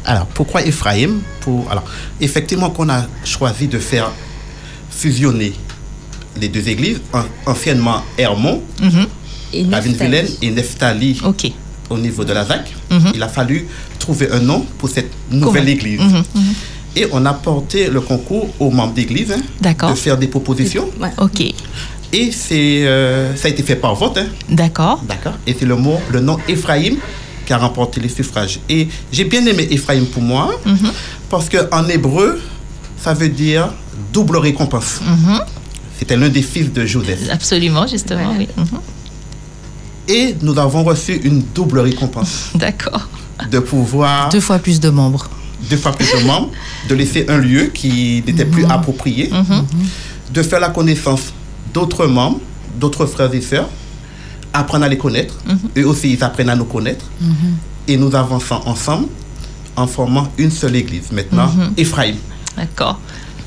[0.05, 1.83] Alors, pourquoi Ephraim Pour, alors,
[2.19, 4.11] effectivement, qu'on a choisi de faire
[4.89, 5.53] fusionner
[6.39, 8.61] les deux églises, an- anciennement Hermon,
[9.53, 10.37] Et à Villaine Nephtali.
[10.41, 11.21] et Neftali
[11.89, 13.11] au niveau de la ZAC, Mhm.
[13.15, 13.67] il a fallu
[13.99, 15.99] trouver un nom pour cette nouvelle Comment église.
[15.99, 16.53] Mhm, mhm.
[16.95, 19.41] Et on a porté le concours aux membres d'église hein,
[19.89, 20.89] de faire des propositions.
[21.17, 21.41] Ok.
[22.13, 24.17] Et c'est, euh, ça a été fait par vote.
[24.17, 24.27] hein.
[24.49, 25.01] D'accord.
[25.07, 25.33] D'accord.
[25.47, 26.95] Et c'est le mot, le nom Ephraim
[27.51, 28.61] qui a remporté les suffrages.
[28.69, 30.91] Et j'ai bien aimé Ephraim pour moi, Mhm.
[31.29, 32.39] parce qu'en hébreu,
[33.03, 33.73] ça veut dire
[34.13, 35.01] double récompense.
[35.05, 35.39] Mhm.
[35.99, 37.19] C'était l'un des fils de Joseph.
[37.29, 38.47] Absolument, justement, oui.
[38.55, 38.79] Mhm.
[40.07, 42.51] Et nous avons reçu une double récompense.
[42.55, 43.09] D'accord.
[43.51, 45.29] De pouvoir, Deux fois plus de membres.
[45.69, 46.51] deux fois plus de membres,
[46.87, 49.29] de laisser un lieu qui n'était plus approprié,
[50.33, 51.33] de faire la connaissance
[51.73, 52.39] d'autres membres,
[52.79, 53.67] d'autres frères et sœurs,
[54.53, 55.35] apprendre à les connaître.
[55.77, 57.05] Eux aussi, ils apprennent à nous connaître.
[57.87, 59.07] Et nous avançons ensemble
[59.75, 61.11] en formant une seule église.
[61.11, 61.73] Maintenant, Mhm.
[61.77, 62.15] Ephraim.
[62.57, 62.99] D'accord.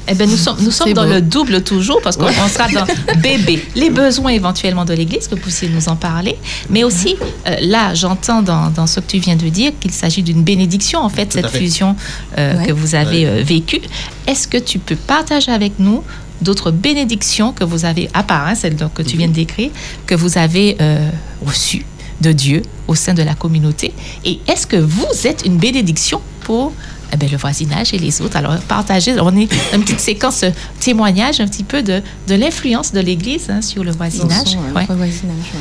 [0.07, 1.13] Eh bien, nous sommes, nous sommes dans beau.
[1.15, 2.85] le double toujours, parce qu'on on sera dans
[3.23, 6.37] bébé, les besoins éventuellement de l'Église, que vous puissiez nous en parler.
[6.69, 7.17] Mais aussi,
[7.47, 11.01] euh, là, j'entends dans, dans ce que tu viens de dire qu'il s'agit d'une bénédiction,
[11.01, 11.59] en fait, Tout cette fait.
[11.59, 11.97] fusion
[12.37, 12.67] euh, Ouais.
[12.67, 13.41] que vous avez Ouais.
[13.41, 13.81] euh, vécue.
[14.27, 16.03] Est-ce que tu peux partager avec nous
[16.43, 19.71] d'autres bénédictions que vous avez, à part hein, celle donc, que tu viens de décrire,
[20.07, 21.09] que vous avez euh,
[21.45, 21.85] reçues
[22.21, 23.93] de Dieu au sein de la communauté
[24.25, 26.73] Et est-ce que vous êtes une bénédiction pour
[27.13, 28.37] eh ben, le voisinage et les autres?
[28.37, 32.35] Alors, partagez, on est dans une petite séquence euh, témoignage un petit peu de, de
[32.35, 34.49] l'influence de l'Église hein, sur le voisinage.
[34.49, 34.85] son, euh, Ouais.
[34.87, 35.61] voisinage, ouais.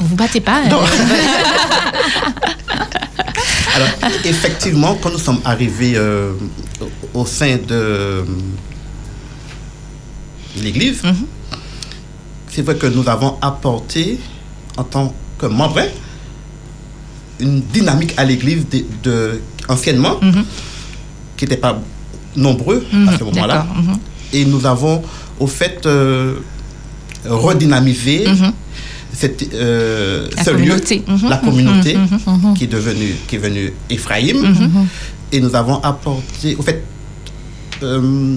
[0.00, 0.68] Vous battez pas hein?
[3.74, 3.88] Alors,
[4.24, 6.32] effectivement, quand nous sommes arrivés euh,
[7.14, 8.24] au au sein de
[10.62, 11.26] l'Église, Mhm.
[12.48, 14.18] c'est vrai que nous avons apporté,
[14.76, 15.82] en tant que membres,
[17.40, 20.18] une dynamique à l'Église de, de- anciennement,
[21.36, 21.80] qui n'était pas
[22.36, 23.66] nombreux Mhm, à ce moment-là.
[23.76, 23.96] mhm.
[24.32, 25.02] Et nous avons,
[25.38, 26.36] au fait, euh,
[27.24, 28.52] redynamisé Mhm.
[29.12, 30.96] cette, euh, ce communauté.
[31.06, 32.54] lieu, Mhm, la communauté mhm, mhm.
[32.54, 34.34] qui est devenue qui est venue Ephraim.
[34.42, 34.86] Mhm.
[35.32, 36.82] Et nous avons apporté, au fait,
[37.82, 38.36] euh,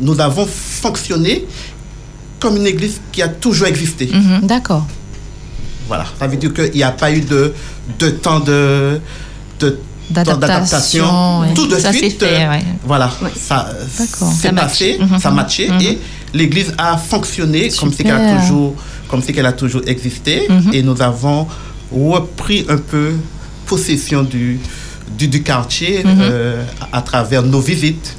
[0.00, 1.44] nous avons fonctionné
[2.40, 4.08] comme une église qui a toujours existé.
[4.12, 4.46] Mhm.
[4.46, 4.86] D'accord.
[5.88, 7.52] Voilà, ça veut dire qu'il n'y a pas eu de,
[7.98, 9.00] de temps de,
[10.10, 11.52] D'adaptation, ouais.
[11.54, 12.64] Tout de Ça suite, fait, euh, ouais.
[12.84, 13.68] voilà, ça
[13.98, 14.32] D'accord.
[14.32, 14.96] s'est passé.
[14.98, 15.18] Mhm.
[15.18, 15.80] ça a matché Mhm.
[15.82, 15.98] et
[16.32, 18.74] l'église a fonctionné comme si qu'elle a toujours,
[19.08, 20.70] comme si qu'elle a toujours existé Mhm.
[20.72, 21.46] et nous avons
[21.92, 23.12] repris un peu
[23.66, 24.58] possession du,
[25.18, 28.16] du, du quartier euh, à, à travers nos visites.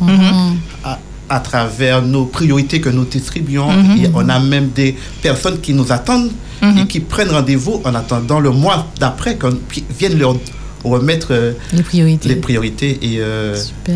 [1.30, 3.72] À, travers nos priorités que nous distribuons.
[3.72, 4.03] Mhm.
[4.03, 6.77] Et on a même des personnes qui nous attendent Mhm.
[6.80, 9.58] et qui prennent rendez-vous en attendant le mois d'après qu'on
[9.98, 10.35] vienne leur
[10.83, 12.30] remettre euh, Les priorités.
[12.30, 12.99] les priorités.
[13.01, 13.95] Et, euh, Super.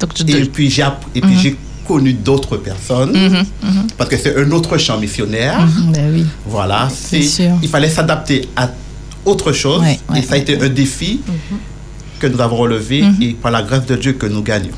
[0.00, 1.38] Donc, et puis j'ai app- et puis Mhm.
[1.40, 1.56] j'ai
[1.86, 3.12] connu d'autres personnes
[3.98, 5.58] parce que c'est un autre champ missionnaire.
[5.92, 6.24] Ben oui.
[6.46, 7.20] Voilà, c'est
[7.62, 8.70] il fallait s'adapter à
[9.24, 11.20] autre chose Ouais, ouais, et ça a été un défi
[12.18, 14.70] que nous avons relevé et par la grâce de Dieu que nous gagnons.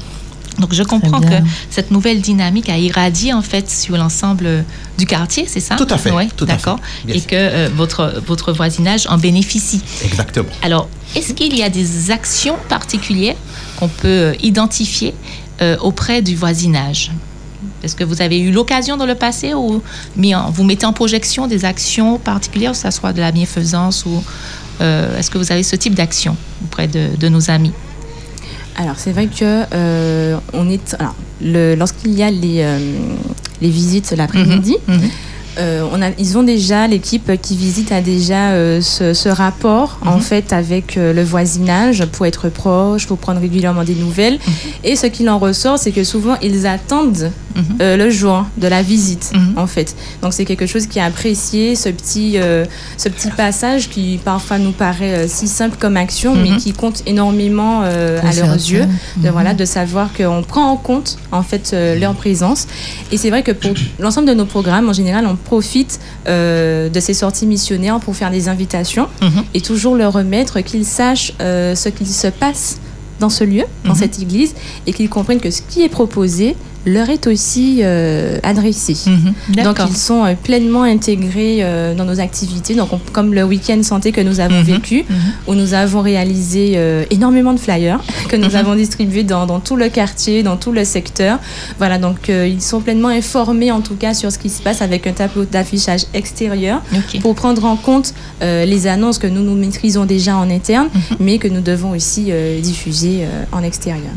[0.58, 1.34] Donc, je comprends que
[1.70, 4.62] cette nouvelle dynamique a irradié, en fait, sur l'ensemble euh,
[4.98, 5.76] du quartier, c'est ça?
[5.76, 6.78] Tout à fait, Oui, tout à d'accord.
[7.08, 9.80] Et que euh, votre, votre voisinage en bénéficie.
[10.04, 10.48] Exactement.
[10.62, 13.36] Alors, est-ce qu'il y a des actions particulières
[13.78, 15.14] qu'on peut euh, identifier
[15.62, 17.10] euh, auprès du voisinage?
[17.82, 19.82] Est-ce que vous avez eu l'occasion dans le passé ou
[20.16, 24.04] mis en- vous mettez en projection des actions particulières, que ce soit de la bienfaisance
[24.06, 24.22] ou
[24.80, 27.72] euh, est-ce que vous avez ce type d'action auprès de, de nos amis?
[28.76, 30.96] Alors, c'est vrai que euh, on est.
[30.98, 32.78] Alors, lorsqu'il y a les, euh,
[33.60, 35.10] visites l'après-midi, Mhm, mhm.
[35.58, 39.98] Euh, on a, ils ont déjà, l'équipe qui visite a déjà euh, ce, ce rapport
[40.04, 40.20] en Mhm.
[40.22, 44.34] fait avec euh, le voisinage pour être proche, pour prendre régulièrement des nouvelles.
[44.46, 44.52] Mhm.
[44.84, 47.76] Et ce qu'il en ressort, c'est que souvent ils attendent Mhm.
[47.98, 49.94] le jour de la visite en fait.
[50.22, 52.38] Donc c'est quelque chose qui est apprécié, ce petit,
[52.96, 57.82] ce petit passage qui parfois nous paraît si simple comme action, mais qui compte énormément
[57.82, 58.86] à leurs yeux.
[59.18, 62.66] De, voilà, de savoir qu'on prend en compte en fait leur présence.
[63.10, 67.00] Et c'est vrai que pour l'ensemble de nos programmes, en général, on profite euh, de
[67.00, 69.44] ces sorties missionnaires pour faire des invitations Mhm.
[69.54, 72.78] et toujours leur remettre qu'ils sachent euh, ce qu'il se passe
[73.20, 73.98] dans ce lieu, dans Mhm.
[73.98, 74.54] cette église,
[74.86, 76.56] et qu'ils comprennent que ce qui est proposé
[76.86, 78.96] leur est aussi euh, adressée.
[79.06, 79.86] Donc D'accord.
[79.90, 84.10] ils sont euh, pleinement intégrés euh, dans nos activités, donc on- comme le week-end santé
[84.12, 84.64] que nous avons Mhm.
[84.64, 85.04] vécu,
[85.46, 88.56] où nous avons réalisé euh, énormément de flyers que nous Mhm.
[88.56, 91.38] avons distribués dans, dans tout le quartier, dans tout le secteur.
[91.78, 95.06] Voilà, donc ils sont pleinement informés en tout cas sur ce qui se passe avec
[95.06, 96.82] un tableau d'affichage extérieur
[97.20, 101.16] pour prendre en compte les annonces que nous nous maîtrisons déjà en interne, Mhm.
[101.20, 102.30] mais que nous devons aussi
[102.62, 103.20] diffuser
[103.52, 104.12] en extérieur.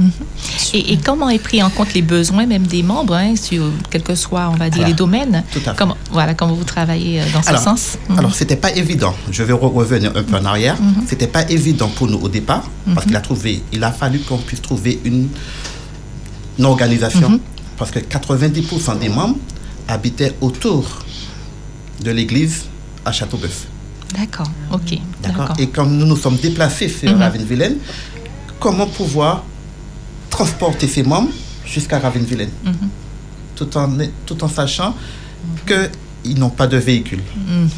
[0.74, 4.02] Et, et comment est pris en compte les besoins même des membres, hein, sur quel
[4.02, 4.88] que soit, on va dire, Voilà.
[4.88, 5.78] les domaines Tout à fait.
[5.78, 8.20] Comment, Voilà, comment vous travaillez euh, dans ce Alors, sens Mhm.
[8.20, 9.14] alors c'était pas évident.
[9.30, 10.78] Je vais re- revenir un peu en arrière.
[10.82, 11.04] Mhm.
[11.08, 13.04] C'était pas évident pour nous au départ parce Mhm.
[13.08, 15.28] qu'il a trouvé, il a fallu qu'on puisse trouver une,
[16.58, 17.40] une organisation
[17.78, 19.38] parce que 90% des membres
[19.88, 20.84] habitaient autour
[22.04, 22.56] de l'église
[23.04, 23.66] à Châteauboeuf.
[24.18, 24.98] D'accord, ok.
[25.22, 25.54] D'accord.
[25.60, 27.22] Et comme nous nous sommes déplacés sur Mhm.
[27.22, 27.76] Ravenne-Vilaine,
[28.62, 29.44] comment pouvoir
[30.30, 31.32] transporter ces membres
[31.66, 32.74] jusqu'à Ravenne-Vilaine Mhm.
[33.56, 33.90] tout, en,
[34.26, 34.96] tout en sachant
[35.66, 37.22] qu'ils n'ont pas de véhicule.
[37.48, 37.70] Mhm.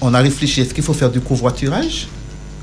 [0.00, 2.08] On a réfléchi, est-ce qu'il faut faire du covoiturage?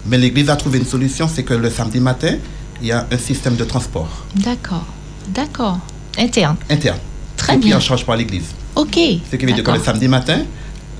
[0.06, 2.36] Mais l'Église a trouvé une solution, c'est que le samedi matin,
[2.82, 4.86] il y a un système de transport D'accord,
[5.30, 5.80] d'accord.
[6.18, 6.56] Interne.
[6.70, 6.98] interne.
[7.38, 7.78] Très bien.
[7.78, 8.48] en charge par l'Église.
[8.76, 8.96] Ok.
[9.32, 10.40] Ce qui veut dire que le samedi matin,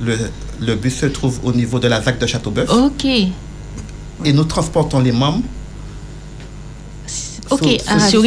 [0.02, 0.18] le,
[0.62, 2.70] le bus se trouve au niveau de la ZAC de Châteauboeuf.
[2.70, 5.44] Ok, Et nous transportons les membres.
[7.50, 7.82] Ok.
[8.10, 8.22] sur-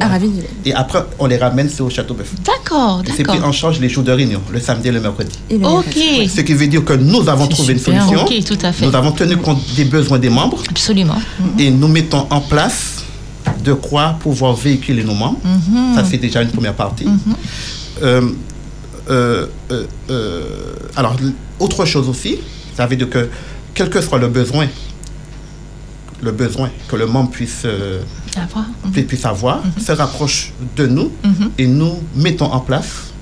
[0.00, 0.44] Ravenvillaine.
[0.64, 2.32] Et après, on les ramène sur Châteauboeuf.
[2.44, 3.48] D'accord, Et c'est pris d'accord.
[3.48, 5.38] en charge les jours de réunion, le samedi et le mercredi.
[5.62, 5.94] Ok.
[6.28, 8.22] Ce qui veut dire que nous avons trouvé une solution.
[8.24, 8.86] Ok, tout à fait.
[8.86, 10.62] Nous avons tenu compte des besoins des membres.
[10.68, 11.16] Absolument.
[11.58, 13.04] Et nous mettons en place
[13.64, 15.38] de quoi pouvoir véhiculer nos membres.
[15.44, 15.94] Mhm.
[15.96, 17.06] Ça, c'est déjà une première partie.
[18.02, 18.30] Euh,
[19.10, 20.42] euh, euh, euh,
[20.96, 21.16] alors,
[21.60, 22.38] autre chose aussi,
[22.76, 23.28] ça veut dire que,
[23.74, 24.66] quel que soit le besoin,
[26.22, 27.66] le besoin que le membre puisse,
[28.36, 28.64] euh, Avoir.
[28.92, 31.50] pu- puisse avoir, se rapproche de nous Mhm.
[31.58, 33.12] et nous mettons en place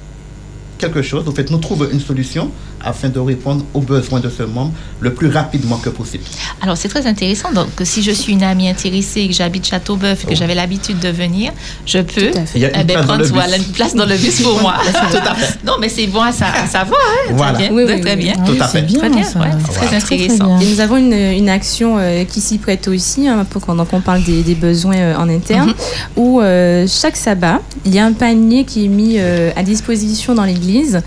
[0.79, 1.27] quelque chose.
[1.29, 2.51] En fait, nous trouvons une solution
[2.85, 6.25] afin de répondre aux besoins de ce membre le plus rapidement que possible.
[6.61, 7.53] Alors, c'est très intéressant.
[7.53, 10.99] Donc, si je suis une amie intéressée et que j'habite Châteauboeuf et que j'avais l'habitude
[10.99, 11.53] de venir,
[11.87, 13.33] je peux Il y a une eh ben, place dans prendre le bus.
[13.33, 14.75] voilà, une place dans le bus pour moi.
[15.11, 15.59] Tout à fait.
[15.65, 17.01] Non, mais c'est bon à, sa- à savoir.
[17.29, 17.53] Hein, Voilà.
[17.55, 17.77] Très bien.
[17.77, 18.23] Oui, très, oui, très oui.
[18.25, 18.35] bien.
[18.47, 18.87] Oui, Tout à c'est fait.
[18.87, 19.19] bien, Très bien.
[19.19, 19.57] ouais, c'est Voilà.
[19.87, 20.61] très intéressant.
[20.61, 23.89] Et nous avons une, une action euh, qui s'y prête aussi, hein, pour quand donc
[23.93, 25.75] on parle des, des besoins euh, en interne, Mhm.
[26.17, 30.35] où euh, chaque sabbat, il y a un panier qui est mis euh, à disposition
[30.35, 31.01] dans l'église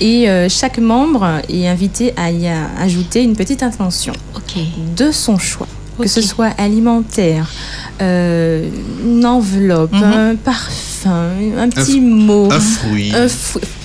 [0.00, 4.12] et euh, chaque membre est invité à y a- ajouter une petite intention
[4.96, 5.66] de son choix.
[6.00, 7.48] Que ce soit alimentaire,
[8.00, 8.68] euh,
[9.04, 10.02] une enveloppe, Mhm.
[10.02, 13.12] un parfum, un petit mot, un fruit.
[13.14, 13.26] un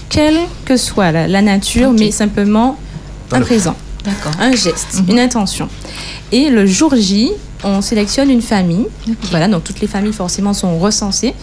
[0.09, 2.77] quelle que soit la, la nature, mais simplement
[3.29, 3.75] Dans un présent,
[4.39, 5.67] un geste, une intention.
[6.31, 7.31] Et le jour J,
[7.63, 8.87] on sélectionne une famille.
[9.29, 11.33] Voilà, donc toutes les familles forcément sont recensées.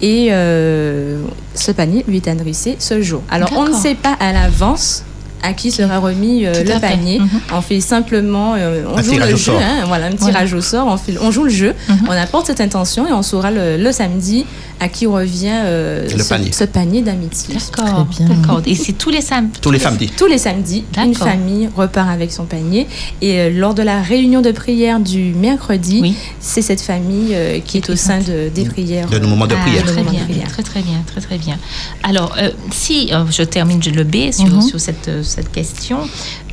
[0.00, 1.20] Et euh,
[1.54, 3.22] ce panier lui est adressé ce jour.
[3.30, 5.02] Alors on ne sait pas à l'avance
[5.42, 7.18] à qui sera remis euh, le panier.
[7.20, 7.28] Mhm.
[7.54, 9.60] On fait simplement, euh, on Un joue le au jeu, sort.
[9.60, 10.86] hein, voilà, un tirage au sort.
[10.88, 11.98] On, fait, on joue le jeu, Mhm.
[12.08, 14.44] on apporte cette intention et on saura le, le samedi
[14.78, 16.52] à qui revient euh, Le ce, panier.
[16.52, 17.54] ce panier d'amitié.
[17.54, 18.62] D'accord, d'accord.
[18.66, 19.58] Et c'est tous les samedis.
[19.60, 20.10] Tous les samedis.
[20.16, 22.86] Tous les samedis, une famille repart avec son panier.
[23.22, 27.78] Et euh, lors de la réunion de prière du mercredi, c'est cette famille euh, qui
[27.78, 29.08] est au sein de- des prières.
[29.08, 29.84] De nos moments de Ah, prière.
[29.84, 30.48] Très de bien, prière.
[30.48, 31.58] très très bien, très très bien.
[32.02, 34.60] Alors, euh, si euh, je termine le B sur, Mhm.
[34.62, 36.00] sur cette, euh, cette question,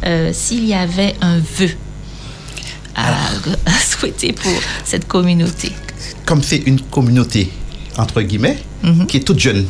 [0.06, 1.72] euh, s'il y avait un vœu
[2.96, 3.10] à,
[3.66, 4.52] à souhaiter pour
[4.86, 5.72] cette communauté.
[6.26, 7.50] Comme c'est une communauté,
[7.98, 9.06] entre guillemets, Mhm.
[9.06, 9.66] qui est toute jeune,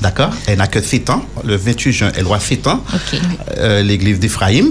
[0.00, 0.30] d'accord?
[0.46, 1.24] Elle n'a que 7 ans.
[1.44, 2.82] Le 28 juin, elle aura 7 ans.
[3.58, 4.70] Euh, l'église d'Ephraïm.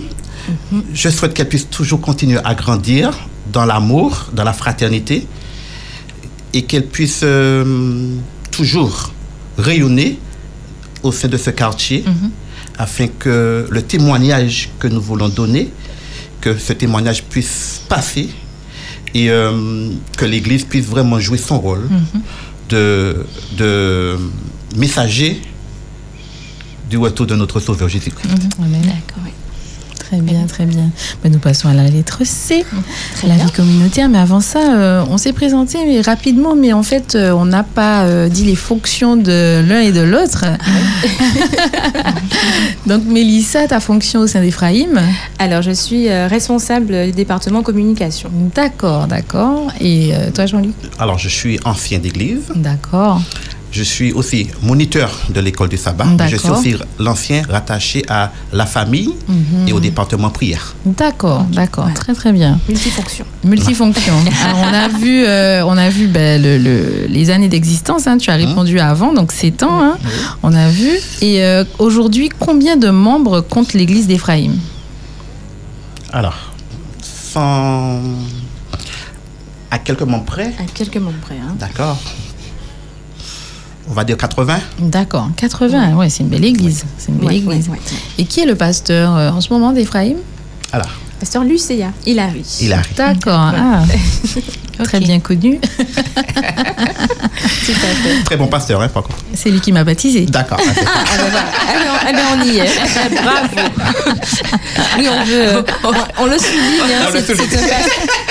[0.93, 3.11] Je souhaite qu'elle puisse toujours continuer à grandir
[3.51, 5.25] dans l'amour, dans la fraternité,
[6.53, 8.15] et qu'elle puisse euh,
[8.51, 9.13] toujours
[9.57, 10.19] rayonner
[11.03, 12.03] au sein de ce quartier,
[12.77, 15.69] afin que le témoignage que nous voulons donner,
[16.41, 18.29] que ce témoignage puisse passer
[19.13, 21.87] et euh, que l'Église puisse vraiment jouer son rôle
[22.71, 24.17] de,
[24.75, 25.41] messager
[26.89, 28.29] du retour de notre Sauveur Jésus-Christ.
[28.59, 29.23] D'accord.
[30.11, 30.89] Très bien, très bien.
[31.23, 32.65] Ben, nous passons à la lettre C,
[33.15, 33.45] Très la bien.
[33.45, 34.09] vie communautaire.
[34.09, 37.63] Mais avant ça, euh, on s'est présenté mais rapidement, mais en fait, euh, on n'a
[37.63, 40.43] pas euh, dit les fonctions de l'un et de l'autre.
[42.87, 44.99] Donc, Mélissa, ta fonction au sein d'Ephraïm
[45.39, 48.29] Alors, je suis euh, responsable du département communication.
[48.53, 49.71] D'accord, d'accord.
[49.79, 52.41] Et euh, toi, Jean-Luc Alors, je suis ancien d'église.
[52.55, 53.21] D'accord.
[53.71, 56.05] Je suis aussi moniteur de l'école du sabbat.
[56.27, 59.67] Je suis aussi l'ancien rattaché à la famille Mhm.
[59.67, 60.75] et au département prière.
[60.85, 62.59] D'accord, d'accord, très très bien.
[62.67, 63.23] Multifonction.
[63.45, 64.13] Multifonction.
[64.45, 68.07] Alors, on a vu, euh, on a vu ben, le- le- les années d'existence.
[68.07, 69.81] hein, tu as répondu avant, donc c'est temps.
[69.81, 69.97] hein,
[70.43, 70.89] On a vu.
[71.21, 74.55] Et euh, aujourd'hui, combien de membres compte l'Église d'Éphraïm?
[76.11, 76.35] Alors,
[77.01, 78.01] sans...
[79.71, 81.35] à quelques membres près, À quelques membres près.
[81.35, 81.55] hein.
[81.57, 81.97] d'accord.
[83.91, 84.57] On va dire 80.
[84.79, 85.95] D'accord, 80.
[85.97, 86.85] Ouais, c'est une belle église.
[86.97, 87.67] C'est une belle Ouais, église.
[87.67, 87.79] ouais, ouais.
[88.19, 90.15] Et qui est le pasteur euh, en ce moment d'Éphraïm?
[90.71, 90.87] Alors,
[91.19, 92.45] Pasteur Lucéa, Hilary.
[92.61, 92.87] Hilary.
[92.95, 93.51] D'accord.
[93.53, 93.83] Ah.
[94.83, 95.59] Très bien connu.
[97.65, 98.23] Tout à fait.
[98.25, 99.17] Très bon pasteur, hein, par contre.
[99.33, 100.21] C'est lui qui m'a baptisé.
[100.25, 100.57] D'accord.
[100.59, 100.71] Ah,
[102.07, 102.69] ah ben on- on y est.
[103.23, 103.47] Bravo.
[104.97, 105.63] Oui, on veut.
[105.83, 106.93] On, on le souligne.
[106.93, 107.09] hein,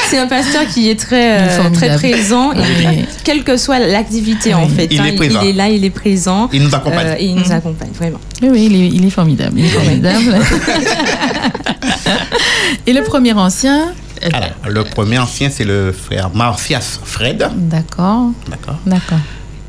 [0.09, 4.69] c'est- un pasteur qui est très, euh, très présent, et quelle que soit l'activité en
[4.69, 4.89] fait.
[4.91, 5.41] Il hein, est présent.
[5.43, 6.49] il est là, il est présent.
[6.53, 7.07] Il nous accompagne.
[7.07, 8.19] Euh, et il nous accompagne, vraiment.
[8.43, 9.55] Oui, oui, il est, il est formidable.
[9.59, 10.37] Il est formidable.
[12.87, 13.93] Et le premier ancien
[14.32, 18.31] Alors, le premier ancien, c'est le frère Marcias Fred, D'accord.
[18.50, 19.18] d'accord, D'accord.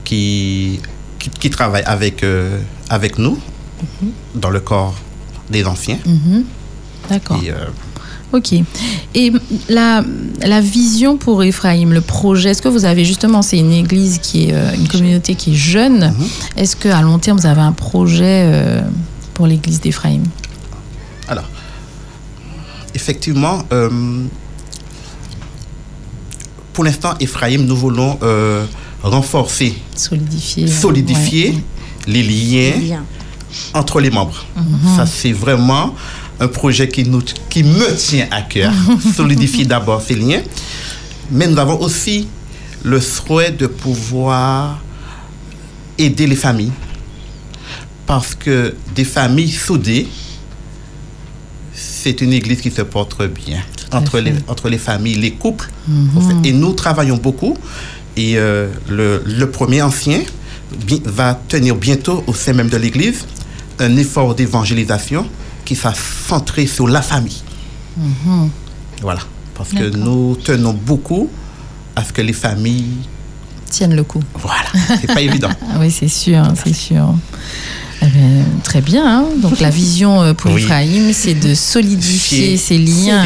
[0.03, 0.79] qui,
[1.19, 3.39] qui, qui travaille avec, euh, avec nous
[4.35, 4.95] dans le corps
[5.49, 5.99] des anciens.
[6.05, 6.43] Mhm.
[7.09, 7.39] D'accord.
[7.43, 7.55] Et, euh,
[8.33, 8.53] Ok.
[9.13, 9.33] Et
[9.67, 10.01] la,
[10.41, 14.45] la vision pour Ephraim, le projet, est-ce que vous avez justement, c'est une église qui
[14.45, 16.13] est, euh, une communauté qui est jeune.
[16.55, 18.81] Est-ce qu'à long terme, vous avez un projet euh,
[19.33, 20.23] pour l'église d'Ephraim?
[21.27, 21.43] Alors,
[22.93, 23.89] effectivement, euh,
[26.73, 28.65] pour l'instant, Ephraim, nous voulons euh,
[29.03, 30.67] renforcer, Solidifier.
[30.67, 31.55] solidifier
[32.07, 33.03] les liens
[33.73, 34.45] entre les membres.
[34.55, 34.95] Mhm.
[34.95, 35.93] Ça, c'est vraiment
[36.39, 38.73] un projet qui, nous, qui me tient à cœur.
[39.15, 40.41] Solidifier d'abord ces liens.
[41.29, 42.27] Mais nous avons aussi
[42.83, 44.79] le souhait de pouvoir
[45.97, 46.71] aider les familles.
[48.05, 50.07] Parce que des familles soudées,
[51.73, 53.61] c'est une église qui se porte bien.
[53.93, 55.69] Entre les, entre les familles, les couples.
[55.87, 56.09] Mhm.
[56.17, 56.49] en fait.
[56.49, 57.55] Et nous travaillons beaucoup.
[58.17, 60.21] Et euh, le, le premier ancien
[60.85, 63.25] bi- va tenir bientôt au sein même de l'église
[63.79, 65.25] un effort d'évangélisation
[65.65, 65.93] qui sera
[66.27, 67.41] centré sur la famille.
[67.97, 68.49] Mhm.
[69.01, 69.21] Voilà.
[69.55, 71.29] Parce que nous tenons beaucoup
[71.95, 72.97] à ce que les familles.
[73.69, 74.21] Tiennent le coup.
[74.33, 74.69] Voilà.
[74.99, 75.49] C'est pas évident.
[75.79, 77.15] Oui, c'est sûr, c'est sûr.
[78.03, 78.29] Eh bien,
[78.63, 79.03] très bien.
[79.05, 79.25] hein.
[79.37, 80.63] Donc la vision euh, pour Oui.
[80.63, 82.59] Ephraim, c'est de solidifier Fier.
[82.59, 83.25] ces liens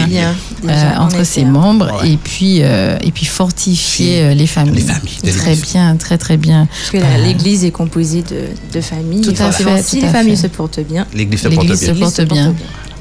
[0.67, 4.75] euh, entre ses membres et puis euh, et puis fortifier les familles.
[4.75, 6.67] Les familles Très bien, très très bien.
[6.91, 9.21] Parce que l'église est composée de, de familles.
[9.21, 10.43] Tout à fait, Si tout les familles fait.
[10.43, 11.49] se portent bien, L'église se se
[11.91, 11.95] bien.
[12.05, 12.53] porte bien.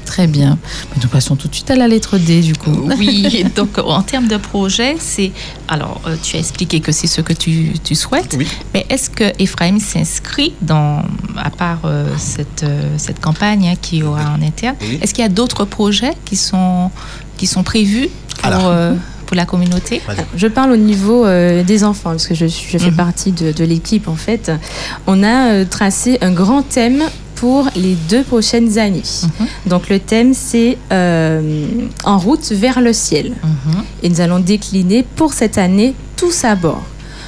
[0.05, 0.57] Très bien.
[1.01, 2.89] Nous passons tout de suite à la lettre D du coup.
[2.97, 5.31] Oui, donc en termes de projet, c'est.
[5.67, 8.37] Alors, euh, tu as expliqué que c'est ce que tu, tu souhaites,
[8.73, 11.01] mais est-ce que Ephraim s'inscrit dans,
[11.37, 14.99] à part euh, cette, euh, cette campagne hein, qui aura en interne, Oui.
[15.01, 16.91] est-ce qu'il y a d'autres projets qui sont,
[17.37, 18.67] qui sont prévus pour, Alors.
[18.67, 18.93] euh,
[19.25, 20.01] pour la communauté?
[20.37, 22.95] Je parle au niveau euh, des enfants, parce que je, je fais Mhm.
[22.95, 24.51] partie de, de l'équipe en fait.
[25.07, 27.03] On a euh, tracé un grand thème
[27.35, 29.03] pour les deux prochaines années.
[29.65, 31.67] Donc le thème c'est euh,
[32.03, 33.33] En route vers le ciel.
[34.03, 36.83] Et nous allons décliner pour cette année tous à bord.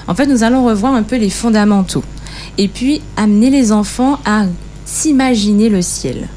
[0.08, 2.03] En fait, nous allons revoir un peu les fondamentaux.
[2.58, 4.45] Et puis amener les enfants à
[4.86, 6.27] s'imaginer le ciel.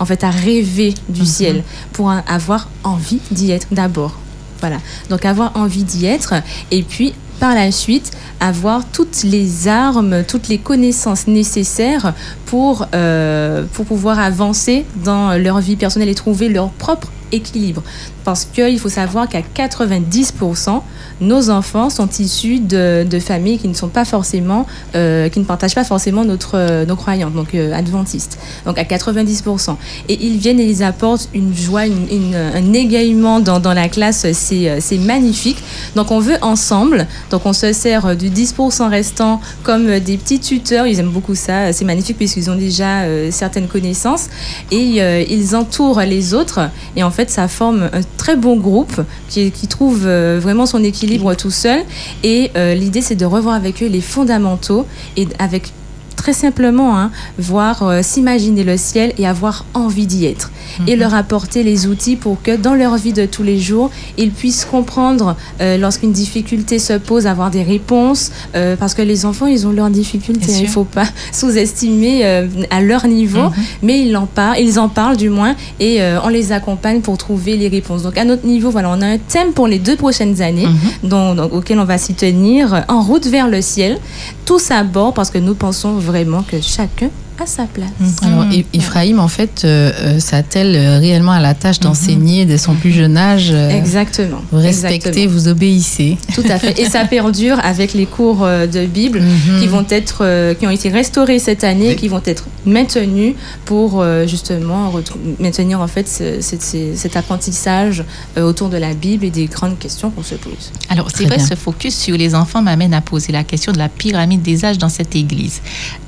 [0.00, 4.18] En fait, à rêver du ciel pour avoir envie d'y être d'abord.
[4.60, 4.78] Voilà.
[5.10, 6.34] Donc avoir envie d'y être
[6.70, 12.14] et puis par la suite avoir toutes les armes, toutes les connaissances nécessaires
[12.48, 17.82] pour, euh, pour pouvoir avancer dans leur vie personnelle et trouver leur propre équilibre.
[18.24, 20.82] Parce qu'il faut savoir qu'à 90%,
[21.20, 25.44] nos enfants sont issus de, de familles qui ne sont pas forcément, euh, qui ne
[25.44, 28.38] partagent pas forcément notre, euh, nos croyances, donc adventistes.
[28.64, 29.76] Donc à 90%.
[30.08, 34.98] Et ils viennent et ils apportent une joie, un égaiement dans, dans la classe, c'est
[34.98, 35.62] magnifique.
[35.96, 40.86] Donc on veut ensemble, donc on se sert du 10% restant comme des petits tuteurs,
[40.86, 44.28] ils aiment beaucoup ça, c'est magnifique puisqu'ils ont déjà euh, certaines connaissances
[44.70, 46.70] et euh, ils entourent les autres.
[46.96, 51.34] Et en fait ça forme un très bon groupe qui, trouve euh, vraiment son équilibre
[51.34, 51.80] tout seul.
[52.22, 54.86] Et l'idée c'est de revoir avec eux les fondamentaux
[55.16, 55.72] et avec
[56.18, 60.50] très simplement hein, voir, euh, s'imaginer le ciel et avoir envie d'y être.
[60.86, 61.00] Et Mhm.
[61.00, 64.64] leur apporter les outils pour que dans leur vie de tous les jours, ils puissent
[64.66, 69.66] comprendre euh, lorsqu'une difficulté se pose, avoir des réponses, euh, parce que les enfants, ils
[69.66, 70.52] ont leurs difficultés.
[70.52, 72.24] Hein, Il ne faut pas sous-estimer
[72.70, 73.52] à leur niveau, Mhm.
[73.82, 77.56] mais ils en parlent, ils en parlent du moins, et on les accompagne pour trouver
[77.56, 78.02] les réponses.
[78.02, 81.08] Donc à notre niveau, voilà, on a un thème pour les deux prochaines années, Mhm.
[81.10, 83.98] dont- dont- auquel on va s'y tenir, en route vers le ciel,
[84.44, 87.10] tous à bord, parce que nous pensons vraiment que chacun
[87.40, 87.88] a sa place.
[88.22, 92.58] Alors, I- Ephraim, en fait, euh, euh, s'attelle euh, réellement à la tâche d'enseigner dès
[92.58, 93.50] son plus jeune âge.
[93.52, 94.42] euh, Exactement.
[94.50, 95.32] Vous respectez, Exactement.
[95.32, 96.16] vous obéissez?
[96.34, 96.78] Tout à fait.
[96.80, 99.60] Et ça perdure avec les cours de Bible Mhm.
[99.60, 103.34] qui vont être, euh, qui ont été restaurés cette année, qui vont être maintenus
[103.64, 104.92] pour euh, justement
[105.38, 108.04] maintenir en fait ce- ce- ce- cet apprentissage
[108.36, 110.72] euh, autour de la Bible et des grandes questions qu'on se pose.
[110.88, 111.46] Alors, c'est vrai, bien.
[111.46, 114.78] ce focus sur les enfants m'amène à poser la question de la pyramide des âges
[114.78, 115.60] dans cette église.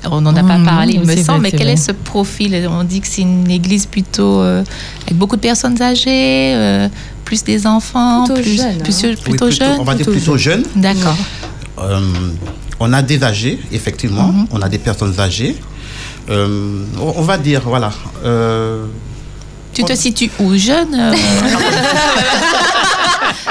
[0.03, 2.67] Alors, on n'en a pas Mhm, parlé, il me mais quel est ce profil?
[2.69, 4.63] On dit que c'est une église plutôt euh,
[5.03, 6.87] avec beaucoup de personnes âgées, euh,
[7.25, 9.13] plus des enfants, Plutôt plus, jeune, plus- hein.
[9.23, 9.77] plutôt, Oui, jeunes.
[9.79, 10.63] On va dire plutôt jeunes.
[10.75, 11.17] D'accord.
[11.79, 11.99] Euh,
[12.79, 14.27] on a des âgés, effectivement.
[14.31, 14.47] Mhm.
[14.51, 15.55] On a des personnes âgées.
[16.29, 17.91] Euh, on va dire, voilà.
[18.23, 18.85] euh,
[19.73, 21.13] Tu te situes où Jeune euh,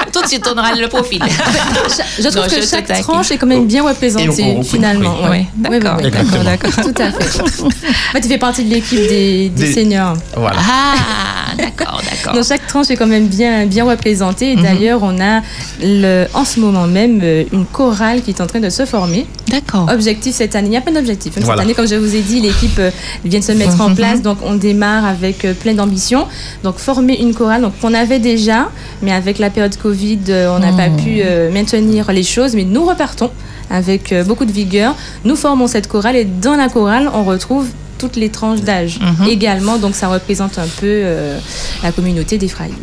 [0.13, 1.21] Tout de suite, on aura le profil.
[2.19, 3.03] Je trouve Non, que je chaque taquine.
[3.03, 5.15] tranche est quand même bien représentée Et on- on- finalement.
[5.23, 5.29] oui.
[5.29, 5.45] Ouais.
[5.55, 5.97] D'accord.
[5.97, 6.07] ouais, ouais.
[6.07, 6.43] Exactement.
[6.43, 6.71] D'accord.
[6.83, 7.41] Tout à fait.
[7.41, 7.69] En
[8.13, 10.15] fait, tu fais partie de l'équipe des, des Des- seniors.
[10.35, 10.57] voilà.
[10.59, 12.33] Ah, d'accord, d'accord.
[12.33, 14.51] Donc chaque tranche est quand même bien, bien représentée.
[14.51, 14.63] Et Mhm.
[14.63, 15.41] d'ailleurs, on a
[15.81, 19.25] le, en ce moment même euh, une chorale qui est en train de se former.
[19.49, 19.89] D'accord.
[19.91, 21.33] Objectif cette année, il n'y a pas d'objectif.
[21.33, 21.61] Cette Voilà.
[21.63, 22.89] année, comme je vous ai dit, l'équipe euh,
[23.25, 23.95] vient de se mettre en Mhm.
[23.95, 24.21] place.
[24.21, 26.27] Donc on démarre avec euh, plein d'ambition.
[26.63, 28.69] Donc former une chorale, donc qu'on avait déjà,
[29.01, 32.55] mais avec la période Covid, euh, on n'a pas pu euh, maintenir les choses.
[32.55, 33.29] Mais nous repartons
[33.69, 34.95] avec euh, beaucoup de vigueur.
[35.23, 39.27] Nous formons cette chorale et dans la chorale, on retrouve toutes les tranches d'âge Mhm.
[39.27, 39.77] également.
[39.77, 41.39] Donc ça représente un peu euh,
[41.83, 42.75] la communauté d'Ephraïm.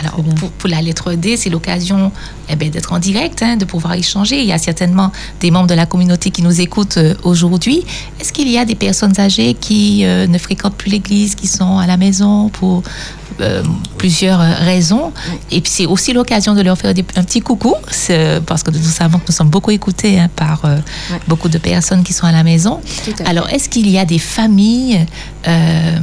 [0.00, 2.12] Alors, pour, pour la lettre D, c'est l'occasion
[2.48, 4.38] eh ben, d'être en direct, hein, de pouvoir échanger.
[4.38, 5.10] Il y a certainement
[5.40, 7.84] des membres de la communauté qui nous écoutent euh, aujourd'hui.
[8.20, 11.78] Est-ce qu'il y a des personnes âgées qui euh, ne fréquentent plus l'église, qui sont
[11.78, 12.84] à la maison pour
[13.40, 13.62] euh,
[13.96, 15.12] plusieurs euh, raisons
[15.50, 18.70] Et puis, c'est aussi l'occasion de leur faire des- un petit coucou, c'est- parce que
[18.70, 20.76] nous savons que nous sommes beaucoup écoutés hein, par euh,
[21.10, 21.20] Ouais.
[21.28, 22.80] beaucoup de personnes qui sont à la maison.
[23.24, 23.30] À.
[23.30, 25.06] Alors, est-ce qu'il y a des familles
[25.46, 25.98] euh,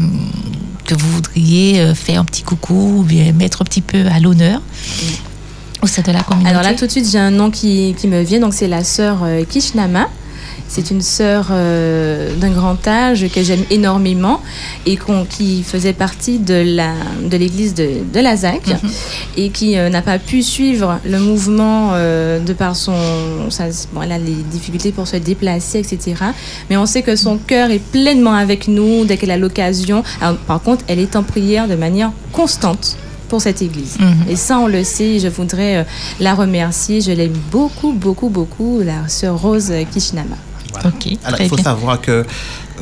[0.85, 4.19] que vous voudriez euh, faire un petit coucou ou bien mettre un petit peu à
[4.19, 4.61] l'honneur
[5.81, 6.49] au sein de la communauté?
[6.49, 8.39] Alors là, tout de suite, j'ai un nom qui, qui me vient.
[8.39, 10.07] Donc, c'est la sœur euh, Kishnama.
[10.68, 14.42] C'est une sœur euh, d'un grand âge que j'aime énormément
[14.85, 14.98] et
[15.30, 16.56] qui faisait partie de
[17.38, 18.90] l'église de, de la ZAC Mhm.
[19.38, 22.95] et qui euh, n'a pas pu suivre le mouvement euh, de par son...
[23.50, 26.16] sa- bon, elle a les difficultés pour se déplacer, etc.
[26.69, 30.03] Mais on sait que son cœur est pleinement avec nous dès qu'elle a l'occasion.
[30.19, 32.98] Alors, Par contre, elle est en prière de manière constante
[33.30, 33.98] pour cette église.
[34.00, 34.30] Mhm.
[34.32, 35.19] Et ça, on le sait.
[35.19, 35.85] Je voudrais
[36.19, 37.02] la remercier.
[37.02, 40.35] Je l'aime beaucoup, beaucoup, beaucoup, la sœur Rose Kishinama.
[40.82, 40.98] Voilà.
[41.26, 41.64] Alors, il faut bien.
[41.64, 42.26] savoir que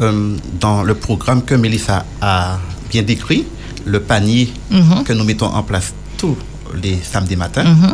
[0.01, 2.57] euh, dans le programme que Mélissa a
[2.89, 3.45] bien décrit,
[3.85, 5.03] le panier Mhm.
[5.03, 6.37] que nous mettons en place tous
[6.81, 7.93] les samedis matins, Mhm.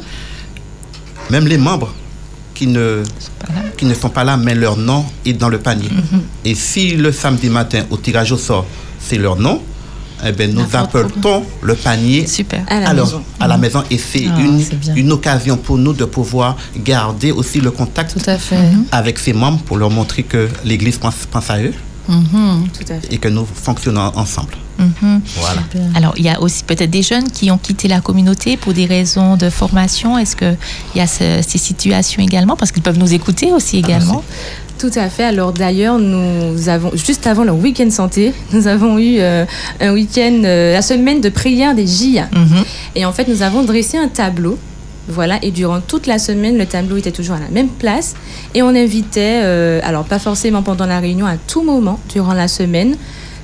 [1.32, 1.94] même les membres
[2.53, 3.03] qui ne,
[3.78, 5.90] qui ne sont pas là, mais leur nom est dans le panier.
[5.90, 6.22] Mhm.
[6.45, 8.66] Et si le samedi matin, au tirage au sort,
[9.00, 9.61] c'est leur nom,
[10.25, 12.64] eh ben, nous apportons le panier Super.
[12.67, 13.22] À la alors, maison.
[13.39, 13.83] à la maison.
[13.89, 14.39] Et c'est Ah,
[14.95, 18.57] une, occasion pour nous de pouvoir garder aussi le contact Tout à fait.
[18.91, 21.73] avec ses membres pour leur montrer que l'Église pense, pense à eux
[22.07, 22.67] Mhm.
[22.73, 23.14] Tout à fait.
[23.14, 24.56] et que nous fonctionnons ensemble.
[24.80, 25.22] Mhm.
[25.38, 25.61] Voilà.
[25.93, 28.85] Alors, il y a aussi peut-être des jeunes qui ont quitté la communauté pour des
[28.88, 30.17] raisons de formation.
[30.17, 30.57] Est-ce qu'il
[30.95, 32.56] y a ce- ces situations également?
[32.56, 34.23] Parce qu'ils peuvent nous écouter aussi également.
[34.80, 35.24] Tout à fait.
[35.25, 39.45] Alors d'ailleurs, nous avons, juste avant le week-end santé, nous avons eu euh,
[39.82, 42.30] un week-end, euh, la semaine de prière des JIA.
[42.33, 42.64] Mhm.
[42.95, 44.58] Et en fait, nous avons dressé un tableau.
[45.11, 48.14] Voilà, et durant toute la semaine, le tableau était toujours à la même place.
[48.53, 52.48] Et on invitait, euh, alors pas forcément pendant la réunion, à tout moment durant la
[52.48, 52.95] semaine,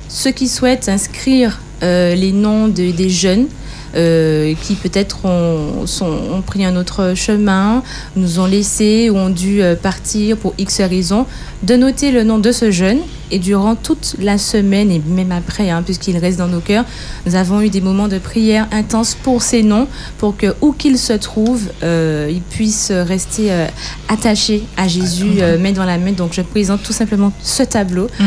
[0.08, 3.46] ceux qui souhaitent inscrire les noms de- des jeunes
[3.94, 7.82] euh, qui peut-être ont, pris un autre chemin,
[8.16, 11.26] nous ont laissé ou ont dû euh, partir pour X raisons,
[11.62, 12.98] de noter le nom de ce jeune
[13.30, 16.84] Et durant toute la semaine et même après, hein, puisqu'il reste dans nos cœurs,
[17.26, 19.88] nous avons eu des moments de prière intenses pour ces noms,
[20.18, 23.66] pour que où qu'ils se trouvent, euh, ils puissent rester euh,
[24.08, 26.12] attachés à Jésus, euh, main dans la main.
[26.12, 28.08] Donc je présente tout simplement ce tableau.
[28.20, 28.26] Mhm.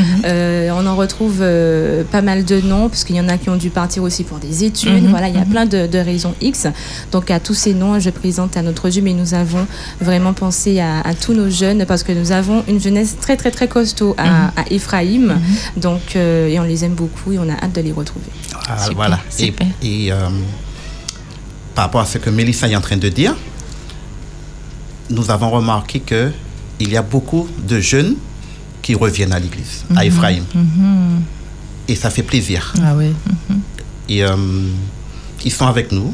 [0.71, 1.39] On en retrouve
[2.11, 4.37] pas mal de noms, parce qu'il y en a qui ont dû partir aussi pour
[4.37, 5.03] des études.
[5.03, 5.09] Mhm.
[5.09, 6.67] Voilà, il y a plein de, de raisons X.
[7.11, 9.65] Donc à tous ces noms, je présente à notre Dieu, mais nous avons
[9.99, 13.51] vraiment pensé à, à tous nos jeunes, parce que nous avons une jeunesse très très
[13.51, 14.51] très costaud à,
[15.35, 15.41] Mhm.
[15.77, 18.25] Donc, euh, et on les aime beaucoup et on a hâte de les retrouver.
[18.67, 19.19] Ah, voilà.
[19.39, 20.29] Et, et, euh,
[21.75, 23.35] par rapport à ce que Mélissa est en train de dire,
[25.09, 26.31] nous avons remarqué que
[26.79, 28.15] il y a beaucoup de jeunes
[28.81, 30.07] qui reviennent à l'église, à Mhm.
[30.07, 30.43] Ephraïm.
[30.55, 31.21] Mhm.
[31.87, 32.73] Et ça fait plaisir.
[32.83, 33.13] Ah oui.
[34.07, 34.35] Et euh,
[35.43, 36.13] ils sont avec nous.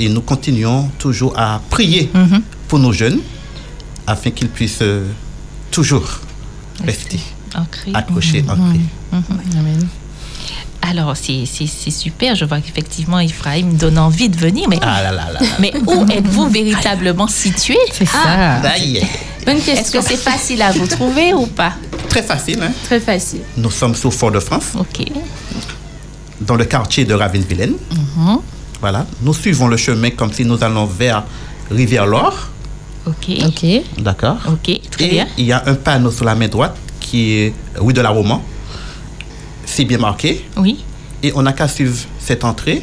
[0.00, 2.10] Et nous continuons toujours à prier
[2.66, 3.20] pour nos jeunes
[4.08, 5.06] afin qu'ils puissent euh,
[5.70, 6.18] toujours
[6.84, 7.20] rester
[7.54, 7.90] Ancré.
[7.94, 8.80] accrochés, ancrés.
[9.58, 9.86] Amen.
[10.82, 11.46] Alors, c'est
[11.90, 12.34] super.
[12.34, 14.68] Je vois qu'effectivement, Ephraim donne envie de venir.
[14.68, 15.40] Mais, Ah là là là.
[15.58, 17.76] mais où êtes-vous véritablement situé?
[17.92, 18.56] C'est ça.
[18.64, 19.02] Aïe.
[19.46, 21.72] Bonne Est-ce que c'est facile à vous trouver ou pas?
[22.10, 22.70] Très facile, hein?
[22.84, 23.40] Très facile.
[23.56, 25.06] Nous sommes sur Fort-de-France, Ok.
[26.40, 27.74] dans le quartier de Ravenne-Vilaine.
[28.16, 28.38] Mhm.
[28.80, 29.06] Voilà.
[29.22, 31.24] Nous suivons le chemin comme si nous allons vers
[31.70, 32.48] Rivière-Laure.
[33.06, 33.30] Ok.
[33.46, 33.66] Ok.
[33.98, 34.36] D'accord.
[34.48, 34.80] Ok.
[34.90, 35.26] Très Et bien.
[35.38, 36.76] il y a un panneau sur la main droite
[37.14, 38.42] qui est rue de la Roman.
[39.64, 40.44] C'est bien marqué.
[40.56, 40.82] Oui.
[41.22, 42.82] Et on n'a qu'à suivre cette entrée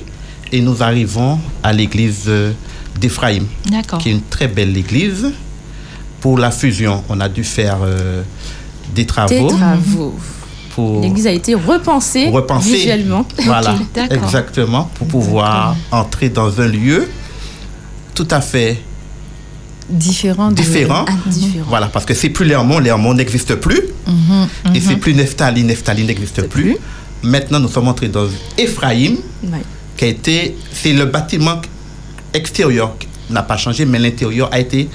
[0.53, 2.53] et nous arrivons à l'église euh,
[2.97, 3.99] d'Ephraïm, D'accord.
[3.99, 5.33] qui est une très belle église.
[6.21, 8.23] Pour la fusion, on a dû faire euh,
[8.95, 9.49] des travaux.
[9.49, 10.15] Des travaux.
[10.75, 13.25] Pour L'église a été repensée visuellement.
[13.43, 13.75] Voilà,
[14.09, 17.09] exactement, pour pouvoir entrer dans un lieu
[18.15, 18.81] tout à fait
[19.91, 20.51] Différent.
[20.51, 21.05] différent.
[21.25, 21.65] Différent.
[21.69, 23.81] Voilà, parce que c'est plus Lermont, Lermont n'existe plus.
[24.07, 24.85] Mhm, Et mhm.
[24.87, 26.77] c'est plus Neftali, Neftali n'existe plus.
[27.23, 29.59] Maintenant, nous sommes entrés dans Ephraïm, Ouais.
[29.97, 30.57] qui a été.
[30.73, 31.61] C'est le bâtiment
[32.33, 34.89] extérieur qui n'a pas changé, mais l'intérieur a été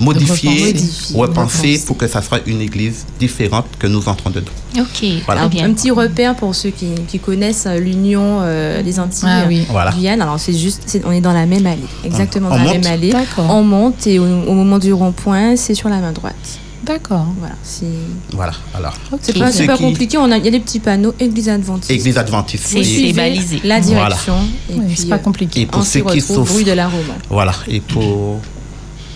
[0.00, 1.82] repensé repensé.
[1.86, 4.50] pour que ça soit une église différente que nous entrons dedans.
[4.78, 5.04] Ok.
[5.26, 5.48] Voilà.
[5.48, 5.66] Bien.
[5.66, 9.64] un petit repère pour ceux qui, qui connaissent euh, l'Union euh, des Antilles, Ah oui.
[9.68, 9.90] Voilà.
[9.92, 10.22] Guyane.
[10.22, 12.84] Alors c'est juste, c'est- on est dans la même allée, exactement On dans la monte
[12.84, 13.10] même allée.
[13.10, 13.46] D'accord.
[13.50, 16.34] On monte et au, au moment du rond-point, c'est sur la main droite.
[16.82, 17.26] D'accord.
[17.38, 17.84] Voilà, c'est
[18.32, 18.94] Voilà, alors.
[19.20, 20.16] c'est pas super qui- compliqué.
[20.18, 21.90] On a, il y a des petits panneaux Église Adventiste.
[21.90, 22.64] Église adventiste.
[22.66, 23.60] C'est- Et- c'est Suivez balisé.
[23.64, 24.06] La Voilà.
[24.08, 24.34] direction.
[24.70, 25.60] Et Oui, puis c'est pas euh, compliqué.
[25.62, 26.54] Et pour on ceux qui souffrent.
[26.54, 27.00] rue de la Rome.
[27.28, 28.40] Voilà, et pour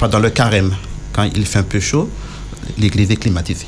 [0.05, 0.75] pendant le carême,
[1.15, 2.11] quand il fait un peu chaud,
[2.79, 3.67] l'église est climatisée.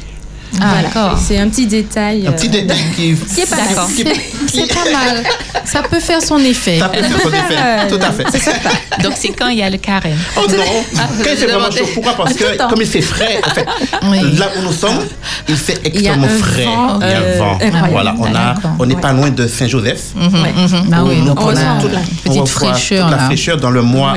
[0.61, 0.83] Ah, Voilà.
[0.83, 1.19] d'accord.
[1.19, 2.27] C'est un petit détail.
[2.27, 3.67] Un petit euh, détail qui, qui est pas mal.
[4.53, 5.25] C'est pas mal.
[5.65, 6.79] Ça peut faire son effet.
[6.79, 7.89] ça peut faire son effet.
[7.89, 9.03] Tout à fait.
[9.03, 10.17] Donc, c'est quand il y a le carême.
[10.37, 10.57] Oh non
[10.99, 12.15] Ah, Quand il fait vraiment chaud, pourquoi?
[12.15, 12.69] Parce que temps.
[12.69, 13.67] comme il fait frais, en fait,
[14.05, 14.37] Oui.
[14.39, 15.01] là où nous sommes,
[15.49, 16.65] il fait extrêmement frais.
[16.65, 17.59] vent, il y a un euh, vent.
[17.91, 19.01] Voilà, on a, on n'est Ouais.
[19.01, 20.13] pas loin de Saint-Joseph.
[20.17, 21.91] Ah oui, Où donc nous on prenons a toute-
[22.23, 24.15] petite reçoit fraîcheur toute la fraîcheur dans le mois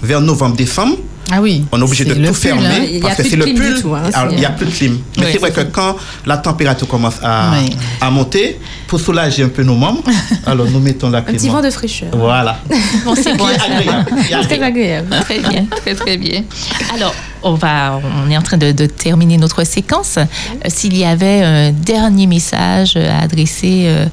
[0.00, 0.96] vers novembre-décembre.
[1.32, 1.64] Ah oui.
[1.72, 2.98] On est obligé de tout pull, fermer hein.
[2.98, 3.82] A parce que plus c'est de le clim du pull.
[3.82, 4.98] tout, hein, Alors, il n'y a plus de clim.
[5.18, 7.76] Mais c'est vrai que quand la température commence à, Oui.
[8.00, 10.04] à monter, pour soulager un peu nos membres,
[10.46, 11.52] alors nous mettons la Un petit clim.
[11.52, 12.10] vent de fraîcheur.
[12.12, 12.58] Voilà.
[13.04, 14.06] Bon, c'est bon agréable.
[14.44, 15.16] Très agréable.
[15.22, 16.42] Très bien, très très bien.
[16.94, 20.16] Alors, on va, on est en train de, de terminer notre séquence.
[20.18, 20.24] Euh,
[20.68, 24.08] S'il y avait un dernier message à adresser euh, à-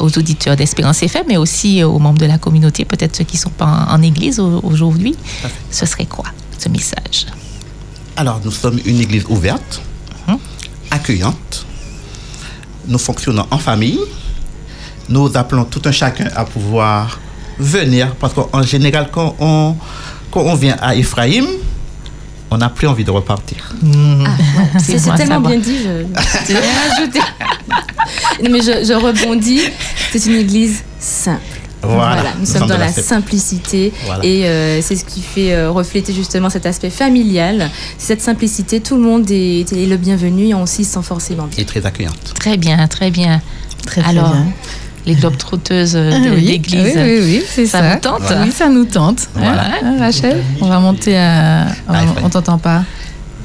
[0.00, 3.42] aux auditeurs d'Espérance FM, mais aussi aux membres de la communauté, peut-être ceux qui ne
[3.42, 5.14] sont pas en, en église au- aujourd'hui,
[5.70, 6.24] ce serait quoi
[6.58, 7.26] ce message?
[8.16, 9.80] Alors, nous sommes une église ouverte,
[10.28, 10.38] Mhm.
[10.90, 11.66] accueillante.
[12.86, 14.00] Nous fonctionnons en famille.
[15.08, 17.18] Nous appelons tout un chacun à pouvoir
[17.58, 19.74] venir parce qu'en général, quand on,
[20.30, 21.46] quand on vient à Ephraïm,
[22.52, 23.74] on n'a plus envie de repartir.
[24.78, 26.04] C'est c'est bon à tellement bien dit, je
[26.48, 27.20] je vais rien ajouter.
[28.42, 29.60] Non, mais je, je rebondis.
[30.12, 31.40] C'est une église simple.
[31.84, 34.24] Voilà, nous, sommes dans la sim- simplicité Voilà.
[34.24, 37.70] et euh, c'est ce qui fait euh, refléter justement cet aspect familial.
[37.98, 41.58] Cette simplicité, tout le monde est, est le bienvenu et on s'y sent forcément bien.
[41.58, 42.34] Et très accueillante.
[42.38, 43.42] Très bien, très bien.
[43.84, 44.46] Très, très Alors, bien.
[45.06, 46.94] Les globes trotteuses de Ah oui, l'église.
[46.96, 47.80] Oui, oui, oui, c'est ça.
[47.80, 49.28] Ça vous tente Oui, ça nous tente.
[49.34, 49.62] Voilà.
[49.64, 51.66] Hein, hein, Rachel, on va monter à.
[51.88, 52.84] Ah, on- t'entend pas.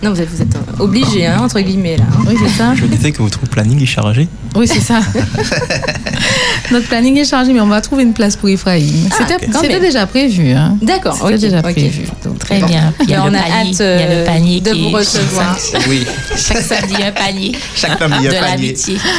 [0.03, 2.03] Non, vous êtes, vous êtes euh, obligé, hein, entre guillemets là.
[2.27, 2.76] Oui, c'est ça.
[2.76, 4.27] Je disais que votre planning est chargé.
[4.58, 5.00] Oui, c'est ça.
[6.72, 8.82] Notre planning est chargé, mais on va trouver une place pour Ephraim.
[9.18, 10.52] C'était quand c'était déjà prévu.
[10.52, 10.76] Hein.
[10.82, 12.06] D'accord, C'était déjà prévu.
[12.26, 12.66] Donc, Très bon.
[12.68, 12.94] bien.
[13.03, 14.72] Il y a, on le a panier, hâte, il y a le euh, panier de
[14.72, 15.58] qui vous est- recevoir.
[15.88, 16.06] Oui,
[16.36, 17.52] Chaque samedi, un panier.
[17.76, 18.76] chaque famille De a un panier.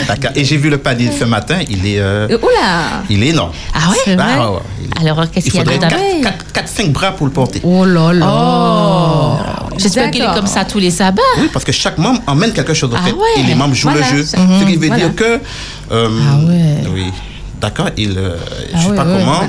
[0.06, 0.30] D'accord.
[0.34, 3.52] Et j'ai vu le panier ce matin, il est, euh, Euh, Oula il est énorme.
[3.74, 4.16] Ah ouais?
[4.18, 4.58] Ah, ouais,
[5.00, 6.30] Alors, qu'est-ce Il qu'il y a faudrait dedans?
[6.54, 7.60] 4-5 bras pour le porter.
[7.62, 8.26] Oh là là.
[8.28, 9.36] Oh
[9.78, 11.22] J'espère qu'il est comme ça tous les sabbats.
[11.40, 13.40] Oui, parce que chaque membre emmène quelque chose en Ah ouais.
[13.40, 14.10] Et les membres jouent Voilà.
[14.10, 14.24] le jeu.
[14.36, 14.60] Mhm.
[14.60, 15.04] Ce qui veut Voilà.
[15.04, 15.27] dire que.
[15.92, 16.08] Euh,
[16.92, 17.04] Oui.
[17.60, 18.16] D'accord, il.
[18.16, 18.36] euh,
[18.72, 19.40] je ne sais Ah ouais, pas ouais, comment.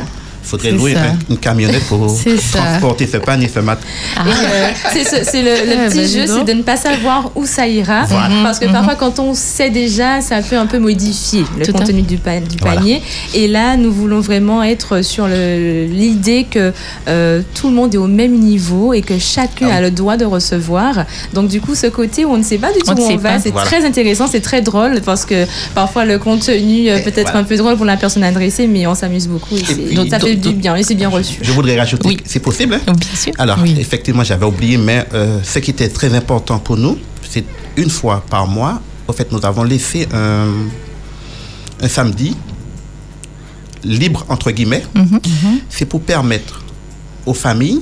[0.49, 1.01] Il faudrait louer ça.
[1.03, 2.57] un- une camionnette pour ça.
[2.59, 3.79] transporter ce pain et ce mat.
[4.17, 6.75] Et, euh, c'est ce- c'est le, le Eh petit ben, jeu, c'est de ne pas
[6.75, 8.03] savoir où ça ira.
[8.05, 8.29] Voilà.
[8.43, 12.01] Parce que parfois, quand on sait déjà, ça peut un peu modifier le Tout contenu
[12.01, 12.77] du, pa- du Voilà.
[12.77, 13.01] panier.
[13.35, 16.73] Et là, nous voulons vraiment être sur l'idée que
[17.07, 20.17] euh, tout le monde est au même niveau et que chacun Ah a le droit
[20.17, 21.05] de recevoir.
[21.33, 23.17] Donc, du coup, ce côté où on ne sait pas du tout On où on
[23.17, 23.67] va, c'est Voilà.
[23.67, 25.45] très intéressant, c'est très drôle parce que
[25.75, 27.39] parfois le contenu euh, peut être voilà.
[27.39, 30.09] un peu drôle pour la personne adressée, mais on s'amuse beaucoup et, c'est- puis, donc
[30.09, 31.39] ça fait du bien et c'est bien reçu.
[31.41, 33.33] Je voudrais rajouter, c'est possible hein Bien sûr.
[33.37, 36.97] Alors, effectivement, j'avais oublié, mais euh, ce qui était très important pour nous,
[37.29, 37.45] c'est
[37.77, 40.47] une fois par mois, au fait, nous avons laissé un,
[41.81, 42.35] un samedi
[43.83, 44.83] libre, entre guillemets.
[44.95, 45.19] Mhm.
[45.69, 46.63] C'est pour permettre
[47.25, 47.81] aux familles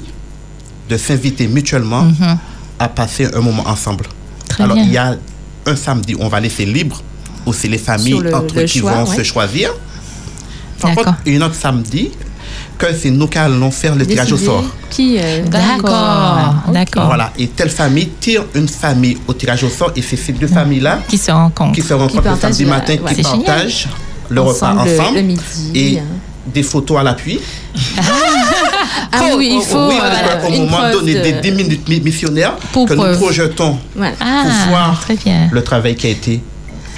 [0.89, 2.37] de s'inviter mutuellement Mhm.
[2.79, 4.05] à passer un moment ensemble.
[4.47, 4.85] Très Alors, bien.
[4.85, 5.15] il y a
[5.65, 7.01] un samedi où on va laisser libre,
[7.45, 9.17] où c'est les familles le- entre le qui choix, vont ouais.
[9.17, 9.73] se choisir.
[10.79, 12.11] Par contre, une autre samedi,
[12.77, 14.63] que c'est nous qui allons faire le tirage au sort.
[14.89, 16.55] Qui euh, D'accord.
[16.71, 17.05] D'accord.
[17.07, 20.47] Voilà, et telle famille tire une famille au tirage au sort, et c'est ces deux
[20.47, 21.73] familles-là Qui se rencontrent.
[21.73, 23.13] qui se rencontrent le samedi la- matin, ouais.
[23.15, 23.43] qui génial.
[23.43, 23.87] partagent
[24.29, 26.03] le repas Ensemble, le- ensemble, le midi, et hein.
[26.53, 27.39] des photos à l'appui.
[29.11, 31.87] Ah oui, il faut oui, euh, parce qu'au une moment donné de- des 10 minutes
[31.89, 33.13] mi- missionnaires Pour que preuve.
[33.13, 34.11] nous projetons Voilà.
[34.15, 35.49] pour Ah, voir très bien.
[35.51, 36.41] le travail qui a été.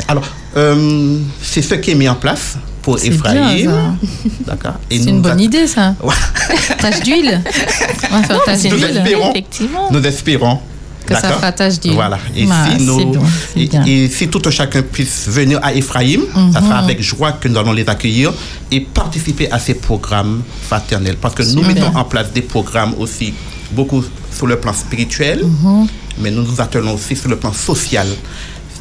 [0.07, 0.23] Alors,
[0.57, 3.71] euh, c'est ce qui est mis en place pour Ephraïm.
[4.47, 4.73] D'accord.
[4.89, 5.95] C'est une bonne a- idée, ça.
[6.79, 7.41] Tache d'huile.
[8.11, 8.39] On va faire
[8.71, 8.97] Nous d'huile.
[8.97, 9.89] espérons, Effectivement.
[9.91, 10.59] nous espérons
[11.05, 11.93] Que ça d'accord fera tache d'huile.
[11.95, 12.19] Voilà.
[12.35, 13.21] Et, Ah, si nous, bon,
[13.87, 16.21] et, si tout un chacun puisse venir à Ephraïm,
[16.53, 16.67] ça Mhm.
[16.67, 18.31] sera avec joie que nous allons les accueillir
[18.71, 21.17] et participer à ces programmes fraternels.
[21.19, 23.33] Parce que nous mettons en place des programmes aussi
[23.71, 25.87] beaucoup sur le plan spirituel, Mhm.
[26.19, 28.07] mais nous nous attelons aussi sur le plan social,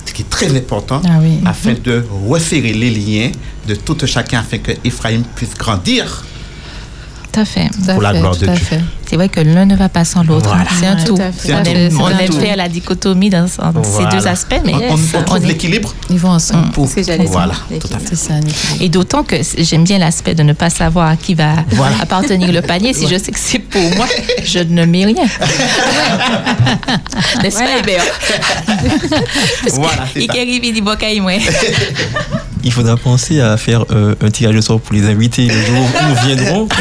[0.06, 1.38] ce qui est très important, Ah oui.
[1.46, 3.30] afin de resserrer les liens
[3.68, 6.24] de tout un chacun, afin que Ephraïm puisse grandir.
[7.30, 7.68] Tout à fait.
[7.68, 8.64] Tout Pour la fait, gloire tout de Dieu.
[8.64, 8.80] fait.
[9.08, 10.48] C'est vrai que l'un ne va pas sans l'autre.
[10.48, 10.64] Voilà.
[10.78, 11.14] C'est un Ouais, tout.
[11.16, 11.32] tout un On
[11.62, 11.70] tout.
[11.70, 15.22] aime, C'est on aime faire la dichotomie dans, ces deux aspects, mais On, on- on
[15.22, 16.70] trouve l'équilibre Ils vont ensemble.
[16.72, 16.88] pour.
[17.26, 18.16] Voilà, tout à fait.
[18.16, 18.34] Ça.
[18.80, 21.96] Et d'autant que j'aime bien l'aspect de ne pas savoir à qui va Voilà.
[22.00, 22.92] appartenir le panier.
[22.94, 24.06] Si je sais que c'est pour moi,
[24.42, 25.24] je ne mets rien.
[27.42, 28.02] N'est-ce pas, Hébert?
[29.74, 31.32] Voilà, il arrive, il dit Bocaï, moi.
[32.64, 35.78] Il faudra penser à faire euh, un tirage au sort pour les invités le jour
[35.78, 36.68] où nous viendrons.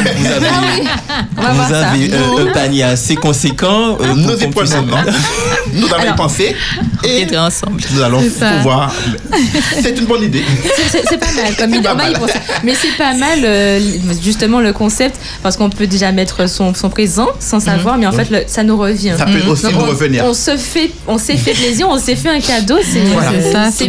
[1.38, 3.96] Vous avez, vous euh, un panier assez conséquent.
[4.00, 4.46] euh, Nous y.
[5.74, 6.56] Nous avons Alors, pensé
[7.04, 7.80] et ensemble.
[7.92, 8.92] nous allons pouvoir.
[9.80, 10.42] C'est une bonne idée.
[10.90, 11.88] C'est- pas mal comme idée.
[12.64, 13.80] Mais c'est pas mal euh,
[14.22, 18.12] justement le concept parce qu'on peut déjà mettre son, son présent sans savoir, mais en
[18.12, 19.14] fait le- ça nous revient.
[19.18, 20.24] Ça peut aussi Donc, nous on, revenir.
[20.24, 22.76] on se fait, on s'est fait plaisir, on s'est fait un cadeau.
[22.82, 23.30] C'est Voilà.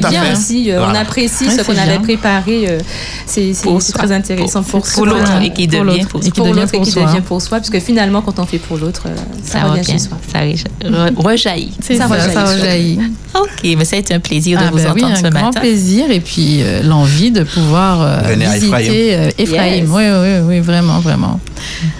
[0.09, 0.71] bien aussi.
[0.71, 2.65] euh, On apprécie Ouais, ce qu'on avait préparé.
[2.69, 2.79] euh,
[3.25, 5.05] C'est Pour très intéressant pour, pour soi.
[5.07, 6.07] l'autre et qui Pour devient l'autre.
[6.09, 7.05] pour Et qui pour devient l'autre et pour qui soi.
[7.05, 9.83] devient pour soi, parce que finalement quand on fait pour l'autre, euh, ça, Ça revient
[9.83, 10.17] chez soi.
[10.31, 11.71] ça re- re- rejaillit.
[11.81, 12.33] Ça ça, rejaillit.
[12.33, 12.99] ça rejaillit.
[13.35, 15.27] Ok, mais ça a été un plaisir de Ah vous ben oui, entendre un ce
[15.33, 15.59] grand matin.
[15.59, 19.85] plaisir et puis euh, l'envie de pouvoir euh, visiter Ephraim.
[19.89, 21.39] Oui, oui, oui, vraiment, vraiment.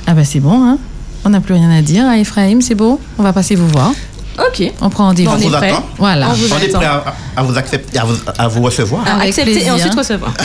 [0.08, 0.78] Ah ben c'est bon, hein
[1.26, 3.00] on n'a plus rien à dire à Ephraim, c'est beau.
[3.18, 3.92] On va passer vous voir.
[4.48, 4.72] Ok.
[4.82, 5.32] On prend rendez-vous.
[5.32, 5.84] On vous attend.
[5.98, 6.30] Voilà.
[6.30, 6.78] On vous On est attend.
[6.80, 9.08] prêt à, à vous accepter, à vous, à vous recevoir.
[9.08, 10.32] Avec accepter et ensuite recevoir.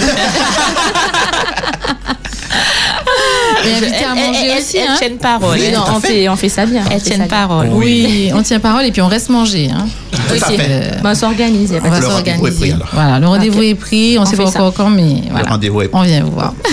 [3.67, 4.97] Et invité à Elle- manger elle- aussi, elle hein.
[4.99, 5.59] tient parole.
[5.59, 6.83] Oui, non, on, fait, on fait ça bien.
[6.86, 7.68] on Elle tient parole.
[7.73, 9.70] Oui, on tient parole et puis on reste manger.
[9.75, 9.86] Hein.
[10.28, 11.01] Fait.
[11.02, 11.73] Ben, on s'organise.
[11.84, 12.73] On va Le pris, s'organiser.
[12.73, 12.89] alors.
[12.93, 13.65] Voilà, le rendez-vous Ok.
[13.65, 14.17] est pris.
[14.18, 15.49] On ne sait pas encore quand, mais voilà.
[15.49, 16.55] rendez-vous est On vient vous voir.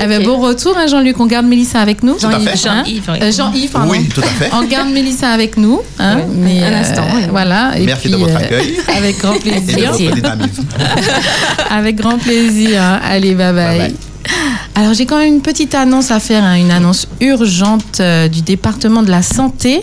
[0.00, 1.18] Eh ben, bon retour, hein, Jean-Luc.
[1.20, 2.16] On garde Mélissa avec nous.
[2.22, 3.18] Hein Jean-Yves, oui.
[3.20, 3.90] Euh, Jean-Yves, pardon.
[3.90, 4.50] Oui, tout à fait.
[4.52, 5.80] On garde Mélissa avec nous.
[5.98, 7.22] Hein, mais, un euh, instant, oui.
[7.30, 7.72] Voilà.
[7.76, 8.78] Et Merci puis, de votre euh, accueil.
[8.96, 9.92] Avec grand et de plaisir.
[11.70, 12.80] Avec grand plaisir.
[13.04, 13.94] Allez, bye bye.
[14.74, 18.42] Alors j'ai quand même une petite annonce à faire, hein, une annonce urgente euh, du
[18.42, 19.82] département de la santé.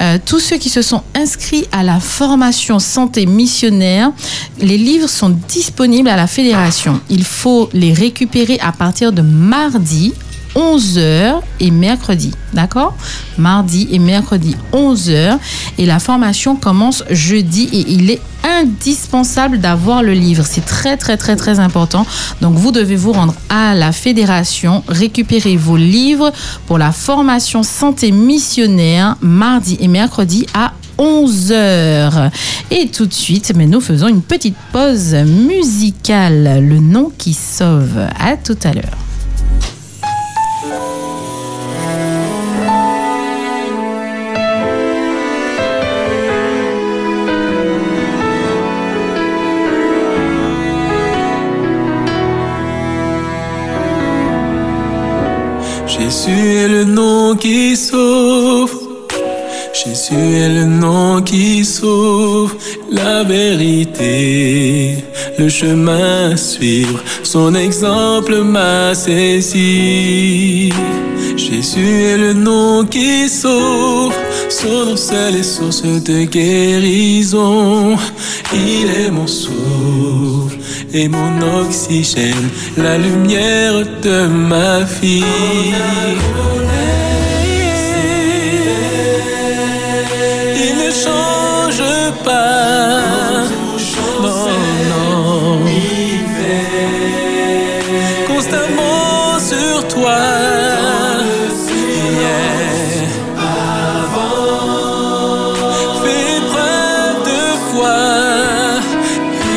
[0.00, 4.12] Euh, tous ceux qui se sont inscrits à la formation santé missionnaire,
[4.58, 7.00] les livres sont disponibles à la fédération.
[7.10, 10.14] Il faut les récupérer à partir de mardi
[10.54, 12.32] 11h et mercredi.
[12.52, 12.96] D'accord?
[13.38, 15.38] Mardi et mercredi 11h.
[15.78, 20.44] Et la formation commence jeudi et il est indispensable d'avoir le livre.
[20.46, 22.06] C'est très très très très important.
[22.40, 26.32] Donc vous devez vous rendre à la fédération, récupérer vos livres
[26.66, 32.30] pour la formation santé missionnaire mardi et mercredi à 11h.
[32.70, 36.60] Et tout de suite, mais nous faisons une petite pause musicale.
[36.62, 37.98] Le nom qui sauve.
[38.18, 39.09] À tout à l'heure.
[56.00, 58.29] Jésus est le nom qui sauve.
[59.82, 62.54] Jésus est le nom qui sauve,
[62.92, 64.96] la vérité,
[65.38, 70.70] le chemin à suivre, son exemple m'a saisi.
[71.34, 74.12] Jésus est le nom qui sauve,
[74.50, 77.96] son nom seul est source de guérison.
[78.52, 80.58] Il est mon souffle
[80.92, 85.24] et mon oxygène, la lumière de ma vie.
[92.24, 93.44] Pas.
[94.22, 94.48] Non,
[94.90, 95.60] non.
[98.26, 100.18] Constamment sur toi.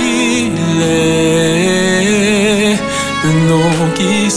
[0.05, 2.75] Il est
[3.47, 4.29] nom qui.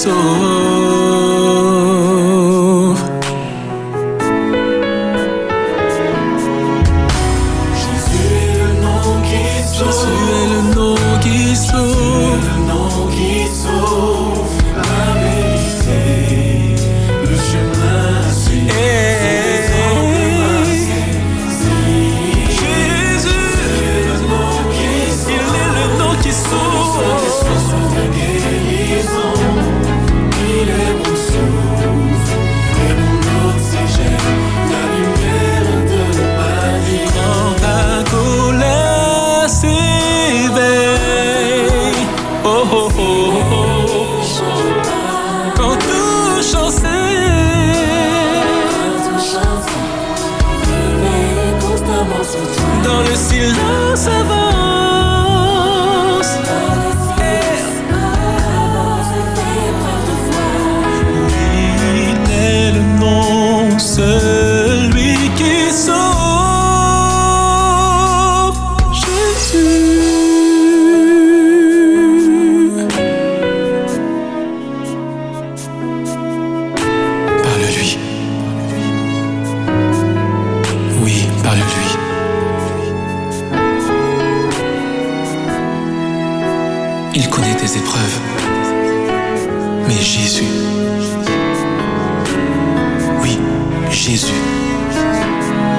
[93.96, 94.26] Jésus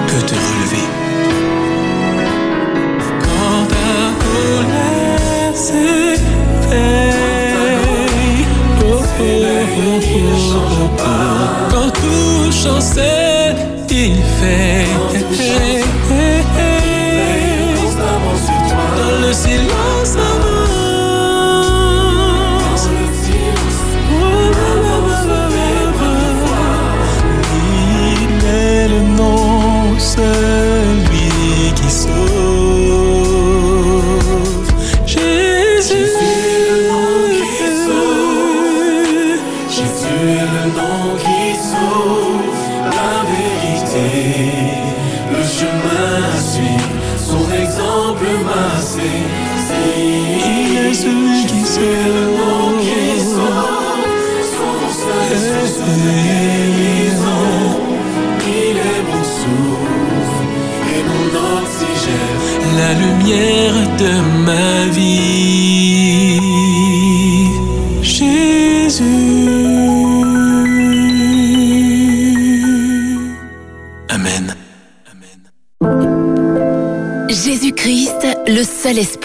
[0.08, 1.07] peut te relever.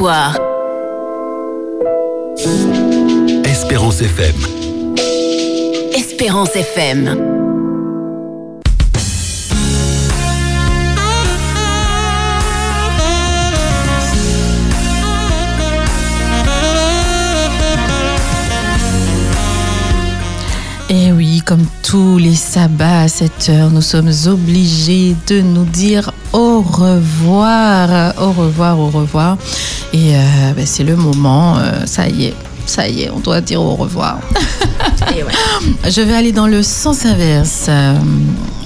[0.02, 0.36] Espoir.
[3.44, 4.34] Espérance FM.
[5.94, 7.42] Espérance FM.
[20.88, 25.64] Et Eh oui, comme tous les sabbats à cette heure, nous sommes obligés de nous
[25.64, 29.36] dire au revoir, au revoir, au revoir.
[29.92, 30.18] Et euh,
[30.56, 32.34] ben, c'est le moment, euh, ça y est,
[32.66, 34.18] ça y est, on doit dire au revoir.
[35.88, 37.66] Je vais aller dans le sens inverse.
[37.68, 37.94] Euh,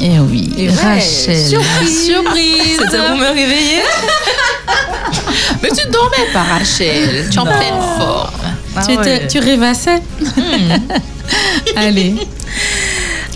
[0.01, 1.37] Et oui, Et ouais, Rachel.
[1.49, 2.07] surprise.
[2.07, 2.79] Surprise.
[2.79, 3.83] C'était pour me réveiller
[5.63, 7.29] Mais tu dormais pas, Rachel.
[7.31, 8.31] Tu en pleine forme.
[8.77, 9.27] Ah tu, étais- ouais.
[9.27, 10.03] tu rêvassais
[11.77, 12.15] Allez.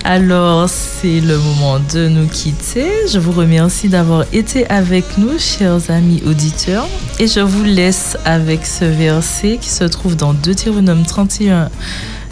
[0.04, 2.90] Alors, c'est le moment de nous quitter.
[3.12, 6.86] Je vous remercie d'avoir été avec nous, chers amis auditeurs.
[7.22, 11.68] Et je vous laisse avec ce verset qui se trouve dans Deutéronome 31,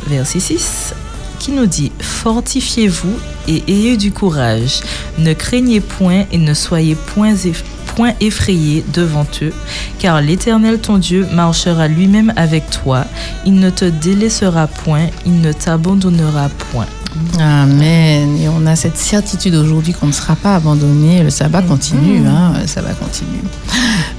[0.07, 0.94] verset 6,
[1.39, 3.12] qui nous dit Fortifiez-vous
[3.49, 4.81] et ayez du courage.
[5.18, 7.62] Ne craignez point et ne soyez point, eff-
[7.97, 9.52] point effrayés devant eux,
[9.99, 13.05] car l'Éternel ton Dieu marchera lui-même avec toi.
[13.44, 16.86] Il ne te délaissera point, il ne t'abandonnera point.
[17.39, 18.39] Amen.
[18.39, 21.23] Et on a cette certitude aujourd'hui qu'on ne sera pas abandonné.
[21.23, 22.26] Le sabbat continue.
[22.26, 23.42] Hein, le sabbat continue.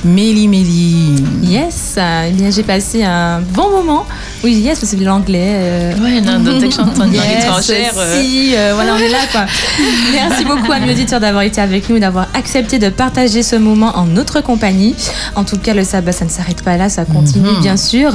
[0.04, 1.16] Mélie, Mélie.
[1.44, 4.06] Yes, eh bien j'ai passé un bon moment.
[4.44, 5.40] Oui, yes, parce que c'est de l'anglais.
[5.46, 5.94] euh.
[6.02, 8.22] Ouais, non, dès que j'entends une langue étrangère, euh.
[8.22, 9.46] Si, euh, voilà, on est là quoi.
[10.14, 13.56] Merci beaucoup à mes auditeurs d'avoir été avec nous et d'avoir accepté de partager ce
[13.58, 14.96] moment en notre compagnie.
[15.36, 17.62] En tout cas, le sabbat, ça ne s'arrête pas là, ça continue Mhm.
[17.62, 18.14] bien sûr.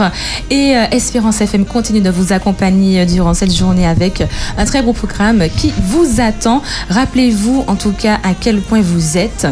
[0.50, 4.22] Et euh, Espérance FM continue de vous accompagner euh, durant cette journée avec
[4.56, 6.62] un très beau programme qui vous attend.
[6.90, 9.46] Rappelez-vous en tout cas à quel point vous êtes.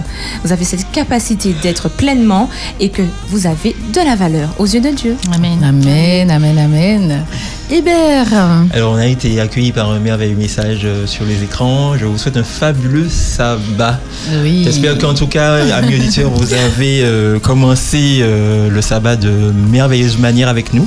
[0.44, 2.48] Vous avez cette capacité d'être pleinement
[2.80, 5.16] et que vous avez de la valeur aux yeux de Dieu.
[5.34, 5.58] Amen.
[5.62, 6.61] Amen, amen, amen.
[7.70, 8.26] Hébert.
[8.72, 11.96] Alors, on a été accueillis par un merveilleux message euh, sur les écrans.
[11.96, 13.98] Je vous souhaite un fabuleux sabbat.
[14.42, 14.62] Oui.
[14.64, 19.30] J'espère qu'en tout cas, amis auditeurs, vous avez euh, commencé euh, le sabbat de
[19.70, 20.86] merveilleuse manière avec nous.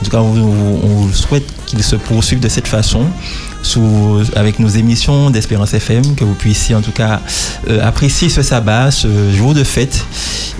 [0.00, 3.02] En tout cas, on, on- on souhaite qu'il se poursuive de cette façon.
[3.62, 7.20] Sous, avec nos émissions d'Espérance FM, que vous puissiez en tout cas
[7.68, 10.04] euh, apprécier ce sabbat, ce jour de fête,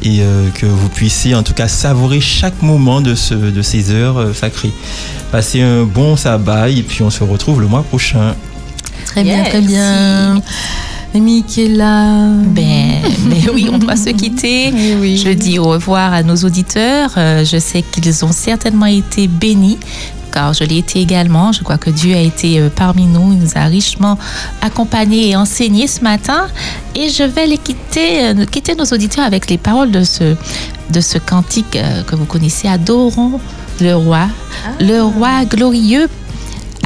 [0.02, 3.92] et euh, que vous puissiez en tout cas savourer chaque moment de, ce, de ces
[3.92, 4.72] heures euh, sacrées.
[5.30, 8.34] Passez un bon sabbat et puis on se retrouve le mois prochain.
[9.06, 9.48] Très bien, Yes.
[9.48, 10.42] très bien.
[11.14, 12.28] Michaela.
[12.46, 14.70] Ben, ben oui, on doit se quitter.
[15.16, 17.10] Je dis au revoir à nos auditeurs.
[17.16, 19.78] Je sais qu'ils ont certainement été bénis.
[20.32, 21.52] Car je l'ai été également.
[21.52, 23.32] Je crois que Dieu a été euh, parmi nous.
[23.32, 24.18] Il nous a richement
[24.62, 26.48] accompagnés et enseignés ce matin.
[26.94, 30.36] Et je vais les quitter, euh, quitter nos auditeurs avec les paroles de ce,
[30.90, 32.68] de ce cantique euh, que vous connaissez.
[32.68, 33.40] Adorons
[33.80, 34.26] le roi,
[34.80, 36.08] le roi glorieux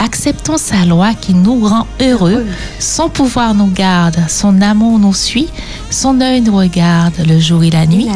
[0.02, 2.44] Acceptons sa loi qui nous rend heureux.
[2.80, 5.48] Son pouvoir nous garde, son amour nous suit,
[5.92, 8.08] son œil nous regarde le jour et la nuit.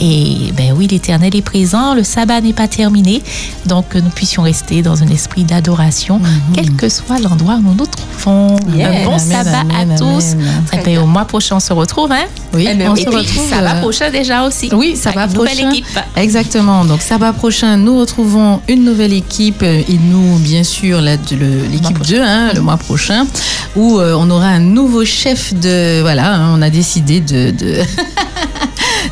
[0.00, 3.22] Et ben oui, l'Éternel est présent, le sabbat n'est pas terminé,
[3.64, 6.20] donc que nous puissions rester dans un esprit d'adoration,
[6.54, 8.56] quel que soit l'endroit où nous nous trouvons.
[8.56, 10.32] Un bon Amen, sabbat amen, à tous.
[10.32, 10.62] amen.
[10.74, 12.26] Et ben, au mois prochain, on se retrouve, hein?
[12.52, 14.68] Oui, Eh ben on se puis, retrouve, sabbat euh, prochain déjà aussi.
[14.72, 15.70] Oui, ça va Avec une nouvelle prochain.
[15.70, 15.98] équipe.
[16.16, 16.84] Exactement.
[16.84, 22.20] Donc sabbat prochain, nous retrouvons une nouvelle équipe et nous, bien sûr, la- l'équipe 2,
[22.20, 23.26] hein, le mois prochain,
[23.74, 26.02] où euh, on aura un nouveau chef de.
[26.02, 27.50] Voilà, hein, on a décidé de.
[27.50, 27.80] de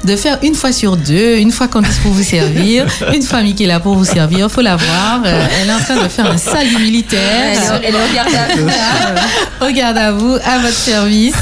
[0.03, 3.81] De faire une fois sur deux, une fois Candice pour vous servir, une fois Michaela
[3.81, 5.23] pour vous servir, faut la voir.
[5.25, 7.21] Euh, elle est en train de faire un salut militaire.
[7.23, 8.69] Elle est- elle est au garde à vous,
[9.99, 11.35] à vous, à votre service.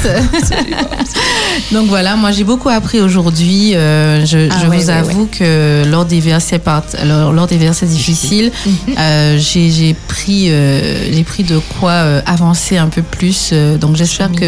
[1.71, 3.75] Donc voilà, moi j'ai beaucoup appris aujourd'hui.
[3.75, 7.47] Euh, je Ah je ouais, vous ouais, avoue que lors des versets part- lors, lors
[7.47, 8.51] des versets difficiles,
[8.97, 13.49] euh, j'ai j'ai pris euh, j'ai pris de quoi euh, avancer un peu plus.
[13.51, 14.45] Euh, donc j'espère que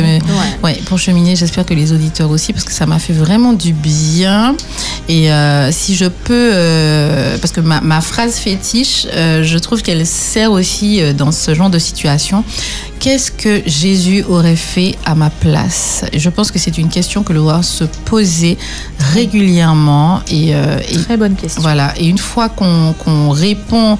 [0.63, 0.79] ouais.
[0.85, 4.55] pour cheminer, j'espère que les auditeurs aussi parce que ça m'a fait vraiment du bien.
[5.09, 9.81] Et euh, si je peux, euh, parce que ma, ma phrase fétiche, euh, je trouve
[9.81, 12.43] qu'elle sert aussi dans ce genre de situation.
[12.99, 16.05] Qu'est-ce que Jésus aurait fait à ma place?
[16.15, 18.57] Je pense que c'est une question que l'on doit se poser
[19.13, 20.21] régulièrement.
[20.29, 21.61] Et, et- Très bonne question.
[21.61, 21.93] Voilà.
[21.97, 23.97] Et une fois qu'on répond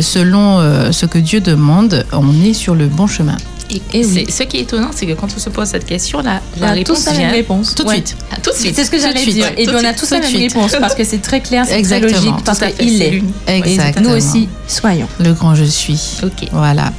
[0.00, 0.60] selon
[0.92, 3.36] ce que Dieu demande, on est sur le bon chemin.
[3.70, 6.40] Et, c'est- ce qui est étonnant, c'est que quand on se pose cette question, la,
[6.58, 7.74] la On a réponse tous la même vient réponse.
[7.74, 7.94] Tout de Ouais.
[7.96, 8.16] suite.
[8.32, 8.74] Ah, Tout de suite.
[8.74, 9.44] C'est ce que j'allais dire.
[9.46, 11.70] Ouais, Et puis on a tous la même réponse parce que c'est très clair, c'est
[11.72, 12.12] très Exactement.
[12.12, 13.22] logique, parce qu'il est.
[13.46, 14.08] Exactement.
[14.10, 15.08] Nous aussi, soyons.
[15.20, 16.00] Le grand je suis.
[16.22, 16.48] Ok.
[16.52, 16.92] Voilà.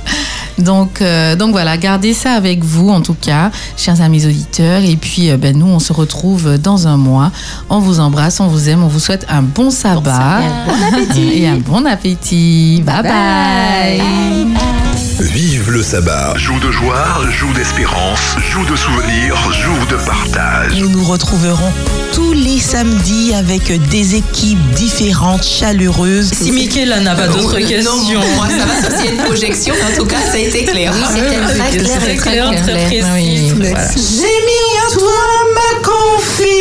[0.57, 4.81] Donc, euh, donc voilà, gardez ça avec vous en tout cas, chers amis auditeurs.
[4.83, 7.31] Et puis, euh, ben, nous, on se retrouve dans un mois.
[7.69, 10.41] On vous embrasse, on vous aime, on vous souhaite un bon sabbat.
[10.67, 11.29] Bon appétit.
[11.43, 12.83] Et un bon appétit.
[12.85, 13.03] bye.
[13.03, 14.88] bye.
[15.19, 16.33] Vive le sabbat.
[16.37, 20.79] Jour de joie, jour d'espérance, jour de souvenirs, jour de partage.
[20.79, 21.73] Nous nous retrouverons
[22.13, 26.31] tous les samedis avec des équipes différentes, chaleureuses.
[26.33, 27.91] Si Michaela n'a pas d'autres questions.
[27.97, 29.73] Non, Moi, ça va, c'est une projection.
[29.75, 30.93] En tout cas, ça a été clair.
[30.95, 32.61] Oui, c'était très clair, Très très clair, clair.
[32.63, 33.03] très précis.
[33.13, 33.53] Oui.
[33.57, 33.87] Voilà.
[33.95, 35.19] J'ai mis en toi
[35.53, 35.71] ma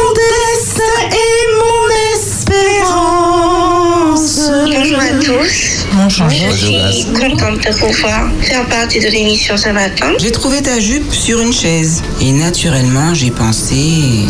[5.24, 5.86] tous.
[5.94, 6.28] Bonjour.
[6.28, 10.12] Je suis contente de pouvoir faire partie de l'émission ce matin.
[10.18, 12.02] J'ai trouvé ta jupe sur une chaise.
[12.20, 14.26] Et naturellement, j'ai pensé.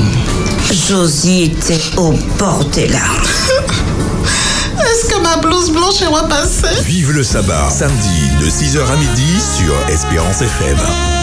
[0.89, 3.26] Josie était au bord des larmes.
[4.78, 7.70] Est-ce que ma blouse blanche est repassée Vive le sabbat.
[7.70, 11.14] Samedi de 6h à midi sur Espérance FM.